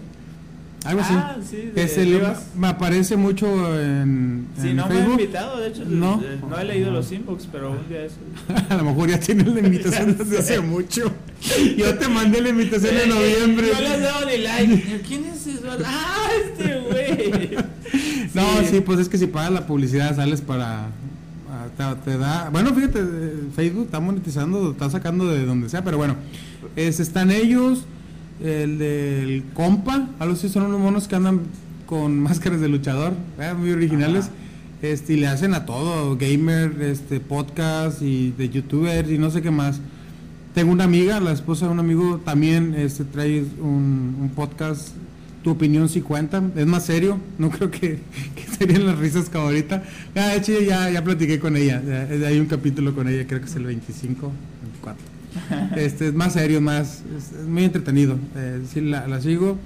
algo 0.85 1.01
Ah, 1.05 1.37
así. 1.39 1.49
sí, 1.51 1.71
de 1.75 1.83
Es 1.83 1.97
el- 1.99 2.21
me 2.59 2.67
aparece 2.69 3.17
mucho 3.17 3.47
en, 3.81 4.47
Sí, 4.61 4.69
en 4.69 4.77
no 4.77 4.87
me 4.87 4.95
Facebook. 4.95 5.21
invitado, 5.21 5.61
de 5.61 5.69
hecho, 5.69 5.85
No. 5.87 6.21
eh, 6.23 6.39
no 6.49 6.59
he 6.59 6.65
leído 6.65 6.91
los 6.91 7.11
inbox, 7.11 7.49
pero 7.51 7.71
un 7.73 7.89
día 7.89 8.05
eso. 8.05 8.17
A 8.69 8.77
lo 8.77 8.85
mejor 8.85 9.09
ya 9.09 9.19
tienen 9.19 9.55
la 9.55 9.61
invitación 9.61 10.17
desde 10.19 10.39
hace 10.39 10.61
mucho. 10.61 11.11
Yo 11.77 11.95
te 11.99 12.09
mandé 12.09 12.41
la 12.41 12.51
invitación 12.51 12.95
en 12.97 13.09
noviembre. 13.09 13.69
No 13.73 13.81
le 13.81 13.87
has 13.89 14.01
dado 14.01 14.27
ni 14.27 14.39
like. 14.39 15.01
¿Quién 15.07 15.25
es? 15.25 15.45
Ah, 15.85 16.29
este 16.45 16.81
güey. 16.81 17.57
No, 18.35 18.43
sí, 18.69 18.81
pues 18.81 18.99
es 19.01 19.09
que 19.09 19.19
si 19.19 19.27
pagas 19.27 19.53
la 19.53 19.67
publicidad 19.67 20.15
sales 20.17 20.41
para... 20.41 20.87
ah, 21.51 21.95
Te, 22.05 22.11
te 22.13 22.19
da... 22.19 22.49
Bueno, 22.51 22.75
fíjate, 22.75 22.99
eh, 23.01 23.33
Facebook 23.55 23.85
está 23.87 24.01
monetizando, 24.01 24.73
está 24.73 24.91
sacando 24.91 25.27
de 25.29 25.45
donde 25.47 25.69
sea, 25.69 25.83
pero 25.85 25.97
bueno. 25.97 26.17
Es, 26.77 26.99
están 27.01 27.31
ellos, 27.31 27.85
el 28.43 28.79
del 28.79 29.45
compa, 29.55 30.09
algo 30.19 30.35
así, 30.35 30.49
son 30.49 30.65
unos 30.65 30.81
monos 30.81 31.09
que 31.09 31.17
andan 31.17 31.41
con 31.87 32.19
máscaras 32.23 32.61
de 32.61 32.69
luchador, 32.69 33.13
eh, 33.39 33.53
muy 33.59 33.71
originales. 33.73 34.27
Ajá. 34.27 34.35
Este, 34.83 35.15
y 35.15 35.17
le 35.17 35.29
hacen 35.29 35.55
a 35.55 35.65
todo, 35.65 36.17
gamer, 36.19 36.77
este, 36.83 37.19
podcast 37.19 38.03
y 38.03 38.33
de 38.33 38.51
youtubers 38.51 39.11
y 39.11 39.17
no 39.17 39.31
sé 39.31 39.41
qué 39.41 39.51
más. 39.51 39.81
Tengo 40.55 40.73
una 40.73 40.85
amiga, 40.85 41.21
la 41.21 41.33
esposa 41.33 41.67
de 41.67 41.73
un 41.73 41.79
amigo, 41.81 42.21
también 42.25 42.75
este, 42.77 43.05
trae 43.05 43.45
un, 43.63 44.17
un 44.21 44.31
podcast, 44.37 44.91
Tu 45.43 45.51
opinión 45.51 45.89
si 45.89 46.01
cuenta, 46.03 46.43
es 46.55 46.67
más 46.67 46.85
serio, 46.85 47.19
no 47.39 47.49
creo 47.51 47.71
que, 47.71 47.99
que 48.37 48.47
serían 48.59 48.85
las 48.87 48.99
risas 48.99 49.31
que 49.31 49.39
ahorita. 49.39 49.83
Ah, 50.17 50.29
de 50.29 50.37
hecho, 50.37 50.53
ya, 50.61 50.91
ya 50.91 51.03
platiqué 51.03 51.39
con 51.39 51.57
ella, 51.57 51.83
ya- 51.83 52.27
hay 52.27 52.39
un 52.39 52.47
capítulo 52.47 52.95
con 52.95 53.09
ella, 53.09 53.27
creo 53.27 53.41
que 53.41 53.47
es 53.47 53.57
el 53.57 53.65
25, 53.65 54.33
24. 54.65 55.14
Este, 55.77 56.09
es 56.09 56.15
más 56.15 56.33
serio, 56.35 56.61
más, 56.61 57.03
es, 57.17 57.33
es 57.41 57.47
muy 57.49 57.65
entretenido, 57.65 58.17
eh, 58.37 58.63
sí, 58.73 58.81
la, 58.81 59.07
la 59.09 59.21
sigo. 59.21 59.59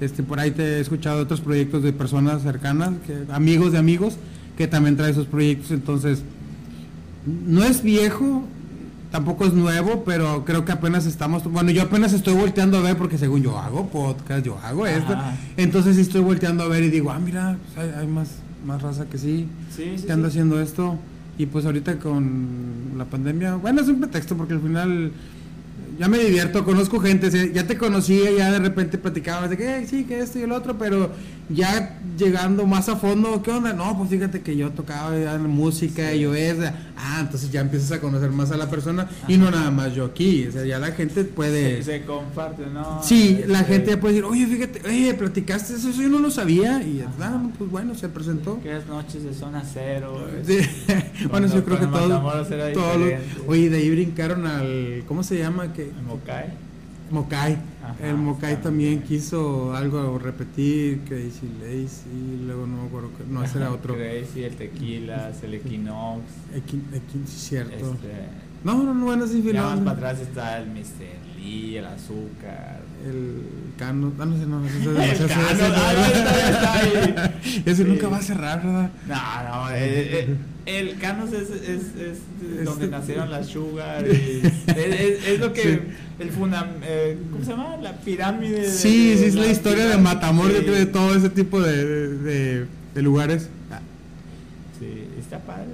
Este, 0.00 0.22
por 0.22 0.40
ahí 0.40 0.50
te 0.50 0.62
he 0.78 0.80
escuchado 0.80 1.20
otros 1.22 1.40
proyectos 1.42 1.82
de 1.82 1.92
personas 1.92 2.42
cercanas, 2.42 2.90
que, 3.06 3.30
amigos 3.32 3.72
de 3.72 3.78
amigos, 3.78 4.16
que 4.56 4.66
también 4.66 4.96
trae 4.96 5.10
esos 5.10 5.26
proyectos, 5.26 5.70
entonces 5.72 6.22
no 7.46 7.62
es 7.64 7.82
viejo, 7.82 8.44
tampoco 9.10 9.44
es 9.44 9.52
nuevo, 9.52 10.04
pero 10.04 10.44
creo 10.46 10.64
que 10.64 10.72
apenas 10.72 11.04
estamos, 11.04 11.44
bueno, 11.44 11.70
yo 11.70 11.82
apenas 11.82 12.12
estoy 12.14 12.34
volteando 12.34 12.78
a 12.78 12.80
ver 12.80 12.96
porque 12.96 13.18
según 13.18 13.42
yo 13.42 13.58
hago 13.58 13.88
podcast, 13.90 14.44
yo 14.44 14.56
hago 14.58 14.86
esto, 14.86 15.12
Ajá. 15.12 15.36
entonces 15.58 15.96
sí 15.96 16.02
estoy 16.02 16.22
volteando 16.22 16.62
a 16.64 16.68
ver 16.68 16.82
y 16.84 16.88
digo, 16.90 17.10
ah, 17.10 17.18
mira, 17.18 17.58
pues 17.74 17.86
hay, 17.86 18.00
hay 18.00 18.06
más, 18.06 18.28
más 18.66 18.80
raza 18.80 19.04
que 19.06 19.18
sí, 19.18 19.48
Sí, 19.76 19.96
sí. 19.98 20.06
que 20.06 20.12
anda 20.12 20.28
sí. 20.28 20.32
haciendo 20.38 20.60
esto 20.62 20.98
y 21.40 21.46
pues 21.46 21.64
ahorita 21.64 21.98
con 21.98 22.92
la 22.98 23.06
pandemia, 23.06 23.54
bueno, 23.54 23.80
es 23.80 23.88
un 23.88 23.98
pretexto 23.98 24.36
porque 24.36 24.52
al 24.52 24.60
final 24.60 25.10
ya 25.98 26.06
me 26.06 26.18
divierto, 26.18 26.64
conozco 26.66 27.00
gente, 27.00 27.30
ya 27.54 27.66
te 27.66 27.78
conocía, 27.78 28.30
ya 28.30 28.52
de 28.52 28.58
repente 28.58 28.98
platicabas 28.98 29.48
de 29.48 29.56
que 29.56 29.76
"Ey, 29.78 29.86
sí, 29.86 30.04
que 30.04 30.20
esto 30.20 30.38
y 30.38 30.42
el 30.42 30.52
otro, 30.52 30.76
pero 30.76 31.10
ya 31.50 31.98
llegando 32.16 32.66
más 32.66 32.88
a 32.88 32.96
fondo, 32.96 33.42
¿qué 33.42 33.50
onda? 33.50 33.72
No, 33.72 33.96
pues 33.96 34.10
fíjate 34.10 34.42
que 34.42 34.56
yo 34.56 34.70
tocaba 34.70 35.18
ya 35.18 35.36
música 35.38 36.12
yo 36.14 36.34
es, 36.34 36.58
ah, 36.96 37.18
entonces 37.20 37.50
ya 37.50 37.60
empiezas 37.60 37.92
a 37.92 38.00
conocer 38.00 38.30
más 38.30 38.50
a 38.50 38.56
la 38.56 38.70
persona 38.70 39.08
y 39.26 39.36
no 39.36 39.50
nada 39.50 39.70
más 39.70 39.94
yo 39.94 40.04
aquí, 40.04 40.46
o 40.46 40.52
sea, 40.52 40.64
ya 40.64 40.78
la 40.78 40.92
gente 40.92 41.24
puede... 41.24 41.78
Se, 41.78 41.98
se 41.98 42.04
comparte, 42.04 42.66
¿no? 42.66 43.02
Sí, 43.02 43.40
la 43.46 43.64
gente 43.64 43.96
puede 43.96 44.14
decir, 44.14 44.24
oye, 44.24 44.46
fíjate, 44.46 44.82
oye, 44.88 45.14
platicaste 45.14 45.74
eso, 45.74 45.90
yo 45.90 46.08
no 46.08 46.18
lo 46.18 46.30
sabía. 46.30 46.82
Y 46.82 47.04
ah, 47.20 47.42
pues 47.58 47.70
bueno, 47.70 47.94
se 47.94 48.08
presentó. 48.08 48.58
Aquellas 48.60 48.86
noches 48.86 49.24
de 49.24 49.34
zona 49.34 49.62
cero. 49.72 50.26
Sí. 50.46 50.58
bueno, 51.30 51.46
yo 51.46 51.64
creo 51.64 51.78
que 51.80 51.86
todos. 51.86 52.48
Diferente. 52.48 52.80
oye, 53.46 53.70
de 53.70 53.76
ahí 53.76 53.90
brincaron 53.90 54.46
al. 54.46 55.04
¿Cómo 55.06 55.22
se 55.22 55.38
llama? 55.38 55.72
que 55.72 55.90
Mocay. 56.06 56.46
Mocay. 57.10 57.58
Ajá, 57.82 58.08
el 58.08 58.16
Mocay 58.16 58.60
también 58.60 59.02
quiso 59.02 59.74
algo 59.74 60.18
repetir, 60.18 61.00
Crazy 61.08 61.48
Lazy, 61.60 62.44
luego 62.46 62.66
no 62.66 62.82
me 62.82 62.86
acuerdo. 62.88 63.10
que- 63.16 63.24
No, 63.24 63.42
ese 63.42 63.58
era 63.58 63.72
otro. 63.72 63.94
Crazy, 63.94 64.44
el 64.44 64.56
Tequila, 64.56 65.32
el 65.42 65.54
Equinox. 65.54 66.22
Es 66.54 67.30
cierto. 67.30 67.74
Este, 67.74 68.12
No, 68.62 68.82
no, 68.82 68.92
no, 68.92 69.04
bueno, 69.06 69.26
sí, 69.26 69.42
ya 69.42 69.62
más 69.62 69.78
para 69.80 69.92
atrás 69.92 70.18
está 70.20 70.58
el 70.58 70.68
Mr. 70.68 71.38
Lee, 71.38 71.76
el 71.78 71.86
Azúcar. 71.86 72.80
El 73.06 73.42
Cano. 73.78 74.12
Ah, 74.18 74.26
no 74.26 74.36
sé, 74.38 74.46
no. 74.46 74.64
ese 74.66 74.78
es 74.78 74.86
El 74.86 74.94
demasiado- 74.94 75.28
Cano, 75.28 75.48
ese- 75.50 75.64
ah, 75.64 75.92
no, 75.94 76.06
está- 76.06 76.50
está 76.50 76.72
ahí. 76.74 77.62
Ese 77.66 77.82
Sí. 77.82 77.88
nunca 77.88 78.08
va 78.08 78.16
a 78.18 78.22
cerrar, 78.22 78.62
¿verdad? 78.64 78.90
No, 79.08 79.64
no, 79.64 79.70
eh, 79.70 79.76
eh, 80.28 80.36
el 80.66 80.98
Canos 80.98 81.32
es, 81.32 81.48
es, 81.50 81.82
es 81.96 82.64
donde 82.64 82.84
Este- 82.84 82.88
nacieron 82.88 83.30
las 83.30 83.46
Sugar. 83.46 84.04
es, 84.06 85.40
lo 85.40 85.52
que. 85.52 85.62
Sí. 85.62 85.78
El 86.18 86.30
fundam, 86.30 86.66
eh, 86.82 87.16
¿Cómo 87.32 87.42
se 87.42 87.50
llama? 87.52 87.76
La 87.78 87.96
pirámide. 87.96 88.60
de- 88.60 88.70
Sí, 88.70 89.16
sí, 89.16 89.24
es 89.24 89.34
la 89.34 89.42
las 89.42 89.52
historia 89.52 89.86
de 89.86 89.96
Matamoros, 89.96 90.52
yo 90.52 90.58
sí. 90.58 90.64
creo, 90.64 90.76
de 90.76 90.86
todo 90.86 91.14
ese 91.16 91.30
tipo 91.30 91.60
de, 91.62 91.84
de, 92.18 92.66
de- 92.94 93.02
lugares. 93.02 93.48
Sí, 94.78 95.04
está 95.18 95.38
padre. 95.38 95.66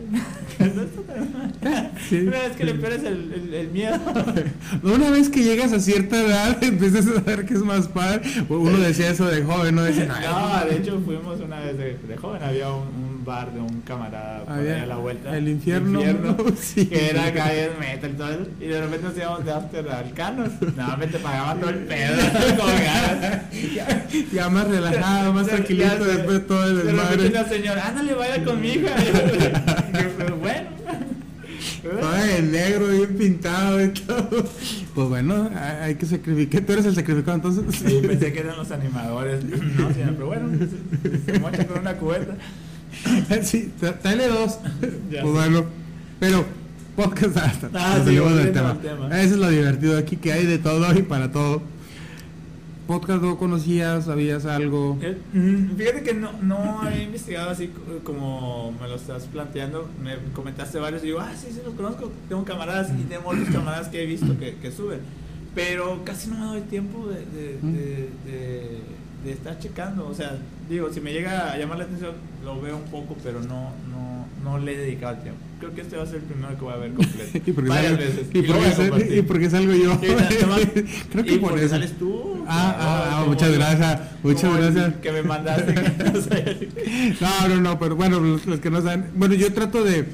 No 0.75 0.83
está 0.83 1.03
tan 1.03 1.33
mal. 1.33 1.91
Sí. 2.09 2.21
Una 2.21 2.39
vez 2.41 2.53
que 2.57 2.65
le 2.65 2.75
pierdes 2.75 3.03
el, 3.05 3.33
el, 3.33 3.55
el 3.55 3.69
miedo. 3.71 3.99
Una 4.83 5.11
vez 5.11 5.29
que 5.29 5.43
llegas 5.43 5.73
a 5.73 5.81
cierta 5.81 6.21
edad, 6.21 6.57
empiezas 6.63 7.07
a 7.09 7.21
ver 7.21 7.45
que 7.47 7.55
es 7.55 7.61
más 7.63 7.89
padre. 7.89 8.23
Uno 8.49 8.79
decía 8.79 9.11
eso 9.11 9.27
de 9.27 9.43
joven, 9.43 9.75
no 9.75 9.83
decía, 9.83 10.09
"Ay, 10.15 10.27
No, 10.29 10.71
de 10.71 10.77
hecho 10.79 11.01
fuimos 11.05 11.41
una 11.41 11.61
vez 11.61 11.77
de, 11.79 11.97
de 12.07 12.17
joven, 12.17 12.43
había 12.43 12.69
un, 12.71 12.83
un 12.89 13.25
bar 13.25 13.53
de 13.53 13.61
un 13.61 13.81
camarada 13.81 14.45
por 14.45 14.53
Había 14.53 14.77
ahí 14.77 14.81
a 14.83 14.87
la 14.87 14.97
vuelta. 14.97 15.37
el 15.37 15.49
infierno. 15.49 16.01
Sí. 16.61 16.87
Que 16.87 17.11
era 17.11 17.33
calle 17.33 17.71
metal 17.81 18.11
y 18.11 18.15
todo 18.15 18.31
eso. 18.31 18.47
Y 18.61 18.67
de 18.67 18.81
repente 18.81 19.07
nos 19.09 19.17
íbamos 19.17 19.45
de 19.45 19.53
after 19.53 19.89
al 19.91 20.13
Canos. 20.13 20.51
No, 20.77 20.97
me 20.97 21.07
te 21.09 21.19
pagaban 21.19 21.59
todo 21.61 21.71
el 21.71 21.79
pedo. 21.79 22.15
ya 24.33 24.49
más 24.49 24.69
relajado, 24.69 25.33
más 25.33 25.47
tranquilito 25.49 26.05
después 26.05 26.39
de 26.41 26.41
todo 26.41 26.65
el 26.67 26.77
De 26.77 26.83
repente 26.93 27.17
desmadre. 27.17 27.29
una 27.41 27.49
señora, 27.49 27.89
ándale, 27.89 28.15
vaya 28.15 28.45
con 28.45 28.61
mi 28.61 28.69
hija. 28.73 28.91
Y 29.03 29.07
yo, 29.07 30.09
Pero 30.19 30.37
bueno. 30.37 30.77
Todo 31.91 32.17
en 32.17 32.53
negro, 32.53 32.89
bien 32.89 33.17
pintado 33.17 33.85
y 33.85 33.89
todo. 33.89 34.45
Pues 34.95 35.09
bueno, 35.09 35.51
hay 35.81 35.95
que 35.95 36.07
sacrificar. 36.07 36.63
¿Tú 36.63 36.73
eres 36.73 36.87
el 36.87 36.95
sacrificado 36.95 37.37
entonces? 37.37 37.65
Sí, 37.75 38.01
pensé 38.07 38.33
que 38.33 38.41
eran 38.41 38.57
los 38.57 38.71
animadores. 38.71 39.45
No, 39.45 39.93
señor, 39.93 40.15
pero 40.15 40.27
bueno, 40.27 40.49
se, 41.03 41.33
se 41.33 41.39
mocha 41.39 41.67
con 41.67 41.81
una 41.81 41.97
cubeta. 41.97 42.37
sí, 43.43 43.73
tráele 44.03 44.29
dos. 44.29 44.59
Ya 45.11 45.23
pues 45.23 45.35
bueno, 45.35 45.65
pero 46.19 46.45
podcast 46.97 47.37
hasta. 47.37 47.71
Ah, 47.75 48.03
sí, 48.05 48.15
del 48.15 48.53
tema. 48.53 48.77
tema. 48.81 49.21
Eso 49.21 49.35
es 49.35 49.41
lo 49.41 49.51
divertido 49.51 49.99
aquí, 49.99 50.17
que 50.17 50.33
hay 50.33 50.47
de 50.47 50.59
todo 50.59 50.93
y 50.97 51.03
para 51.03 51.31
todo. 51.31 51.63
Podcast 52.87 53.21
no 53.23 53.37
conocías, 53.37 54.05
sabías 54.05 54.47
algo. 54.47 54.97
Eh, 55.03 55.19
mm, 55.33 55.77
Fíjate 55.77 56.03
que 56.05 56.15
no, 56.15 56.31
no 56.43 56.81
había 56.83 57.03
investigado 57.03 57.51
así 57.51 57.69
co- 57.69 57.99
como 58.05 58.73
me 58.81 58.87
lo 58.87 58.95
estás 58.95 59.25
planteando. 59.25 59.89
Me 60.03 60.17
comentaste 60.35 60.79
varios 60.79 61.03
y 61.03 61.07
digo, 61.07 61.19
ah, 61.21 61.33
sí, 61.37 61.49
sí, 61.51 61.61
los 61.65 61.75
conozco. 61.75 62.13
Tengo 62.29 62.45
camaradas 62.45 62.91
y 62.97 63.03
tengo 63.05 63.29
otros 63.29 63.49
camaradas 63.51 63.89
que 63.89 64.03
he 64.03 64.07
visto 64.07 64.39
que, 64.39 64.55
que 64.57 64.71
suben. 64.71 65.01
Pero 65.55 66.05
casi 66.05 66.29
no 66.29 66.37
me 66.39 66.47
doy 66.47 66.61
tiempo 66.63 67.09
de, 67.09 67.25
de, 67.27 67.59
de, 67.63 68.11
de- 68.27 68.81
de 69.25 69.33
estar 69.33 69.59
checando. 69.59 70.07
O 70.07 70.15
sea, 70.15 70.37
digo, 70.71 70.93
si 70.93 71.01
me 71.01 71.13
llega 71.13 71.51
a 71.53 71.59
llamar 71.59 71.79
la 71.79 71.85
atención, 71.85 72.13
lo 72.45 72.61
veo 72.61 72.77
un 72.77 72.85
poco, 72.85 73.17
pero 73.25 73.41
no, 73.41 73.71
no, 73.91 74.26
no 74.47 74.59
le 74.59 74.75
he 74.75 74.77
dedicado 74.79 75.17
el 75.17 75.23
tiempo. 75.23 75.41
Creo 75.59 75.75
que 75.75 75.81
este 75.81 75.97
va 75.97 76.05
a 76.05 76.07
ser 76.07 76.17
el 76.17 76.23
primero 76.23 76.57
que 76.57 76.65
voy 76.65 76.73
a 76.73 76.77
ver 76.77 76.93
completo. 76.95 77.39
Y 77.47 77.53
porque, 77.53 77.69
Varias 77.69 77.93
salgo, 77.97 78.07
veces. 78.07 78.29
y, 78.33 78.43
porque 78.43 78.77
compartir. 78.77 79.19
y 79.19 79.23
porque 79.23 79.51
salgo 79.51 79.73
yo. 79.75 80.01
Creo 81.13 81.25
que 81.25 81.35
Y 81.35 81.39
por 81.39 81.59
eso. 81.59 81.69
sales 81.69 81.93
tú. 81.99 82.45
Ah, 82.47 82.77
ah, 82.79 83.11
ah, 83.11 83.25
muchas 83.27 83.53
gracias, 83.53 84.01
muchas 84.23 84.57
gracias. 84.57 84.95
Que 85.03 85.13
me 85.13 85.23
mandaste. 85.23 85.75
no. 87.21 87.49
No, 87.49 87.61
no, 87.61 87.79
pero 87.79 87.97
bueno, 87.97 88.21
los, 88.21 88.47
los 88.47 88.61
que 88.61 88.71
no 88.71 88.81
saben. 88.83 89.07
Bueno, 89.17 89.35
yo 89.35 89.53
trato 89.53 89.83
de, 89.83 90.07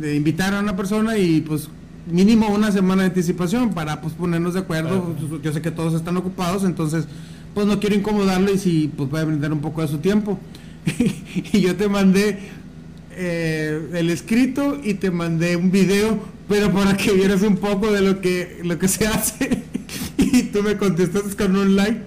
de 0.00 0.16
invitar 0.16 0.54
a 0.54 0.60
una 0.60 0.76
persona 0.76 1.16
y 1.16 1.40
pues 1.40 1.68
mínimo 2.10 2.48
una 2.48 2.72
semana 2.72 3.02
de 3.02 3.08
anticipación 3.08 3.72
para 3.72 4.00
pues 4.02 4.14
ponernos 4.14 4.54
de 4.54 4.60
acuerdo. 4.60 5.14
Yo 5.42 5.52
sé 5.52 5.62
que 5.62 5.70
todos 5.70 5.94
están 5.94 6.16
ocupados, 6.18 6.64
entonces 6.64 7.06
pues 7.54 7.66
no 7.66 7.80
quiero 7.80 7.96
incomodarlo 7.96 8.52
y 8.52 8.58
si 8.58 8.88
pues 8.96 9.08
puede 9.08 9.24
brindar 9.24 9.52
un 9.52 9.60
poco 9.60 9.80
de 9.82 9.88
su 9.88 9.98
tiempo. 9.98 10.38
y 11.52 11.60
yo 11.60 11.76
te 11.76 11.88
mandé 11.88 12.38
eh, 13.22 13.78
el 13.94 14.08
escrito 14.10 14.80
y 14.82 14.94
te 14.94 15.10
mandé 15.10 15.56
un 15.56 15.70
video, 15.70 16.18
pero 16.48 16.72
para 16.72 16.96
que 16.96 17.12
vieras 17.12 17.42
un 17.42 17.56
poco 17.58 17.92
de 17.92 18.00
lo 18.00 18.20
que, 18.22 18.60
lo 18.64 18.78
que 18.78 18.88
se 18.88 19.06
hace. 19.06 19.62
y 20.18 20.44
tú 20.44 20.62
me 20.62 20.76
contestaste 20.78 21.36
con 21.36 21.54
un 21.54 21.76
like. 21.76 22.00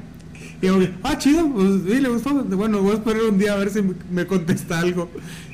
Y 0.61 0.65
yo, 0.67 0.79
ah, 1.03 1.17
chido, 1.17 1.47
pues 1.53 1.81
sí, 1.87 2.01
le 2.01 2.09
gustó. 2.09 2.33
Bueno, 2.45 2.81
voy 2.81 2.91
a 2.91 2.95
esperar 2.95 3.21
un 3.23 3.37
día 3.37 3.53
a 3.53 3.57
ver 3.57 3.69
si 3.69 3.81
me- 4.11 4.25
contesta 4.25 4.79
algo. 4.79 5.09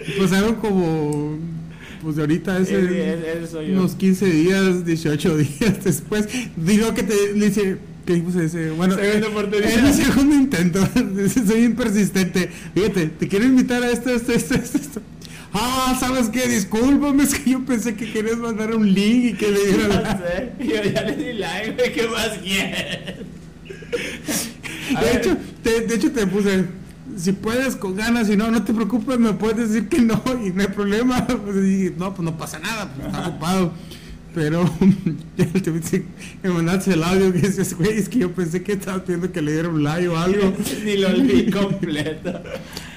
Y 0.07 0.19
pasaron 0.19 0.55
como, 0.55 1.37
pues 2.01 2.15
de 2.15 2.21
ahorita 2.21 2.57
ese 2.59 3.47
soy 3.47 3.67
yo. 3.67 3.73
unos 3.73 3.95
15 3.95 4.25
días, 4.27 4.85
18 4.85 5.37
días 5.59 5.83
después. 5.83 6.27
Digo 6.55 6.93
que 6.93 7.03
te 7.03 7.33
dice, 7.33 7.77
que 8.05 8.21
bueno, 8.77 8.95
Segunda 8.95 9.27
eh, 9.27 9.29
oportunidad. 9.29 9.69
es 9.89 9.97
mi 9.97 10.03
segundo 10.05 10.35
intento. 10.35 10.79
Soy 11.47 11.57
bien 11.59 11.75
persistente. 11.75 12.49
Fíjate, 12.73 13.07
te 13.07 13.27
quiero 13.27 13.45
invitar 13.45 13.83
a 13.83 13.91
esto, 13.91 14.09
esto, 14.11 14.31
esto, 14.33 14.55
esto. 14.55 15.01
Ah, 15.53 15.97
¿sabes 15.99 16.29
qué? 16.29 16.47
Discúlpame, 16.47 17.23
es 17.23 17.33
que 17.33 17.51
yo 17.51 17.65
pensé 17.65 17.95
que 17.95 18.11
querías 18.11 18.37
mandar 18.37 18.75
un 18.75 18.91
link 18.93 19.25
y 19.25 19.33
que 19.33 19.49
le 19.51 19.65
diera 19.65 19.87
No 20.19 20.27
sé, 20.27 20.53
yo 20.59 20.91
ya 20.91 21.01
le 21.03 21.15
di 21.15 21.33
like, 21.33 21.91
¿qué 21.91 22.07
más 22.07 22.29
quieres? 22.43 23.15
A 24.95 24.99
De 25.01 25.05
ver, 25.05 25.17
hecho, 25.17 25.37
te, 25.63 25.81
de 25.81 25.95
hecho 25.95 26.11
te 26.11 26.27
puse, 26.27 26.65
si 27.17 27.31
puedes 27.31 27.75
con 27.75 27.95
ganas, 27.95 28.27
si 28.27 28.37
no, 28.37 28.51
no 28.51 28.63
te 28.63 28.73
preocupes, 28.73 29.17
me 29.19 29.33
puedes 29.33 29.69
decir 29.69 29.89
que 29.89 30.01
no 30.01 30.21
y 30.43 30.51
no 30.51 30.61
hay 30.61 30.67
problema. 30.67 31.25
Pues, 31.25 31.55
y 31.65 31.93
no, 31.97 32.13
pues 32.13 32.23
no 32.25 32.37
pasa 32.37 32.59
nada, 32.59 32.91
pues 32.93 33.07
está 33.07 33.27
ocupado. 33.27 33.73
Pero 34.33 34.63
me 36.43 36.49
mandaste 36.49 36.93
el 36.93 37.03
audio 37.03 37.33
que 37.33 37.39
dices, 37.39 37.75
güey, 37.75 37.97
es 37.97 38.09
que 38.09 38.19
yo 38.19 38.31
pensé 38.31 38.61
que 38.61 38.73
estabas 38.73 39.01
pidiendo 39.01 39.31
que 39.31 39.41
le 39.41 39.53
diera 39.53 39.69
un 39.69 39.83
like 39.83 40.07
o 40.07 40.17
algo. 40.17 40.53
ni 40.85 40.97
lo 40.97 41.09
vi 41.13 41.49
completo. 41.49 42.41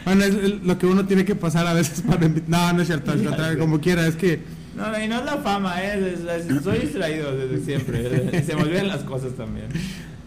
Bueno, 0.04 0.24
es 0.24 0.34
lo 0.34 0.78
que 0.78 0.86
uno 0.86 1.06
tiene 1.06 1.24
que 1.24 1.36
pasar 1.36 1.64
a 1.64 1.74
veces 1.74 2.02
para 2.02 2.26
No, 2.48 2.72
no 2.72 2.82
es 2.82 2.88
cierto, 2.88 3.12
como 3.56 3.80
quiera, 3.80 4.04
es 4.04 4.16
que... 4.16 4.40
No, 4.74 5.00
y 5.00 5.06
no 5.06 5.20
es 5.20 5.24
la 5.24 5.36
fama, 5.36 5.80
¿eh? 5.80 6.16
soy 6.60 6.80
distraído 6.80 7.36
desde 7.36 7.64
siempre. 7.64 8.42
Se 8.42 8.56
me 8.56 8.62
olvidan 8.62 8.88
las 8.88 9.04
cosas 9.04 9.34
también. 9.36 9.68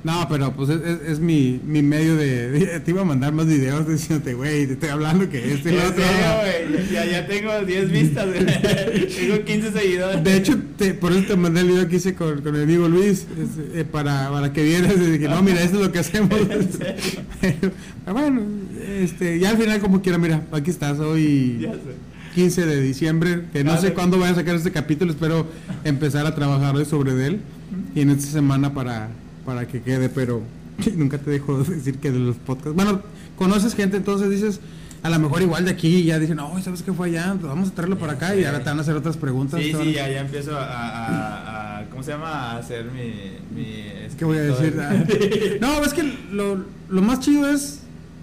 No, 0.05 0.27
pero 0.29 0.53
pues 0.53 0.69
es, 0.69 0.81
es- 0.81 1.09
es 1.13 1.19
mi, 1.19 1.59
mi 1.65 1.81
medio 1.81 2.15
de, 2.15 2.51
de- 2.51 2.79
Te 2.79 2.91
iba 2.91 3.01
a 3.01 3.05
mandar 3.05 3.33
más 3.33 3.47
videos 3.47 3.87
diciéndote, 3.87 4.35
güey, 4.35 4.67
te 4.67 4.73
estoy 4.73 4.89
hablando 4.89 5.27
que 5.29 5.53
este 5.53 5.73
y 5.73 5.77
otro. 5.77 6.03
serio, 6.03 6.79
ya, 6.91 7.05
ya 7.05 7.25
tengo 7.27 7.51
10 7.65 7.91
vistas, 7.91 8.27
tengo 9.17 9.43
15 9.43 9.71
seguidores. 9.71 10.23
De 10.23 10.37
hecho, 10.37 10.59
te- 10.77 10.93
por 10.93 11.11
eso 11.11 11.25
te 11.25 11.35
mandé 11.35 11.61
el 11.61 11.67
video 11.69 11.87
que 11.87 11.95
hice 11.95 12.13
con, 12.13 12.41
con 12.43 12.53
mi 12.55 12.61
amigo 12.61 12.87
Luis, 12.87 13.25
es, 13.37 13.77
eh, 13.79 13.83
para, 13.83 14.29
para 14.29 14.53
que 14.53 14.63
vieras, 14.63 14.93
y 14.93 15.17
que 15.17 15.27
no, 15.27 15.41
mira, 15.41 15.63
esto 15.63 15.77
es 15.79 15.85
lo 15.87 15.91
que 15.91 15.97
hacemos. 15.99 16.29
Pero 17.41 18.13
bueno, 18.13 18.41
este, 19.01 19.39
ya 19.39 19.49
al 19.49 19.57
final 19.57 19.79
como 19.79 20.01
quiera, 20.03 20.17
mira, 20.19 20.43
aquí 20.51 20.69
estás, 20.69 20.99
hoy 20.99 21.57
Ya 21.61 21.71
sé. 21.73 21.79
15 22.35 22.65
de 22.65 22.81
diciembre, 22.81 23.41
que 23.53 23.63
no 23.63 23.75
sé 23.81 23.93
cuándo 23.93 24.17
voy 24.17 24.27
a 24.27 24.35
sacar 24.35 24.55
este 24.55 24.71
capítulo, 24.71 25.11
espero 25.13 25.47
empezar 25.83 26.25
a 26.25 26.35
trabajar 26.35 26.75
hoy 26.75 26.85
sobre 26.85 27.11
él 27.25 27.39
y 27.95 28.01
en 28.01 28.09
esta 28.11 28.27
semana 28.29 28.73
para, 28.73 29.09
para 29.45 29.67
que 29.67 29.81
quede, 29.81 30.09
pero 30.09 30.41
nunca 30.95 31.17
te 31.17 31.29
dejo 31.31 31.63
decir 31.63 31.97
que 31.99 32.11
de 32.11 32.19
los 32.19 32.35
podcasts. 32.37 32.75
Bueno, 32.75 33.01
conoces 33.37 33.75
gente, 33.75 33.97
entonces 33.97 34.29
dices, 34.29 34.59
a 35.03 35.09
lo 35.09 35.19
mejor 35.19 35.41
igual 35.41 35.65
de 35.65 35.71
aquí 35.71 36.03
ya 36.03 36.17
dicen, 36.19 36.37
no, 36.37 36.59
¿sabes 36.63 36.81
qué 36.81 36.91
fue 36.91 37.07
allá? 37.09 37.35
Pues 37.39 37.47
vamos 37.47 37.69
a 37.69 37.73
traerlo 37.73 37.97
para 37.99 38.13
acá 38.13 38.35
y 38.35 38.43
ahora 38.43 38.59
te 38.59 38.69
van 38.69 38.79
a 38.79 38.81
hacer 38.81 38.95
otras 38.95 39.17
preguntas. 39.17 39.61
Sí, 39.61 39.71
sí, 39.73 39.93
ya, 39.93 40.09
ya 40.09 40.21
empiezo 40.21 40.57
a, 40.57 40.63
a, 40.65 41.79
a- 41.79 41.85
¿Cómo 41.89 42.03
se 42.03 42.11
llama? 42.11 42.51
A 42.51 42.57
hacer 42.57 42.85
mi. 42.91 43.13
mi 43.55 43.85
¿Qué 44.17 44.25
voy 44.25 44.37
a 44.37 44.41
decir? 44.41 44.73
de- 44.75 44.83
Ah, 44.83 45.05
no, 45.61 45.83
es 45.83 45.93
que 45.93 46.03
lo, 46.31 46.63
lo 46.89 47.01
más 47.01 47.19
chido 47.19 47.47
es 47.49 47.79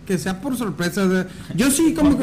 que 0.06 0.18
sea 0.18 0.40
por 0.40 0.56
sorpresa. 0.56 1.26
yo 1.54 1.70
sí, 1.70 1.94
como 1.94 2.10
¿no? 2.10 2.18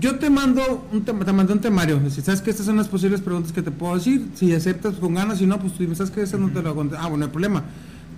Yo 0.00 0.18
te 0.18 0.30
mando 0.30 0.86
un 0.92 1.04
tema, 1.04 1.24
te 1.24 1.32
mandé 1.32 1.52
un 1.52 1.60
temario. 1.60 2.00
Si 2.10 2.20
sabes 2.20 2.40
que 2.40 2.50
estas 2.50 2.66
son 2.66 2.76
las 2.76 2.88
posibles 2.88 3.20
preguntas 3.20 3.52
que 3.52 3.62
te 3.62 3.70
puedo 3.70 3.94
decir, 3.94 4.28
si 4.34 4.52
aceptas 4.52 4.94
con 4.94 5.14
ganas, 5.14 5.38
si 5.38 5.46
no, 5.46 5.58
pues 5.60 5.74
tú 5.74 5.94
sabes 5.94 6.10
que 6.10 6.22
esa 6.22 6.36
no 6.36 6.50
te 6.50 6.62
lo 6.62 6.74
conté. 6.74 6.96
Ah, 6.96 7.02
bueno, 7.02 7.18
no 7.18 7.24
hay 7.26 7.30
problema. 7.30 7.64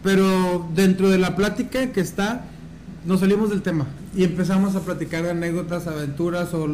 Pero 0.03 0.69
dentro 0.75 1.11
de 1.11 1.19
la 1.19 1.37
plática 1.37 1.93
que 1.93 2.01
está, 2.01 2.45
nos 3.05 3.21
salimos 3.21 3.51
del 3.51 3.63
tema 3.63 3.87
y 4.17 4.25
empezamos 4.25 4.75
a 4.77 4.81
platicar 4.81 5.25
de 5.25 5.31
anécdotas, 5.31 5.87
aventuras 5.87 6.55
o 6.55 6.69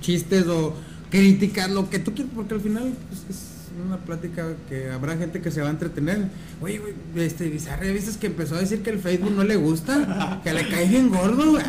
chistes 0.00 0.46
o 0.46 0.74
críticas, 1.10 1.70
lo 1.70 1.90
que 1.90 1.98
tú 1.98 2.14
quieras, 2.14 2.32
porque 2.34 2.54
al 2.54 2.60
final 2.60 2.92
pues, 3.08 3.24
es 3.28 3.51
una 3.86 3.98
plática 3.98 4.46
que 4.68 4.90
habrá 4.90 5.16
gente 5.16 5.40
que 5.40 5.50
se 5.50 5.60
va 5.60 5.68
a 5.68 5.70
entretener. 5.70 6.28
Oye, 6.60 6.78
güey, 6.78 6.94
este 7.26 7.48
Bizarre, 7.48 7.92
¿viste 7.92 8.18
que 8.18 8.26
empezó 8.28 8.56
a 8.56 8.60
decir 8.60 8.82
que 8.82 8.90
el 8.90 8.98
Facebook 8.98 9.32
no 9.32 9.44
le 9.44 9.56
gusta? 9.56 10.40
Que 10.44 10.52
le 10.52 10.68
cae 10.68 10.88
bien 10.88 11.08
gordo, 11.08 11.50
güey. 11.52 11.64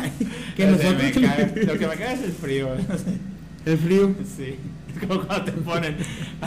Que 0.56 0.66
nosotros... 0.66 1.02
caga- 1.12 1.52
Lo 1.66 1.72
que 1.78 1.86
me 1.86 1.94
caga 1.96 2.12
es 2.12 2.22
el 2.22 2.32
frío. 2.32 2.68
El 3.66 3.78
frío. 3.78 4.14
Sí. 4.36 4.56
Es 4.94 5.08
como 5.08 5.26
cuando 5.26 5.44
te 5.46 5.52
ponen. 5.52 5.96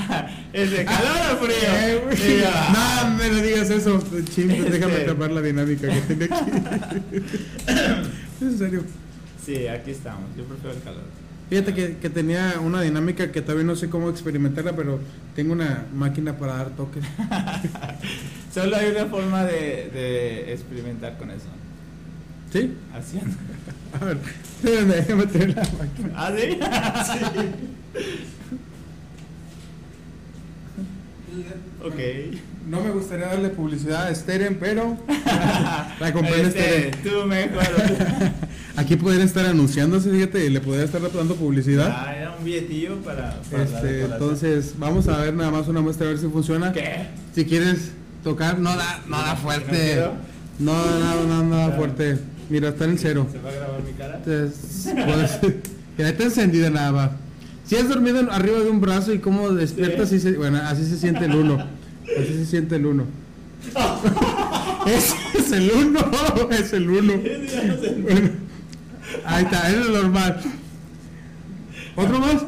¿Es 0.53 0.72
de 0.72 0.85
calor 0.85 1.34
o 1.34 1.38
frío? 1.45 1.57
Eh. 1.60 2.02
Sí. 2.15 2.44
No, 2.73 3.11
me 3.18 3.27
lo 3.30 3.41
digas 3.41 3.69
eso. 3.69 4.02
Chim, 4.34 4.49
Este- 4.52 4.69
déjame 4.72 4.99
tapar 4.99 5.31
la 5.31 5.41
dinámica 5.41 5.89
que 5.89 6.15
tengo 6.15 6.35
aquí. 6.35 7.22
en 8.41 8.57
serio. 8.57 8.84
Sí, 9.45 9.68
aquí 9.68 9.91
estamos. 9.91 10.23
Yo 10.38 10.44
prefiero 10.45 10.76
el 10.77 10.81
calor. 10.84 11.03
Fíjate 11.49 11.74
que, 11.74 11.98
que 11.98 12.10
tenía 12.10 12.60
una 12.61 12.82
dinámica 12.82 13.32
que 13.32 13.41
todavía 13.41 13.64
no 13.64 13.76
sé 13.76 13.90
cómo 13.90 14.10
experimentarla, 14.10 14.76
pero 14.76 14.99
tengo 15.36 15.53
una 15.53 15.86
máquina 15.94 16.38
para 16.38 16.57
dar 16.57 16.69
toques. 16.72 17.03
Solo 18.53 18.76
hay 18.76 18.91
una 18.91 19.06
forma 19.06 19.45
de, 19.45 19.90
de 19.94 20.53
experimentar 20.53 21.18
con 21.18 21.32
eso. 21.32 21.48
¿Sí? 22.52 22.74
Haciendo. 22.94 23.38
A 23.99 24.06
ver, 24.06 24.18
déjame 24.61 25.28
tener 25.28 25.56
la 25.56 25.64
máquina. 25.64 26.14
¿Ah, 26.15 26.34
sí? 26.36 26.60
ok. 31.84 31.99
No 32.68 32.81
me 32.81 32.91
gustaría 32.91 33.27
darle 33.27 33.49
publicidad 33.49 34.07
a 34.07 34.14
Steren, 34.15 34.57
pero 34.60 34.98
la 35.99 36.11
compré 36.11 36.41
en 36.41 36.45
Este, 36.48 36.61
Steren. 36.61 36.91
tú 37.03 37.26
mejor. 37.27 37.64
Aquí 38.76 38.95
podría 38.98 39.23
estar 39.23 39.45
anunciándose, 39.45 40.11
fíjate, 40.11 40.49
le 40.49 40.60
podría 40.60 40.84
estar 40.84 41.02
dando 41.14 41.35
publicidad. 41.35 41.89
Ah, 42.06 42.14
era 42.15 42.35
un 42.38 42.44
billetillo 42.44 42.98
para, 42.98 43.39
para 43.49 43.64
Este, 43.64 44.02
entonces, 44.06 44.73
vamos 44.77 45.07
a 45.07 45.18
ver 45.18 45.34
nada 45.34 45.49
más 45.49 45.68
una 45.68 45.81
muestra 45.81 46.07
a 46.07 46.10
ver 46.10 46.19
si 46.19 46.27
funciona. 46.27 46.73
¿Qué? 46.73 47.07
Si 47.34 47.45
quieres 47.45 47.91
tocar, 48.23 48.60
no 48.60 48.76
da, 48.76 49.02
no 49.07 49.18
da 49.18 49.35
fuerte. 49.38 50.06
No, 50.60 50.73
no, 50.99 51.23
no, 51.23 51.44
no 51.44 51.56
da 51.57 51.72
fuerte. 51.72 52.19
Mira, 52.49 52.69
está 52.69 52.85
en 52.85 52.98
cero. 52.98 53.27
¿Se 53.31 53.39
va 53.39 53.49
a 53.49 53.53
grabar 53.53 53.81
mi 53.84 53.91
cara? 53.94 54.18
Entonces, 54.18 54.94
pues, 55.06 55.56
está 56.10 56.23
encendida 56.26 56.69
nada 56.69 56.91
más. 56.91 57.11
Si 57.65 57.76
has 57.76 57.89
dormido 57.89 58.19
en- 58.19 58.30
arriba 58.30 58.60
de 58.60 58.69
un 58.69 58.80
brazo 58.80 59.11
y 59.14 59.19
cómo 59.19 59.49
despiertas, 59.52 60.10
Sí. 60.10 60.15
así 60.18 60.31
se- 60.31 60.38
bueno, 60.38 60.60
así 60.64 60.85
se 60.85 60.98
siente 60.98 61.26
el 61.26 61.35
uno. 61.35 61.65
Así 62.15 62.34
se 62.34 62.45
siente 62.45 62.75
el 62.75 62.85
uno. 62.85 63.05
Ese 64.85 65.15
es 65.38 65.51
el 65.51 65.71
uno, 65.71 65.99
es 66.51 66.73
el 66.73 66.89
uno. 66.89 67.13
Bueno, 68.03 68.29
ahí 69.25 69.43
está, 69.43 69.69
es 69.69 69.85
lo 69.85 70.03
normal. 70.03 70.39
¿Otro 71.95 72.19
más? 72.19 72.45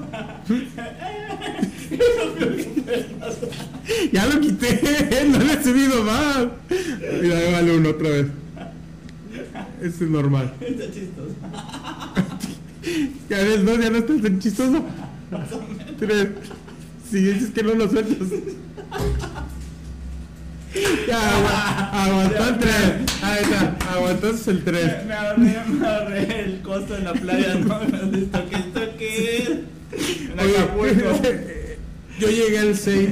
ya 4.11 4.26
lo 4.27 4.40
quité, 4.40 5.26
no 5.27 5.40
le 5.40 5.53
he 5.53 5.64
subido 5.64 6.03
más. 6.03 6.48
Mira, 7.22 7.38
ahí 7.38 7.52
va 7.52 7.60
el 7.60 7.72
uno 7.72 7.90
otra 7.90 8.10
vez. 8.10 8.27
Ese 9.81 10.03
es 10.03 10.10
normal. 10.10 10.53
Está 10.61 10.86
chistoso. 10.91 11.34
Ya 13.30 13.38
ves, 13.38 13.64
no, 13.64 13.76
ya 13.76 13.90
no 13.90 13.98
estás 13.98 14.22
tan 14.22 14.40
chistoso. 14.40 14.84
Tres. 15.99 16.27
Si 17.10 17.22
dices 17.22 17.49
que 17.52 17.64
no 17.64 17.73
lo 17.73 17.90
sueltas. 17.90 18.27
Ya, 21.08 21.38
agua- 21.38 22.04
aguantó 22.04 22.48
el 22.50 22.58
tres. 22.60 22.76
Ahí 23.24 23.44
está, 23.44 23.76
aguantaste 23.91 24.52
el 24.52 24.64
tres. 24.64 25.06
Me 25.08 25.14
ahorré, 25.14 25.62
me 25.68 25.88
ahorré 25.88 26.44
el 26.46 26.62
costo 26.62 26.96
en 26.96 27.04
la 27.06 27.14
playa, 27.14 27.56
¿no? 27.56 27.80
Acapulco. 30.38 31.22
Yo 32.20 32.28
llegué 32.30 32.60
al 32.60 32.76
6. 32.76 33.10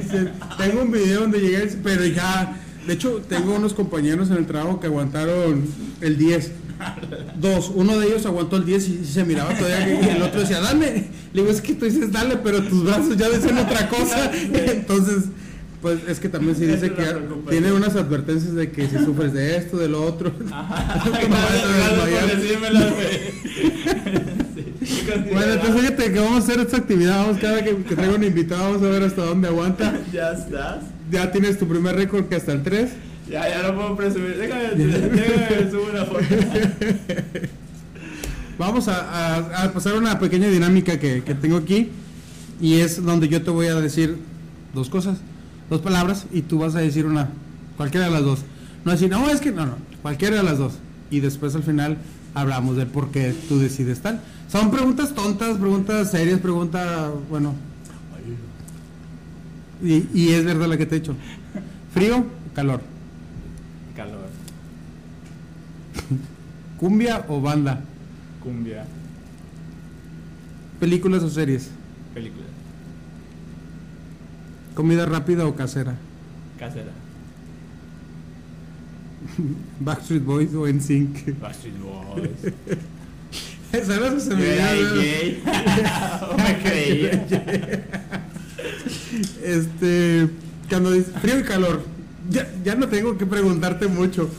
Tengo 0.58 0.82
un 0.82 0.92
video 0.92 1.20
donde 1.22 1.40
llegué, 1.40 1.56
al- 1.58 1.68
pero 1.82 2.04
ya. 2.04 2.56
De 2.86 2.94
hecho, 2.94 3.22
tengo 3.28 3.54
unos 3.54 3.74
compañeros 3.74 4.30
en 4.30 4.36
el 4.36 4.46
trabajo 4.46 4.80
que 4.80 4.86
aguantaron 4.86 5.66
el 6.00 6.16
10. 6.18 6.52
Dos. 7.40 7.72
Uno 7.74 7.98
de 7.98 8.06
ellos 8.06 8.24
aguantó 8.26 8.56
el 8.56 8.64
10 8.66 8.88
y 8.88 9.04
se 9.04 9.24
miraba 9.24 9.52
todavía. 9.54 10.00
Y 10.00 10.08
el 10.16 10.22
otro 10.22 10.40
decía, 10.40 10.60
dale. 10.60 11.08
Le 11.32 11.42
digo, 11.42 11.52
es 11.52 11.60
que 11.60 11.74
tú 11.74 11.86
dices, 11.86 12.12
dale, 12.12 12.36
pero 12.36 12.62
tus 12.62 12.84
brazos 12.84 13.16
ya 13.16 13.28
decían 13.28 13.58
otra 13.58 13.88
cosa. 13.88 14.30
Entonces, 14.52 15.24
pues 15.82 15.98
es 16.08 16.18
que 16.20 16.28
también 16.28 16.56
se 16.56 16.66
dice 16.66 16.92
que 16.92 17.04
tiene 17.50 17.72
unas 17.72 17.94
advertencias 17.96 18.54
de 18.54 18.70
que 18.72 18.88
si 18.88 18.98
sufres 19.04 19.32
de 19.32 19.56
esto, 19.56 19.76
de 19.76 19.88
lo 19.88 20.02
otro. 20.04 20.32
Ajá. 20.52 21.02
Bueno, 25.32 25.52
entonces 25.54 25.80
fíjate 25.80 26.12
que 26.12 26.18
vamos 26.20 26.36
a 26.36 26.38
hacer 26.38 26.60
esta 26.60 26.76
actividad. 26.78 27.18
Vamos 27.22 27.38
cada 27.38 27.62
que, 27.64 27.76
que 27.76 27.94
traiga 27.94 28.14
un 28.14 28.24
invitado, 28.24 28.62
vamos 28.64 28.82
a 28.82 28.90
ver 28.90 29.02
hasta 29.02 29.24
dónde 29.24 29.48
aguanta. 29.48 29.94
Ya 30.12 30.32
estás. 30.32 30.84
Ya 31.10 31.30
tienes 31.32 31.58
tu 31.58 31.66
primer 31.66 31.96
récord 31.96 32.26
que 32.26 32.36
hasta 32.36 32.52
el 32.52 32.62
3. 32.62 32.90
Ya, 33.30 33.48
ya 33.48 33.62
no 33.62 33.74
puedo 33.74 33.96
presumir. 33.96 34.36
Déjame, 34.36 34.70
déjame 34.74 35.70
subir 35.70 35.90
una 35.92 36.04
foto. 36.04 36.20
Vamos 38.58 38.88
a, 38.88 39.36
a- 39.36 39.64
a 39.64 39.72
pasar 39.72 39.94
una 39.94 40.18
pequeña 40.18 40.48
dinámica 40.48 40.98
que, 40.98 41.22
que 41.22 41.34
tengo 41.34 41.56
aquí. 41.56 41.88
Y 42.60 42.80
es 42.80 43.02
donde 43.02 43.28
yo 43.28 43.40
te 43.42 43.50
voy 43.50 43.68
a 43.68 43.76
decir 43.76 44.16
dos 44.74 44.88
cosas, 44.90 45.18
dos 45.70 45.80
palabras, 45.80 46.26
y 46.32 46.42
tú 46.42 46.58
vas 46.58 46.74
a 46.74 46.80
decir 46.80 47.06
una, 47.06 47.30
cualquiera 47.76 48.06
de 48.06 48.12
las 48.12 48.22
dos. 48.22 48.40
No 48.84 48.92
decir, 48.92 49.10
no, 49.10 49.28
es 49.28 49.40
que 49.40 49.52
no, 49.52 49.66
no, 49.66 49.76
cualquiera 50.02 50.36
de 50.36 50.42
las 50.42 50.58
dos. 50.58 50.74
Y 51.10 51.20
después 51.20 51.54
al 51.54 51.62
final 51.62 51.98
hablamos 52.34 52.76
del 52.76 52.86
por 52.86 53.10
qué 53.10 53.34
tú 53.48 53.58
decides 53.58 54.00
tal. 54.00 54.20
Son 54.50 54.70
preguntas 54.70 55.14
tontas, 55.14 55.58
preguntas 55.58 56.10
serias, 56.10 56.40
preguntas, 56.40 57.10
bueno. 57.30 57.54
Y, 59.82 60.08
y 60.12 60.32
es 60.32 60.44
verdad 60.44 60.66
la 60.66 60.76
que 60.76 60.86
te 60.86 60.96
he 60.96 60.98
hecho. 60.98 61.14
¿Frío 61.94 62.18
o 62.18 62.54
calor? 62.54 62.80
Calor. 63.94 64.28
¿Cumbia 66.78 67.24
o 67.28 67.40
banda? 67.40 67.80
Cumbia. 68.42 68.84
¿Películas 70.80 71.22
o 71.22 71.30
series? 71.30 71.70
Película. 72.14 72.47
¿Comida 74.78 75.04
rápida 75.06 75.42
o 75.44 75.56
casera? 75.56 75.96
Casera. 76.56 76.92
¿Backstreet 79.80 80.24
Boys 80.24 80.54
o 80.54 80.68
NSYNC? 80.68 81.36
Backstreet 81.40 81.74
Boys. 81.80 82.30
¿Sabes 83.72 84.12
que 84.12 84.20
se 84.20 84.36
me 84.36 84.44
creía. 86.62 87.26
Este, 89.42 90.28
cuando 90.68 90.92
dices 90.92 91.12
frío 91.22 91.40
y 91.40 91.42
calor, 91.42 91.82
ya, 92.30 92.46
ya 92.62 92.76
no 92.76 92.86
tengo 92.86 93.18
que 93.18 93.26
preguntarte 93.26 93.88
mucho. 93.88 94.30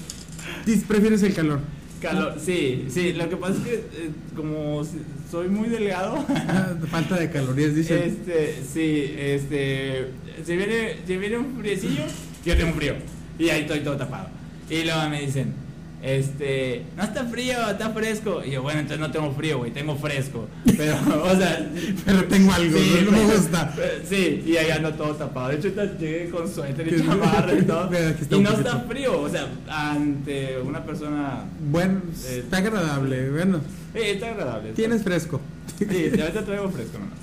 ¿Prefieres 0.88 1.22
el 1.24 1.34
calor? 1.34 1.60
Calor, 2.02 2.36
sí, 2.40 2.86
sí. 2.90 3.14
Lo 3.14 3.30
que 3.30 3.36
pasa 3.36 3.56
es 3.56 3.60
que 3.60 3.74
eh, 3.76 4.10
como 4.36 4.82
soy 5.30 5.48
muy 5.50 5.70
delgado, 5.70 6.26
Ah, 6.30 6.74
Falta 6.90 7.18
de 7.18 7.30
calorías, 7.30 7.76
dicen. 7.76 8.02
este, 8.04 8.56
sí, 8.74 9.14
este, 9.18 10.08
si 10.46 10.56
viene, 10.56 10.96
si 11.06 11.18
viene 11.18 11.38
un 11.38 11.58
friecillo, 11.60 12.04
yo 12.46 12.56
tengo 12.58 12.74
frío 12.74 12.96
y 13.38 13.50
ahí 13.50 13.62
estoy 13.62 13.82
todo 13.82 13.98
tapado. 13.98 14.28
Y 14.70 14.84
luego 14.84 15.10
me 15.10 15.22
dicen, 15.22 15.54
este, 16.02 16.84
no 16.96 17.04
está 17.04 17.26
frío, 17.26 17.70
está 17.70 17.90
fresco. 17.92 18.42
Y 18.46 18.52
yo, 18.52 18.62
bueno, 18.62 18.80
entonces 18.80 19.00
no 19.00 19.12
tengo 19.12 19.32
frío, 19.34 19.58
güey, 19.60 19.72
tengo 19.72 19.96
fresco. 19.98 20.48
Pero, 20.78 20.96
o 21.24 21.36
sea, 21.36 21.70
Pero 22.06 22.24
tengo 22.26 22.52
algo, 22.54 22.78
no 23.06 23.12
me 23.12 23.24
gusta. 23.26 23.74
pero- 23.76 23.90
Sí, 24.08 24.44
y 24.46 24.58
ahí 24.58 24.72
ando 24.72 24.94
todo 24.94 25.16
tapado. 25.16 25.50
De 25.50 25.56
hecho, 25.56 25.70
llegué 26.00 26.30
con 26.30 26.48
suéter 26.48 26.88
y 26.94 27.06
chamarra 27.06 27.54
y 27.54 27.62
todo. 27.64 27.90
Y 28.32 28.40
no 28.40 28.52
está 28.52 28.80
frío, 28.82 29.22
o 29.22 29.30
sea, 29.30 29.48
ante 29.68 30.58
una 30.62 30.84
persona. 30.86 31.44
Bueno, 31.70 32.02
Eh, 32.28 32.40
está 32.44 32.58
agradable. 32.58 33.30
Bueno, 33.32 33.62
Eh, 33.94 34.12
está 34.14 34.30
agradable. 34.32 34.70
está- 34.70 34.76
tienes 34.78 35.04
fresco. 35.04 35.42
Sí, 35.78 35.86
ahorita 35.86 36.44
traigo 36.46 36.70
fresco 36.70 36.98
nomás. 37.00 37.18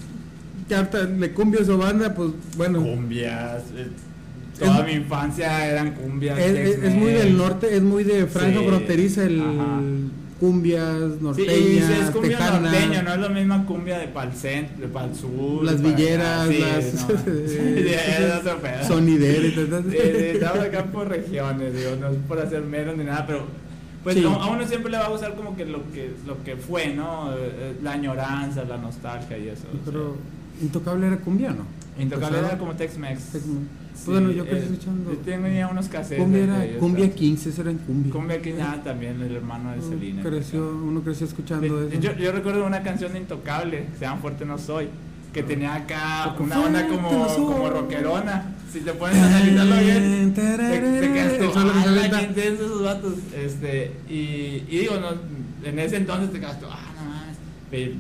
Que 0.69 0.75
ahorita 0.75 1.03
le 1.05 1.33
cumbias 1.33 1.69
o 1.69 1.79
banda, 1.79 2.13
pues 2.15 2.31
bueno. 2.57 2.83
Cumbias. 2.83 3.63
Toda 4.59 4.81
Es- 4.81 4.87
mi 4.87 4.93
infancia 4.93 5.67
eran 5.67 5.93
cumbias. 5.93 6.39
Es, 6.39 6.57
es- 6.59 6.83
es 6.85 6.95
muy 6.95 7.13
del 7.13 7.37
norte, 7.37 7.75
es 7.77 7.83
muy 7.83 8.05
de 8.05 8.27
franja 8.27 8.61
Sí, 8.61 8.67
fronteriza 8.67 9.25
el 9.25 9.41
ajá. 9.41 9.81
cumbias 10.41 10.95
Sí, 10.97 11.19
y 11.21 11.23
norteñas, 11.25 11.91
es 11.91 12.11
cumbia 12.11 12.39
norteño, 12.61 13.03
no 13.03 13.15
es 13.15 13.21
la 13.21 13.29
misma 13.31 13.65
cumbia 13.67 13.99
de 13.99 14.09
pal 14.09 14.33
centro, 14.35 14.87
de 14.87 14.89
pal 14.93 15.15
sur. 15.15 15.65
Las 15.65 15.81
villeras, 15.83 16.49
sí, 16.49 16.59
las- 16.59 16.95
no, 16.95 17.09
sí, 17.49 17.87
es 17.89 18.35
otro 18.41 18.59
pedo. 18.61 18.85
sonidera 18.87 19.47
y 19.47 19.51
tal, 19.53 19.69
tal. 19.71 19.85
Sí, 19.91 19.99
sí, 19.99 20.25
estamos 20.35 20.59
acá 20.61 20.85
por 20.85 21.09
regiones, 21.09 21.75
digo, 21.75 21.91
no 22.01 22.09
es 22.09 22.17
por 22.29 22.39
hacer 22.39 22.63
menos 22.63 22.97
ni 22.97 23.05
nada, 23.05 23.25
pero 23.27 23.45
pues 24.05 24.15
Sí. 24.17 24.25
a 24.25 24.47
uno 24.47 24.67
siempre 24.69 24.91
le 24.93 24.99
va 24.99 25.07
a 25.07 25.09
gustar 25.09 25.35
como 25.35 25.57
que 25.57 25.65
lo 25.65 25.91
que 25.93 26.11
lo 26.27 26.43
que 26.45 26.55
fue, 26.57 26.89
¿no? 26.95 27.33
Eh, 27.33 27.37
eh, 27.41 27.73
La 27.83 27.93
añoranza, 27.93 28.63
la 28.65 28.77
nostalgia 28.77 29.37
y 29.39 29.49
eso. 29.49 29.65
o 29.69 29.73
sea. 29.73 29.81
Pero 29.87 30.17
Intocable 30.63 31.07
era 31.09 31.17
cumbia, 31.19 31.51
¿no? 31.51 31.65
Intocable 31.99 32.29
Pesado. 32.37 32.47
era 32.49 32.59
como 32.59 32.75
Tex-Mex. 32.75 33.21
Tex-Mex. 33.33 33.67
Sí, 33.95 34.11
Bueno, 34.11 34.31
yo 34.31 34.45
crecí 34.45 34.67
eh, 34.67 34.69
escuchando- 34.73 35.11
Yo 35.13 35.19
tenía 35.19 35.69
unos 35.69 35.89
cassettes. 35.89 36.23
Cumbia 36.23 36.47
de 36.47 36.71
era 36.71 36.79
cumbia 36.79 37.05
¿sabes? 37.07 37.17
15, 37.19 37.49
eso 37.49 37.63
era 37.63 37.71
en 37.71 37.79
cumbia. 37.79 38.13
Cumbia 38.13 38.43
que 38.43 38.61
ah, 38.61 38.81
también, 38.85 39.21
el 39.23 39.35
hermano 39.35 39.73
de 39.73 39.81
Selena. 39.81 40.23
creció, 40.23 40.69
uno 40.69 41.01
creció 41.03 41.27
escuchando 41.27 41.83
Eh, 41.83 41.89
eso. 41.93 42.01
Yo, 42.01 42.13
yo 42.17 42.33
recuerdo 42.33 42.67
una 42.67 42.83
canción 42.83 43.13
de 43.15 43.21
Intocable, 43.21 43.87
se 43.99 44.05
llama 44.05 44.21
Fuerte 44.21 44.45
No 44.45 44.59
Soy, 44.59 44.89
que 45.33 45.43
tenía 45.43 45.75
acá 45.75 46.35
una 46.39 46.61
onda 46.61 46.87
como, 46.89 47.27
como 47.35 47.71
rockerona. 47.71 48.53
Si 48.71 48.81
te 48.81 48.93
pones 48.93 49.17
a 49.17 49.27
analizarlo 49.29 49.77
bien, 49.77 50.35
te, 50.35 50.41
te 50.43 51.13
quedas 51.13 51.39
tú, 51.39 51.53
qué 52.19 52.23
intensos 52.27 52.67
esos 52.67 52.83
vatos. 52.83 53.15
Este, 53.35 53.93
y, 54.11 54.65
y 54.69 54.79
digo, 54.81 54.97
no, 55.01 55.09
en 55.67 55.79
ese 55.79 55.97
entonces 55.97 56.31
te 56.33 56.41
quedas 56.41 56.61
tú, 56.61 56.67
ah, 56.71 56.93
no 56.99 57.09
mames. 57.09 57.37
Pero, 57.71 57.93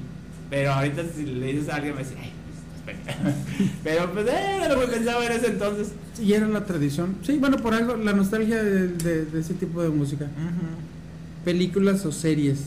pero 0.51 0.73
ahorita 0.73 1.02
si 1.16 1.24
le 1.24 1.47
dices 1.52 1.68
a 1.70 1.77
alguien, 1.77 1.94
me 1.94 2.02
dice, 2.02 2.14
ay, 2.20 2.31
pues, 2.44 2.45
estás 2.45 2.45
pendejo". 2.45 2.45
Pero 3.84 4.12
pues, 4.12 4.26
eh, 4.26 4.56
era 4.64 4.68
lo 4.74 4.80
que 4.80 4.86
pensaba 4.88 5.24
en 5.26 5.32
ese 5.32 5.46
entonces. 5.48 5.88
Y 6.22 6.32
era 6.32 6.46
la 6.48 6.64
tradición. 6.64 7.16
Sí, 7.22 7.36
bueno, 7.38 7.56
por 7.58 7.74
algo, 7.74 7.96
la 7.96 8.12
nostalgia 8.12 8.62
de, 8.62 8.88
de- 8.88 9.24
de 9.26 9.40
ese 9.40 9.54
tipo 9.54 9.82
de 9.82 9.88
música. 9.90 10.26
Películas 11.44 12.04
o 12.04 12.12
series. 12.12 12.58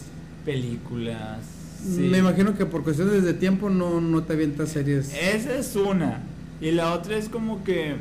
Películas. 0.46 1.40
sí. 1.84 2.02
Me 2.02 2.20
imagino 2.20 2.58
que 2.58 2.66
por 2.66 2.84
cuestiones 2.84 3.24
de 3.24 3.34
tiempo 3.34 3.70
no, 3.70 4.00
no 4.02 4.24
te 4.24 4.34
avientas 4.34 4.70
series. 4.70 5.14
Esa 5.14 5.56
es 5.58 5.76
una. 5.76 6.22
Y 6.62 6.72
la 6.72 6.94
otra 6.94 7.18
es 7.18 7.30
como 7.30 7.64
que. 7.64 7.96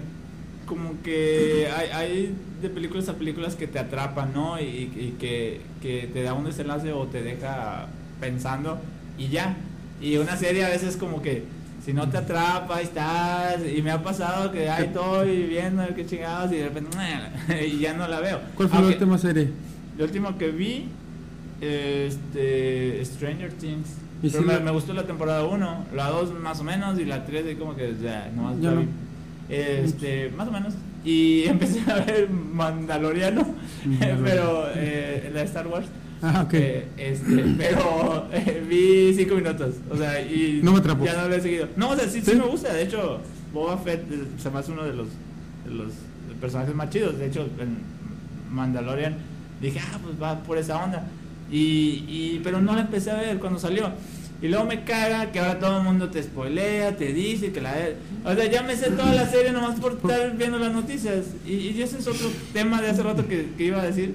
Como 0.66 1.00
que 1.02 1.66
hay, 1.74 1.88
hay 1.90 2.34
de 2.60 2.68
películas 2.68 3.08
a 3.08 3.14
películas 3.14 3.54
que 3.54 3.66
te 3.66 3.78
atrapan, 3.78 4.32
¿no? 4.34 4.60
Y, 4.60 4.64
y 4.64 5.16
que, 5.18 5.62
que 5.80 6.10
te 6.12 6.22
da 6.22 6.34
un 6.34 6.44
desenlace 6.44 6.92
o 6.92 7.06
te 7.06 7.22
deja 7.22 7.86
pensando 8.20 8.78
y 9.16 9.28
ya. 9.28 9.56
Y 10.02 10.18
una 10.18 10.36
serie 10.36 10.64
a 10.66 10.68
veces 10.68 10.98
como 10.98 11.22
que 11.22 11.42
si 11.88 11.94
no 11.94 12.06
te 12.06 12.18
atrapa, 12.18 12.76
ahí 12.76 12.84
estás. 12.84 13.62
Y 13.74 13.80
me 13.80 13.90
ha 13.90 14.02
pasado 14.02 14.52
que 14.52 14.68
ahí 14.68 14.84
estoy 14.84 15.44
viendo 15.44 15.82
qué 15.96 16.04
chingados 16.04 16.52
y 16.52 16.56
de 16.56 16.64
repente 16.64 16.98
y 17.66 17.78
ya 17.78 17.94
no 17.94 18.06
la 18.06 18.20
veo. 18.20 18.40
¿Cuál 18.56 18.68
fue 18.68 18.78
la 18.78 18.84
Aunque- 18.84 18.98
última 18.98 19.16
serie? 19.16 19.48
la 19.96 20.04
última 20.04 20.36
que 20.36 20.50
vi, 20.50 20.84
este, 21.62 23.02
Stranger 23.06 23.52
Things. 23.54 23.88
¿Y 24.22 24.28
Pero 24.28 24.42
si 24.42 24.46
me, 24.46 24.52
la- 24.52 24.60
me 24.60 24.70
gustó 24.70 24.92
la 24.92 25.04
temporada 25.04 25.44
1, 25.46 25.86
la 25.94 26.10
2 26.10 26.34
más 26.38 26.60
o 26.60 26.64
menos 26.64 26.98
y 27.00 27.06
la 27.06 27.24
3 27.24 27.46
ahí 27.46 27.54
como 27.56 27.74
que 27.74 27.94
ya, 28.02 28.30
no 28.36 28.54
Ya 28.60 28.72
no. 28.72 28.82
Este, 29.48 30.30
más 30.36 30.46
o 30.48 30.52
menos. 30.52 30.74
Y 31.06 31.44
empecé 31.46 31.90
a 31.90 32.00
ver 32.04 32.28
Mandaloriano, 32.28 33.46
Mandaloriano. 33.86 34.22
pero 34.24 34.64
eh, 34.74 35.30
la 35.32 35.40
Star 35.42 35.66
Wars. 35.66 35.86
Ah, 36.22 36.42
ok. 36.46 36.54
Eh, 36.54 36.86
este, 36.96 37.44
pero 37.56 38.28
eh, 38.32 38.64
vi 38.68 39.14
5 39.14 39.34
minutos, 39.36 39.74
o 39.90 39.96
sea, 39.96 40.20
y 40.20 40.60
No 40.62 40.72
me 40.72 40.78
atrapó. 40.78 41.04
ya 41.04 41.14
no 41.22 41.28
lo 41.28 41.34
he 41.36 41.40
seguido. 41.40 41.68
No, 41.76 41.90
o 41.90 41.96
sea, 41.96 42.08
sí, 42.08 42.20
sí, 42.20 42.32
¿Sí? 42.32 42.36
me 42.36 42.44
gusta, 42.46 42.72
de 42.72 42.82
hecho, 42.82 43.20
Boba 43.52 43.78
Fett 43.78 44.10
eh, 44.10 44.24
se 44.38 44.50
me 44.50 44.58
hace 44.58 44.72
uno 44.72 44.84
de 44.84 44.94
los, 44.94 45.08
de 45.64 45.74
los 45.74 45.92
personajes 46.40 46.74
más 46.74 46.90
chidos, 46.90 47.18
de 47.18 47.26
hecho, 47.26 47.48
en 47.58 47.78
Mandalorian 48.50 49.16
dije, 49.60 49.80
ah, 49.80 49.98
pues 50.02 50.20
va 50.20 50.38
por 50.42 50.58
esa 50.58 50.82
onda, 50.84 51.06
y, 51.50 52.04
y, 52.08 52.40
pero 52.44 52.60
no 52.60 52.74
la 52.74 52.82
empecé 52.82 53.10
a 53.10 53.16
ver 53.16 53.38
cuando 53.38 53.58
salió. 53.58 53.90
Y 54.40 54.46
luego 54.46 54.66
me 54.66 54.84
caga 54.84 55.32
que 55.32 55.40
ahora 55.40 55.58
todo 55.58 55.78
el 55.78 55.82
mundo 55.82 56.10
te 56.10 56.22
spoilea, 56.22 56.96
te 56.96 57.12
dice 57.12 57.50
que 57.50 57.60
la... 57.60 57.74
O 58.24 58.32
sea, 58.36 58.44
ya 58.48 58.62
me 58.62 58.76
sé 58.76 58.90
toda 58.92 59.12
la 59.12 59.26
serie 59.28 59.50
nomás 59.50 59.80
por 59.80 59.94
estar 59.94 60.36
viendo 60.36 60.60
las 60.60 60.72
noticias. 60.72 61.24
Y, 61.44 61.54
y 61.54 61.82
ese 61.82 61.98
es 61.98 62.06
otro 62.06 62.30
tema 62.52 62.80
de 62.80 62.90
hace 62.90 63.02
rato 63.02 63.26
que, 63.26 63.48
que 63.58 63.64
iba 63.64 63.82
a 63.82 63.86
decir 63.86 64.14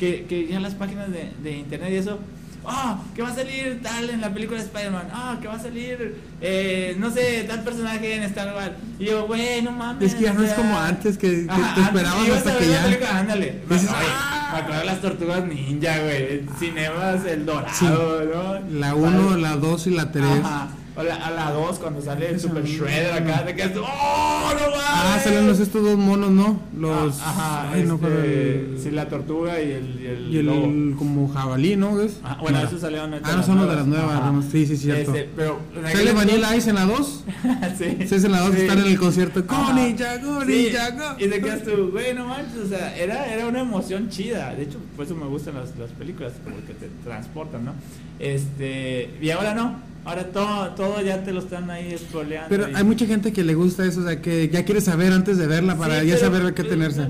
que, 0.00 0.24
que 0.28 0.48
ya 0.48 0.58
las 0.58 0.74
páginas 0.74 1.12
de, 1.12 1.30
de 1.42 1.58
internet 1.58 1.90
y 1.92 1.96
eso, 1.96 2.18
ah, 2.66 3.00
que 3.14 3.22
va 3.22 3.28
a 3.28 3.34
salir 3.34 3.80
tal 3.82 4.10
en 4.10 4.20
la 4.20 4.32
película 4.34 4.58
de 4.58 4.64
Spider-Man, 4.66 5.08
ah, 5.12 5.38
que 5.40 5.46
va 5.46 5.54
a 5.54 5.60
salir, 5.60 6.16
eh, 6.40 6.96
no 6.98 7.10
sé, 7.10 7.44
tal 7.46 7.62
personaje 7.62 8.14
en 8.16 8.22
Star 8.24 8.54
Wars. 8.54 8.72
Y 8.98 9.04
yo, 9.04 9.26
güey, 9.26 9.62
no 9.62 9.72
mames. 9.72 10.08
Es 10.08 10.14
que 10.16 10.24
ya 10.24 10.32
no 10.32 10.42
es 10.42 10.52
como 10.54 10.76
antes 10.78 11.16
que, 11.18 11.44
que 11.46 11.50
Ajá, 11.52 11.74
te 11.74 11.80
esperabas 11.82 12.26
ibas 12.26 12.38
hasta 12.38 12.58
que 12.58 12.68
ya. 12.68 12.82
película, 12.84 13.18
ándale. 13.18 13.60
Me, 13.68 13.74
Dices, 13.76 13.90
"Ah". 13.94 14.50
me 14.54 14.58
acuerdo 14.60 14.80
de 14.80 14.86
las 14.86 15.00
tortugas 15.00 15.44
ninja, 15.46 15.98
güey. 16.00 16.42
Cinemas 16.58 17.24
El 17.26 17.46
Dorado, 17.46 17.74
Sí. 17.74 17.84
¿no? 17.86 18.78
La 18.80 18.94
1, 18.94 19.28
¿Sabes? 19.28 19.42
la 19.42 19.56
2 19.56 19.86
y 19.86 19.90
la 19.90 20.10
3. 20.10 20.24
Ajá. 20.42 20.68
O 21.00 21.02
la, 21.02 21.14
a 21.14 21.30
la 21.30 21.50
2 21.52 21.78
cuando 21.78 22.02
sale 22.02 22.28
el 22.28 22.38
Super. 22.38 22.62
Shredder 22.62 23.12
acá, 23.14 23.44
te 23.46 23.54
quedas, 23.54 23.72
¡oh, 23.76 24.50
no 24.52 24.60
mames! 24.60 24.80
Ah, 24.86 25.18
salen 25.24 25.46
los 25.46 25.58
estos 25.58 25.82
dos 25.82 25.96
monos, 25.96 26.30
¿no? 26.30 26.60
Los. 26.78 27.18
Ah, 27.22 27.30
Ajá, 27.30 27.70
ay, 27.72 27.84
no, 27.84 27.94
este, 27.94 28.06
pero 28.06 28.22
el- 28.22 28.78
sí, 28.82 28.90
la 28.90 29.08
tortuga 29.08 29.60
y 29.62 29.70
el, 29.70 30.00
y 30.02 30.06
el, 30.06 30.34
Y 30.34 30.38
el, 30.38 30.46
lobo. 30.46 30.98
como 30.98 31.28
jabalí, 31.32 31.76
¿no? 31.76 31.98
¿Es? 32.02 32.18
Ah, 32.22 32.36
bueno, 32.40 32.58
No. 32.60 32.66
esos 32.66 32.80
salieron 32.82 33.14
Ah, 33.14 33.32
no 33.36 33.42
son 33.42 33.56
los 33.58 33.68
de 33.70 33.76
las 33.76 33.86
nuevas. 33.86 34.32
no, 34.32 34.42
Sí, 34.42 34.66
sí, 34.66 34.76
cierto. 34.76 35.14
Este, 35.14 35.30
pero, 35.34 35.58
¿Sale 35.90 36.12
Vanilla 36.12 36.54
Ice 36.56 36.68
en 36.68 36.76
la 36.76 36.84
2? 36.84 37.24
sí. 37.78 37.96
Sí, 38.06 38.14
es 38.16 38.24
en 38.24 38.32
la 38.32 38.40
2 38.40 38.54
Sí. 38.54 38.60
están 38.60 38.78
en 38.80 38.86
el 38.86 38.98
concierto. 38.98 39.42
Ajá. 39.48 39.72
¡Go, 39.72 39.80
ninja, 39.80 40.16
go, 40.18 40.44
Sí, 40.44 40.64
ninja, 40.66 40.90
go! 40.90 41.16
Y 41.18 41.28
te 41.28 41.40
quedas 41.40 41.62
tú, 41.62 41.90
güey, 41.92 42.12
no 42.14 42.26
manches, 42.26 42.58
o 42.66 42.68
sea, 42.68 42.94
era, 42.96 43.32
era 43.32 43.46
una 43.46 43.60
emoción 43.60 44.10
chida. 44.10 44.54
De 44.54 44.64
hecho, 44.64 44.78
por 44.96 45.06
eso 45.06 45.14
me 45.14 45.26
gustan 45.26 45.54
las, 45.54 45.76
las 45.78 45.90
películas, 45.92 46.32
como 46.44 46.56
que 46.66 46.74
te 46.74 46.88
transportan, 47.04 47.64
¿no? 47.64 47.72
Este, 48.18 49.10
y 49.20 49.30
ahora 49.30 49.54
no, 49.54 49.76
ahora 50.04 50.24
todo, 50.32 50.70
todo 50.70 51.02
ya 51.02 51.22
te 51.24 51.32
lo 51.32 51.40
están 51.40 51.70
ahí 51.70 51.96
spoileando. 51.98 52.48
Pero 52.48 52.66
hay 52.74 52.84
mucha 52.84 53.06
gente 53.06 53.32
que 53.32 53.44
le 53.44 53.54
gusta 53.54 53.84
eso, 53.84 54.00
o 54.00 54.04
sea, 54.04 54.20
que 54.20 54.48
ya 54.48 54.64
quiere 54.64 54.80
saber 54.80 55.12
antes 55.12 55.38
de 55.38 55.46
verla 55.46 55.76
para 55.76 56.00
Sí, 56.00 56.06
ya 56.08 56.16
pero- 56.16 56.32
saber 56.32 56.54
qué 56.54 56.64
tenerse. 56.64 57.06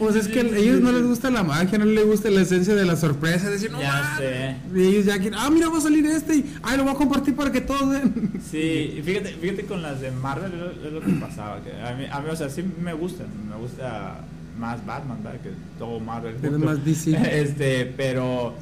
Pues 0.00 0.16
es 0.16 0.26
que 0.26 0.40
a 0.40 0.42
ellos 0.42 0.80
no 0.80 0.90
les 0.90 1.04
gusta 1.04 1.30
la 1.30 1.44
magia, 1.44 1.78
no 1.78 1.84
les 1.84 2.04
gusta 2.04 2.28
la 2.28 2.40
esencia 2.40 2.74
de 2.74 2.84
la 2.84 2.96
sorpresa, 2.96 3.48
decir, 3.48 3.70
no, 3.70 3.80
Ya 3.80 3.92
mames". 3.92 4.18
sé. 4.18 4.56
Y 4.74 4.82
ellos 4.82 5.04
ya 5.04 5.18
quieren, 5.20 5.38
ah, 5.38 5.48
mira, 5.48 5.68
va 5.68 5.78
a 5.78 5.80
salir 5.80 6.04
este 6.06 6.34
y, 6.38 6.54
ay, 6.64 6.76
lo 6.76 6.82
voy 6.82 6.92
a 6.92 6.96
compartir 6.96 7.36
para 7.36 7.52
que 7.52 7.60
todos 7.60 7.88
den. 7.92 8.32
Sí, 8.50 8.94
y 8.98 9.02
fíjate, 9.04 9.28
fíjate 9.40 9.66
con 9.66 9.80
las 9.80 10.00
de 10.00 10.10
Marvel 10.10 10.50
es 10.84 10.92
lo, 10.92 11.00
que 11.00 11.12
pasaba. 11.12 11.60
Que 11.62 11.70
a, 11.80 11.94
mí, 11.94 12.04
a 12.10 12.20
mí, 12.20 12.30
o 12.30 12.34
sea, 12.34 12.48
sí 12.50 12.64
me 12.82 12.92
gustan, 12.94 13.28
me 13.48 13.54
gusta 13.58 14.22
más 14.58 14.84
Batman, 14.84 15.22
¿verdad? 15.22 15.40
Que 15.40 15.50
todo 15.78 16.00
Marvel. 16.00 16.34
Junto. 16.42 16.58
más 16.58 16.84
DC. 16.84 17.16
Este, 17.40 17.86
pero 17.96 18.54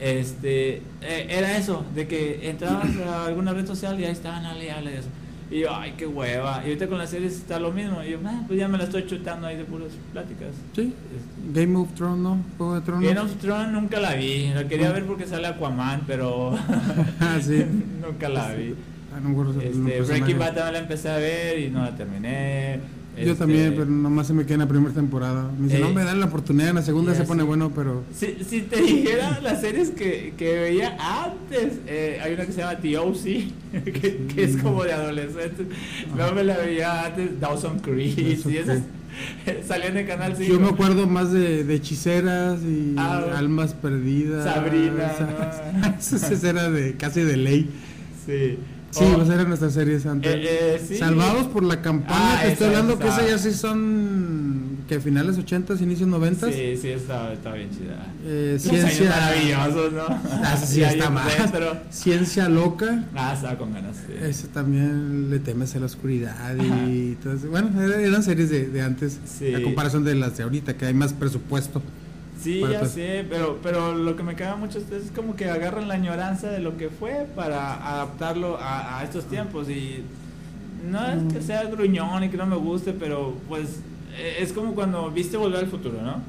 este 0.00 0.76
eh, 1.02 1.26
era 1.28 1.56
eso, 1.56 1.84
de 1.94 2.06
que 2.06 2.48
entrabas 2.48 2.96
a 3.06 3.26
alguna 3.26 3.52
red 3.52 3.66
social 3.66 3.98
y 3.98 4.04
ahí 4.04 4.12
estaban 4.12 4.44
ale, 4.44 4.70
ale 4.70 4.90
de 4.92 4.98
eso. 4.98 5.08
Y 5.50 5.60
yo, 5.60 5.74
ay, 5.74 5.94
qué 5.96 6.06
hueva. 6.06 6.60
Y 6.62 6.68
ahorita 6.68 6.88
con 6.88 6.98
las 6.98 7.08
series 7.08 7.32
está 7.34 7.58
lo 7.58 7.72
mismo. 7.72 8.02
Y 8.04 8.10
yo, 8.10 8.18
ah, 8.26 8.42
pues 8.46 8.58
ya 8.58 8.68
me 8.68 8.76
la 8.76 8.84
estoy 8.84 9.06
chutando 9.06 9.46
ahí 9.46 9.56
de 9.56 9.64
puras 9.64 9.92
pláticas. 10.12 10.48
Sí. 10.74 10.92
Este, 11.16 11.60
Game 11.60 11.78
of 11.78 11.94
Thrones, 11.94 12.18
¿no? 12.18 12.38
Juego 12.58 12.74
de 12.74 12.80
Tronos. 12.82 13.04
Game 13.04 13.20
of 13.20 13.36
Thrones 13.38 13.72
nunca 13.72 13.98
la 13.98 14.14
vi. 14.14 14.50
La 14.54 14.68
quería 14.68 14.92
ver 14.92 15.06
porque 15.06 15.26
sale 15.26 15.46
Aquaman, 15.46 16.02
pero 16.06 16.54
Ah, 17.20 17.38
sí. 17.40 17.64
nunca 18.02 18.28
la 18.28 18.52
vi. 18.52 18.74
Ah, 19.14 19.20
no 19.20 19.60
Este. 19.60 20.02
Breaking 20.02 20.38
Bad 20.38 20.54
también 20.54 20.72
la 20.74 20.78
empecé 20.80 21.08
a 21.08 21.16
ver 21.16 21.58
y 21.58 21.70
no 21.70 21.82
la 21.82 21.96
terminé. 21.96 22.80
Yo 23.24 23.32
Este, 23.32 23.34
también, 23.34 23.72
pero 23.74 23.86
nomás 23.86 24.26
se 24.26 24.32
me 24.34 24.44
queda 24.44 24.54
en 24.54 24.60
la 24.60 24.68
primera 24.68 24.94
temporada. 24.94 25.50
Me 25.58 25.64
dice, 25.66 25.78
Eh, 25.78 25.80
no 25.80 25.92
me 25.92 26.04
dan 26.04 26.20
la 26.20 26.26
oportunidad, 26.26 26.70
en 26.70 26.74
la 26.76 26.82
segunda 26.82 27.14
se 27.14 27.24
pone 27.24 27.42
sé. 27.42 27.46
bueno, 27.46 27.70
pero... 27.74 28.04
Si, 28.14 28.36
si 28.48 28.62
te 28.62 28.80
dijera 28.80 29.40
las 29.42 29.60
series 29.60 29.90
que, 29.90 30.34
que 30.36 30.58
veía 30.60 30.96
antes, 31.00 31.78
eh, 31.86 32.18
hay 32.22 32.34
una 32.34 32.46
que 32.46 32.52
se 32.52 32.60
llama 32.60 32.76
The 32.80 32.98
O.C., 32.98 33.48
que, 33.84 34.26
que 34.34 34.44
es 34.44 34.56
como 34.58 34.84
de 34.84 34.92
adolescentes. 34.92 35.66
No 36.16 36.32
me 36.32 36.44
la 36.44 36.56
veía 36.58 37.06
antes, 37.06 37.38
Dawson 37.40 37.78
Creek, 37.80 38.18
y 38.46 38.56
esas 38.56 38.80
salían 39.66 39.96
en 39.96 40.06
Canal 40.06 40.34
5. 40.36 40.52
Yo 40.52 40.60
me 40.60 40.68
acuerdo 40.68 41.06
más 41.06 41.32
de, 41.32 41.64
de 41.64 41.74
hechiceras 41.74 42.60
y 42.62 42.94
Ah, 42.96 43.24
almas 43.36 43.74
perdidas. 43.74 44.44
Sabrina, 44.44 45.12
¿no? 45.20 45.94
Esa 45.98 46.48
era 46.50 46.70
de 46.70 46.94
casi 46.96 47.22
de 47.22 47.36
ley. 47.36 47.68
Sí. 48.26 48.58
Sí, 48.90 49.04
O- 49.04 49.16
pues 49.16 49.28
eran 49.28 49.48
nuestras 49.48 49.74
series 49.74 50.06
antes. 50.06 50.34
Eh, 50.34 50.46
eh, 50.76 50.84
sí. 50.86 50.96
Salvados 50.96 51.46
por 51.48 51.62
la 51.62 51.82
campana, 51.82 52.38
Ah, 52.38 52.40
te 52.42 52.52
estoy 52.52 52.68
hablando 52.68 52.98
que 52.98 53.06
esa. 53.08 53.26
esas 53.26 53.30
ya 53.44 53.50
sí 53.50 53.56
son 53.56 54.78
que 54.88 54.98
finales 55.00 55.36
80s, 55.38 55.82
inicios 55.82 56.08
90s. 56.08 56.50
Sí, 56.54 56.76
sí, 56.80 56.88
está, 56.88 57.32
está 57.34 57.52
bien 57.52 57.68
chida. 57.70 58.06
Eh, 58.24 58.56
ciencia 58.58 59.10
maravillosos, 59.10 59.92
¿no? 59.92 60.02
Ah, 60.08 60.56
sí 60.56 60.82
está 60.82 61.10
más. 61.10 61.30
Ciencia 61.90 62.48
loca. 62.48 63.04
Ah, 63.14 63.34
estaba 63.34 63.58
con 63.58 63.74
ganas. 63.74 63.96
sí. 64.06 64.14
Ese 64.22 64.48
también 64.48 65.28
le 65.30 65.38
temes 65.38 65.74
a 65.76 65.80
la 65.80 65.86
oscuridad 65.86 66.54
y 66.88 67.14
todo 67.22 67.34
eso. 67.34 67.48
Bueno, 67.48 67.70
era- 67.82 68.00
eran 68.00 68.22
series 68.22 68.48
de, 68.48 68.68
de 68.68 68.80
antes, 68.82 69.18
Sí. 69.38 69.54
a 69.54 69.62
comparación 69.62 70.02
de 70.04 70.14
las 70.14 70.38
de 70.38 70.44
ahorita, 70.44 70.78
que 70.78 70.86
hay 70.86 70.94
más 70.94 71.12
presupuesto. 71.12 71.82
Sí, 72.40 72.60
Bueno, 72.60 72.72
ya 72.74 72.78
pues- 72.80 72.92
sé, 72.92 73.26
pero, 73.28 73.58
pero 73.62 73.94
lo 73.94 74.14
que 74.16 74.22
me 74.22 74.34
caga 74.36 74.54
mucho 74.56 74.78
es 74.78 74.84
como 75.14 75.34
que 75.34 75.50
agarran 75.50 75.88
la 75.88 75.94
añoranza 75.94 76.48
de 76.50 76.60
lo 76.60 76.76
que 76.76 76.88
fue 76.88 77.26
para 77.34 77.74
adaptarlo 77.94 78.58
a, 78.60 78.98
a 79.00 79.04
estos 79.04 79.24
tiempos 79.24 79.68
y 79.68 80.04
no 80.88 81.04
es 81.04 81.22
Mm. 81.22 81.28
que 81.32 81.42
sea 81.42 81.64
gruñón 81.64 82.22
y 82.22 82.28
que 82.28 82.36
no 82.36 82.46
me 82.46 82.54
guste, 82.56 82.92
pero 82.92 83.34
pues 83.48 83.80
eh, 84.16 84.36
es 84.40 84.52
como 84.52 84.74
cuando 84.74 85.10
viste 85.10 85.36
Volver 85.36 85.60
al 85.64 85.66
Futuro, 85.70 86.00
¿no? 86.02 86.22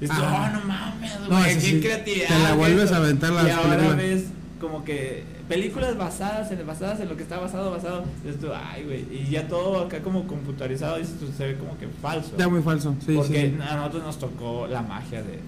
Dices, 0.00 0.16
oh, 0.18 0.48
no 0.54 0.60
mames, 0.66 1.28
güey, 1.28 1.54
qué 1.54 1.60
sí, 1.60 1.80
creatividad. 1.80 2.28
te 2.28 2.38
la 2.38 2.54
vuelves 2.54 2.84
esto". 2.84 2.94
a 2.94 2.98
aventar 2.98 3.30
las 3.32 3.46
Y 3.46 3.50
ahora 3.50 3.68
películas. 3.76 3.96
ves 3.98 4.24
como 4.60 4.84
que 4.84 5.24
películas 5.48 5.96
basadas 5.96 6.50
en, 6.52 6.64
basadas 6.66 7.00
en 7.00 7.08
lo 7.08 7.16
que 7.16 7.22
está 7.22 7.38
basado, 7.38 7.70
basado, 7.70 8.04
tú, 8.40 8.48
ay, 8.54 8.84
güey, 8.84 9.06
y 9.10 9.30
ya 9.30 9.48
todo 9.48 9.80
acá 9.80 10.00
como 10.02 10.26
computarizado, 10.26 10.98
dices 10.98 11.18
tú, 11.18 11.26
se 11.36 11.46
ve 11.46 11.58
como 11.58 11.76
que 11.78 11.88
falso. 11.88 12.36
Ya 12.36 12.48
muy 12.48 12.62
falso, 12.62 12.94
sí, 13.04 13.14
Porque 13.16 13.50
sí. 13.50 13.58
a 13.60 13.76
nosotros 13.76 14.04
nos 14.04 14.18
tocó 14.18 14.66
la 14.68 14.82
magia 14.82 15.22
de 15.22 15.40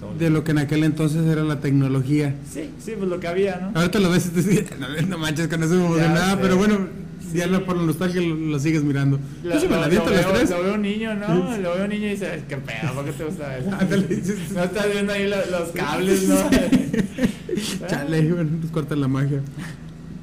todo. 0.00 0.14
De 0.14 0.30
lo 0.30 0.42
que 0.42 0.50
en 0.52 0.58
aquel 0.58 0.82
entonces 0.84 1.26
era 1.26 1.44
la 1.44 1.60
tecnología. 1.60 2.34
Sí, 2.52 2.70
sí, 2.84 2.92
pues 2.98 3.08
lo 3.08 3.20
que 3.20 3.28
había, 3.28 3.56
¿no? 3.72 3.78
Ahorita 3.78 3.98
lo 4.00 4.10
ves 4.10 4.26
y 4.26 4.28
te 4.30 4.42
dices, 4.42 4.64
no, 5.08 5.18
manches, 5.18 5.46
con 5.48 5.62
eso 5.62 5.74
no 5.74 5.94
de 5.94 6.00
Ya 6.02 6.08
nada, 6.12 6.32
sé. 6.34 6.38
pero 6.42 6.56
bueno, 6.56 6.88
ya 7.34 7.44
Sí. 7.44 7.50
lo- 7.50 7.64
por 7.64 7.76
la 7.76 7.82
nostalgia 7.84 8.20
lo, 8.20 8.34
lo 8.34 8.58
sigues 8.58 8.82
mirando. 8.82 9.20
Lo, 9.44 9.54
Yo 9.54 9.60
sí 9.60 9.66
me 9.68 9.72
la 9.76 9.76
lo- 9.76 9.82
las 9.82 9.90
veo, 9.90 10.32
tres. 10.32 10.50
lo 10.50 10.62
veo 10.64 10.74
un 10.74 10.82
niño, 10.82 11.14
¿no? 11.14 11.54
Sí. 11.54 11.62
Lo 11.62 11.74
veo 11.74 11.84
un 11.84 11.90
niño 11.90 12.06
y 12.06 12.10
dice, 12.10 12.42
¿qué 12.48 12.56
pedo? 12.56 12.92
¿Por 12.94 13.04
qué 13.04 13.12
te 13.12 13.24
gusta 13.24 13.56
eso? 13.58 13.70
Dices, 14.08 14.50
No 14.52 14.64
estás 14.64 14.86
viendo 14.92 15.12
ahí 15.12 15.28
lo- 15.28 15.46
los 15.58 15.68
cables, 15.70 16.28
¿no? 16.28 16.36
Chale, 17.88 18.32
bueno, 18.32 18.50
nos 18.62 18.70
corta 18.70 18.96
la 18.96 19.06
magia. 19.08 19.42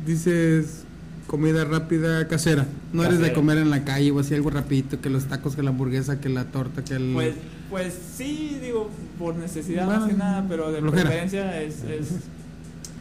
Dices 0.05 0.83
comida 1.27 1.65
rápida 1.65 2.27
casera. 2.27 2.65
No 2.93 3.03
eres 3.03 3.19
de 3.19 3.33
comer 3.33 3.57
en 3.57 3.69
la 3.69 3.83
calle 3.83 4.11
o 4.11 4.19
así 4.19 4.33
algo 4.33 4.49
rapidito, 4.49 4.99
que 5.01 5.09
los 5.09 5.25
tacos, 5.25 5.55
que 5.55 5.61
la 5.63 5.69
hamburguesa, 5.71 6.19
que 6.19 6.29
la 6.29 6.45
torta, 6.45 6.83
que 6.83 6.95
el... 6.95 7.11
Pues, 7.13 7.35
pues 7.69 7.93
sí, 8.15 8.57
digo, 8.61 8.89
por 9.19 9.35
necesidad 9.35 9.85
Bueno, 9.85 9.99
más 10.01 10.09
que 10.09 10.15
nada, 10.17 10.45
pero 10.47 10.71
de 10.71 10.79
flojera. 10.79 11.03
preferencia 11.03 11.61
es, 11.61 11.83
es 11.83 12.07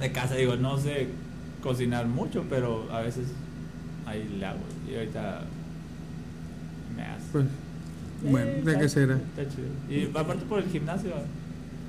de 0.01 0.13
casa. 0.13 0.35
Digo, 0.35 0.57
no 0.57 0.77
sé 0.79 1.09
cocinar 1.63 2.07
mucho, 2.07 2.45
pero 2.51 2.91
a 2.93 3.01
veces 3.01 3.27
ahí 4.07 4.29
le 4.39 4.45
hago. 4.45 4.59
Y 4.91 4.97
ahorita 4.97 5.43
me 6.97 7.03
hace. 7.03 7.25
Pues, 7.33 7.45
bueno, 8.29 8.47
Eh, 8.47 8.63
de 8.65 8.71
está- 8.73 8.81
casera. 8.81 9.15
Está 9.37 9.55
chido. 9.55 9.69
Y 9.89 10.11
aparte 10.19 10.45
por 10.47 10.59
el 10.61 10.69
gimnasio, 10.69 11.11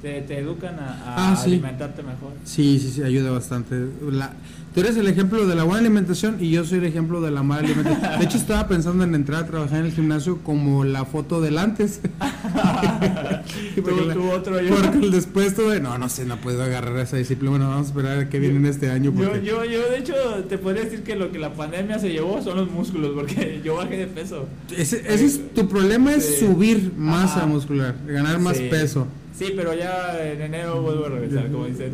te, 0.01 0.21
te 0.21 0.37
educan 0.39 0.75
a, 0.79 0.91
a 0.91 1.31
Ah, 1.31 1.35
sí. 1.35 1.51
alimentarte 1.51 2.03
mejor. 2.03 2.33
Sí, 2.43 2.77
sí, 2.79 2.91
sí, 2.91 3.01
ayuda 3.03 3.31
bastante. 3.31 3.87
La, 4.11 4.33
tú 4.77 4.81
eres 4.81 4.95
el 4.97 5.07
ejemplo 5.07 5.47
de 5.47 5.55
la 5.55 5.63
buena 5.63 5.79
alimentación 5.79 6.37
y 6.39 6.51
yo 6.51 6.63
soy 6.63 6.77
el 6.77 6.83
ejemplo 6.85 7.19
de 7.19 7.31
la 7.31 7.41
mala 7.41 7.61
alimentación. 7.67 8.19
De 8.19 8.25
hecho, 8.25 8.37
estaba 8.37 8.67
pensando 8.67 9.03
en 9.03 9.15
entrar 9.15 9.45
a 9.45 9.47
trabajar 9.47 9.79
en 9.79 9.85
el 9.87 9.91
gimnasio 9.91 10.37
como 10.43 10.83
la 10.83 11.03
foto 11.03 11.41
del 11.41 11.57
antes. 11.57 11.99
Porque 13.75 14.05
la- 14.05 14.35
otro 14.35 14.61
yo. 14.61 14.75
Porque 14.75 14.99
el 14.99 15.09
después 15.11 15.55
tuve, 15.55 15.79
no, 15.79 15.97
no 15.97 16.09
sé, 16.09 16.25
no 16.25 16.37
puedo 16.37 16.61
agarrar 16.61 16.95
esa 16.99 17.17
disciplina. 17.17 17.49
Bueno, 17.51 17.69
vamos 17.69 17.87
a 17.87 17.89
esperar 17.89 18.19
a 18.19 18.29
que 18.29 18.37
viene 18.39 18.57
en 18.57 18.65
este 18.67 18.91
año. 18.91 19.11
Yo, 19.15 19.35
yo, 19.37 19.65
yo, 19.65 19.89
de 19.89 19.97
hecho, 19.97 20.13
te 20.47 20.59
podría 20.59 20.83
decir 20.83 21.01
que 21.01 21.15
lo 21.15 21.31
que 21.31 21.39
la 21.39 21.53
pandemia 21.53 21.97
se 21.97 22.09
llevó 22.09 22.39
son 22.43 22.57
los 22.57 22.69
músculos, 22.71 23.13
porque 23.15 23.61
yo 23.65 23.77
bajé 23.77 23.97
de 23.97 24.05
peso. 24.07 24.47
Ese, 24.77 25.01
ese 25.11 25.25
es, 25.25 25.53
tu 25.55 25.67
problema 25.67 26.13
es 26.13 26.25
Sí. 26.37 26.45
subir 26.45 26.91
masa 26.97 27.37
Ajá. 27.37 27.45
muscular, 27.47 27.95
ganar 28.05 28.39
más 28.39 28.57
Sí. 28.57 28.67
peso. 28.69 29.07
Sí, 29.37 29.53
pero 29.55 29.73
ya 29.75 30.17
en 30.25 30.41
enero 30.41 30.81
vuelvo 30.81 31.05
a 31.05 31.09
regresar, 31.09 31.51
como 31.51 31.65
dicen. 31.65 31.93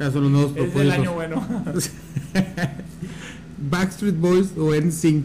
Ya 0.00 0.10
son 0.10 0.22
los 0.24 0.30
nuevos 0.32 0.52
es 0.56 0.74
el 0.74 0.90
año 0.90 1.12
bueno. 1.14 1.46
Backstreet 3.70 4.16
Boys 4.18 4.48
o 4.56 4.74
NSYNC. 4.74 5.24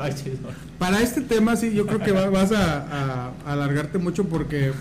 Va 0.00 0.14
chido. 0.14 0.36
Para 0.78 1.00
este 1.00 1.20
tema 1.22 1.56
sí, 1.56 1.72
yo 1.72 1.86
creo 1.86 2.00
que 2.00 2.12
va- 2.12 2.28
vas 2.28 2.52
a, 2.52 2.82
a- 2.82 3.32
a 3.46 3.52
alargarte 3.52 3.98
mucho 3.98 4.24
porque 4.24 4.72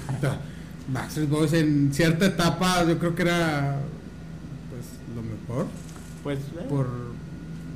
Backstreet 0.87 1.29
Boys 1.29 1.53
en 1.53 1.93
cierta 1.93 2.25
etapa 2.25 2.83
yo 2.87 2.97
creo 2.99 3.15
que 3.15 3.21
era 3.21 3.77
pues 4.69 4.85
lo 5.15 5.21
mejor 5.21 5.67
Pues, 6.23 6.39
eh, 6.39 6.65
por 6.69 6.87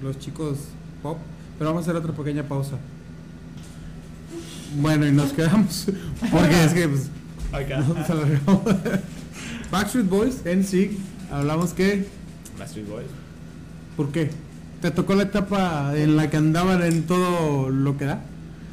los 0.03 0.19
chicos 0.19 0.57
pop. 1.01 1.17
Pero 1.57 1.69
vamos 1.71 1.87
a 1.87 1.91
hacer 1.91 1.95
otra 1.95 2.13
pequeña 2.13 2.43
pausa. 2.43 2.77
Bueno, 4.79 5.07
y 5.07 5.11
nos 5.11 5.31
quedamos 5.33 5.87
porque 6.31 6.63
es 6.65 6.73
que 6.73 6.87
pues, 6.89 7.09
nos 7.51 8.09
alargamos. 8.09 8.61
Backstreet 9.71 10.07
Boys, 10.09 10.41
NSYNC, 10.45 10.91
hablamos 11.31 11.73
que 11.73 12.05
Backstreet 12.57 12.87
Boys. 12.87 13.07
¿por 13.95 14.11
qué? 14.11 14.29
¿Te 14.81 14.91
tocó 14.91 15.15
la 15.15 15.23
etapa 15.23 15.91
en 15.95 16.15
la 16.15 16.29
que 16.29 16.37
andaban 16.37 16.83
en 16.83 17.03
todo 17.03 17.69
lo 17.69 17.97
que 17.97 18.05
da? 18.05 18.21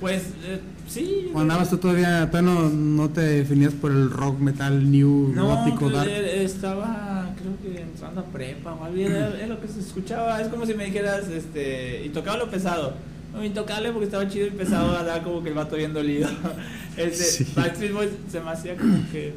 Pues, 0.00 0.22
eh, 0.44 0.60
sí. 0.86 1.30
¿O 1.32 1.40
andabas 1.40 1.70
tú 1.70 1.78
todavía, 1.78 2.28
todavía 2.30 2.52
no, 2.52 2.68
no 2.68 3.08
te 3.08 3.22
definías 3.22 3.72
por 3.72 3.90
el 3.90 4.10
rock, 4.10 4.38
metal, 4.38 4.90
new, 4.90 5.32
No, 5.34 5.46
gótico, 5.56 5.88
dark? 5.88 6.08
eh, 6.10 6.44
estaba, 6.44 7.30
creo 7.40 7.56
que 7.74 7.80
entrando 7.80 8.20
a 8.20 8.24
prepa 8.24 8.74
o 8.74 8.84
algo, 8.84 8.98
era, 8.98 9.34
era 9.38 9.46
lo 9.46 9.60
que 9.60 9.68
se 9.68 9.80
escuchaba, 9.80 10.40
es 10.42 10.48
como 10.48 10.66
si 10.66 10.74
me 10.74 10.84
dijeras, 10.84 11.26
este, 11.28 12.04
y 12.04 12.10
tocaba 12.10 12.36
lo 12.36 12.50
pesado, 12.50 12.94
no, 13.34 13.44
intocable 13.44 13.90
porque 13.90 14.06
estaba 14.06 14.28
chido 14.28 14.46
y 14.46 14.50
pesado, 14.50 14.96
andaba 14.96 15.22
como 15.22 15.42
que 15.42 15.48
el 15.50 15.54
vato 15.54 15.76
bien 15.76 15.92
dolido, 15.92 16.28
este, 16.96 17.24
Sí. 17.24 17.46
Backstreet 17.54 17.92
Boys 17.92 18.10
se 18.30 18.40
me 18.40 18.50
hacía 18.50 18.76
como 18.76 18.98
que, 19.10 19.28
eh, 19.28 19.32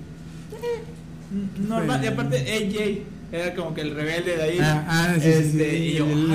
normal, 1.67 2.03
y 2.03 2.07
aparte 2.07 2.37
AJ, 2.37 3.35
era 3.35 3.55
como 3.55 3.73
que 3.73 3.81
el 3.81 3.95
rebelde 3.95 4.37
de 4.37 4.43
ahí, 4.43 4.57
Ah, 4.61 4.85
ah, 4.87 5.13
sí, 5.19 5.27
este, 5.29 5.71
sí, 5.71 5.75
y 5.77 5.93
yo, 5.95 6.05
ah, 6.05 6.15
no 6.15 6.33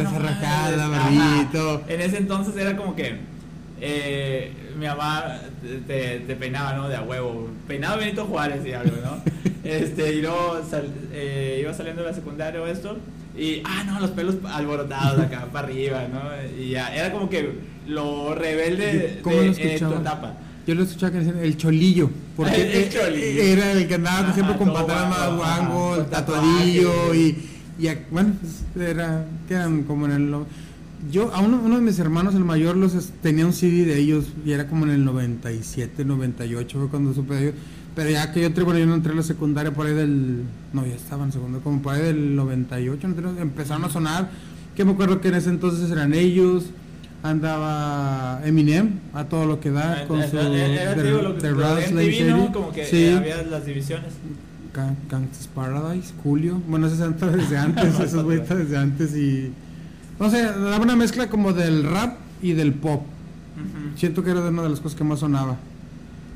en 1.88 2.00
ese 2.00 2.18
entonces 2.18 2.56
era 2.56 2.76
como 2.76 2.94
que, 2.94 3.16
eh, 3.80 4.52
mi 4.78 4.86
mamá 4.86 5.38
te, 5.86 6.20
te 6.20 6.36
peinaba, 6.36 6.74
¿no? 6.74 6.88
De 6.88 6.96
a 6.96 7.02
huevo. 7.02 7.48
Peinaba 7.66 7.96
Benito 7.96 8.24
Juárez 8.26 8.64
y 8.66 8.72
algo, 8.72 8.96
¿no? 9.04 9.22
Este, 9.64 10.14
y 10.14 10.22
luego 10.22 10.60
sal- 10.68 10.90
eh, 11.12 11.58
iba 11.62 11.72
saliendo 11.72 12.02
de 12.02 12.08
la 12.08 12.14
secundaria 12.14 12.60
o 12.60 12.66
esto. 12.66 12.96
Y, 13.36 13.62
ah, 13.64 13.84
no, 13.86 14.00
los 14.00 14.10
pelos 14.10 14.36
alborotados 14.44 15.18
acá 15.20 15.46
para 15.52 15.68
arriba, 15.68 16.06
¿no? 16.12 16.20
Y 16.62 16.70
ya, 16.70 16.94
era 16.94 17.10
como 17.12 17.30
que 17.30 17.50
lo 17.86 18.34
rebelde 18.34 19.20
¿Cómo 19.22 19.36
de 19.36 19.46
lo 19.46 19.52
eh, 19.52 19.78
tu 19.78 19.94
etapa. 19.94 20.34
Yo 20.66 20.74
lo 20.74 20.82
escuchaba 20.84 21.12
que 21.12 21.18
decían 21.18 21.38
el 21.38 21.56
cholillo, 21.56 22.10
porque 22.36 22.54
El- 22.62 22.70
el 22.84 22.88
cholillo. 22.90 23.42
era 23.42 23.72
el 23.72 23.88
que 23.88 23.94
andaba 23.94 24.18
Ajá, 24.20 24.34
siempre 24.34 24.56
con 24.56 24.68
ajá, 24.70 25.28
guangos, 25.34 26.10
tatuadillo 26.10 27.14
y, 27.14 27.36
y 27.78 27.88
bueno, 28.10 28.34
era, 28.78 29.26
que 29.48 29.54
eran 29.54 29.82
como 29.84 30.06
en 30.06 30.12
el... 30.12 30.34
Yo, 31.10 31.34
a 31.34 31.40
uno, 31.40 31.60
uno 31.64 31.76
de 31.76 31.80
mis 31.82 31.98
hermanos, 31.98 32.34
el 32.36 32.44
mayor, 32.44 32.76
los 32.76 32.92
tenía 33.22 33.44
un 33.44 33.52
CD 33.52 33.84
de 33.84 33.98
ellos 33.98 34.26
y 34.46 34.52
era 34.52 34.68
como 34.68 34.84
en 34.84 34.92
el 34.92 35.04
97, 35.04 36.04
98 36.04 36.78
fue 36.78 36.88
cuando 36.88 37.12
supe 37.12 37.34
de 37.34 37.42
ellos. 37.48 37.54
Pero 37.94 38.10
ya 38.10 38.32
que 38.32 38.40
yo 38.40 38.46
entré, 38.46 38.64
bueno, 38.64 38.80
yo 38.80 38.86
no 38.86 38.94
entré 38.94 39.12
a 39.12 39.16
la 39.16 39.22
secundaria 39.22 39.72
por 39.72 39.86
ahí 39.86 39.94
del... 39.94 40.42
No, 40.72 40.86
ya 40.86 40.94
estaba 40.94 41.24
en 41.24 41.32
segundo, 41.32 41.60
como 41.60 41.82
por 41.82 41.94
ahí 41.94 42.02
del 42.02 42.34
98, 42.36 43.08
no 43.08 43.14
entré, 43.14 43.42
empezaron 43.42 43.84
a 43.84 43.90
sonar. 43.90 44.30
Que 44.74 44.84
me 44.86 44.92
acuerdo 44.92 45.20
que 45.20 45.28
en 45.28 45.34
ese 45.34 45.50
entonces 45.50 45.90
eran 45.90 46.14
ellos, 46.14 46.64
andaba 47.22 48.40
Eminem 48.44 48.98
a 49.14 49.24
todo 49.24 49.46
lo 49.46 49.60
que 49.60 49.70
da 49.70 50.02
Eh, 50.02 50.06
con 50.06 50.20
eh, 50.22 50.28
su 50.30 50.38
eh, 50.38 50.42
lo 51.22 51.34
de. 51.34 52.52
Como 52.52 52.72
que 52.72 52.84
Sí. 52.86 53.04
eh, 53.04 53.16
había 53.16 53.42
las 53.42 53.66
divisiones. 53.66 54.12
Ga- 54.74 54.94
Gangsta's 55.10 55.48
Paradise, 55.48 56.14
Julio. 56.22 56.60
Bueno, 56.68 56.86
ese 56.86 57.04
entra 57.04 57.28
desde 57.30 57.58
antes, 57.58 57.98
esos 58.00 58.22
güeyes 58.24 58.48
desde 58.48 58.76
antes 58.78 59.14
y. 59.16 59.52
No 60.18 60.30
sé, 60.30 60.42
daba 60.44 60.78
una 60.78 60.96
mezcla 60.96 61.28
como 61.28 61.52
del 61.52 61.84
rap 61.84 62.16
y 62.42 62.52
del 62.52 62.72
pop. 62.72 63.02
Siento 63.96 64.22
que 64.24 64.30
era 64.30 64.40
de 64.40 64.48
una 64.48 64.62
de 64.62 64.70
las 64.70 64.80
cosas 64.80 64.96
que 64.96 65.04
más 65.04 65.18
sonaba. 65.20 65.56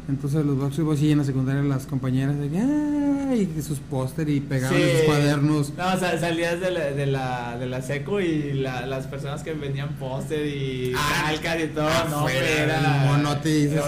Entonces 0.08 0.44
los 0.46 0.56
Backstreet 0.58 0.86
Boys 0.86 1.02
y 1.02 1.10
en 1.10 1.18
la 1.18 1.24
secundaria 1.24 1.62
las 1.62 1.84
compañeras 1.86 2.38
de 2.38 2.48
que, 2.48 2.58
"Ay", 2.58 3.48
y 3.58 3.62
sus 3.62 3.78
póster 3.80 4.28
y 4.28 4.38
pegaban 4.40 4.76
Sí. 4.78 4.84
sus 4.98 5.00
cuadernos. 5.02 5.72
No, 5.76 5.94
o 5.94 5.98
sea, 5.98 6.16
salías 6.20 6.60
de 6.60 6.70
la, 6.70 6.84
de 6.92 7.06
la, 7.06 7.56
de 7.58 7.66
la 7.66 7.82
seco 7.82 8.20
y 8.20 8.52
la- 8.52 8.86
las 8.86 9.06
personas 9.08 9.42
que 9.42 9.52
vendían 9.54 9.88
póster 9.98 10.46
y 10.46 10.92
Ah, 10.96 11.24
calcas 11.26 11.58
y 11.64 11.66
todo, 11.74 11.88
no, 12.10 12.28
era, 12.28 12.80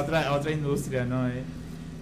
otra, 0.03 0.33
otra 0.33 0.51
industria, 0.51 1.05
¿no? 1.05 1.29
Eh, 1.29 1.43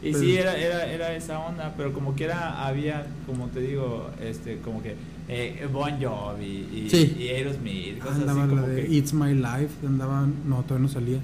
Y 0.03 0.11
Pues- 0.13 0.23
sí, 0.23 0.37
era, 0.37 0.57
era, 0.57 0.87
era 0.87 1.17
esa 1.17 1.39
onda, 1.41 1.73
pero 1.77 1.93
como 1.93 2.15
que 2.15 2.25
era, 2.25 2.65
había, 2.67 3.07
como 3.27 3.47
te 3.49 3.61
digo, 3.61 4.11
este, 4.23 4.59
como 4.59 4.81
que 4.83 4.95
eh, 5.29 5.67
Bon 5.73 5.91
Jovi 6.01 6.45
y, 6.47 6.89
Sí. 6.89 7.17
y 7.19 7.29
Aerosmith, 7.29 7.99
cosas 7.99 8.19
Andaba 8.21 8.43
así 8.45 8.55
la 8.55 8.61
como 8.63 8.69
de 8.73 8.83
que... 8.87 8.95
It's 8.95 9.13
My 9.13 9.35
Life, 9.35 9.71
andaban, 9.85 10.35
no, 10.47 10.63
todavía 10.63 10.87
no 10.87 10.93
salía. 10.93 11.19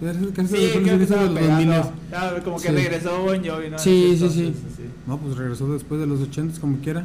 Sí, 0.00 0.70
creo 0.82 0.96
que 0.98 1.02
estaba 1.04 1.34
pegando. 1.34 1.74
2000. 1.74 1.92
Ah, 2.12 2.32
como 2.42 2.56
que 2.56 2.68
Sí. 2.68 2.74
regresó 2.74 3.22
Bon 3.22 3.44
Jovi, 3.44 3.70
¿no? 3.70 3.78
Sí, 3.78 4.14
sí, 4.18 4.24
Entonces, 4.24 4.52
sí. 4.76 4.84
No, 5.06 5.18
pues 5.18 5.36
regresó 5.36 5.72
después 5.72 6.00
de 6.00 6.06
los 6.06 6.20
80 6.20 6.58
como 6.60 6.78
quiera. 6.78 7.04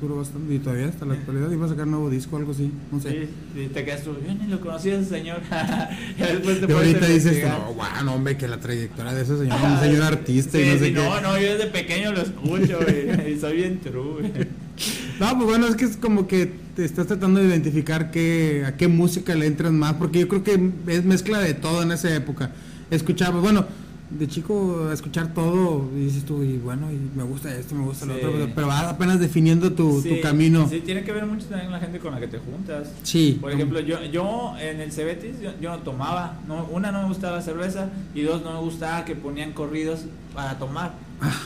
Duró 0.00 0.16
bastante 0.16 0.52
y 0.52 0.58
todavía 0.58 0.86
hasta 0.88 1.04
la 1.06 1.14
actualidad 1.14 1.48
iba 1.50 1.66
a 1.66 1.68
sacar 1.68 1.86
nuevo 1.86 2.10
disco 2.10 2.34
o 2.34 2.38
algo 2.40 2.50
así, 2.50 2.72
no 2.90 3.00
sé. 3.00 3.28
Sí, 3.54 3.60
y 3.60 3.66
te 3.68 3.84
quedas 3.84 4.02
tú, 4.02 4.16
yo 4.26 4.34
ni 4.34 4.48
lo 4.48 4.58
conocía 4.60 4.98
ese 4.98 5.08
señor. 5.10 5.38
después 6.18 6.60
te 6.60 6.66
Y 6.66 6.74
ahorita 6.74 7.06
dices, 7.06 7.44
no, 7.48 7.72
guau, 7.74 8.04
no, 8.04 8.14
hombre, 8.14 8.36
que 8.36 8.48
la 8.48 8.58
trayectoria 8.58 9.12
de 9.12 9.22
ese 9.22 9.38
señor, 9.38 9.58
un 9.64 9.78
señor 9.78 10.02
artista 10.02 10.58
y 10.58 10.64
Sí, 10.64 10.68
no 10.70 10.78
sé 10.78 10.86
sí, 10.86 10.92
qué. 10.94 10.98
No, 11.00 11.20
no, 11.20 11.38
yo 11.40 11.52
desde 11.52 11.66
pequeño 11.66 12.12
lo 12.12 12.20
escucho 12.22 12.78
y 13.28 13.38
soy 13.38 13.56
bien 13.58 13.78
true. 13.80 14.28
No, 15.20 15.34
pues 15.36 15.46
bueno, 15.48 15.66
es 15.66 15.76
que 15.76 15.84
es 15.86 15.96
como 15.96 16.26
que 16.26 16.52
te 16.74 16.84
estás 16.84 17.06
tratando 17.06 17.40
de 17.40 17.46
identificar 17.46 18.10
qué, 18.10 18.64
a 18.66 18.76
qué 18.76 18.86
música 18.88 19.34
le 19.34 19.46
entras 19.46 19.72
más, 19.72 19.94
porque 19.94 20.20
yo 20.20 20.28
creo 20.28 20.42
que 20.44 20.70
es 20.88 21.04
mezcla 21.04 21.38
de 21.38 21.54
todo 21.54 21.82
en 21.82 21.92
esa 21.92 22.14
época. 22.14 22.50
Escuchaba, 22.90 23.40
bueno, 23.40 23.64
de 24.10 24.28
chico 24.28 24.92
escuchar 24.92 25.32
todo, 25.34 25.90
y 25.96 26.00
dices 26.04 26.24
tú, 26.24 26.42
y 26.42 26.58
bueno, 26.58 26.88
y 26.92 26.98
me 27.16 27.24
gusta 27.24 27.52
esto, 27.56 27.74
me 27.74 27.84
gusta 27.86 28.04
lo 28.06 28.14
otro, 28.14 28.30
pero- 28.30 28.50
pero 28.54 28.66
vas 28.68 28.84
apenas 28.84 29.18
definiendo 29.18 29.72
tu, 29.72 30.00
Sí, 30.02 30.10
tu 30.10 30.20
camino. 30.20 30.68
Sí, 30.68 30.80
tiene 30.84 31.02
que 31.02 31.10
ver 31.12 31.24
mucho 31.26 31.46
también 31.46 31.72
la 31.72 31.80
gente 31.80 31.98
con 31.98 32.12
la 32.12 32.20
que 32.20 32.28
te 32.28 32.38
juntas. 32.38 32.88
Sí. 33.02 33.38
Por 33.40 33.50
ejemplo, 33.52 33.80
yo, 33.80 34.04
yo 34.04 34.52
en 34.60 34.80
el 34.82 34.92
Cebetis 34.92 35.40
yo, 35.40 35.50
yo 35.60 35.70
no 35.70 35.78
tomaba. 35.78 36.38
No, 36.46 36.66
una, 36.70 36.92
no 36.92 37.02
me 37.02 37.08
gustaba 37.08 37.36
la 37.38 37.42
cerveza 37.42 37.88
y 38.14 38.20
dos, 38.22 38.42
no 38.44 38.52
me 38.52 38.60
gustaba 38.60 39.04
que 39.06 39.16
ponían 39.16 39.52
corridos 39.52 40.00
para 40.34 40.58
tomar. 40.58 40.92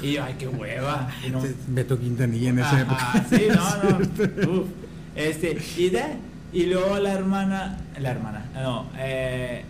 Y 0.02 0.12
yo, 0.14 0.24
ay, 0.24 0.34
qué 0.38 0.48
hueva. 0.48 1.08
Y 1.26 1.30
no, 1.30 1.40
Beto 1.68 1.98
Quintanilla 1.98 2.50
en 2.50 2.58
esa 2.58 2.68
Ajá, 2.70 2.80
época. 2.80 3.26
Sí, 3.30 3.42
no, 3.48 4.46
no. 4.46 4.60
Uf. 4.60 4.66
Este, 5.14 5.56
y 5.76 5.90
de, 5.90 6.02
y 6.52 6.66
luego 6.66 6.98
la 6.98 7.12
hermana, 7.12 7.78
la 7.98 8.10
hermana, 8.10 8.44
no, 8.54 8.86
eh, 8.98 9.62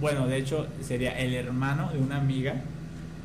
bueno, 0.00 0.26
de 0.26 0.36
hecho 0.38 0.66
sería 0.82 1.18
el 1.18 1.34
hermano 1.34 1.90
de 1.92 1.98
una 1.98 2.16
amiga. 2.18 2.54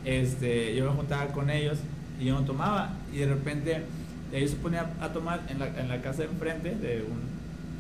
Este, 0.06 0.76
yo 0.76 0.90
me 0.90 0.96
juntaba 0.96 1.28
con 1.28 1.50
ellos 1.50 1.78
y 2.20 2.26
yo 2.26 2.36
no 2.36 2.42
tomaba 2.46 2.92
y 3.14 3.18
de 3.18 3.28
repente 3.28 3.82
ellos 4.34 4.52
se 4.52 4.58
ponían 4.58 4.86
a 5.02 5.10
tomar 5.10 5.42
en 5.50 5.60
la, 5.60 5.68
en 5.68 5.90
la 5.90 6.02
casa 6.02 6.20
de 6.24 6.30
enfrente 6.30 6.70
de 6.76 7.04
un 7.04 7.30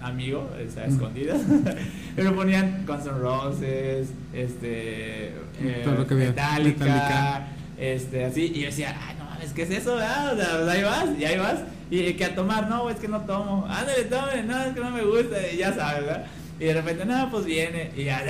amigo, 0.06 0.50
sea, 0.74 0.88
Mm. 0.88 0.92
escondidas, 0.94 1.42
pero 2.16 2.34
ponían 2.36 2.86
Guns 2.86 3.06
N' 3.06 3.18
Roses, 3.20 4.10
este, 4.34 5.28
eh, 5.62 5.82
Todo 5.84 5.96
lo 5.96 6.08
que 6.08 6.14
había, 6.14 6.28
Metallica, 6.28 6.86
Metallica. 6.86 7.48
Este, 7.80 8.26
así, 8.26 8.52
y 8.54 8.60
yo 8.60 8.66
decía, 8.68 8.96
ay, 9.00 9.16
no 9.18 9.26
mames, 9.26 9.54
¿qué 9.54 9.64
es 9.64 9.72
eso? 9.72 9.96
pues 9.96 10.68
ahí 10.68 10.84
vas, 10.84 11.06
y 11.18 11.26
ahí 11.26 11.38
vas, 11.38 11.60
y 11.90 12.14
que 12.14 12.26
a 12.26 12.36
tomar, 12.36 12.70
no, 12.70 12.90
es 12.90 12.98
que 12.98 13.08
no 13.08 13.22
tomo, 13.22 13.66
ándale, 13.70 14.04
tome, 14.06 14.44
no, 14.44 14.62
es 14.62 14.74
que 14.74 14.80
no 14.82 14.92
me 14.92 15.04
gusta, 15.04 15.36
y 15.52 15.58
ya 15.58 15.74
sabes, 15.74 16.06
¿verdad? 16.06 16.26
Y 16.60 16.66
de 16.66 16.74
repente, 16.74 17.06
no, 17.06 17.32
pues 17.32 17.46
viene, 17.46 17.90
y 17.96 18.04
ya, 18.04 18.22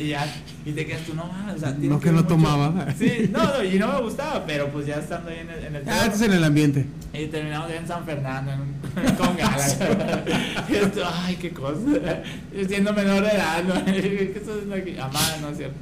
y 0.00 0.08
ya, 0.08 0.26
y 0.64 0.72
te 0.72 0.86
quedas 0.86 1.02
tú, 1.02 1.12
no 1.14 1.26
mames, 1.26 1.56
o 1.56 1.58
sea, 1.58 1.70
No, 1.78 2.00
que 2.00 2.10
no 2.10 2.22
mucho- 2.22 2.28
Sí. 2.98 3.08
Sí, 3.08 3.30
no, 3.30 3.42
no, 3.44 3.62
y 3.62 3.78
no 3.78 3.92
me 3.92 4.00
gustaba, 4.00 4.44
pero 4.46 4.68
pues 4.68 4.86
ya 4.86 4.94
estando 4.96 5.28
ahí 5.30 5.40
en 5.40 5.50
el, 5.50 5.64
en 5.66 5.76
el 5.76 5.82
Ah, 5.88 6.06
estás 6.06 6.22
en 6.22 6.32
el 6.32 6.42
ambiente. 6.42 6.86
y 7.12 7.26
terminamos 7.26 7.70
en 7.70 7.86
San 7.86 8.06
Fernando 8.06 8.52
en 8.52 8.60
un- 8.60 8.74
con 9.16 9.36
galas. 9.36 9.78
Y 10.70 10.74
esto, 10.76 11.02
Ay, 11.12 11.36
qué 11.36 11.50
cosa. 11.50 11.78
Siendo 12.66 12.92
menor 12.94 13.22
de 13.22 13.28
edad, 13.32 13.62
¿no? 13.64 13.84
¿Qué 13.84 14.32
estás 14.36 14.54
haciendo 14.54 14.74
aquí? 14.74 14.96
Amada, 14.98 15.36
no 15.42 15.48
es 15.50 15.56
cierto. 15.58 15.76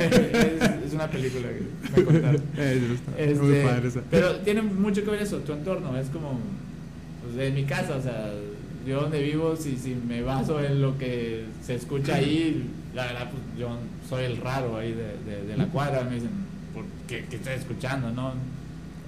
Es, 0.00 0.86
es 0.86 0.92
una 0.94 1.06
película 1.08 1.48
que 1.48 2.00
me 2.00 2.04
contaron. 2.06 2.42
Eh, 2.56 2.96
Este, 3.18 3.34
Muy 3.34 3.54
padre 3.62 3.88
esa. 3.88 4.00
pero 4.10 4.36
tiene 4.36 4.62
mucho 4.62 5.04
que 5.04 5.10
ver 5.10 5.20
eso, 5.22 5.36
tu 5.38 5.52
entorno. 5.52 5.96
Es 5.98 6.08
como, 6.08 6.38
pues 7.24 7.46
en 7.46 7.54
mi 7.54 7.64
casa, 7.64 7.96
o 7.96 8.02
sea, 8.02 8.30
yo 8.86 9.00
donde 9.02 9.22
vivo, 9.22 9.56
si, 9.56 9.76
si 9.76 9.94
me 9.94 10.22
baso 10.22 10.62
en 10.62 10.80
lo 10.80 10.96
que 10.98 11.44
se 11.64 11.74
escucha 11.74 12.14
ahí, 12.16 12.64
la 12.94 13.06
verdad, 13.06 13.30
pues 13.30 13.42
yo 13.58 13.68
soy 14.08 14.24
el 14.24 14.36
raro 14.38 14.76
ahí 14.78 14.92
de, 14.92 15.16
de, 15.30 15.44
de 15.46 15.56
la 15.56 15.66
cuadra. 15.66 16.04
Me 16.04 16.14
dicen, 16.16 16.30
¿por 16.72 16.84
qué, 17.06 17.24
qué 17.28 17.36
estás 17.36 17.58
escuchando, 17.60 18.10
no? 18.10 18.32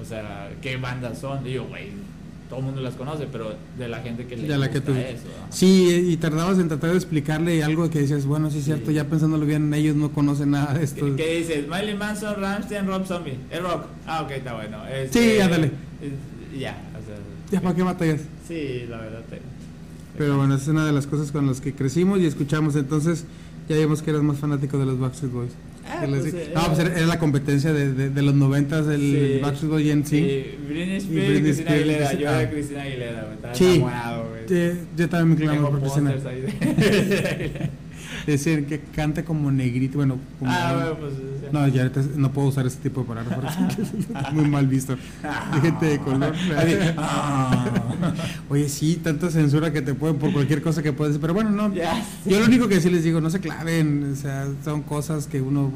O 0.01 0.05
sea, 0.05 0.51
¿qué 0.63 0.77
bandas 0.77 1.19
son? 1.19 1.43
Digo, 1.45 1.65
güey, 1.67 1.89
todo 2.49 2.61
el 2.61 2.65
mundo 2.67 2.81
las 2.81 2.95
conoce, 2.95 3.27
pero 3.31 3.55
de 3.79 3.89
la 3.89 3.99
gente 4.01 4.27
que 4.27 4.37
le 4.37 4.49
la 4.49 4.57
gusta 4.57 4.73
que 4.73 4.81
tú- 4.81 4.93
eso. 4.93 5.27
ajá. 5.39 5.47
Sí, 5.51 6.07
y 6.11 6.17
tardabas 6.17 6.59
en 6.59 6.69
tratar 6.69 6.91
de 6.91 6.97
explicarle 6.97 7.63
algo 7.63 7.89
que 7.91 8.01
decías, 8.01 8.25
bueno, 8.25 8.51
sí 8.51 8.59
es 8.59 8.65
cierto, 8.65 8.91
ya 8.91 9.05
pensándolo 9.05 9.45
bien, 9.47 9.73
ellos 9.75 9.97
no 9.97 10.11
conocen 10.13 10.53
nada 10.53 10.73
de 10.75 10.85
esto. 10.85 11.05
¿Qué, 11.05 11.17
qué 11.25 11.39
dices? 11.39 11.69
Miley 11.69 11.95
Manson, 11.95 12.41
Rammstein, 12.41 12.87
Rob 12.87 13.07
Zombie. 13.07 13.37
El 13.51 13.63
rock. 13.63 13.85
Ah, 14.07 14.23
ok, 14.23 14.31
está 14.31 14.55
bueno. 14.55 14.79
Sí, 15.11 15.39
ándale. 15.41 15.67
es- 16.01 16.59
Ya, 16.59 16.77
o 16.95 17.05
sea. 17.07 17.17
Ya, 17.53 17.61
¿para 17.61 17.75
qué 17.75 17.83
batallas? 17.83 18.21
Sí, 18.47 18.85
la 18.89 18.97
verdad. 18.99 19.21
Te, 19.29 19.41
Pero 20.19 20.37
bueno, 20.37 20.55
esa 20.55 20.65
es 20.65 20.69
una 20.69 20.85
de 20.85 20.93
las 20.93 21.07
cosas 21.07 21.31
con 21.33 21.47
las 21.47 21.61
que 21.61 21.73
crecimos 21.73 22.19
y 22.19 22.27
escuchamos, 22.27 22.75
entonces 22.77 23.25
ya 23.69 23.77
vimos 23.77 24.03
que 24.03 24.11
eras 24.11 24.23
más 24.23 24.39
fanático 24.39 24.77
de 24.79 24.87
los 24.87 24.99
Backstreet 24.99 25.33
Boys. 25.33 25.53
Ah, 25.91 26.05
les 26.07 26.21
pues, 26.21 26.35
eh, 26.35 26.53
no, 26.55 26.67
pues 26.67 26.79
era, 26.81 26.97
era 26.99 27.07
la 27.07 27.19
competencia 27.19 27.73
de, 27.73 27.93
de, 27.95 28.11
de 28.11 28.23
los 28.23 28.35
noventas, 28.35 28.87
el 28.89 29.01
Sí. 29.01 29.39
Backstreet 29.41 29.71
Boys 29.73 29.87
en 29.89 30.05
sí. 30.07 30.19
Sí, 30.19 30.45
Britney 30.69 30.97
Spears 30.97 31.05
y 31.07 31.15
Britney 31.15 31.43
Cristina 31.43 31.71
Aguilera. 31.73 32.13
Yo 32.13 32.29
ah. 32.29 32.41
era 32.43 32.51
Cristina 32.51 32.83
Aguilera, 32.83 33.23
güey. 33.23 33.35
Estaba 33.35 33.55
Sí. 33.55 33.65
enamorado, 33.65 34.29
güey. 34.29 34.41
Eh, 34.51 34.77
yo 34.97 35.09
también 35.09 35.39
me 35.39 35.45
clamo 35.45 35.71
por 35.71 35.81
Cristina. 35.81 36.15
de- 38.27 38.33
Decir 38.33 38.67
que 38.67 38.81
canta 38.95 39.25
como 39.25 39.51
negrito, 39.51 39.99
bueno, 39.99 40.19
como... 40.39 40.51
ah, 40.51 40.73
bueno, 40.75 40.97
pues. 40.99 41.53
No, 41.53 41.67
ya 41.69 41.83
ahorita 41.83 42.03
no 42.17 42.31
puedo 42.33 42.49
usar 42.49 42.67
ese 42.67 42.77
tipo 42.79 43.01
de 43.03 43.07
palabras 43.09 43.57
porque 43.57 43.83
es 43.83 44.33
muy 44.33 44.49
mal 44.49 44.67
visto. 44.67 44.97
De 45.55 45.61
gente 45.61 45.87
de 45.87 45.99
color. 45.99 46.35
Ah. 46.99 47.65
Oye, 48.51 48.69
sí, 48.69 49.01
tanta 49.03 49.31
censura 49.31 49.73
que 49.73 49.83
te 49.83 49.95
pueden 49.95 50.17
por 50.17 50.33
cualquier 50.33 50.63
cosa 50.63 50.83
que 50.83 50.93
puedes, 50.93 51.19
pero 51.19 51.35
bueno, 51.35 51.51
no. 51.51 51.73
Ya. 51.75 52.03
Yo 52.27 52.39
lo 52.39 52.47
único 52.47 52.69
que 52.69 52.81
sí 52.81 52.91
les 52.91 53.05
digo, 53.05 53.21
no 53.21 53.31
se 53.31 53.41
claven, 53.41 54.13
o 54.13 54.17
sea, 54.17 54.47
son 54.65 54.83
cosas 54.83 55.27
que 55.27 55.41
uno... 55.41 55.73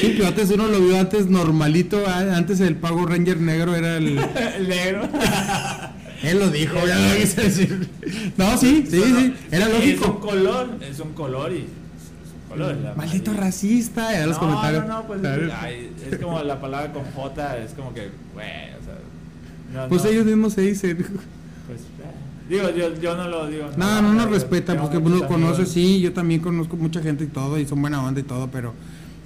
Sí, 0.00 0.14
pero 0.16 0.28
antes 0.28 0.50
uno 0.50 0.68
lo 0.68 0.80
vio 0.80 0.98
antes 0.98 1.26
normalito, 1.26 2.02
antes 2.06 2.60
el 2.60 2.76
Pago 2.76 3.04
Ranger 3.04 3.40
negro 3.40 3.74
era 3.74 3.96
el... 3.96 4.18
El 4.56 4.68
negro. 4.68 5.08
Él 6.22 6.38
lo 6.38 6.50
dijo, 6.50 6.74
ya 6.86 6.98
lo 6.98 7.16
quise 7.16 7.40
decir. 7.42 7.88
No, 8.36 8.56
sí, 8.56 8.86
sí, 8.88 9.02
sí, 9.02 9.34
era 9.50 9.66
Es 9.66 9.72
un 9.72 9.78
lógico. 9.78 10.20
color, 10.20 10.68
es 10.80 11.00
un 11.00 11.12
color 11.12 11.52
y. 11.52 11.56
Es 11.58 11.64
un 11.64 12.48
color. 12.50 12.76
la 12.76 12.94
Maldito 12.94 13.32
racista, 13.32 14.12
ya 14.12 14.26
los 14.26 14.36
no, 14.36 14.40
comentarios. 14.40 14.86
No, 14.86 15.00
no, 15.02 15.06
pues 15.06 15.22
es, 15.24 15.52
ay, 15.60 15.92
es 16.10 16.18
como 16.18 16.42
la 16.42 16.60
palabra 16.60 16.92
con 16.92 17.04
J, 17.04 17.58
es 17.58 17.72
como 17.72 17.92
que, 17.94 18.10
güey, 18.34 18.46
o 18.80 18.84
sea. 18.84 19.82
no, 19.82 19.88
Pues 19.88 20.04
no, 20.04 20.10
ellos 20.10 20.24
mismos 20.26 20.52
se 20.54 20.60
dicen. 20.62 20.96
Pues, 20.96 21.80
eh, 21.80 22.48
digo, 22.48 22.70
yo, 22.70 23.00
yo 23.00 23.16
no 23.16 23.28
lo 23.28 23.46
digo. 23.48 23.70
No, 23.76 24.02
no 24.02 24.12
nos 24.14 24.30
respetan, 24.30 24.78
porque 24.78 24.98
uno 24.98 25.26
conoce, 25.26 25.54
amigos. 25.62 25.72
sí, 25.72 26.00
yo 26.00 26.12
también 26.12 26.40
conozco 26.40 26.76
mucha 26.76 27.00
gente 27.00 27.24
y 27.24 27.28
todo, 27.28 27.58
y 27.58 27.66
son 27.66 27.80
buena 27.80 28.02
onda 28.04 28.20
y 28.20 28.24
todo, 28.24 28.48
pero... 28.50 28.74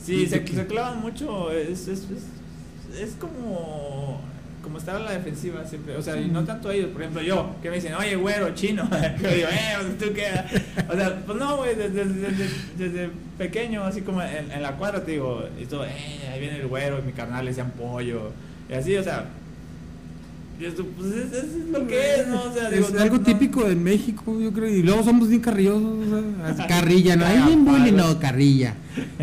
Sí, 0.05 0.27
se, 0.28 0.44
que- 0.44 0.55
se 0.55 0.66
clavan 0.66 1.01
mucho, 1.01 1.51
es, 1.51 1.89
es, 1.89 2.05
es, 2.05 3.01
es 3.01 3.10
como, 3.18 4.05
como 4.66 4.78
estar 4.78 4.97
a 4.97 4.98
la 4.98 5.12
defensiva 5.12 5.64
siempre, 5.64 5.94
o 5.97 6.02
sea, 6.02 6.20
y 6.20 6.26
no 6.26 6.43
tanto 6.43 6.72
ellos, 6.72 6.88
por 6.90 7.01
ejemplo 7.02 7.22
yo, 7.22 7.55
que 7.62 7.70
me 7.70 7.76
dicen, 7.76 7.94
oye, 7.94 8.16
güero, 8.16 8.52
chino, 8.52 8.82
yo 9.22 9.30
digo, 9.30 9.47
eh, 9.48 9.94
tú 9.97 10.06
qué, 10.12 10.26
o 10.93 10.97
sea, 10.97 11.22
pues 11.24 11.38
no, 11.38 11.59
güey, 11.59 11.76
desde, 11.76 12.05
desde, 12.05 12.48
desde 12.76 13.10
pequeño, 13.38 13.84
así 13.84 14.01
como 14.01 14.20
en, 14.22 14.51
en 14.51 14.60
la 14.62 14.72
cuadra, 14.72 15.05
te 15.05 15.12
digo, 15.12 15.44
y 15.62 15.66
todo, 15.66 15.84
eh, 15.84 16.28
ahí 16.32 16.40
viene 16.40 16.56
el 16.56 16.66
güero, 16.66 16.98
y 16.98 17.02
mi 17.06 17.12
carnal 17.12 17.44
le 17.44 17.52
decían 17.52 17.70
pollo, 17.78 18.32
y 18.68 18.72
así, 18.74 18.97
o 18.97 19.05
sea, 19.05 19.26
y 20.59 20.64
esto, 20.64 20.84
pues 20.98 21.12
es, 21.12 21.32
es 21.32 21.55
lo 21.70 21.86
que 21.86 22.14
es, 22.16 22.26
¿no? 22.26 22.43
O 22.43 22.52
sea, 22.52 22.68
digo, 22.68 22.88
es 22.88 23.01
algo 23.01 23.18
no- 23.18 23.22
típico 23.22 23.62
de 23.68 23.76
México, 23.76 24.40
yo 24.40 24.52
creo, 24.52 24.68
y 24.68 24.82
luego 24.82 25.05
somos 25.05 25.28
bien 25.28 25.40
carrillosos, 25.43 25.82
o 25.82 26.56
sea, 26.56 26.66
carrilla, 26.68 27.14
¿no? 27.14 27.24
Ahí 27.24 27.40
bien 27.47 27.64
bully, 27.64 27.93
no, 27.93 28.18
carrilla. 28.18 28.74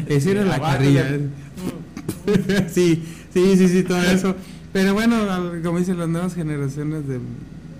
Esa 0.08 0.30
era 0.32 0.46
la 0.46 0.62
carrilla. 0.62 1.06
sí, 2.72 3.04
sí, 3.34 3.58
sí, 3.58 3.68
sí, 3.68 3.84
todo 3.84 4.02
eso. 4.02 4.36
Pero 4.74 4.94
bueno, 4.94 5.16
como 5.64 5.78
dicen 5.80 5.98
las 6.00 6.10
nuevas 6.10 6.34
generaciones 6.36 7.08
de 7.08 7.20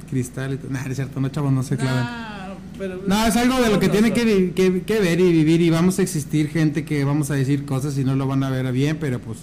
cristal 0.10 0.54
y 0.54 0.58
todo. 0.58 0.72
Nah, 0.72 0.86
es 0.88 0.96
cierto, 0.96 1.20
no, 1.20 1.30
chavos, 1.30 1.52
no 1.52 1.64
se. 1.64 1.76
Nah, 1.78 2.54
pero... 2.78 3.02
No, 3.08 3.26
es 3.26 3.36
algo 3.36 3.60
de 3.62 3.70
lo 3.72 3.80
que 3.80 3.90
tiene 3.90 4.14
que, 4.14 4.52
que- 4.54 4.82
que 4.84 5.00
ver 5.00 5.20
y 5.20 5.32
vivir 5.32 5.62
y 5.62 5.70
vamos 5.70 5.98
a 6.00 6.04
existir 6.04 6.50
gente 6.50 6.86
que 6.86 7.04
vamos 7.04 7.32
a 7.32 7.34
decir 7.36 7.66
cosas 7.66 7.98
y 7.98 8.04
no 8.04 8.16
lo 8.16 8.28
van 8.28 8.44
a 8.44 8.50
ver 8.50 8.72
bien, 8.72 8.98
pero 9.00 9.20
pues 9.20 9.40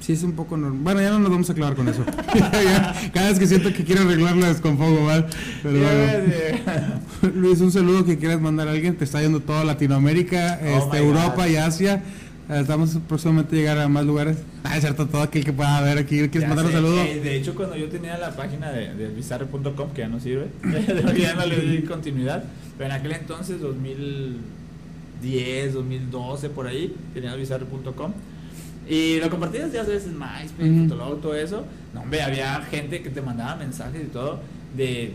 sí 0.00 0.12
es 0.12 0.22
un 0.22 0.32
poco 0.32 0.56
normal. 0.56 0.80
Bueno, 0.82 1.00
ya 1.00 1.10
no 1.10 1.18
nos 1.20 1.30
vamos 1.30 1.50
a 1.50 1.54
clavar 1.54 1.74
con 1.74 1.88
eso. 1.88 2.04
Cada 3.12 3.28
vez 3.28 3.38
que 3.38 3.46
siento 3.46 3.72
que 3.72 3.84
quiero 3.84 4.02
arreglarlo 4.02 4.46
descompongo 4.46 5.00
mal. 5.02 5.26
Pero 5.62 5.78
bueno. 5.78 7.32
Luis, 7.36 7.60
un 7.60 7.70
saludo 7.72 8.04
que 8.04 8.18
quieras 8.18 8.40
mandar 8.40 8.68
a 8.68 8.72
alguien. 8.72 8.96
Te 8.96 9.04
está 9.04 9.20
yendo 9.22 9.40
toda 9.40 9.64
Latinoamérica, 9.64 10.58
Oh 10.62 10.66
este, 10.84 10.98
Europa 10.98 11.46
God. 11.46 11.52
y 11.52 11.56
Asia. 11.56 12.02
Estamos 12.60 12.98
próximamente 13.08 13.56
a 13.56 13.58
llegar 13.58 13.78
a 13.78 13.88
más 13.88 14.04
lugares. 14.04 14.36
Ah, 14.64 14.76
es 14.76 14.82
cierto, 14.82 15.06
todo 15.08 15.22
aquel 15.22 15.44
que 15.44 15.52
pueda 15.52 15.80
ver 15.80 15.98
aquí. 15.98 16.16
¿Quieres 16.28 16.42
Ya 16.42 16.48
mandar 16.48 16.66
un 16.66 16.70
sé, 16.72 16.76
saludo? 16.76 17.02
eh, 17.02 17.20
de 17.20 17.36
hecho, 17.36 17.54
cuando 17.54 17.76
yo 17.76 17.88
tenía 17.88 18.18
la 18.18 18.34
página 18.36 18.70
de, 18.70 18.94
de 18.94 19.08
bizarre.com, 19.08 19.90
que 19.94 20.00
ya 20.02 20.08
no 20.08 20.20
sirve, 20.20 20.46
ya 21.18 21.34
no 21.34 21.46
le 21.46 21.60
di 21.60 21.82
continuidad, 21.82 22.44
pero 22.78 22.90
en 22.90 22.96
aquel 22.96 23.12
entonces, 23.12 23.60
2010, 23.60 25.74
2012, 25.74 26.48
por 26.50 26.66
ahí, 26.66 26.94
tenía 27.14 27.34
bizarre.com. 27.34 28.12
Y 28.88 29.18
lo 29.20 29.30
compartías 29.30 29.72
ya 29.72 29.82
en 29.82 30.18
MySpace, 30.18 30.70
Ujú. 30.70 30.88
Fotolog, 30.88 31.20
todo 31.20 31.34
eso. 31.36 31.64
No, 31.94 32.00
hombre, 32.02 32.22
había 32.22 32.60
gente 32.70 33.02
que 33.02 33.10
te 33.10 33.22
mandaba 33.22 33.56
mensajes 33.56 34.02
y 34.02 34.06
todo 34.06 34.40
de 34.76 35.12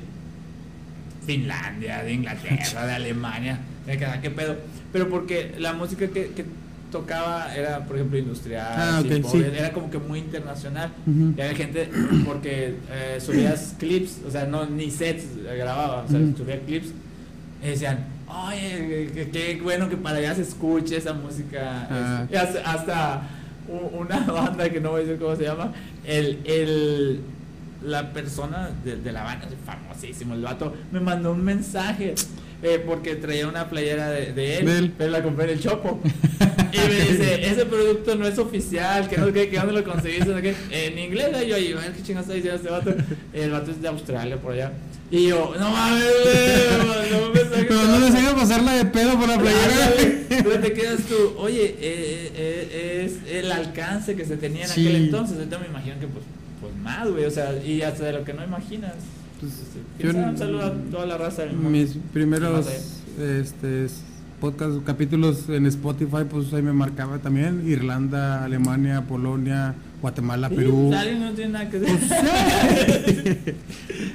Finlandia, 1.26 2.04
de 2.04 2.14
Inglaterra, 2.14 2.86
de 2.88 2.94
Alemania. 2.94 3.60
Me 3.86 3.98
quedaba, 3.98 4.22
¿qué 4.22 4.32
pedo? 4.32 4.56
Pero 4.94 5.10
porque 5.10 5.54
la 5.60 5.74
música 5.74 6.08
que, 6.08 6.28
que 6.30 6.46
tocaba 6.92 7.54
era, 7.56 7.86
por 7.86 7.96
ejemplo, 7.98 8.18
industrial, 8.18 8.66
Ah, 8.78 9.04
sí. 9.04 9.44
era 9.56 9.72
como 9.74 9.90
que 9.90 9.98
muy 9.98 10.20
internacional. 10.20 10.92
Ujú. 11.06 11.34
Y 11.38 11.42
había 11.42 11.56
gente, 11.56 11.90
porque 12.26 12.76
eh, 12.92 13.20
subías 13.20 13.76
clips, 13.78 14.20
o 14.28 14.32
sea, 14.32 14.46
no 14.46 14.66
ni 14.66 14.90
sets 14.90 15.24
eh, 15.46 15.56
grababa, 15.58 16.04
o 16.04 16.08
sea, 16.08 16.20
subía 16.36 16.60
clips. 16.62 16.90
Y 17.64 17.68
decían, 17.68 18.06
oye, 18.28 19.30
qué, 19.32 19.60
bueno 19.62 19.90
que 19.90 19.98
para 19.98 20.18
allá 20.18 20.36
se 20.36 20.44
escuche 20.44 20.98
esa 20.98 21.14
música. 21.14 21.88
Ah. 21.90 22.22
este". 22.30 22.36
Y 22.36 22.62
hasta, 22.64 23.22
una 23.94 24.20
banda 24.32 24.70
que 24.70 24.80
no 24.80 24.92
voy 24.92 25.02
a 25.02 25.04
decir 25.04 25.20
cómo 25.20 25.36
se 25.36 25.44
llama, 25.44 25.74
el, 26.06 26.40
el, 26.46 27.20
la 27.84 28.14
persona 28.14 28.70
de, 28.84 28.96
de 28.98 29.12
la 29.12 29.24
banda, 29.24 29.48
famosísimo, 29.66 30.34
el 30.36 30.42
vato, 30.42 30.74
me 30.92 31.00
mandó 31.00 31.32
un 31.34 31.44
mensaje. 31.44 32.16
Eh, 32.64 32.84
porque 32.86 33.16
traía 33.16 33.48
una 33.48 33.70
playera 33.70 34.10
de, 34.10 34.34
de 34.34 34.58
él, 34.58 34.66
De 34.66 34.78
él. 34.78 34.94
pero 34.98 35.12
la 35.12 35.24
compré 35.24 35.46
en 35.46 35.52
el 35.52 35.60
Chopo. 35.60 36.00
Y 36.70 36.80
me 36.80 36.96
dice, 37.12 37.48
ese 37.50 37.66
producto 37.66 38.14
no 38.16 38.28
es 38.28 38.38
oficial, 38.38 39.08
que 39.08 39.18
no 39.18 39.26
sé 39.32 39.50
qué, 39.50 39.56
dónde 39.58 39.72
lo 39.74 39.84
conseguiste, 39.86 40.26
no. 40.26 40.38
En 40.38 41.00
inglés, 41.00 41.30
¿no? 41.32 41.42
Yo, 41.42 41.58
y 41.58 41.70
yo, 41.70 41.80
a 41.80 41.82
ver 41.82 41.94
qué 41.94 42.04
chingados 42.04 42.26
está 42.30 42.34
diciendo 42.36 42.58
este 42.58 42.70
vato. 42.70 42.94
El 43.34 43.52
vato 43.52 43.72
es 43.72 43.82
de 43.82 43.88
Australia, 43.88 44.36
por 44.38 44.52
allá. 44.52 44.74
Y 45.10 45.28
yo, 45.30 45.54
no 45.58 45.72
mames, 45.72 46.04
güey, 46.24 47.22
me 47.22 47.30
mensaje 47.42 47.66
Pero 47.70 47.84
no 47.84 48.00
vato. 48.02 48.18
haga 48.18 48.36
pasarla 48.36 48.74
de 48.74 48.86
pedo 48.86 49.18
por 49.18 49.30
la 49.30 49.40
playera. 49.40 49.94
Pero 50.30 50.60
te 50.60 50.74
quedas 50.74 51.00
tú, 51.04 51.36
oye, 51.38 51.66
eh, 51.80 52.32
eh, 52.36 53.06
es 53.06 53.32
el 53.34 53.50
alcance 53.52 54.16
que 54.18 54.26
se 54.26 54.36
tenía 54.36 54.64
en 54.66 54.70
Sí. 54.70 54.86
aquel 54.86 54.96
entonces. 55.04 55.38
Ahorita 55.38 55.58
me 55.60 55.68
imagino 55.68 55.96
que, 56.02 56.08
pues, 56.08 56.26
pues 56.62 56.76
más, 56.76 57.10
güey, 57.10 57.24
o 57.26 57.32
sea, 57.32 57.56
y 57.66 57.82
hasta 57.82 58.04
de 58.04 58.12
lo 58.12 58.24
que 58.26 58.34
no 58.34 58.44
imaginas. 58.44 58.94
Pues, 59.40 59.54
Este, 59.54 60.04
yo 60.04 60.10
un 60.10 60.38
saludo 60.38 60.66
a 60.66 60.74
toda 60.92 61.06
la 61.06 61.18
raza 61.18 61.44
del 61.44 61.54
mundo. 61.54 61.70
Mis 61.70 61.98
primeros 62.14 62.68
este, 63.20 63.88
podcast, 64.40 64.84
capítulos 64.84 65.50
en 65.50 65.66
Spotify, 65.68 66.24
pues 66.30 66.54
ahí 66.54 66.62
me 66.62 66.74
marcaba 66.74 67.20
también 67.20 67.68
Irlanda, 67.68 68.44
Alemania, 68.44 69.04
Polonia, 69.08 69.76
Guatemala, 70.02 70.49
Sí, 70.49 70.56
Perú. 70.56 70.90
pues, 70.91 71.19
no 71.19 71.32
tiene 71.34 71.52
nada 71.52 71.69
que 71.69 71.78
Pues, 71.80 72.11
hacer. 72.11 73.56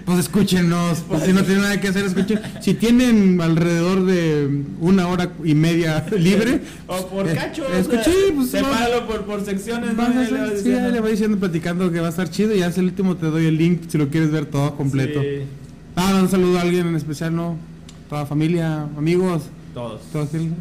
Pues 0.05 0.19
escúchenos, 0.21 1.05
pues 1.09 1.23
si 1.25 1.33
no 1.33 1.43
tienen 1.43 1.63
nada 1.63 1.81
que 1.81 1.89
hacer, 1.89 2.05
escuchen. 2.05 2.41
Si 2.61 2.75
tienen 2.75 3.41
alrededor 3.41 4.05
de 4.05 4.63
una 4.81 5.09
hora 5.09 5.33
y 5.45 5.55
media 5.55 6.05
libre, 6.19 6.61
O 6.87 7.07
por 7.09 7.29
eh, 7.29 7.35
cacho, 7.35 7.65
o 7.65 7.69
sea, 7.71 7.79
escuché, 7.81 8.13
pues 8.35 8.51
sepáralo 8.51 9.07
por, 9.07 9.23
por 9.25 9.45
secciones. 9.45 9.97
vas 9.97 10.15
¿no? 10.15 10.21
a 10.21 10.25
hacer- 10.25 10.59
sí, 10.63 10.69
le 10.69 11.01
voy 11.01 11.13
diciendo, 11.13 11.37
platicando 11.39 11.91
que 11.91 12.01
va 12.01 12.07
a 12.09 12.11
estar 12.11 12.29
chido 12.31 12.55
y 12.55 12.63
es 12.63 12.77
el 12.79 12.87
último, 12.87 13.17
te 13.17 13.27
doy 13.27 13.47
el 13.47 13.57
link 13.57 13.83
si 13.89 13.99
lo 13.99 14.09
quieres 14.09 14.31
ver 14.31 14.47
todo 14.47 14.77
completo. 14.77 15.21
Sí, 15.21 15.43
Ah, 15.95 16.19
un 16.23 16.29
saludo 16.29 16.59
a 16.59 16.63
alguien 16.63 16.87
en 16.87 16.97
especial, 16.97 17.35
¿no? 17.35 17.57
Toda 18.09 18.25
familia, 18.27 18.83
amigos. 18.97 19.43
todos. 19.75 20.01
Todo 20.13 20.23
aquel, 20.23 20.41
es, 20.43 20.47
eh, 20.49 20.53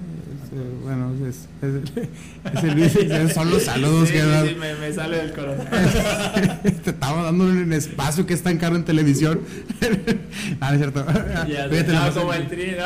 bueno, 0.84 1.14
es, 1.28 1.48
es, 1.62 1.76
es 2.54 2.64
el 2.64 2.76
Luis, 2.76 3.34
son 3.34 3.50
los 3.50 3.64
saludos 3.64 4.10
Sí, 4.10 4.16
que 4.16 4.22
sí, 4.22 4.28
sí, 4.50 4.56
me, 4.60 4.76
me 4.76 4.92
sale 4.94 5.18
del 5.18 5.32
corazón. 5.32 5.66
Te 6.84 6.90
estaba 6.90 7.24
dando 7.24 7.46
un 7.46 7.72
espacio 7.72 8.26
que 8.26 8.34
es 8.34 8.42
tan 8.44 8.58
caro 8.58 8.76
en 8.76 8.84
televisión. 8.84 9.40
ah, 10.60 10.74
es 10.74 10.80
cierto. 10.80 11.06
Ya, 11.48 11.70
Fíjate, 11.70 12.20
como 12.20 12.34
el 12.34 12.48
tri, 12.48 12.72
¿no? 12.78 12.84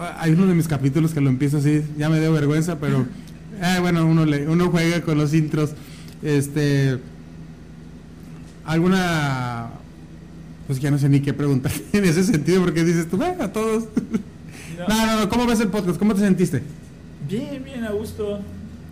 Hay 0.18 0.32
uno 0.32 0.46
de 0.46 0.54
mis 0.54 0.66
capítulos 0.66 1.14
que 1.14 1.20
lo 1.20 1.30
empiezo 1.30 1.58
así, 1.58 1.84
ya 1.96 2.08
me 2.08 2.18
dio 2.18 2.32
vergüenza, 2.32 2.80
pero 2.80 3.06
eh, 3.62 3.78
bueno, 3.80 4.04
uno 4.06 4.24
le, 4.24 4.48
uno 4.48 4.70
juega 4.70 5.00
con 5.02 5.16
los 5.16 5.32
intros. 5.32 5.70
Este 6.22 6.98
alguna 8.64 9.68
pues 10.66 10.80
ya 10.80 10.90
no 10.90 10.98
sé 10.98 11.08
ni 11.08 11.20
qué 11.20 11.34
preguntar 11.34 11.70
en 11.92 12.04
ese 12.04 12.24
sentido 12.24 12.62
porque 12.64 12.82
dices 12.82 13.08
tú, 13.08 13.16
"Bueno, 13.18 13.44
a 13.44 13.52
todos. 13.52 13.84
No. 14.78 14.88
No, 14.88 15.06
no, 15.06 15.20
no, 15.20 15.28
¿cómo 15.28 15.46
ves 15.46 15.60
el 15.60 15.68
podcast? 15.68 15.98
¿Cómo 15.98 16.14
te 16.14 16.20
sentiste? 16.20 16.62
Bien, 17.28 17.62
bien, 17.64 17.84
a 17.84 17.90
gusto. 17.92 18.40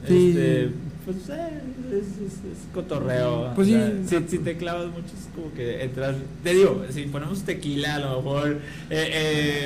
Sí. 0.06 0.28
Este, 0.30 0.70
pues 1.04 1.16
eh, 1.30 1.60
es, 1.90 1.96
es- 2.26 2.32
es 2.38 2.58
cotorreo. 2.72 3.52
Pues 3.54 3.68
o 3.68 3.70
sí. 3.70 3.78
si, 4.08 4.28
si 4.28 4.38
te 4.38 4.56
clavas 4.56 4.86
mucho 4.86 5.06
es 5.18 5.28
como 5.34 5.52
que 5.52 5.82
entras. 5.82 6.16
Te 6.42 6.54
digo, 6.54 6.84
si 6.90 7.02
ponemos 7.04 7.42
tequila, 7.42 7.96
a 7.96 7.98
lo 8.00 8.16
mejor. 8.22 8.48
Eh, 8.90 9.10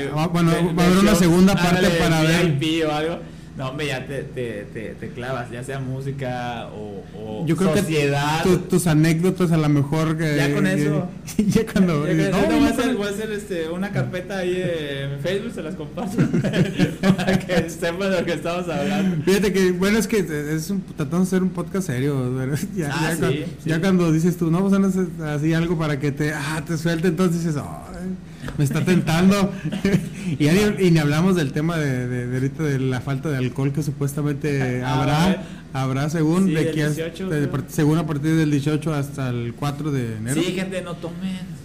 eh, 0.05 0.11
Ah, 0.15 0.27
bueno, 0.29 0.51
va 0.77 0.83
a 0.83 0.87
haber 0.87 0.99
una 0.99 1.15
segunda 1.15 1.55
parte 1.55 1.89
para 1.99 2.23
ver. 2.23 2.59
O 2.87 2.93
algo. 2.93 3.19
No, 3.57 3.69
hombre, 3.71 3.87
ya 3.87 4.07
te, 4.07 4.23
te, 4.23 4.67
te, 4.75 4.91
te 5.01 5.09
clavas, 5.09 5.51
ya 5.51 5.65
sea 5.65 5.79
música 5.79 6.67
o, 6.77 7.03
o 7.19 7.47
Yo 7.47 7.57
creo 7.57 7.75
sociedad. 7.75 8.43
que 8.43 8.51
tu- 8.51 8.59
tus 8.59 8.87
anécdotas 8.87 9.51
a 9.51 9.57
lo 9.57 9.69
mejor 9.71 10.19
que 10.19 10.37
Ya 10.37 10.55
con 10.55 10.67
eso. 10.67 11.09
ya 11.39 11.65
cuando 11.65 12.07
Ya 12.07 12.31
no, 12.31 12.39
voy, 12.59 12.67
a 12.67 12.71
hacer, 12.71 12.93
no. 12.93 12.99
voy 12.99 13.07
a 13.07 13.11
hacer, 13.11 13.31
este, 13.33 13.69
una 13.71 13.93
carpeta 13.93 14.39
ahí 14.39 14.63
en 14.63 15.21
Facebook, 15.21 15.53
se 15.55 15.63
las 15.63 15.75
comparto 15.75 16.17
para 17.17 17.39
que 17.39 17.71
sepan 17.71 18.11
de 18.11 18.21
lo 18.21 18.27
que 18.27 18.33
estamos 18.35 18.69
hablando. 18.69 19.25
Fíjate 19.25 19.53
que, 19.53 19.73
bueno, 19.73 19.99
es 19.99 20.07
que 20.07 20.19
es 20.55 20.69
un, 20.69 20.83
tratando 20.83 21.19
de 21.19 21.23
hacer 21.23 21.43
un 21.43 21.51
podcast 21.51 21.87
serio. 21.87 22.17
Ya, 22.77 22.91
Ah, 22.93 23.15
ya, 23.19 23.29
sí, 23.31 23.39
cu- 23.39 23.51
sí. 23.65 23.71
ya 23.71 23.81
cuando 23.81 24.13
dices 24.13 24.37
tú, 24.37 24.51
no, 24.51 24.61
pues 24.69 24.93
sé, 24.93 25.07
así 25.25 25.55
algo 25.55 25.79
para 25.79 25.99
que 25.99 26.13
te, 26.13 26.33
ah, 26.35 26.63
te 26.67 26.77
suelte, 26.77 27.09
entonces 27.09 27.43
dices, 27.45 27.57
"Ay, 27.61 28.17
me 28.59 28.65
está 28.65 28.85
tentando. 28.85 29.53
y, 30.39 30.45
ni, 30.47 30.87
y 30.87 30.91
ni 30.91 30.99
hablamos 30.99 31.37
del 31.37 31.53
tema 31.53 31.77
de, 31.77 32.07
de, 32.09 32.27
de 32.27 32.35
ahorita 32.37 32.63
de 32.63 32.79
la 32.81 33.01
falta 33.01 33.29
de 33.31 33.37
alcohol 33.39 33.73
que 33.73 33.83
supuestamente 33.83 34.83
Ah, 34.83 35.01
habrá, 35.01 35.43
habrá 35.73 36.11
según, 36.11 36.47
Sí, 36.47 36.55
de 36.55 36.69
aquí 36.71 36.81
hasta- 36.81 37.03
18, 37.05 37.29
de- 37.29 37.49
creo. 37.49 37.65
según 37.69 37.99
a 37.99 38.07
partir 38.07 38.35
del 38.37 38.51
18 38.51 38.95
hasta 38.95 39.29
el 39.31 39.55
4 39.55 39.91
de 39.91 40.17
enero. 40.17 40.41
Sí, 40.43 40.53
gente, 40.53 40.83
no 40.83 40.95
tomen. 40.97 41.57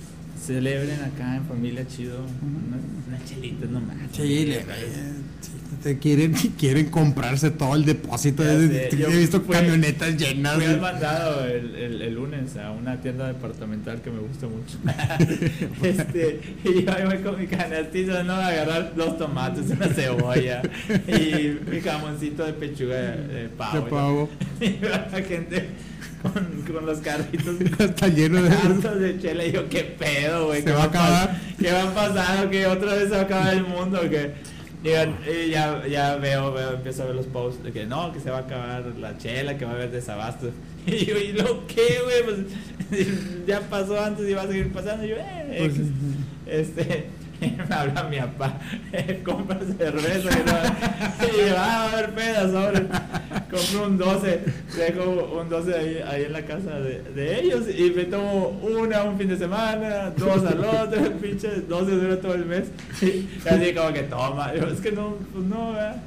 Celebren 0.46 1.00
acá 1.04 1.36
en 1.36 1.46
familia 1.46 1.86
chido. 1.88 2.18
Unas 3.08 3.26
chelitas 3.26 3.70
nomás. 3.70 3.96
Sí, 4.12 4.46
le- 4.48 4.60
sí, 4.62 4.66
te 5.84 5.98
quieren, 6.00 6.34
quieren 6.60 6.90
comprarse 6.90 7.52
todo 7.52 7.76
el 7.76 7.86
depósito. 7.86 8.44
Sé, 8.44 8.90
yo 8.98 9.08
he 9.08 9.18
visto 9.18 9.42
fui- 9.42 9.56
camionetas 9.56 10.16
llenas. 10.18 10.56
Fui 10.56 10.66
de- 10.66 10.72
al 10.74 10.82
mandado 10.82 11.46
el, 11.46 11.76
el, 11.76 12.02
el 12.02 12.14
lunes 12.14 12.56
a 12.58 12.72
una 12.72 13.00
tienda 13.02 13.28
departamental 13.28 14.02
que 14.02 14.10
me 14.12 14.20
gusta 14.20 14.48
mucho. 14.48 14.78
este, 15.84 16.40
y 16.64 16.84
yo 16.84 16.92
ahí 16.94 17.06
voy 17.06 17.18
con 17.20 17.40
mi 17.40 17.48
canastito, 17.48 18.24
¿no? 18.24 18.34
A 18.34 18.48
agarrar 18.48 18.94
dos 18.96 19.18
tomates, 19.18 19.70
una 19.72 19.88
cebolla 19.88 20.62
y 21.08 21.58
mi 21.70 21.82
jamoncito 21.82 22.46
de 22.46 22.54
pechuga 22.54 22.98
de 22.98 23.50
pavo. 23.50 23.76
de 23.86 23.90
pavo. 23.90 24.30
Y 24.60 24.78
la 24.86 25.22
gente 25.22 25.66
con, 26.22 26.34
con 26.74 26.86
los 26.86 27.00
carritos 27.00 27.56
Está 27.80 28.08
lleno 28.08 28.42
de. 28.44 28.50
de 29.00 29.20
chela 29.20 29.46
y 29.46 29.52
yo, 29.52 29.68
¿qué 29.70 29.82
pedo, 29.84 30.48
güey? 30.48 30.60
Se 30.60 30.66
¿Qué 30.66 30.72
va 30.74 30.84
a 30.84 30.86
acabar. 30.86 31.42
¿Qué 31.60 31.72
va 31.72 31.84
a 31.84 31.94
pasar? 31.94 32.50
¿Que 32.50 32.66
otra 32.68 32.94
vez 32.94 33.06
se 33.06 33.10
va 33.16 33.20
a 33.20 33.24
acabar 33.24 33.54
el 33.54 33.64
mundo? 33.64 34.00
que 34.10 34.32
Y, 34.84 35.50
ya, 35.52 35.86
ya 35.88 36.16
veo, 36.16 36.52
veo, 36.52 36.74
empiezo 36.74 37.04
a 37.04 37.06
ver 37.08 37.16
los 37.16 37.28
posts 37.28 37.64
de 37.64 37.72
que 37.72 37.86
no, 37.86 38.12
que 38.12 38.20
se 38.20 38.32
va 38.32 38.38
a 38.38 38.42
acabar 38.42 38.84
la 39.00 39.18
chela, 39.18 39.58
que 39.58 39.66
va 39.66 39.72
a 39.72 39.76
haber 39.76 39.92
desabasto. 39.92 40.52
Y 40.88 41.06
yo, 41.06 41.16
¿y 41.16 41.34
lo 41.34 41.68
qué, 41.68 42.00
güey? 42.04 42.24
Pues 42.24 43.08
ya 43.48 43.60
pasó 43.62 44.04
antes 44.04 44.28
y 44.28 44.34
va 44.34 44.42
a 44.42 44.48
seguir 44.48 44.74
pasando. 44.74 45.06
Y 45.06 45.10
yo, 45.10 45.16
eh, 45.20 45.56
Pues, 45.60 45.78
este, 46.48 47.06
me 47.70 47.76
habla 47.76 48.04
mi 48.04 48.18
papá, 48.18 48.60
compra 49.26 49.60
cerveza. 49.60 50.30
Que 50.30 50.44
no, 50.44 51.38
y 51.38 51.50
yo, 51.50 51.56
ah, 51.58 51.84
a 51.84 51.92
haber 51.92 52.12
pedas 52.12 52.54
ahora. 52.54 52.84
Un 53.84 53.98
12, 53.98 54.40
dejo 54.78 55.40
un 55.40 55.50
12 55.50 55.76
ahí, 55.76 56.04
ahí 56.08 56.24
en 56.24 56.34
la 56.34 56.44
casa 56.44 56.80
de, 56.80 57.02
de 57.02 57.42
ellos 57.42 57.66
y 57.68 57.92
me 57.92 58.06
tomo 58.06 58.60
una 58.64 59.04
un 59.04 59.18
fin 59.18 59.28
de 59.28 59.38
semana, 59.38 60.12
dos 60.12 60.46
al 60.46 60.64
otro, 60.64 61.12
pinche 61.22 61.50
12 61.68 61.92
dura 61.92 62.22
todo 62.22 62.36
el 62.36 62.46
mes. 62.46 62.72
Y 63.02 63.28
así 63.48 63.74
como 63.74 63.92
que 63.92 64.04
toma. 64.04 64.54
Es 64.54 64.80
que 64.80 64.92
no, 64.92 65.16
pues 65.34 65.46
no, 65.46 65.74
¿verdad? 65.74 66.02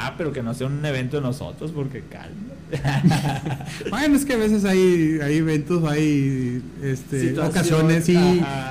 Ah, 0.00 0.14
pero 0.16 0.32
que 0.32 0.44
no 0.44 0.54
sea 0.54 0.68
un 0.68 0.84
evento 0.84 1.16
de 1.16 1.22
nosotros, 1.22 1.72
porque 1.72 2.02
calma. 2.02 2.54
Bueno, 3.90 4.14
es 4.16 4.24
que 4.24 4.34
a 4.34 4.36
veces 4.36 4.64
hay, 4.64 5.18
hay 5.22 5.38
eventos, 5.38 5.82
hay 5.90 6.62
este, 6.82 7.38
ocasiones 7.38 8.04
sí, 8.04 8.16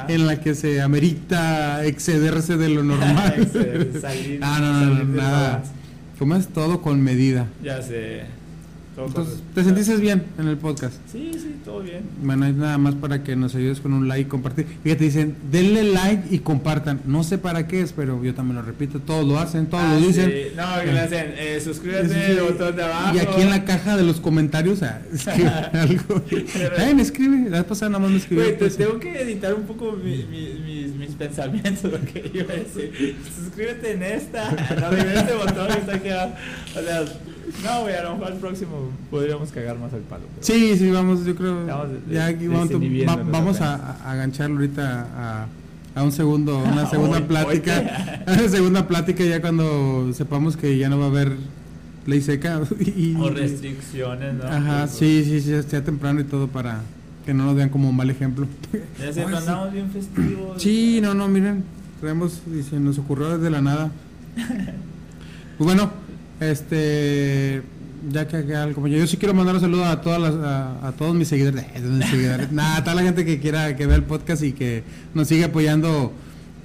en 0.07 0.25
la 0.25 0.39
que 0.39 0.55
se 0.55 0.81
amerita 0.81 1.83
excederse 1.85 2.55
de 2.55 2.69
lo 2.69 2.81
normal. 2.83 3.33
Exceder, 3.41 4.01
salir- 4.01 4.39
ah, 4.43 4.59
no, 4.61 4.73
no, 4.85 5.03
no, 5.03 5.03
nada. 5.15 5.57
todas. 5.63 5.71
Como 6.17 6.35
es 6.35 6.47
todo 6.47 6.81
con 6.81 7.01
medida. 7.01 7.47
Ya 7.61 7.81
sé. 7.81 8.23
Todo 8.97 9.05
Entonces, 9.05 9.35
¿te 9.53 9.63
sentiste 9.63 9.95
bien 9.97 10.23
en 10.39 10.47
el 10.47 10.57
podcast? 10.57 10.95
Sí, 11.11 11.29
sí, 11.33 11.57
todo 11.63 11.81
bien. 11.81 12.01
Bueno, 12.23 12.47
es 12.47 12.55
nada 12.55 12.79
más 12.79 12.95
para 12.95 13.23
que 13.23 13.35
nos 13.35 13.53
ayudes 13.53 13.79
con 13.79 13.93
un 13.93 14.07
like 14.07 14.21
y 14.21 14.25
compartir. 14.25 14.65
Fíjate, 14.83 15.03
dicen, 15.03 15.35
denle 15.51 15.83
like 15.83 16.23
y 16.33 16.39
compartan. 16.39 17.01
No 17.05 17.23
sé 17.23 17.37
para 17.37 17.67
qué 17.67 17.81
es, 17.81 17.93
pero 17.93 18.23
yo 18.23 18.33
también 18.33 18.55
lo 18.55 18.63
repito. 18.63 18.99
Todos 18.99 19.23
lo 19.27 19.37
hacen, 19.37 19.67
todos 19.67 19.83
Ah, 19.85 19.93
lo 19.93 20.07
dicen. 20.07 20.31
sí. 20.31 20.55
No, 20.57 20.63
que 20.83 20.91
le 20.93 20.99
hacen, 20.99 21.33
eh, 21.37 21.61
suscríbete, 21.63 22.09
Sí, 22.09 22.31
el 22.31 22.41
botón 22.41 22.75
de 22.75 22.83
abajo. 22.85 23.15
Y 23.15 23.19
aquí 23.19 23.41
en 23.43 23.51
la 23.51 23.65
caja 23.65 23.95
de 23.97 24.01
los 24.03 24.19
comentarios, 24.19 24.81
ah, 24.81 24.99
escribe 25.13 25.47
algo. 25.73 26.23
Me 26.95 27.01
escribe. 27.03 27.49
La 27.51 27.57
vez 27.59 27.67
pasada 27.67 27.89
nada 27.91 27.99
más 28.01 28.09
me 28.09 28.17
escribió. 28.17 28.45
Güey, 28.45 28.57
te 28.57 28.67
tengo 28.71 28.99
que 28.99 29.21
editar 29.21 29.53
un 29.53 29.67
poco 29.67 29.91
mi- 29.91 30.23
mi- 30.23 30.59
mis, 30.65 30.95
mis 30.95 31.11
pensamientos, 31.11 31.83
lo 31.91 32.01
que 32.01 32.31
iba 32.33 32.51
a 32.51 32.55
decir. 32.57 33.15
Suscríbete 33.35 33.91
en 33.91 34.01
esta, 34.01 34.49
no, 34.51 34.97
en 34.97 35.07
este 35.07 35.33
botón 35.35 35.67
que 35.67 35.73
está 35.81 35.93
aquí 35.97 36.09
abajo. 36.09 36.33
O 36.75 36.81
sea, 36.81 37.05
no, 37.63 37.81
güey, 37.81 37.95
a 37.95 38.03
lo 38.03 38.13
mejor 38.13 38.31
al 38.33 38.37
próximo 38.39 38.89
podríamos 39.09 39.51
cagar 39.51 39.77
más 39.79 39.93
el 39.93 40.01
palo. 40.01 40.23
Sí, 40.41 40.77
sí, 40.77 40.91
vamos, 40.91 41.25
yo 41.25 41.35
creo. 41.35 41.61
Estamos 41.61 41.87
ya 42.11 42.25
aquí 42.27 42.47
vamos, 42.47 42.69
va- 42.71 43.15
vamos 43.23 43.61
a, 43.61 44.09
agancharlo 44.11 44.55
ahorita 44.57 45.07
a, 45.15 45.47
a 45.99 46.03
un 46.03 46.11
segundo, 46.11 46.57
una 46.59 46.85
segunda 46.89 47.17
Hoy- 47.17 47.23
plática. 47.23 48.23
A 48.27 48.31
una 48.33 48.49
segunda 48.49 48.87
plática 48.87 49.23
ya 49.23 49.41
cuando 49.41 50.11
sepamos 50.13 50.57
que 50.57 50.77
ya 50.77 50.89
no 50.89 50.99
va 50.99 51.05
a 51.05 51.09
haber 51.09 51.33
ley 52.05 52.21
seca. 52.21 52.61
Y, 52.79 53.15
O 53.15 53.29
restricciones, 53.29 54.33
¿no? 54.35 54.43
Ajá, 54.45 54.79
Pues, 54.85 54.91
sí, 54.91 55.23
sí, 55.25 55.41
sí, 55.41 55.51
ya 55.71 55.83
temprano 55.83 56.19
y 56.21 56.23
todo 56.25 56.47
para 56.47 56.81
que 57.25 57.33
no 57.33 57.43
nos 57.45 57.55
vean 57.55 57.69
como 57.69 57.89
un 57.89 57.95
mal 57.95 58.09
ejemplo. 58.09 58.47
Ya 58.99 59.11
sí. 59.11 59.19
andamos 59.21 59.71
bien 59.73 59.89
festivos. 59.91 60.61
Sí, 60.61 60.99
no, 61.01 61.13
no, 61.13 61.27
miren, 61.27 61.63
traemos 61.99 62.41
y 62.53 62.61
se 62.63 62.79
nos 62.79 62.97
ocurrió 62.99 63.37
desde 63.37 63.49
la 63.49 63.61
nada. 63.61 63.91
Pues 64.35 65.65
bueno, 65.65 65.91
este, 66.39 67.61
ya 68.11 68.27
que 68.27 68.37
acá, 68.37 68.71
como 68.73 68.87
yo, 68.87 68.97
yo 68.97 69.07
sí 69.07 69.17
quiero 69.17 69.33
mandar 69.33 69.55
un 69.55 69.61
saludo 69.61 69.85
a 69.85 70.01
todas 70.01 70.21
las, 70.21 70.35
a, 70.35 70.87
a 70.87 70.91
todos 70.93 71.15
mis 71.15 71.27
seguidores, 71.27 71.65
nada, 72.51 72.77
a 72.77 72.83
toda 72.83 72.95
la 72.95 73.03
gente 73.03 73.25
que 73.25 73.39
quiera 73.39 73.75
que 73.75 73.85
vea 73.85 73.95
el 73.95 74.03
podcast 74.03 74.43
y 74.43 74.53
que 74.53 74.83
nos 75.13 75.27
siga 75.27 75.47
apoyando, 75.47 76.11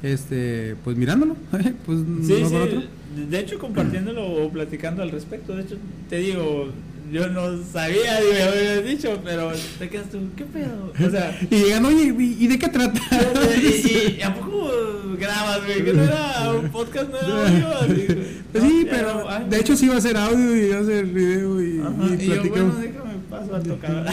este, 0.03 0.77
pues 0.85 0.97
mirándolo, 0.97 1.37
pues 1.87 1.99
Sí, 2.23 2.35
no 2.41 2.49
sí, 2.49 2.53
por 2.53 2.63
otro. 2.63 2.83
de 3.31 3.39
hecho 3.41 3.59
compartiéndolo 3.59 4.27
o 4.27 4.51
platicando 4.51 5.03
al 5.03 5.11
respecto, 5.11 5.55
de 5.57 5.63
hecho 5.63 5.77
te 6.09 6.17
digo, 6.19 6.69
yo 7.13 7.29
no 7.29 7.63
sabía, 7.73 8.21
digo, 8.21 8.33
ya 8.39 8.51
me 8.51 8.59
habías 8.59 8.85
dicho, 8.85 9.21
pero 9.23 9.53
te 9.79 9.89
quedas 9.89 10.09
tú, 10.11 10.19
¿qué 10.37 10.45
pedo? 10.45 10.93
O 11.07 11.11
sea, 11.11 11.39
Y 11.51 11.55
llegan, 11.57 11.85
oye, 11.85 12.15
¿y, 12.19 12.47
de 12.47 12.59
qué 12.59 12.69
trata? 12.69 13.01
y, 13.63 13.67
y- 13.67 14.17
y 14.19 14.23
¿a 14.23 14.35
poco 14.35 14.71
grabas, 15.19 15.65
güey? 15.67 15.85
Que 15.85 15.93
no 15.93 16.03
era 16.05 16.53
un 16.53 16.69
podcast, 16.71 17.11
no 17.11 17.19
era 17.19 17.37
audio, 17.39 17.69
así. 17.79 18.07
Pues 18.53 18.65
No, 18.65 18.71
sí, 18.71 18.87
pero 18.91 19.15
no, 19.23 19.29
ay, 19.31 19.47
de 19.49 19.61
hecho 19.61 19.77
sí 19.77 19.89
va 19.89 19.97
a 19.97 20.01
ser 20.01 20.17
audio 20.17 20.57
y 20.57 20.69
va 20.71 20.79
a 20.81 20.85
ser 20.85 21.07
video 21.07 21.63
y, 21.63 21.81
Ajá, 21.81 21.93
y 22.19 22.23
y 22.23 22.27
yo, 22.27 22.43
bueno, 22.51 22.75
déjame 22.77 23.13
paso 23.31 23.55
a 23.57 23.61
tocar. 23.61 24.07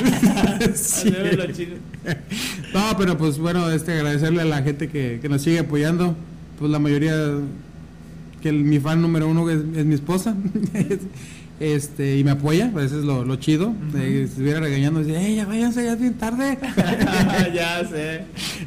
Sí. 0.76 1.13
No, 2.73 2.81
pero 2.97 3.17
pues 3.17 3.38
bueno, 3.38 3.69
este 3.71 3.93
agradecerle 3.93 4.41
a 4.41 4.45
la 4.45 4.61
gente 4.61 4.88
que, 4.89 5.19
que 5.21 5.30
nos 5.30 5.41
sigue 5.41 5.59
apoyando. 5.59 6.15
Pues 6.59 6.71
la 6.71 6.80
mayoría, 6.80 7.15
que 8.41 8.49
el- 8.49 8.63
mi 8.63 8.80
fan 8.80 9.01
número 9.01 9.27
uno 9.27 9.49
es, 9.49 9.59
es 9.76 9.85
mi 9.85 9.95
esposa. 9.95 10.35
Este 11.60 12.18
Y 12.18 12.23
me 12.23 12.31
apoya, 12.31 12.69
pues 12.72 12.86
eso 12.86 12.99
es 12.99 13.06
lo, 13.06 13.26
lo 13.26 13.36
chido. 13.36 13.73
Eh, 13.95 14.26
si 14.26 14.31
estuviera 14.31 14.60
regañando, 14.60 15.03
dice, 15.03 15.19
¡Ey, 15.19 15.36
ya 15.36 15.45
váyanse, 15.45 15.84
ya 15.84 15.94
es 15.94 15.99
bien 15.99 16.14
tarde! 16.15 16.57
ya 17.53 17.86
sé. 17.88 18.23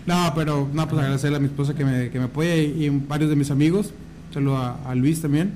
no, 0.07 0.33
pero 0.35 0.69
no, 0.73 0.89
pues 0.89 1.01
agradecerle 1.01 1.37
a 1.37 1.41
mi 1.41 1.47
esposa 1.47 1.75
que 1.75 1.85
me, 1.85 2.11
que 2.11 2.19
me 2.19 2.27
apoya 2.27 2.57
y, 2.57 2.85
y 2.85 2.89
varios 2.91 3.31
de 3.31 3.37
mis 3.37 3.51
amigos. 3.51 3.93
Saludo 4.33 4.57
a, 4.59 4.79
a 4.85 4.95
Luis 4.95 5.21
también. 5.21 5.53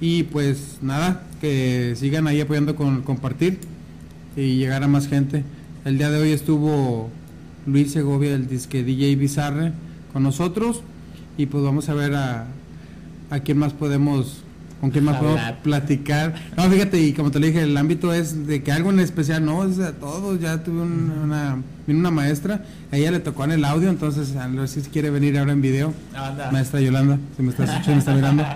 Y 0.00 0.24
pues 0.24 0.78
nada, 0.80 1.22
que 1.40 1.94
sigan 1.96 2.26
ahí 2.26 2.40
apoyando 2.40 2.76
con 2.76 3.02
compartir 3.02 3.58
y 4.36 4.56
llegar 4.56 4.82
a 4.84 4.88
más 4.88 5.08
gente. 5.08 5.44
El 5.84 5.98
día 5.98 6.10
de 6.10 6.20
hoy 6.20 6.30
estuvo 6.30 7.10
Luis 7.66 7.92
Segovia, 7.92 8.34
el 8.34 8.48
disque 8.48 8.84
DJ 8.84 9.16
Bizarre, 9.16 9.72
con 10.12 10.22
nosotros. 10.22 10.82
Y 11.36 11.46
pues 11.46 11.64
vamos 11.64 11.88
a 11.88 11.94
ver 11.94 12.14
a, 12.14 12.46
a 13.30 13.40
quién 13.40 13.58
más 13.58 13.72
podemos, 13.72 14.42
con 14.80 14.90
quién 14.90 15.04
más 15.04 15.16
Jalar. 15.16 15.62
platicar. 15.62 16.34
No, 16.56 16.64
fíjate, 16.70 17.00
y 17.00 17.12
como 17.12 17.30
te 17.30 17.40
lo 17.40 17.46
dije, 17.46 17.62
el 17.62 17.76
ámbito 17.76 18.12
es 18.12 18.46
de 18.46 18.62
que 18.62 18.70
algo 18.72 18.90
en 18.90 19.00
especial, 19.00 19.44
no, 19.44 19.64
es 19.64 19.78
a 19.80 19.92
todos. 19.92 20.40
Ya 20.40 20.62
tuve 20.62 20.82
un- 20.82 21.12
una, 21.24 21.56
vino 21.86 21.98
una 21.98 22.10
maestra, 22.10 22.64
a 22.92 22.96
ella 22.96 23.10
le 23.10 23.20
tocó 23.20 23.44
en 23.44 23.52
el 23.52 23.64
audio, 23.64 23.90
entonces 23.90 24.36
a 24.36 24.46
ver 24.46 24.68
si 24.68 24.80
quiere 24.82 25.10
venir 25.10 25.38
ahora 25.38 25.52
en 25.52 25.62
video. 25.62 25.92
Anda. 26.14 26.50
Maestra 26.52 26.80
Yolanda, 26.80 27.18
si 27.36 27.42
me 27.42 27.50
está 27.50 27.64
escuchando, 27.64 27.92
me 27.92 27.98
está 27.98 28.14
mirando. 28.14 28.44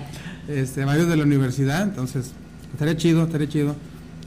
Este, 0.49 0.85
varios 0.85 1.09
de 1.09 1.16
la 1.16 1.23
universidad, 1.23 1.82
entonces 1.82 2.32
estaría 2.73 2.97
chido, 2.97 3.23
estaría 3.23 3.49
chido. 3.49 3.77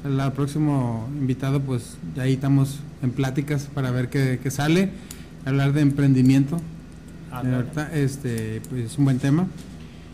El, 0.06 0.32
próximo 0.32 1.10
invitado, 1.20 1.60
pues 1.60 1.98
ya 2.16 2.24
ahí 2.24 2.34
estamos 2.34 2.80
en 3.04 3.12
pláticas 3.12 3.68
para 3.74 3.92
ver 3.92 4.08
qué, 4.10 4.40
qué 4.42 4.50
sale. 4.50 4.92
Hablar 5.46 5.74
de 5.74 5.82
emprendimiento, 5.82 6.62
de 7.44 7.50
verdad, 7.50 7.94
este, 7.96 8.62
pues 8.70 8.92
es 8.94 8.98
un 8.98 9.04
buen 9.06 9.20
tema. 9.20 9.48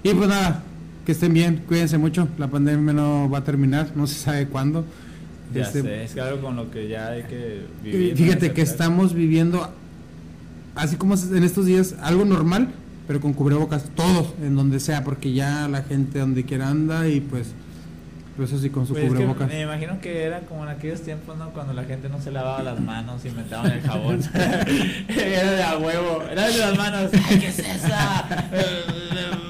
Y 0.01 0.13
pues 0.15 0.27
nada, 0.27 0.63
que 1.05 1.11
estén 1.13 1.33
bien, 1.33 1.63
cuídense 1.67 1.97
mucho. 1.97 2.27
La 2.37 2.47
pandemia 2.47 2.93
no 2.93 3.29
va 3.29 3.39
a 3.39 3.43
terminar, 3.43 3.91
no 3.95 4.07
se 4.07 4.15
sabe 4.15 4.47
cuándo. 4.47 4.85
Ya 5.53 5.63
Este, 5.63 5.81
sé, 5.81 6.03
es 6.03 6.17
algo 6.17 6.41
con 6.41 6.55
lo 6.55 6.71
que 6.71 6.87
ya 6.87 7.09
hay 7.09 7.23
que 7.23 7.61
vivir. 7.83 8.11
¿no? 8.11 8.17
Fíjate 8.17 8.53
que 8.53 8.61
estamos 8.61 9.13
viviendo, 9.13 9.69
así 10.75 10.95
como 10.95 11.15
en 11.15 11.43
estos 11.43 11.65
días, 11.65 11.95
algo 12.01 12.23
normal, 12.23 12.69
pero 13.07 13.19
con 13.19 13.33
cubrebocas, 13.33 13.83
todos, 13.95 14.33
en 14.41 14.55
donde 14.55 14.79
sea, 14.79 15.03
porque 15.03 15.33
ya 15.33 15.67
la 15.67 15.83
gente 15.83 16.19
donde 16.19 16.45
quiera 16.45 16.69
anda 16.69 17.07
y 17.09 17.19
pues, 17.19 17.47
pues 18.37 18.53
así 18.53 18.69
con 18.69 18.87
su 18.87 18.93
Pues 18.93 19.03
es 19.05 19.09
que 19.11 19.15
cubrebocas. 19.15 19.47
me 19.49 19.61
imagino 19.61 19.99
que 20.01 20.23
era 20.23 20.39
como 20.41 20.63
en 20.63 20.69
aquellos 20.69 21.01
tiempos, 21.01 21.37
¿no? 21.37 21.49
Cuando 21.51 21.73
la 21.73 21.83
gente 21.83 22.09
no 22.09 22.21
se 22.21 22.31
lavaba 22.31 22.63
las 22.63 22.79
manos 22.79 23.23
y 23.25 23.29
metaban 23.31 23.71
el 23.71 23.81
jabón. 23.81 24.21
era 25.09 25.51
de 25.51 25.63
a 25.63 25.77
huevo. 25.77 26.23
Era 26.31 26.47
de 26.47 26.57
las 26.57 26.77
manos. 26.77 27.11
¡Ay, 27.29 27.39
qué 27.39 27.47
es 27.47 27.59
esa! 27.59 28.25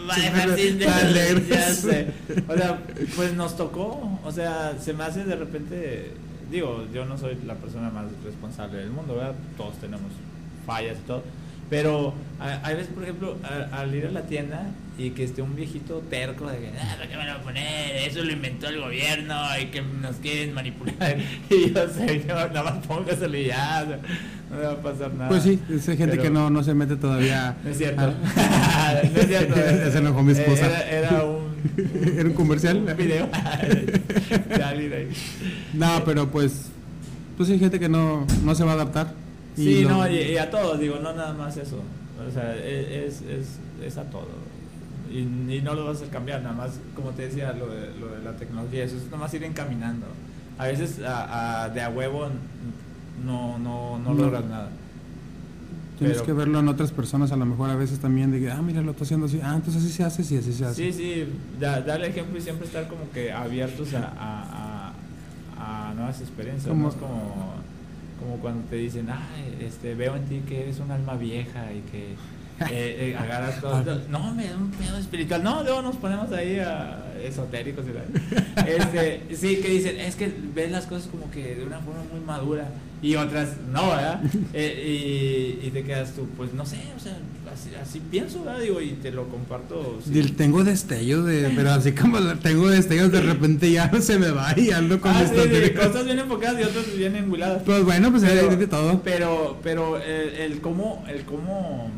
Va 0.09 0.15
a 0.15 0.19
dejar 0.19 0.55
sin 0.57 0.79
de- 0.79 0.85
Tan 0.85 1.13
negros. 1.13 1.47
Ya 1.47 1.69
sé. 1.73 2.07
O 2.47 2.53
sea, 2.55 2.79
pues 3.15 3.33
nos 3.33 3.55
tocó. 3.55 4.19
O 4.23 4.31
sea, 4.31 4.73
se 4.79 4.93
me 4.93 5.03
hace 5.03 5.23
de 5.23 5.35
repente. 5.35 6.11
Digo, 6.49 6.85
yo 6.93 7.05
no 7.05 7.17
soy 7.17 7.37
la 7.45 7.53
persona 7.55 7.89
más 7.89 8.05
responsable 8.25 8.79
del 8.79 8.89
mundo, 8.91 9.15
¿verdad? 9.15 9.35
Todos 9.55 9.75
tenemos 9.77 10.11
fallas 10.65 10.97
y 11.01 11.07
todo. 11.07 11.23
Pero 11.71 12.13
hay 12.39 12.75
veces, 12.75 12.91
por 12.93 13.01
ejemplo, 13.03 13.37
a- 13.43 13.79
al 13.79 13.95
ir 13.95 14.05
a 14.05 14.11
la 14.11 14.23
tienda 14.23 14.65
y 14.97 15.11
que 15.11 15.23
esté 15.23 15.41
un 15.41 15.55
viejito 15.55 16.03
terco 16.09 16.45
de 16.47 16.57
que, 16.59 16.67
ah, 16.77 16.95
¿para 16.97 17.09
qué 17.09 17.15
me 17.15 17.23
lo 17.23 17.31
voy 17.31 17.39
a 17.39 17.43
poner? 17.43 17.95
Eso 17.95 18.21
lo 18.23 18.31
inventó 18.33 18.67
el 18.67 18.81
gobierno 18.81 19.35
y 19.59 19.67
que 19.67 19.81
nos 19.81 20.17
quieren 20.17 20.53
manipular. 20.53 21.15
Y 21.49 21.71
yo, 21.73 21.87
señor, 21.87 22.51
nada 22.51 22.63
más 22.75 22.85
póngaselo 22.85 23.37
y 23.37 23.45
ya, 23.45 23.83
o 23.85 23.87
sea, 23.87 23.99
no 24.51 24.57
le 24.59 24.65
va 24.67 24.73
a 24.73 24.81
pasar 24.81 25.13
nada. 25.13 25.29
Pues 25.29 25.43
sí, 25.43 25.59
es 25.69 25.85
gente 25.85 26.07
Pero- 26.07 26.23
que 26.23 26.29
no, 26.29 26.49
no 26.49 26.61
se 26.61 26.73
mete 26.73 26.97
todavía. 26.97 27.55
No 27.63 27.69
es 27.69 27.77
cierto. 27.77 28.01
a- 28.01 28.07
no 29.13 29.19
es 29.21 29.27
cierto. 29.27 29.55
Se 29.91 29.97
enojó 29.97 30.23
mi 30.23 30.33
esposa. 30.33 30.65
Era, 30.65 30.89
era 31.09 31.23
un, 31.23 31.55
¿Era 32.17 32.27
un 32.27 32.33
comercial? 32.33 32.77
un 32.85 32.97
video. 32.97 33.29
No, 35.73 36.03
pero 36.05 36.29
pues, 36.29 36.65
pues 37.37 37.49
hay 37.49 37.59
gente 37.59 37.79
que 37.79 37.87
no, 37.87 38.27
no 38.43 38.55
se 38.55 38.65
va 38.65 38.71
a 38.71 38.75
adaptar. 38.75 39.13
Y 39.57 39.61
Sí, 39.63 39.81
lo- 39.83 39.89
no, 39.89 40.09
y, 40.09 40.15
y 40.17 40.37
a 40.37 40.49
todos, 40.49 40.79
digo, 40.79 40.97
no 41.01 41.13
nada 41.13 41.33
más 41.33 41.57
eso. 41.57 41.77
O 42.27 42.31
sea, 42.31 42.55
e- 42.55 43.05
es, 43.07 43.21
es, 43.21 43.57
es 43.83 43.97
a 43.97 44.03
todo. 44.03 44.27
Y, 45.11 45.19
y 45.53 45.61
no 45.63 45.73
lo 45.73 45.85
vas 45.85 46.01
a 46.01 46.05
cambiar, 46.05 46.41
nada 46.41 46.55
más, 46.55 46.79
como 46.95 47.09
te 47.11 47.23
decía, 47.23 47.51
lo 47.53 47.67
de, 47.67 47.91
lo 47.99 48.07
de 48.15 48.23
la 48.23 48.31
tecnología, 48.37 48.83
eso 48.85 48.95
es 48.97 49.05
nada 49.05 49.17
más 49.17 49.33
ir 49.33 49.43
encaminando. 49.43 50.05
A 50.57 50.67
veces 50.67 50.99
a, 51.03 51.63
a- 51.63 51.69
de 51.69 51.81
a 51.81 51.89
huevo 51.89 52.27
no, 53.25 53.57
no, 53.57 53.97
no, 53.99 53.99
No. 53.99 54.13
logras 54.13 54.45
nada. 54.45 54.69
Tienes 55.97 56.17
pero- 56.17 56.25
que 56.25 56.33
verlo 56.33 56.59
en 56.59 56.67
otras 56.67 56.91
personas 56.91 57.31
a 57.31 57.35
lo 57.35 57.45
mejor 57.45 57.69
a 57.69 57.75
veces 57.75 57.99
también 57.99 58.31
de 58.31 58.39
que, 58.39 58.49
ah, 58.51 58.61
mira, 58.61 58.81
lo 58.81 58.91
está 58.91 59.03
haciendo 59.03 59.25
así, 59.27 59.39
ah, 59.43 59.53
entonces 59.55 59.83
así 59.83 59.91
se 59.91 60.03
hace, 60.03 60.23
sí, 60.23 60.37
así 60.37 60.53
se 60.53 60.65
hace. 60.65 60.91
Sí, 60.91 60.93
sí, 60.97 61.25
da- 61.59 61.81
darle 61.81 62.07
ejemplo 62.07 62.37
y 62.37 62.41
siempre 62.41 62.65
estar 62.65 62.87
como 62.87 63.09
que 63.11 63.31
abiertos 63.31 63.93
a, 63.93 64.07
a, 64.17 64.93
a- 65.57 65.89
a 65.89 65.93
nuevas 65.93 66.19
experiencias. 66.21 66.67
Como- 66.69 66.83
¿no? 66.83 66.89
Es 66.89 66.95
como, 66.95 67.53
como 68.21 68.37
cuando 68.37 68.63
te 68.69 68.75
dicen, 68.75 69.09
ay, 69.09 69.57
este, 69.61 69.95
veo 69.95 70.15
en 70.15 70.25
ti 70.25 70.41
que 70.47 70.61
eres 70.61 70.79
un 70.79 70.91
alma 70.91 71.15
vieja 71.15 71.73
y 71.73 71.81
que 71.91 72.15
eh, 72.71 73.11
eh, 73.11 73.15
agarras 73.17 73.59
todo. 73.61 73.83
No, 74.09 74.33
me 74.33 74.47
da 74.47 74.57
un 74.57 74.71
pedo 74.71 74.97
espiritual. 74.97 75.43
No, 75.43 75.63
luego 75.63 75.81
nos 75.81 75.95
ponemos 75.95 76.31
ahí 76.31 76.59
a 76.59 77.05
esotéricos. 77.23 77.85
y 77.87 77.93
la- 77.93 78.65
Este, 78.67 79.21
sí, 79.35 79.57
que 79.57 79.69
dicen, 79.69 79.99
es 79.99 80.15
que 80.15 80.31
ves 80.53 80.71
las 80.71 80.85
cosas 80.85 81.07
como 81.07 81.29
que 81.31 81.55
de 81.55 81.63
una 81.65 81.79
forma 81.79 82.01
muy 82.11 82.19
madura 82.21 82.69
y 83.01 83.15
otras 83.15 83.49
no, 83.71 83.89
¿verdad? 83.89 84.21
Eh, 84.53 85.57
y, 85.63 85.67
y 85.67 85.71
te 85.71 85.83
quedas 85.83 86.11
tú, 86.11 86.27
pues 86.37 86.53
no 86.53 86.65
sé, 86.65 86.77
o 86.95 86.99
sea, 86.99 87.17
así, 87.53 87.69
así 87.81 87.99
pienso, 88.11 88.43
¿verdad? 88.43 88.59
Digo, 88.59 88.81
y 88.81 88.91
te 88.91 89.11
lo 89.11 89.27
comparto. 89.29 89.99
sí. 90.05 90.21
Tengo 90.37 90.63
destellos 90.63 91.25
de, 91.25 91.51
pero 91.55 91.71
así 91.71 91.93
como 91.93 92.19
tengo 92.39 92.69
destellos 92.69 93.11
de 93.11 93.21
repente 93.21 93.71
ya 93.71 93.91
se 94.01 94.19
me 94.19 94.29
va 94.31 94.53
y 94.57 94.71
ando 94.71 94.99
con 95.01 95.11
Ah, 95.11 95.25
sí, 95.27 95.35
de 95.47 95.73
cosas 95.73 96.05
bien 96.05 96.19
enfocadas 96.19 96.59
y 96.59 96.63
otras 96.63 96.95
bien 96.97 97.15
enguladas. 97.15 97.63
Pues 97.63 97.83
bueno, 97.83 98.11
pues 98.11 98.23
hay 98.23 98.35
de 98.55 98.67
todo. 98.67 99.01
Pero, 99.03 99.59
pero 99.63 99.97
el, 99.97 100.29
el 100.35 100.61
cómo, 100.61 101.03
el 101.07 101.23
cómo, 101.23 101.89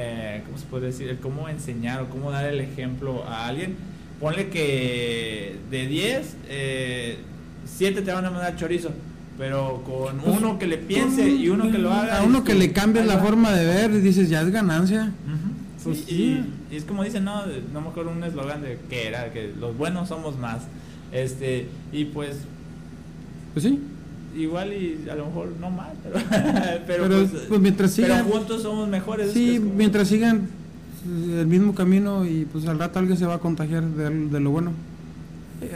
eh, 0.00 0.42
¿cómo 0.46 0.58
se 0.58 0.66
puede 0.66 0.86
decir? 0.86 1.08
El 1.08 1.18
cómo 1.18 1.48
enseñar 1.48 2.00
o 2.02 2.08
cómo 2.08 2.30
dar 2.30 2.44
el 2.46 2.60
ejemplo 2.60 3.24
a 3.26 3.46
alguien. 3.48 3.74
Ponle 4.20 4.48
que 4.48 5.56
de 5.70 5.86
10, 5.86 6.36
eh, 6.48 7.18
7 7.66 8.02
te 8.02 8.12
van 8.12 8.24
a 8.24 8.30
mandar 8.30 8.56
chorizo. 8.56 8.90
Pero 9.36 9.82
con 9.86 10.18
Pues, 10.18 10.36
uno 10.38 10.58
que 10.58 10.66
le 10.66 10.78
piense 10.78 11.28
y 11.28 11.48
uno 11.48 11.70
que 11.70 11.78
lo 11.78 11.92
haga. 11.92 12.18
A 12.18 12.22
uno 12.24 12.42
que 12.42 12.52
como, 12.52 12.64
le 12.64 12.72
cambies 12.72 13.06
la 13.06 13.18
forma 13.18 13.52
de 13.52 13.64
ver 13.66 13.90
y 13.92 14.00
dices, 14.00 14.28
ya 14.28 14.42
es 14.42 14.50
ganancia. 14.50 15.12
Ujú, 15.26 15.84
Pues 15.84 15.98
sí, 15.98 16.04
sí. 16.08 16.44
y, 16.70 16.74
y 16.74 16.76
es 16.76 16.84
como 16.84 17.04
dicen, 17.04 17.22
no, 17.24 17.42
no 17.72 17.80
me 17.80 17.88
acuerdo 17.88 18.10
un 18.10 18.22
eslogan 18.24 18.62
de 18.62 18.78
que 18.90 19.06
era, 19.06 19.32
que 19.32 19.52
los 19.60 19.76
buenos 19.76 20.08
somos 20.08 20.36
más. 20.38 20.62
Este, 21.12 21.68
y 21.92 22.06
pues 22.06 22.38
Pues 23.54 23.64
sí. 23.64 23.78
Igual 24.38 24.72
y 24.72 25.08
a 25.10 25.14
lo 25.14 25.26
mejor 25.26 25.48
no 25.60 25.70
mal, 25.70 25.92
pero, 26.02 26.16
pero, 26.86 27.02
Pero, 27.04 27.28
pues, 27.28 27.42
pues, 27.48 27.60
mientras 27.60 27.94
pero 27.96 28.08
sigan- 28.14 28.24
juntos 28.24 28.62
somos 28.62 28.88
mejores. 28.88 29.32
Sí, 29.32 29.54
es 29.56 29.60
como- 29.60 29.74
mientras 29.74 30.08
sigan 30.08 30.48
eh, 31.06 31.40
el 31.40 31.46
mismo 31.46 31.74
camino 31.74 32.24
y 32.26 32.44
pues 32.50 32.66
al 32.66 32.78
rato 32.78 32.98
alguien 32.98 33.16
se 33.18 33.26
va 33.26 33.34
a 33.34 33.38
contagiar 33.38 33.82
de, 33.84 34.10
de 34.28 34.40
lo 34.40 34.50
bueno. 34.50 34.72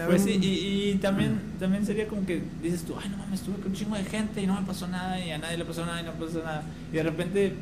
Pues 0.06 0.22
sí, 0.22 0.39
y, 0.40 0.90
y 0.90 0.94
también, 0.98 1.40
también 1.59 1.84
sería 1.84 2.06
como 2.06 2.24
que 2.24 2.40
dices 2.62 2.82
tú, 2.84 2.94
ay 3.02 3.09
no 3.10 3.16
mames, 3.16 3.40
estuve 3.40 3.56
con 3.56 3.66
un 3.72 3.72
chingo 3.76 3.97
de 3.97 4.05
gente 4.05 4.40
y 4.40 4.47
no 4.47 4.55
me 4.60 4.64
pasó 4.64 4.86
nada 4.86 5.18
y 5.18 5.30
a 5.32 5.39
nadie 5.39 5.59
le 5.59 5.64
pasó 5.64 5.84
nada 5.84 6.01
y 6.01 6.05
no 6.05 6.12
pasó 6.12 6.39
nada. 6.44 6.62
Y 6.93 6.97
de 6.97 7.02
repente, 7.02 7.52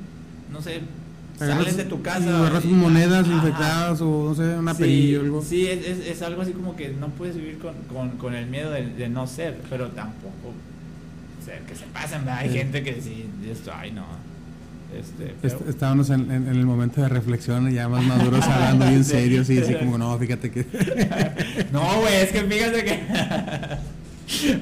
no 0.53 0.61
sé, 0.61 0.81
agarras- 1.39 1.57
sales 1.63 1.77
de 1.79 1.85
tu 1.85 2.03
casa. 2.03 2.27
y 2.27 2.29
agarras 2.29 2.65
y- 2.67 2.69
monedas 2.69 3.27
infectadas 3.27 4.03
o 4.03 4.29
no 4.29 4.35
sé, 4.35 4.43
una 4.59 4.75
Sí, 4.75 4.81
perilla 4.83 5.19
o 5.19 5.23
algo. 5.23 5.43
Sí, 5.43 5.67
es, 5.67 5.87
es, 5.87 6.07
es 6.09 6.21
algo 6.21 6.43
así 6.43 6.53
como 6.53 6.77
que 6.77 6.91
no 6.91 7.09
puedes 7.09 7.37
vivir 7.37 7.59
con, 7.59 7.73
con, 7.91 8.11
con 8.19 8.35
el 8.35 8.45
miedo 8.49 8.71
de, 8.71 8.87
de 8.87 9.09
no 9.09 9.27
ser, 9.27 9.57
pero 9.71 9.89
tampoco 9.89 10.53
ser 11.51 11.61
que 11.67 11.75
se 11.75 11.85
pasen, 11.93 12.25
¿verdad? 12.25 12.39
Hay 12.41 12.51
Sí. 12.51 12.59
gente 12.59 12.83
que 12.83 13.01
sí, 13.01 13.27
esto, 13.51 13.71
ay 13.75 13.93
no. 13.93 14.05
Este, 14.99 15.27
Est- 15.47 15.57
pero- 15.57 15.71
Estábamos 15.71 16.11
en, 16.11 16.23
en- 16.31 16.49
en 16.49 16.57
el 16.57 16.67
momento 16.67 17.01
de 17.01 17.09
reflexión, 17.09 17.71
ya 17.71 17.89
más 17.89 18.03
maduros, 18.05 18.45
hablando 18.49 18.87
bien 18.89 19.05
Sí. 19.05 19.11
serios 19.13 19.49
y 19.51 19.59
así 19.59 19.75
como, 19.75 19.97
no, 19.99 20.19
fíjate 20.19 20.51
que... 20.51 20.67
no, 21.73 22.01
güey, 22.01 22.15
es 22.17 22.33
que 22.33 22.41
fíjate 22.43 22.85
que. 22.85 23.01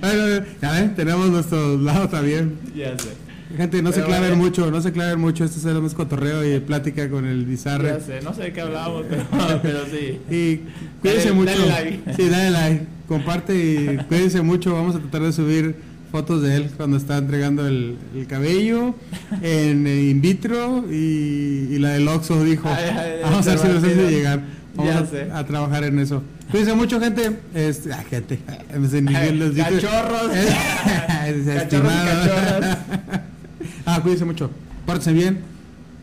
Bueno, 0.01 0.47
ya 0.63 0.73
ven, 0.73 0.95
tenemos 0.95 1.29
nuestro 1.29 1.77
lado 1.77 2.09
también. 2.09 2.59
ya 2.75 2.99
sé. 2.99 3.11
Gente, 3.57 3.83
no 3.83 3.91
se 3.91 3.97
Pero 3.97 4.07
claven 4.09 4.29
bueno. 4.31 4.45
mucho, 4.45 4.71
no 4.71 4.81
se 4.81 4.93
claven 4.93 5.21
mucho, 5.21 5.45
esto 5.45 5.59
es 5.59 5.77
más 5.83 5.93
cotorreo 5.95 6.43
y 6.45 6.59
plática 6.61 7.09
con 7.11 7.27
el 7.27 7.43
Ya 7.43 7.49
bizarre. 7.51 8.01
sé, 8.01 8.21
no 8.23 8.33
sé 8.35 8.45
de 8.45 8.53
qué 8.55 8.61
hablábamos, 8.63 9.05
pero, 9.09 9.25
pero 9.63 9.81
sí. 9.87 10.19
Y 10.31 10.61
cuídense 11.03 11.29
Dale- 11.29 11.33
mucho. 11.35 11.51
dale 11.51 11.67
like. 11.67 12.15
Sí, 12.15 12.29
dale 12.31 12.51
like. 12.51 12.87
Comparte 13.09 13.55
y 13.57 13.97
cuídense 14.09 14.41
mucho. 14.43 14.73
Vamos 14.75 14.97
a 14.97 15.01
tratar 15.01 15.23
de 15.23 15.33
subir 15.33 15.77
fotos 16.11 16.43
de 16.43 16.57
él 16.57 16.71
cuando 16.77 16.97
está 16.97 17.19
entregando 17.19 17.67
el, 17.67 17.97
el 18.15 18.27
cabello 18.27 18.95
en 19.43 19.87
eh, 19.87 20.11
in 20.11 20.21
vitro 20.21 20.85
y, 20.91 21.69
y 21.71 21.79
la 21.79 21.91
del 21.91 22.09
Oxxo 22.09 22.43
dijo. 22.45 22.69
Ay, 22.69 22.85
ay, 22.97 23.21
Vamos 23.23 23.47
a 23.47 23.51
ver 23.51 23.59
si 23.59 23.69
nos 23.69 23.77
hace 23.85 24.11
llegar. 24.11 24.43
Vamos 24.75 24.95
a, 24.95 25.07
sé. 25.07 25.29
a 25.33 25.45
trabajar 25.45 25.85
en 25.85 25.99
eso. 25.99 26.23
Cuídense 26.51 26.75
mucho, 26.75 27.01
gente. 27.01 27.37
Este, 27.55 27.93
ah, 27.93 28.05
gente. 28.09 28.39
Los 28.73 29.55
dientes. 29.55 29.85
Cachorros. 29.85 30.31
Cachorros 31.47 31.93
cachorras. 31.93 32.79
ah, 33.87 34.01
cuídense 34.03 34.25
mucho. 34.25 34.51
Pórtense 34.87 35.13
bien. 35.13 35.41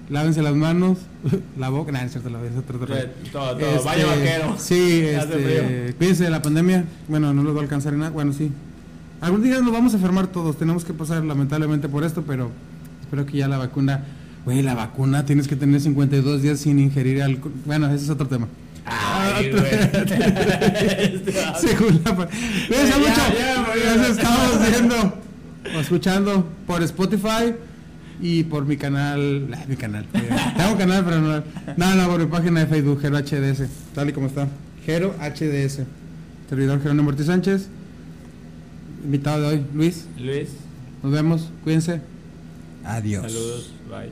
Lávense 0.09 0.43
las 0.43 0.53
manos. 0.53 0.99
La 1.57 1.69
boca. 1.69 1.91
Nah, 1.91 2.03
es 2.03 2.11
cierto, 2.11 2.29
la 2.29 2.39
es 2.45 2.55
otro, 2.55 2.77
otro. 2.79 2.95
Todo, 3.31 3.57
todo. 3.57 3.83
Baño 3.83 4.05
Este, 4.05 4.19
vaquero. 4.19 4.55
Sí, 4.59 5.01
este, 5.03 5.95
cuídense 5.97 6.25
de 6.25 6.29
la 6.29 6.41
pandemia. 6.43 6.83
Bueno, 7.07 7.33
no 7.33 7.41
los 7.41 7.55
va 7.55 7.59
a 7.59 7.63
alcanzar 7.63 7.93
en 7.93 7.99
nada. 7.99 8.11
Bueno, 8.11 8.31
sí. 8.31 8.51
Algún 9.25 9.41
día 9.41 9.59
nos 9.59 9.71
vamos 9.73 9.93
a 9.93 9.95
enfermar 9.97 10.27
todos. 10.27 10.55
Tenemos 10.57 10.85
que 10.85 10.93
pasar 10.93 11.23
lamentablemente 11.23 11.89
por 11.89 12.03
esto, 12.03 12.23
pero 12.27 12.51
espero 13.01 13.25
que 13.25 13.37
ya 13.37 13.47
la 13.47 13.57
vacuna. 13.57 14.03
Güey, 14.45 14.61
la 14.61 14.75
vacuna 14.75 15.25
tienes 15.25 15.47
que 15.47 15.55
tener 15.55 15.81
52 15.81 16.43
días 16.43 16.59
sin 16.59 16.77
ingerir 16.77 17.23
alcohol. 17.23 17.51
Bueno, 17.65 17.87
ese 17.87 18.03
es 18.03 18.09
otro 18.11 18.27
tema. 18.27 18.47
Ay, 18.85 19.47
otro- 19.49 19.61
güey. 19.61 19.73
Vato. 21.33 21.59
Según 21.59 22.01
la 22.05 22.11
Ya, 22.11 22.97
mucho. 22.99 23.21
ya, 23.83 24.07
estamos 24.07 24.69
viendo 24.69 24.95
o 25.75 25.79
escuchando 25.79 26.47
por 26.67 26.83
Spotify 26.83 27.55
y 28.21 28.43
por 28.43 28.65
mi 28.67 28.77
canal. 28.77 29.47
ah, 29.55 29.63
mi 29.67 29.75
canal. 29.75 30.05
Tengo 30.13 30.71
un 30.73 30.77
canal, 30.77 31.03
pero 31.03 31.19
no. 31.21 31.43
No, 31.77 31.95
no, 31.95 32.07
por 32.09 32.19
mi 32.19 32.27
página 32.27 32.59
de 32.59 32.67
Facebook, 32.67 33.01
Gero 33.01 33.17
HDS. 33.17 33.67
Tal 33.95 34.09
y 34.09 34.13
como 34.13 34.27
está. 34.27 34.47
Gero 34.85 35.15
HDS. 35.19 35.79
Servidor 36.47 36.79
Jerónimo 36.83 37.09
Ortiz 37.09 37.25
Sánchez 37.25 37.69
invitado 39.03 39.41
de 39.41 39.47
hoy, 39.47 39.65
Luis. 39.73 40.07
Luis. 40.17 40.49
Nos 41.03 41.11
vemos, 41.11 41.49
cuídense. 41.63 42.01
Adiós. 42.83 43.31
Saludos, 43.31 43.71
bye. 43.89 44.11